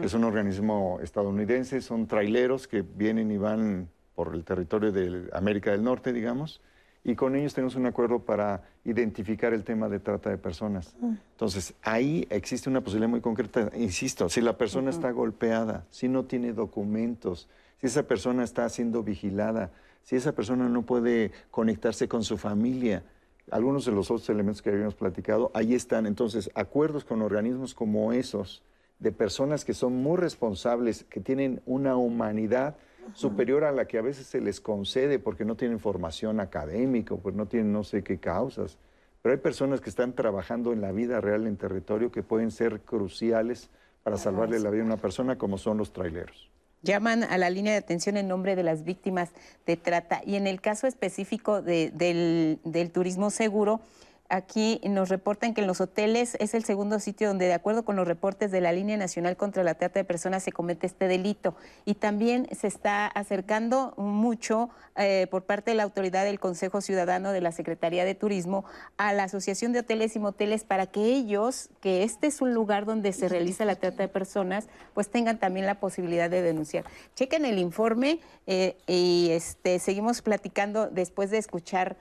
que 0.00 0.06
es 0.06 0.14
un 0.14 0.24
organismo 0.24 0.98
estadounidense, 1.02 1.80
son 1.80 2.06
traileros 2.06 2.68
que 2.68 2.82
vienen 2.82 3.30
y 3.30 3.38
van 3.38 3.88
por 4.14 4.34
el 4.34 4.44
territorio 4.44 4.92
de 4.92 5.28
América 5.32 5.72
del 5.72 5.82
Norte, 5.82 6.12
digamos, 6.12 6.60
y 7.04 7.14
con 7.14 7.36
ellos 7.36 7.52
tenemos 7.52 7.76
un 7.76 7.84
acuerdo 7.84 8.20
para 8.20 8.62
identificar 8.84 9.52
el 9.52 9.62
tema 9.62 9.90
de 9.90 10.00
trata 10.00 10.30
de 10.30 10.38
personas. 10.38 10.96
Mm. 11.00 11.14
Entonces, 11.32 11.74
ahí 11.82 12.26
existe 12.30 12.70
una 12.70 12.80
posibilidad 12.80 13.10
muy 13.10 13.20
concreta, 13.20 13.70
insisto, 13.76 14.28
si 14.30 14.40
la 14.40 14.56
persona 14.56 14.90
está 14.90 15.10
golpeada, 15.10 15.84
si 15.90 16.08
no 16.08 16.24
tiene 16.24 16.54
documentos, 16.54 17.48
si 17.78 17.86
esa 17.88 18.04
persona 18.04 18.42
está 18.42 18.66
siendo 18.70 19.02
vigilada, 19.02 19.70
si 20.02 20.16
esa 20.16 20.32
persona 20.32 20.68
no 20.68 20.82
puede 20.82 21.32
conectarse 21.50 22.08
con 22.08 22.24
su 22.24 22.38
familia, 22.38 23.04
algunos 23.50 23.84
de 23.84 23.92
los 23.92 24.10
otros 24.10 24.28
elementos 24.30 24.62
que 24.62 24.70
habíamos 24.70 24.94
platicado, 24.94 25.50
ahí 25.54 25.74
están. 25.74 26.06
Entonces, 26.06 26.50
acuerdos 26.54 27.04
con 27.04 27.20
organismos 27.20 27.74
como 27.74 28.12
esos, 28.12 28.62
de 28.98 29.12
personas 29.12 29.64
que 29.64 29.74
son 29.74 29.94
muy 30.02 30.16
responsables, 30.16 31.04
que 31.04 31.20
tienen 31.20 31.60
una 31.66 31.96
humanidad, 31.96 32.76
superior 33.12 33.64
a 33.64 33.72
la 33.72 33.86
que 33.86 33.98
a 33.98 34.02
veces 34.02 34.26
se 34.26 34.40
les 34.40 34.60
concede 34.60 35.18
porque 35.18 35.44
no 35.44 35.56
tienen 35.56 35.78
formación 35.78 36.40
académica, 36.40 37.14
pues 37.16 37.34
no 37.34 37.46
tienen 37.46 37.72
no 37.72 37.84
sé 37.84 38.02
qué 38.02 38.18
causas. 38.18 38.78
Pero 39.22 39.34
hay 39.34 39.40
personas 39.40 39.80
que 39.80 39.90
están 39.90 40.14
trabajando 40.14 40.72
en 40.72 40.80
la 40.80 40.92
vida 40.92 41.20
real 41.20 41.46
en 41.46 41.56
territorio 41.56 42.12
que 42.12 42.22
pueden 42.22 42.50
ser 42.50 42.80
cruciales 42.80 43.70
para 44.02 44.18
salvarle 44.18 44.60
la 44.60 44.70
vida 44.70 44.82
a 44.82 44.86
una 44.86 44.96
persona, 44.98 45.38
como 45.38 45.56
son 45.56 45.78
los 45.78 45.92
traileros. 45.92 46.50
Llaman 46.82 47.24
a 47.24 47.38
la 47.38 47.48
línea 47.48 47.72
de 47.72 47.78
atención 47.78 48.18
en 48.18 48.28
nombre 48.28 48.54
de 48.54 48.62
las 48.62 48.84
víctimas 48.84 49.30
de 49.64 49.78
trata. 49.78 50.20
Y 50.26 50.36
en 50.36 50.46
el 50.46 50.60
caso 50.60 50.86
específico 50.86 51.62
del, 51.62 52.60
del 52.62 52.90
turismo 52.90 53.30
seguro, 53.30 53.80
Aquí 54.30 54.80
nos 54.84 55.10
reportan 55.10 55.52
que 55.52 55.60
en 55.60 55.66
los 55.66 55.82
hoteles 55.82 56.36
es 56.40 56.54
el 56.54 56.64
segundo 56.64 56.98
sitio 56.98 57.28
donde, 57.28 57.44
de 57.46 57.52
acuerdo 57.52 57.84
con 57.84 57.94
los 57.94 58.08
reportes 58.08 58.50
de 58.50 58.62
la 58.62 58.72
Línea 58.72 58.96
Nacional 58.96 59.36
contra 59.36 59.62
la 59.62 59.74
Trata 59.74 60.00
de 60.00 60.04
Personas, 60.04 60.42
se 60.42 60.50
comete 60.50 60.86
este 60.86 61.08
delito. 61.08 61.54
Y 61.84 61.94
también 61.94 62.48
se 62.50 62.66
está 62.66 63.06
acercando 63.06 63.92
mucho 63.98 64.70
eh, 64.96 65.26
por 65.30 65.44
parte 65.44 65.72
de 65.72 65.76
la 65.76 65.82
autoridad 65.82 66.24
del 66.24 66.40
Consejo 66.40 66.80
Ciudadano 66.80 67.32
de 67.32 67.42
la 67.42 67.52
Secretaría 67.52 68.06
de 68.06 68.14
Turismo 68.14 68.64
a 68.96 69.12
la 69.12 69.24
Asociación 69.24 69.72
de 69.72 69.80
Hoteles 69.80 70.16
y 70.16 70.20
Moteles 70.20 70.64
para 70.64 70.86
que 70.86 71.04
ellos, 71.04 71.68
que 71.82 72.02
este 72.02 72.26
es 72.26 72.40
un 72.40 72.54
lugar 72.54 72.86
donde 72.86 73.12
se 73.12 73.28
realiza 73.28 73.66
la 73.66 73.76
trata 73.76 74.04
de 74.04 74.08
personas, 74.08 74.68
pues 74.94 75.10
tengan 75.10 75.38
también 75.38 75.66
la 75.66 75.80
posibilidad 75.80 76.30
de 76.30 76.40
denunciar. 76.40 76.84
Chequen 77.14 77.44
el 77.44 77.58
informe 77.58 78.20
eh, 78.46 78.76
y 78.86 79.28
este, 79.32 79.78
seguimos 79.80 80.22
platicando 80.22 80.88
después 80.88 81.30
de 81.30 81.38
escuchar 81.38 81.96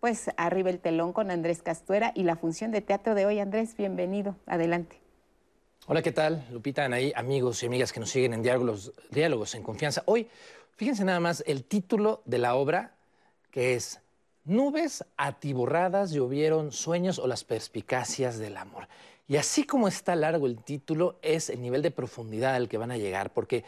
pues 0.00 0.30
arriba 0.36 0.70
el 0.70 0.78
telón 0.78 1.12
con 1.12 1.30
Andrés 1.30 1.62
Castuera 1.62 2.12
y 2.14 2.22
la 2.22 2.36
función 2.36 2.70
de 2.70 2.80
teatro 2.80 3.14
de 3.14 3.26
hoy. 3.26 3.40
Andrés, 3.40 3.76
bienvenido. 3.76 4.36
Adelante. 4.46 5.00
Hola, 5.86 6.02
¿qué 6.02 6.12
tal? 6.12 6.44
Lupita, 6.50 6.84
Anaí, 6.84 7.12
amigos 7.16 7.62
y 7.62 7.66
amigas 7.66 7.92
que 7.92 8.00
nos 8.00 8.10
siguen 8.10 8.34
en 8.34 8.42
Diálogos, 8.42 8.92
Diálogos 9.10 9.54
en 9.54 9.62
Confianza. 9.62 10.02
Hoy, 10.06 10.28
fíjense 10.76 11.04
nada 11.04 11.18
más 11.18 11.42
el 11.46 11.64
título 11.64 12.22
de 12.26 12.38
la 12.38 12.54
obra, 12.54 12.94
que 13.50 13.74
es 13.74 14.00
Nubes 14.44 15.04
atiborradas 15.16 16.10
llovieron 16.10 16.72
sueños 16.72 17.18
o 17.18 17.26
las 17.26 17.44
perspicacias 17.44 18.38
del 18.38 18.56
amor. 18.56 18.88
Y 19.26 19.36
así 19.36 19.64
como 19.64 19.88
está 19.88 20.14
largo 20.14 20.46
el 20.46 20.62
título, 20.62 21.18
es 21.22 21.50
el 21.50 21.60
nivel 21.60 21.82
de 21.82 21.90
profundidad 21.90 22.54
al 22.54 22.68
que 22.68 22.78
van 22.78 22.90
a 22.90 22.96
llegar, 22.96 23.32
porque 23.32 23.64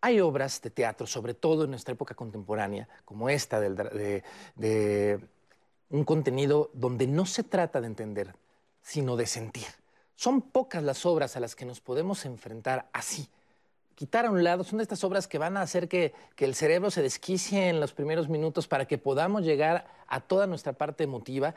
hay 0.00 0.20
obras 0.20 0.60
de 0.62 0.70
teatro, 0.70 1.06
sobre 1.06 1.34
todo 1.34 1.64
en 1.64 1.70
nuestra 1.70 1.94
época 1.94 2.14
contemporánea, 2.14 2.88
como 3.04 3.28
esta 3.28 3.60
de, 3.60 4.22
de 4.56 5.20
un 5.92 6.04
contenido 6.04 6.70
donde 6.72 7.06
no 7.06 7.26
se 7.26 7.44
trata 7.44 7.80
de 7.80 7.86
entender, 7.86 8.34
sino 8.80 9.14
de 9.16 9.26
sentir. 9.26 9.66
Son 10.16 10.40
pocas 10.40 10.82
las 10.82 11.04
obras 11.04 11.36
a 11.36 11.40
las 11.40 11.54
que 11.54 11.66
nos 11.66 11.80
podemos 11.80 12.24
enfrentar 12.24 12.88
así. 12.92 13.28
Quitar 13.94 14.24
a 14.24 14.30
un 14.30 14.42
lado, 14.42 14.64
son 14.64 14.80
estas 14.80 15.04
obras 15.04 15.28
que 15.28 15.36
van 15.36 15.56
a 15.56 15.60
hacer 15.60 15.88
que, 15.88 16.14
el 16.38 16.54
cerebro 16.54 16.90
se 16.90 17.02
desquicie 17.02 17.68
en 17.68 17.78
los 17.78 17.92
primeros 17.92 18.30
minutos 18.30 18.66
para 18.66 18.86
que 18.86 18.96
podamos 18.96 19.44
llegar 19.44 19.86
a 20.08 20.20
toda 20.20 20.46
nuestra 20.46 20.72
parte 20.72 21.04
emotiva 21.04 21.54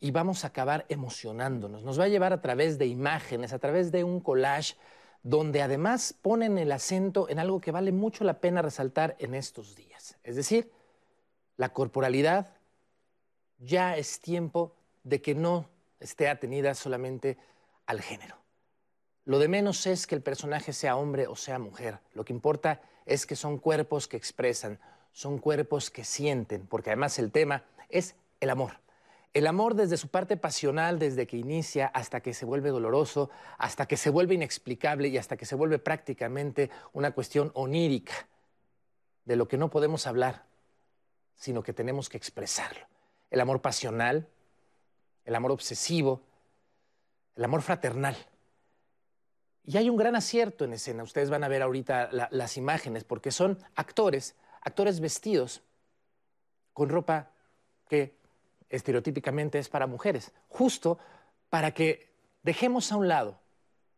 y 0.00 0.10
vamos 0.10 0.44
a 0.44 0.48
acabar 0.48 0.84
emocionándonos. 0.90 1.82
Nos 1.82 1.98
va 1.98 2.04
a 2.04 2.08
llevar 2.08 2.34
a 2.34 2.42
través 2.42 2.78
de 2.78 2.86
imágenes, 2.86 3.54
a 3.54 3.58
través 3.58 3.90
de 3.90 4.04
un 4.04 4.20
collage, 4.20 4.76
donde 5.22 5.62
además 5.62 6.14
ponen 6.20 6.58
el 6.58 6.72
acento 6.72 7.28
en 7.30 7.38
algo 7.38 7.60
que 7.60 7.72
vale 7.72 7.90
mucho 7.90 8.22
la 8.22 8.38
pena 8.38 8.60
resaltar 8.60 9.16
en 9.18 9.34
estos 9.34 9.74
días. 9.74 10.18
Es 10.22 10.36
decir, 10.36 10.70
la 11.56 11.70
corporalidad, 11.70 12.57
ya 13.58 13.96
es 13.96 14.20
tiempo 14.20 14.74
de 15.04 15.20
que 15.20 15.34
no 15.34 15.68
esté 16.00 16.28
atenida 16.28 16.74
solamente 16.74 17.38
al 17.86 18.00
género. 18.00 18.36
Lo 19.24 19.38
de 19.38 19.48
menos 19.48 19.86
es 19.86 20.06
que 20.06 20.14
el 20.14 20.22
personaje 20.22 20.72
sea 20.72 20.96
hombre 20.96 21.26
o 21.26 21.36
sea 21.36 21.58
mujer. 21.58 21.98
Lo 22.14 22.24
que 22.24 22.32
importa 22.32 22.80
es 23.04 23.26
que 23.26 23.36
son 23.36 23.58
cuerpos 23.58 24.08
que 24.08 24.16
expresan, 24.16 24.78
son 25.12 25.38
cuerpos 25.38 25.90
que 25.90 26.04
sienten, 26.04 26.66
porque 26.66 26.90
además 26.90 27.18
el 27.18 27.30
tema 27.30 27.64
es 27.88 28.14
el 28.40 28.50
amor. 28.50 28.80
El 29.34 29.46
amor 29.46 29.74
desde 29.74 29.98
su 29.98 30.08
parte 30.08 30.36
pasional, 30.36 30.98
desde 30.98 31.26
que 31.26 31.36
inicia 31.36 31.86
hasta 31.88 32.20
que 32.20 32.32
se 32.32 32.46
vuelve 32.46 32.70
doloroso, 32.70 33.28
hasta 33.58 33.86
que 33.86 33.96
se 33.96 34.10
vuelve 34.10 34.34
inexplicable 34.34 35.08
y 35.08 35.18
hasta 35.18 35.36
que 35.36 35.44
se 35.44 35.54
vuelve 35.54 35.78
prácticamente 35.78 36.70
una 36.92 37.10
cuestión 37.10 37.50
onírica, 37.54 38.14
de 39.26 39.36
lo 39.36 39.46
que 39.46 39.58
no 39.58 39.68
podemos 39.68 40.06
hablar, 40.06 40.46
sino 41.36 41.62
que 41.62 41.74
tenemos 41.74 42.08
que 42.08 42.16
expresarlo. 42.16 42.86
El 43.30 43.40
amor 43.40 43.60
pasional, 43.60 44.28
el 45.24 45.34
amor 45.34 45.52
obsesivo, 45.52 46.22
el 47.36 47.44
amor 47.44 47.62
fraternal. 47.62 48.16
Y 49.64 49.76
hay 49.76 49.90
un 49.90 49.96
gran 49.96 50.16
acierto 50.16 50.64
en 50.64 50.72
escena. 50.72 51.02
Ustedes 51.02 51.28
van 51.28 51.44
a 51.44 51.48
ver 51.48 51.62
ahorita 51.62 52.08
las 52.30 52.56
imágenes, 52.56 53.04
porque 53.04 53.30
son 53.30 53.58
actores, 53.74 54.34
actores 54.62 55.00
vestidos 55.00 55.62
con 56.72 56.88
ropa 56.88 57.30
que 57.88 58.16
estereotípicamente 58.70 59.58
es 59.58 59.68
para 59.68 59.86
mujeres, 59.86 60.32
justo 60.48 60.98
para 61.50 61.72
que 61.72 62.12
dejemos 62.42 62.92
a 62.92 62.96
un 62.96 63.08
lado 63.08 63.40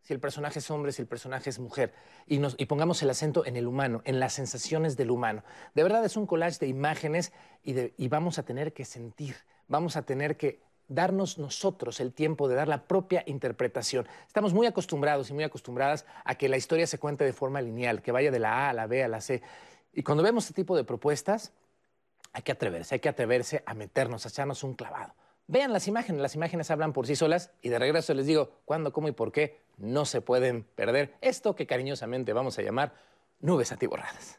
si 0.02 0.12
el 0.12 0.20
personaje 0.20 0.59
es 0.59 0.70
hombre, 0.70 0.93
si 0.93 1.02
el 1.02 1.09
personaje 1.09 1.51
es 1.51 1.59
mujer, 1.59 1.93
y, 2.27 2.39
pongamos 2.66 3.02
el 3.02 3.10
acento 3.10 3.44
en 3.47 3.56
el 3.56 3.66
humano, 3.66 4.02
en 4.05 4.20
las 4.20 4.32
sensaciones 4.32 4.97
del 4.97 5.10
humano. 5.10 5.43
De 5.74 5.82
verdad 5.82 6.05
es 6.05 6.16
un 6.16 6.27
collage 6.27 6.59
de 6.59 6.68
imágenes 6.68 7.32
y, 7.62 7.74
y 8.02 8.09
vamos 8.09 8.39
a 8.39 8.44
tener 8.44 8.72
que 8.72 8.85
sentir, 8.85 9.36
vamos 9.68 9.97
a 9.97 10.02
tener 10.02 10.36
que 10.36 10.60
darnos 10.90 11.39
nosotros 11.39 12.01
el 12.01 12.12
tiempo 12.12 12.48
de 12.48 12.56
dar 12.56 12.68
la 12.68 12.82
propia 12.86 13.22
interpretación. 13.27 14.06
Estamos 14.27 14.52
muy 14.52 14.66
acostumbrados 14.66 15.31
y 15.31 15.32
muy 15.32 15.44
acostumbradas 15.44 16.05
a 16.24 16.35
que 16.35 16.48
la 16.48 16.56
historia 16.56 16.86
se 16.86 16.98
cuente 16.98 17.24
de 17.24 17.32
forma 17.32 17.62
lineal, 17.62 18.02
que 18.02 18.12
vaya 18.12 18.31
de 18.31 18.40
la 18.40 18.66
A 18.66 18.70
a 18.70 18.72
la 18.72 18.86
B 18.86 19.05
a 19.05 19.09
la 19.09 19.20
C. 19.20 19.40
Y 19.93 20.02
cuando 20.02 20.22
vemos 20.22 20.44
este 20.44 20.55
tipo 20.55 20.77
de 20.77 20.85
propuestas, 20.85 21.52
hay 22.32 22.43
que 22.43 22.52
atreverse, 22.52 22.97
hay 22.97 23.01
que 23.01 23.09
atreverse 23.09 23.62
a 23.66 23.74
meternos, 23.74 24.27
a 24.27 24.28
echarnos 24.28 24.62
un 24.64 24.74
clavado. 24.74 25.14
Vean 25.51 25.72
las 25.72 25.89
imágenes, 25.89 26.22
las 26.22 26.36
imágenes 26.36 26.70
hablan 26.70 26.93
por 26.93 27.09
sí 27.09 27.16
solas 27.16 27.51
y 27.60 27.70
de 27.70 27.78
regreso 27.81 28.14
les 28.14 28.24
digo 28.24 28.52
cuándo, 28.64 28.93
cómo 28.93 29.09
y 29.09 29.12
por 29.12 29.32
qué 29.32 29.59
no 29.78 30.05
se 30.05 30.20
pueden 30.20 30.62
perder 30.62 31.16
esto 31.20 31.56
que 31.56 31.66
cariñosamente 31.66 32.32
vamos 32.32 32.56
a 32.56 32.62
llamar 32.62 32.94
nubes 33.40 33.72
atiborradas. 33.72 34.39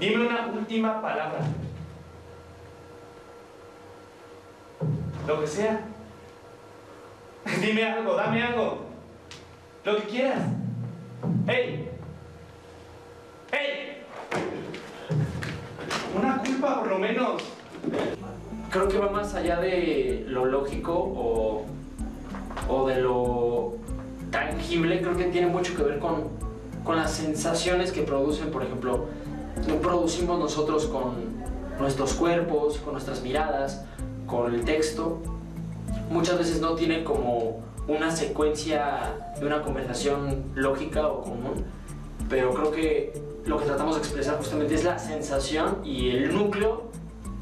Dime 0.00 0.26
una 0.26 0.46
última 0.46 1.02
palabra. 1.02 1.40
Lo 5.26 5.40
que 5.42 5.46
sea. 5.46 5.80
Dime 7.60 7.84
algo, 7.84 8.14
dame 8.14 8.42
algo. 8.42 8.86
Lo 9.84 9.96
que 9.98 10.02
quieras. 10.04 10.40
¡Ey! 11.46 11.90
¡Ey! 13.52 13.95
Una 16.16 16.38
culpa 16.38 16.80
por 16.80 16.88
lo 16.88 16.98
menos. 16.98 17.42
Creo 18.70 18.88
que 18.88 18.98
va 18.98 19.10
más 19.10 19.34
allá 19.34 19.60
de 19.60 20.24
lo 20.28 20.46
lógico 20.46 20.92
o, 20.92 21.64
o 22.68 22.88
de 22.88 23.00
lo 23.00 23.74
tangible. 24.30 25.00
Creo 25.00 25.16
que 25.16 25.24
tiene 25.24 25.46
mucho 25.48 25.76
que 25.76 25.82
ver 25.82 25.98
con, 25.98 26.28
con 26.84 26.96
las 26.96 27.12
sensaciones 27.12 27.92
que 27.92 28.02
producen, 28.02 28.50
por 28.50 28.62
ejemplo, 28.62 29.06
lo 29.68 29.80
producimos 29.80 30.38
nosotros 30.38 30.86
con 30.86 31.36
nuestros 31.78 32.14
cuerpos, 32.14 32.78
con 32.78 32.94
nuestras 32.94 33.22
miradas, 33.22 33.84
con 34.26 34.54
el 34.54 34.64
texto. 34.64 35.18
Muchas 36.10 36.38
veces 36.38 36.60
no 36.60 36.74
tiene 36.74 37.04
como 37.04 37.60
una 37.88 38.10
secuencia 38.10 39.14
de 39.38 39.46
una 39.46 39.62
conversación 39.62 40.44
lógica 40.54 41.08
o 41.08 41.22
común, 41.22 41.64
pero 42.28 42.52
creo 42.54 42.70
que 42.72 43.25
lo 43.46 43.58
que 43.58 43.64
tratamos 43.64 43.94
de 43.94 44.00
expresar 44.00 44.36
justamente 44.36 44.74
es 44.74 44.84
la 44.84 44.98
sensación 44.98 45.80
y 45.84 46.10
el 46.10 46.34
núcleo 46.34 46.90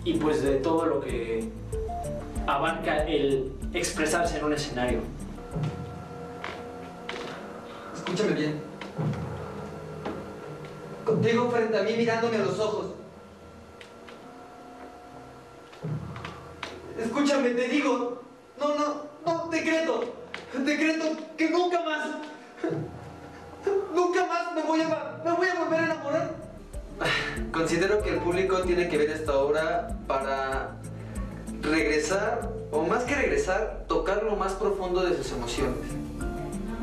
y 0.04 0.14
pues 0.14 0.42
de 0.42 0.56
todo 0.56 0.86
lo 0.86 1.00
que 1.00 1.48
abarca 2.46 3.04
el 3.04 3.52
expresarse 3.72 4.38
en 4.38 4.44
un 4.44 4.52
escenario. 4.52 5.00
Escúchame 7.94 8.32
bien 8.32 8.74
contigo 11.04 11.50
frente 11.50 11.78
a 11.78 11.82
mí 11.82 11.92
mirándome 11.96 12.36
a 12.36 12.40
los 12.40 12.58
ojos. 12.58 12.86
Escúchame, 16.98 17.50
te 17.50 17.68
digo, 17.68 18.22
no, 18.58 18.74
no, 18.74 19.02
no, 19.26 19.48
decreto, 19.50 20.04
decreto 20.64 21.04
que 21.36 21.50
nunca 21.50 21.82
más, 21.82 22.10
nunca 23.94 24.26
más 24.26 24.54
me 24.54 24.62
voy 24.62 24.80
a, 24.82 25.22
volver 25.24 25.80
a 25.80 25.84
enamorar. 25.84 26.34
Considero 27.52 28.02
que 28.02 28.10
el 28.10 28.16
público 28.18 28.62
tiene 28.62 28.88
que 28.88 28.98
ver 28.98 29.10
esta 29.10 29.36
obra 29.36 29.96
para 30.06 30.76
regresar, 31.62 32.50
o 32.70 32.82
más 32.82 33.04
que 33.04 33.14
regresar, 33.14 33.84
tocar 33.88 34.22
lo 34.22 34.36
más 34.36 34.52
profundo 34.52 35.02
de 35.02 35.16
sus 35.16 35.32
emociones. 35.32 35.78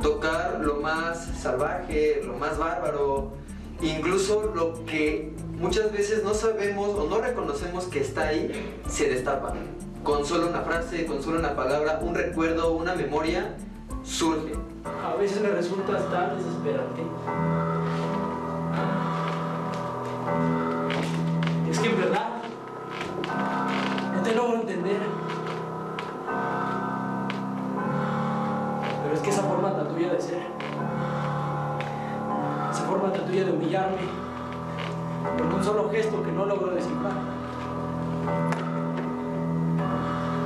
Tocar 0.01 0.59
lo 0.61 0.77
más 0.77 1.29
salvaje, 1.39 2.21
lo 2.23 2.33
más 2.33 2.57
bárbaro, 2.57 3.33
incluso 3.81 4.51
lo 4.55 4.85
que 4.85 5.33
muchas 5.59 5.91
veces 5.91 6.23
no 6.23 6.33
sabemos 6.33 6.89
o 6.97 7.07
no 7.07 7.21
reconocemos 7.21 7.85
que 7.85 8.01
está 8.01 8.29
ahí, 8.29 8.79
se 8.87 9.09
destapa. 9.09 9.53
Con 10.03 10.25
solo 10.25 10.47
una 10.47 10.61
frase, 10.61 11.05
con 11.05 11.21
solo 11.21 11.37
una 11.37 11.55
palabra, 11.55 11.99
un 12.01 12.15
recuerdo, 12.15 12.73
una 12.73 12.95
memoria, 12.95 13.55
surge. 14.03 14.53
A 14.85 15.15
veces 15.15 15.41
me 15.41 15.49
resulta 15.49 15.97
tan 16.09 16.37
desesperante. 16.37 17.01
Es 21.69 21.79
que 21.79 21.89
en 21.89 21.97
verdad 21.97 22.27
no 24.15 24.21
te 24.21 24.35
logro 24.35 24.55
entender. 24.61 25.01
Pero 29.03 29.13
es 29.15 29.19
que 29.21 29.29
esa 29.29 29.43
forma 29.43 29.75
tan 29.75 29.87
tuya 29.89 30.13
de 30.13 30.21
ser 30.21 30.61
forma 32.91 33.13
tan 33.13 33.25
tuya 33.25 33.45
de 33.45 33.51
humillarme 33.51 34.01
con 35.37 35.53
un 35.53 35.63
solo 35.63 35.89
gesto 35.89 36.21
que 36.23 36.31
no 36.33 36.45
logro 36.45 36.71
descifrar. 36.71 37.13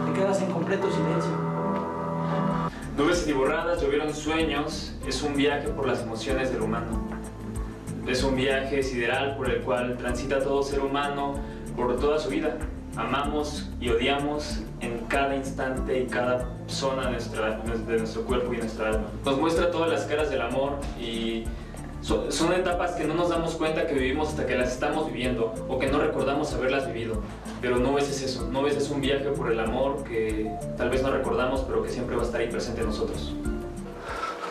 Te 0.06 0.14
quedas 0.14 0.42
en 0.44 0.52
completo 0.52 0.88
silencio. 0.92 1.45
Nubes 2.98 3.28
y 3.28 3.34
borradas, 3.34 3.82
llovieron 3.82 4.14
sueños, 4.14 4.94
es 5.06 5.22
un 5.22 5.36
viaje 5.36 5.68
por 5.68 5.86
las 5.86 6.04
emociones 6.04 6.54
del 6.54 6.62
humano. 6.62 7.06
Es 8.08 8.24
un 8.24 8.38
viaje 8.38 8.82
sideral 8.84 9.36
por 9.36 9.50
el 9.50 9.62
cual 9.64 9.98
transita 9.98 10.42
todo 10.42 10.64
ser 10.64 10.80
humano 10.80 11.36
por 11.76 12.00
toda 12.00 12.20
su 12.20 12.30
vida. 12.30 12.58
Amamos 12.96 13.70
y 13.82 13.90
odiamos 13.90 14.62
en 14.80 15.00
cada 15.10 15.36
instante 15.36 16.04
y 16.04 16.06
cada 16.06 16.48
zona 16.68 17.08
de, 17.08 17.12
nuestra, 17.12 17.60
de 17.60 17.98
nuestro 17.98 18.22
cuerpo 18.24 18.54
y 18.54 18.58
nuestra 18.60 18.88
alma. 18.88 19.08
Nos 19.26 19.40
muestra 19.42 19.72
todas 19.72 19.92
las 19.92 20.06
caras 20.06 20.30
del 20.30 20.40
amor 20.40 20.80
y 20.98 21.44
son, 22.06 22.54
etapas 22.54 22.92
que 22.92 23.04
no 23.04 23.16
nos 23.16 23.30
damos 23.30 23.56
cuenta 23.56 23.88
que 23.88 23.96
vivimos 23.96 24.30
hasta 24.30 24.46
que 24.46 24.56
las 24.56 24.72
estamos 24.72 25.08
viviendo 25.08 25.54
o 25.68 25.80
que 25.80 25.88
no 25.88 25.98
recordamos 26.00 26.54
haberlas 26.54 26.88
vivido. 26.88 27.22
Pero 27.62 27.78
no 27.78 27.98
es 27.98 28.22
eso, 28.22 28.48
no 28.52 28.68
es 28.68 28.90
un 28.90 29.02
viaje 29.02 29.26
por 29.32 29.52
el 29.52 29.60
amor 29.60 30.04
que 30.04 30.52
tal 30.78 30.90
vez 30.92 31.02
no 31.02 31.10
recordamos, 31.10 31.62
pero 31.62 31.82
que 31.82 31.90
siempre 31.90 32.16
va 32.16 32.22
a 32.22 32.26
estar 32.26 32.42
ahí 32.42 32.48
presente 32.48 32.82
en 32.82 32.88
nosotros. 32.88 33.34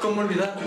¿Cómo 0.03 0.23
olvidarlo? 0.23 0.63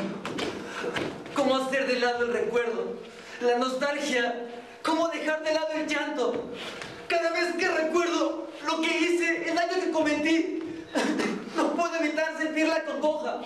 ¿Cómo 1.35 1.57
hacer 1.57 1.87
de 1.87 1.99
lado 1.99 2.25
el 2.25 2.33
recuerdo? 2.33 2.93
La 3.41 3.57
nostalgia. 3.57 4.47
¿Cómo 4.81 5.09
dejar 5.09 5.43
de 5.43 5.53
lado 5.53 5.67
el 5.75 5.87
llanto? 5.87 6.45
Cada 7.09 7.31
vez 7.33 7.53
que 7.57 7.67
recuerdo 7.67 8.47
lo 8.65 8.81
que 8.81 8.97
hice, 8.97 9.49
el 9.49 9.55
daño 9.55 9.73
que 9.83 9.91
cometí, 9.91 10.63
no 11.57 11.73
puedo 11.73 11.95
evitar 11.97 12.37
sentir 12.37 12.67
la 12.67 12.83
congoja. 12.85 13.41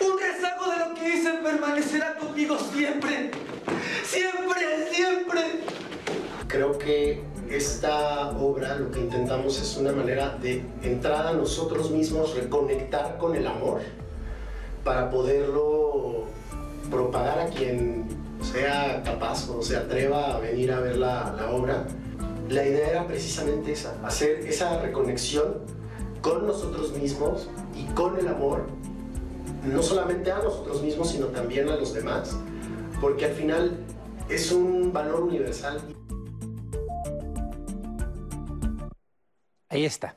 Un 0.00 0.18
rezago 0.18 0.70
de 0.70 0.78
lo 0.88 0.94
que 0.94 1.08
hice 1.08 1.30
permanecerá 1.42 2.16
conmigo 2.16 2.56
siempre. 2.72 3.30
Siempre, 4.04 4.88
siempre. 4.90 5.40
Creo 6.48 6.78
que 6.78 7.22
esta 7.48 8.30
obra 8.30 8.76
lo 8.76 8.90
que 8.90 9.00
intentamos 9.00 9.60
es 9.60 9.76
una 9.76 9.92
manera 9.92 10.36
de 10.40 10.64
entrar 10.82 11.26
a 11.26 11.32
nosotros 11.32 11.90
mismos, 11.90 12.34
reconectar 12.34 13.18
con 13.18 13.34
el 13.36 13.46
amor 13.46 13.80
para 14.82 15.10
poderlo 15.10 16.24
propagar 16.90 17.40
a 17.40 17.46
quien 17.46 18.06
sea 18.42 19.02
capaz 19.04 19.48
o 19.48 19.62
se 19.62 19.76
atreva 19.76 20.36
a 20.36 20.40
venir 20.40 20.72
a 20.72 20.80
ver 20.80 20.96
la, 20.96 21.34
la 21.36 21.50
obra. 21.50 21.86
La 22.48 22.66
idea 22.66 22.90
era 22.90 23.06
precisamente 23.06 23.72
esa, 23.72 23.94
hacer 24.04 24.40
esa 24.46 24.80
reconexión 24.80 25.62
con 26.20 26.46
nosotros 26.46 26.92
mismos 26.92 27.48
y 27.74 27.84
con 27.94 28.18
el 28.18 28.28
amor 28.28 28.66
no 29.66 29.82
solamente 29.82 30.30
a 30.30 30.38
nosotros 30.38 30.82
mismos, 30.82 31.10
sino 31.10 31.26
también 31.26 31.68
a 31.68 31.76
los 31.76 31.94
demás, 31.94 32.36
porque 33.00 33.26
al 33.26 33.32
final 33.32 33.84
es 34.28 34.52
un 34.52 34.92
valor 34.92 35.22
universal. 35.22 35.80
Ahí 39.68 39.84
está. 39.84 40.16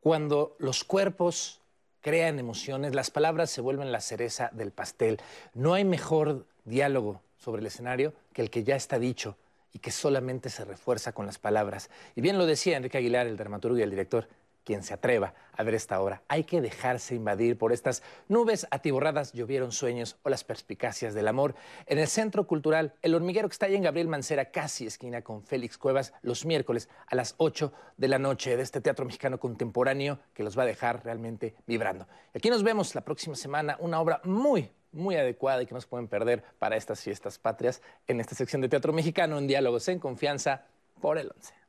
Cuando 0.00 0.56
los 0.58 0.84
cuerpos 0.84 1.60
crean 2.00 2.38
emociones, 2.38 2.94
las 2.94 3.10
palabras 3.10 3.50
se 3.50 3.60
vuelven 3.60 3.92
la 3.92 4.00
cereza 4.00 4.50
del 4.52 4.70
pastel. 4.70 5.20
No 5.54 5.74
hay 5.74 5.84
mejor 5.84 6.46
diálogo 6.64 7.20
sobre 7.38 7.60
el 7.60 7.66
escenario 7.66 8.12
que 8.32 8.42
el 8.42 8.50
que 8.50 8.64
ya 8.64 8.76
está 8.76 8.98
dicho 8.98 9.36
y 9.72 9.78
que 9.78 9.90
solamente 9.90 10.48
se 10.48 10.64
refuerza 10.64 11.12
con 11.12 11.26
las 11.26 11.38
palabras. 11.38 11.90
Y 12.14 12.20
bien 12.22 12.38
lo 12.38 12.46
decía 12.46 12.76
Enrique 12.76 12.98
Aguilar, 12.98 13.26
el 13.26 13.36
dramaturgo 13.36 13.78
y 13.78 13.82
el 13.82 13.90
director, 13.90 14.28
quien 14.66 14.82
se 14.82 14.92
atreva 14.92 15.32
a 15.56 15.62
ver 15.62 15.74
esta 15.74 16.00
obra. 16.02 16.22
Hay 16.28 16.42
que 16.44 16.60
dejarse 16.60 17.14
invadir 17.14 17.56
por 17.56 17.72
estas 17.72 18.02
nubes 18.28 18.66
atiborradas, 18.70 19.32
llovieron 19.32 19.70
sueños 19.70 20.18
o 20.24 20.28
las 20.28 20.42
perspicacias 20.42 21.14
del 21.14 21.28
amor. 21.28 21.54
En 21.86 21.98
el 21.98 22.08
Centro 22.08 22.48
Cultural 22.48 22.92
El 23.00 23.14
Hormiguero, 23.14 23.48
que 23.48 23.52
está 23.52 23.66
ahí 23.66 23.76
en 23.76 23.84
Gabriel 23.84 24.08
Mancera, 24.08 24.50
casi 24.50 24.86
esquina 24.86 25.22
con 25.22 25.44
Félix 25.44 25.78
Cuevas, 25.78 26.12
los 26.20 26.44
miércoles 26.44 26.88
a 27.06 27.14
las 27.14 27.36
8 27.38 27.72
de 27.96 28.08
la 28.08 28.18
noche 28.18 28.56
de 28.56 28.62
este 28.64 28.80
teatro 28.80 29.06
mexicano 29.06 29.38
contemporáneo 29.38 30.18
que 30.34 30.42
los 30.42 30.58
va 30.58 30.64
a 30.64 30.66
dejar 30.66 31.04
realmente 31.04 31.54
vibrando. 31.66 32.08
Aquí 32.34 32.50
nos 32.50 32.64
vemos 32.64 32.96
la 32.96 33.02
próxima 33.02 33.36
semana, 33.36 33.76
una 33.78 34.00
obra 34.00 34.20
muy, 34.24 34.68
muy 34.90 35.14
adecuada 35.14 35.62
y 35.62 35.66
que 35.66 35.74
no 35.74 35.80
se 35.80 35.86
pueden 35.86 36.08
perder 36.08 36.42
para 36.58 36.76
estas 36.76 37.00
fiestas 37.00 37.38
patrias 37.38 37.82
en 38.08 38.20
esta 38.20 38.34
sección 38.34 38.60
de 38.62 38.68
Teatro 38.68 38.92
Mexicano 38.92 39.38
en 39.38 39.46
Diálogos 39.46 39.86
en 39.86 40.00
Confianza 40.00 40.64
por 41.00 41.18
el 41.18 41.30
11. 41.36 41.65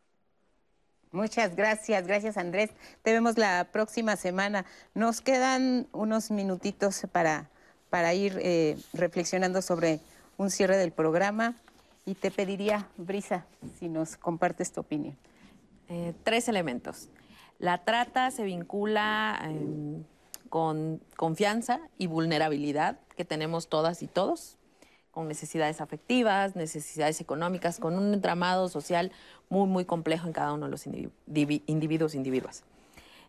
Muchas 1.17 1.55
gracias, 1.55 2.05
gracias 2.05 2.37
Andrés. 2.37 2.69
Te 3.01 3.11
vemos 3.11 3.39
la 3.39 3.69
próxima 3.71 4.15
semana. 4.17 4.65
Nos 4.93 5.19
quedan 5.19 5.87
unos 5.91 6.29
minutitos 6.29 7.07
para, 7.11 7.49
para 7.89 8.13
ir 8.13 8.37
eh, 8.39 8.77
reflexionando 8.93 9.63
sobre 9.63 9.99
un 10.37 10.51
cierre 10.51 10.77
del 10.77 10.91
programa 10.91 11.55
y 12.05 12.13
te 12.13 12.29
pediría, 12.29 12.87
Brisa, 12.97 13.47
si 13.79 13.89
nos 13.89 14.15
compartes 14.15 14.71
tu 14.71 14.81
opinión. 14.81 15.17
Eh, 15.89 16.13
tres 16.23 16.49
elementos. 16.49 17.09
La 17.57 17.83
trata 17.83 18.29
se 18.29 18.43
vincula 18.43 19.39
em, 19.41 20.03
con 20.49 21.01
confianza 21.15 21.79
y 21.97 22.05
vulnerabilidad 22.05 22.99
que 23.15 23.25
tenemos 23.25 23.69
todas 23.69 24.03
y 24.03 24.07
todos 24.07 24.56
con 25.17 25.27
necesidades 25.27 25.81
afectivas, 25.81 26.55
necesidades 26.55 27.19
económicas, 27.21 27.79
con 27.79 27.97
un 27.97 28.13
entramado 28.13 28.69
social 28.69 29.11
muy, 29.49 29.67
muy 29.67 29.83
complejo 29.83 30.27
en 30.27 30.33
cada 30.33 30.53
uno 30.53 30.67
de 30.67 30.71
los 30.71 30.85
individuos 30.85 32.13
e 32.13 32.17
individuas. 32.17 32.63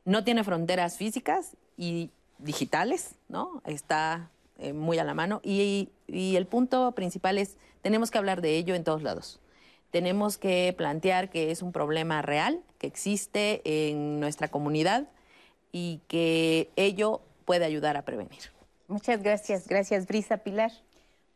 No 0.05 0.23
tiene 0.23 0.45
fronteras 0.45 0.99
físicas 0.99 1.57
y 1.79 2.11
digitales, 2.37 3.15
¿no? 3.31 3.63
Está 3.65 4.29
eh, 4.59 4.75
muy 4.75 4.99
a 4.99 5.05
la 5.05 5.15
mano. 5.15 5.41
Y, 5.43 5.89
y 6.07 6.37
el 6.37 6.47
punto 6.47 6.93
principal 6.93 7.39
es, 7.39 7.57
tenemos 7.81 8.11
que 8.11 8.19
hablar 8.19 8.43
de 8.43 8.59
ello 8.59 8.75
en 8.75 8.85
todos 8.85 9.03
lados. 9.03 9.41
Tenemos 9.91 10.37
que 10.37 10.75
plantear 10.77 11.31
que 11.31 11.51
es 11.51 11.63
un 11.63 11.73
problema 11.73 12.21
real, 12.21 12.61
que 12.77 12.87
existe 12.87 13.63
en 13.65 14.21
nuestra 14.21 14.49
comunidad 14.49 15.09
y 15.73 16.03
que 16.07 16.69
ello 16.77 17.23
puede 17.47 17.65
ayudar 17.65 17.97
a 17.97 18.03
prevenir. 18.03 18.53
Muchas 18.89 19.23
gracias. 19.23 19.67
Gracias, 19.67 20.07
Brisa 20.07 20.37
Pilar. 20.37 20.73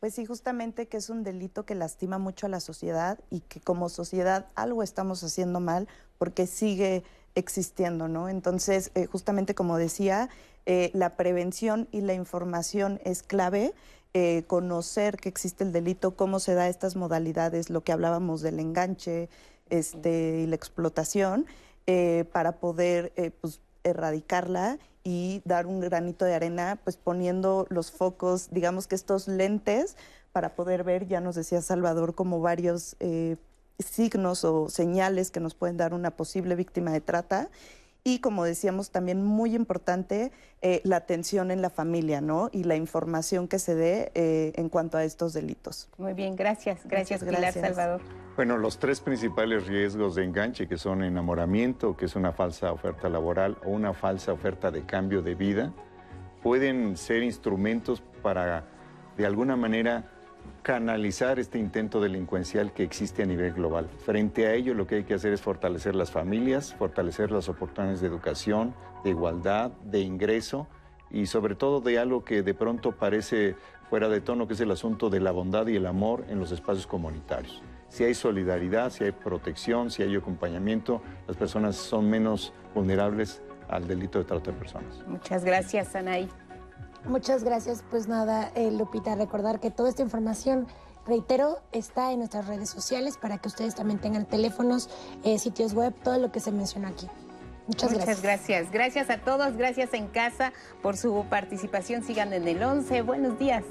Pues 0.02 0.14
sí, 0.14 0.26
justamente 0.26 0.88
que 0.88 0.96
es 0.96 1.10
un 1.10 1.22
delito 1.22 1.64
que 1.64 1.76
lastima 1.76 2.18
mucho 2.18 2.46
a 2.46 2.48
la 2.48 2.58
sociedad 2.58 3.20
y 3.30 3.38
que 3.38 3.60
como 3.60 3.88
sociedad 3.88 4.46
algo 4.56 4.82
estamos 4.82 5.22
haciendo 5.22 5.60
mal 5.60 5.86
porque 6.18 6.48
sigue 6.48 7.04
existiendo, 7.36 8.08
¿no? 8.08 8.28
Entonces, 8.28 8.90
eh, 8.96 9.06
justamente 9.06 9.54
como 9.54 9.78
decía, 9.78 10.28
eh, 10.66 10.90
la 10.92 11.14
prevención 11.14 11.86
y 11.92 12.00
la 12.00 12.14
información 12.14 13.00
es 13.04 13.22
clave. 13.22 13.74
Eh, 14.12 14.42
conocer 14.48 15.18
que 15.18 15.28
existe 15.28 15.62
el 15.62 15.70
delito, 15.70 16.16
cómo 16.16 16.40
se 16.40 16.54
da 16.54 16.68
estas 16.68 16.96
modalidades, 16.96 17.70
lo 17.70 17.82
que 17.82 17.92
hablábamos 17.92 18.40
del 18.42 18.58
enganche 18.58 19.28
este, 19.70 20.40
y 20.40 20.46
la 20.48 20.56
explotación, 20.56 21.46
para 22.32 22.56
poder 22.58 23.12
pues, 23.40 23.60
erradicarla 23.84 24.78
y 25.04 25.42
dar 25.44 25.66
un 25.66 25.80
granito 25.80 26.24
de 26.24 26.34
arena, 26.34 26.78
pues 26.84 26.96
poniendo 26.96 27.66
los 27.70 27.90
focos, 27.90 28.48
digamos 28.50 28.86
que 28.86 28.94
estos 28.94 29.28
lentes 29.28 29.96
para 30.32 30.54
poder 30.54 30.84
ver, 30.84 31.06
ya 31.06 31.20
nos 31.20 31.34
decía 31.34 31.60
Salvador, 31.60 32.14
como 32.14 32.40
varios 32.40 32.96
eh, 33.00 33.36
signos 33.78 34.44
o 34.44 34.68
señales 34.68 35.30
que 35.30 35.40
nos 35.40 35.54
pueden 35.54 35.76
dar 35.76 35.94
una 35.94 36.10
posible 36.10 36.54
víctima 36.54 36.92
de 36.92 37.00
trata 37.00 37.50
y 38.04 38.18
como 38.18 38.44
decíamos 38.44 38.90
también 38.90 39.24
muy 39.24 39.54
importante 39.54 40.32
eh, 40.60 40.80
la 40.84 40.96
atención 40.96 41.50
en 41.50 41.62
la 41.62 41.70
familia, 41.70 42.20
¿no? 42.20 42.48
Y 42.52 42.64
la 42.64 42.76
información 42.76 43.48
que 43.48 43.58
se 43.58 43.74
dé 43.74 44.12
eh, 44.14 44.52
en 44.56 44.68
cuanto 44.68 44.98
a 44.98 45.04
estos 45.04 45.32
delitos. 45.32 45.88
Muy 45.98 46.12
bien, 46.12 46.36
gracias, 46.36 46.86
gracias, 46.86 47.22
Pilar 47.22 47.52
Salvador. 47.52 48.00
Bueno, 48.36 48.56
los 48.56 48.78
tres 48.78 49.00
principales 49.00 49.66
riesgos 49.66 50.14
de 50.14 50.24
enganche, 50.24 50.66
que 50.66 50.78
son 50.78 51.04
enamoramiento, 51.04 51.96
que 51.96 52.06
es 52.06 52.16
una 52.16 52.32
falsa 52.32 52.72
oferta 52.72 53.08
laboral 53.08 53.58
o 53.64 53.70
una 53.70 53.92
falsa 53.92 54.32
oferta 54.32 54.70
de 54.70 54.84
cambio 54.84 55.20
de 55.22 55.34
vida, 55.34 55.72
pueden 56.42 56.96
ser 56.96 57.22
instrumentos 57.22 58.02
para, 58.22 58.64
de 59.16 59.26
alguna 59.26 59.54
manera, 59.56 60.11
canalizar 60.62 61.38
este 61.38 61.58
intento 61.58 62.00
delincuencial 62.00 62.72
que 62.72 62.84
existe 62.84 63.22
a 63.22 63.26
nivel 63.26 63.52
global. 63.52 63.88
Frente 64.04 64.46
a 64.46 64.54
ello, 64.54 64.74
lo 64.74 64.86
que 64.86 64.96
hay 64.96 65.04
que 65.04 65.14
hacer 65.14 65.32
es 65.32 65.40
fortalecer 65.40 65.94
las 65.94 66.10
familias, 66.10 66.74
fortalecer 66.74 67.30
las 67.30 67.48
oportunidades 67.48 68.00
de 68.00 68.06
educación, 68.06 68.74
de 69.02 69.10
igualdad, 69.10 69.72
de 69.84 70.00
ingreso 70.00 70.68
y 71.10 71.26
sobre 71.26 71.54
todo 71.54 71.80
de 71.80 71.98
algo 71.98 72.24
que 72.24 72.42
de 72.42 72.54
pronto 72.54 72.92
parece 72.92 73.56
fuera 73.90 74.08
de 74.08 74.20
tono, 74.20 74.46
que 74.46 74.54
es 74.54 74.60
el 74.60 74.70
asunto 74.70 75.10
de 75.10 75.20
la 75.20 75.32
bondad 75.32 75.66
y 75.66 75.76
el 75.76 75.84
amor 75.86 76.24
en 76.28 76.38
los 76.38 76.52
espacios 76.52 76.86
comunitarios. 76.86 77.62
Si 77.88 78.04
hay 78.04 78.14
solidaridad, 78.14 78.90
si 78.90 79.04
hay 79.04 79.12
protección, 79.12 79.90
si 79.90 80.02
hay 80.02 80.16
acompañamiento, 80.16 81.02
las 81.26 81.36
personas 81.36 81.76
son 81.76 82.08
menos 82.08 82.54
vulnerables 82.74 83.42
al 83.68 83.86
delito 83.86 84.18
de 84.18 84.24
trata 84.24 84.50
de 84.50 84.56
personas. 84.56 85.06
Muchas 85.06 85.44
gracias, 85.44 85.94
Anaí. 85.94 86.28
Muchas 87.04 87.44
gracias. 87.44 87.84
Pues 87.90 88.08
nada, 88.08 88.50
eh, 88.54 88.70
Lupita, 88.70 89.14
recordar 89.14 89.60
que 89.60 89.70
toda 89.70 89.88
esta 89.88 90.02
información, 90.02 90.66
reitero, 91.06 91.58
está 91.72 92.12
en 92.12 92.18
nuestras 92.18 92.46
redes 92.46 92.70
sociales 92.70 93.16
para 93.16 93.38
que 93.38 93.48
ustedes 93.48 93.74
también 93.74 94.00
tengan 94.00 94.24
teléfonos, 94.24 94.88
eh, 95.24 95.38
sitios 95.38 95.74
web, 95.74 95.92
todo 96.02 96.18
lo 96.18 96.30
que 96.30 96.40
se 96.40 96.52
menciona 96.52 96.88
aquí. 96.88 97.08
Muchas, 97.66 97.92
Muchas 97.92 98.22
gracias. 98.22 98.70
gracias. 98.72 99.10
a 99.10 99.18
todos, 99.18 99.56
gracias 99.56 99.94
en 99.94 100.08
casa 100.08 100.52
por 100.82 100.96
su 100.96 101.24
participación. 101.30 102.02
Sigan 102.02 102.32
en 102.32 102.46
el 102.46 102.62
11. 102.62 103.02
Buenos 103.02 103.38
días. 103.38 103.64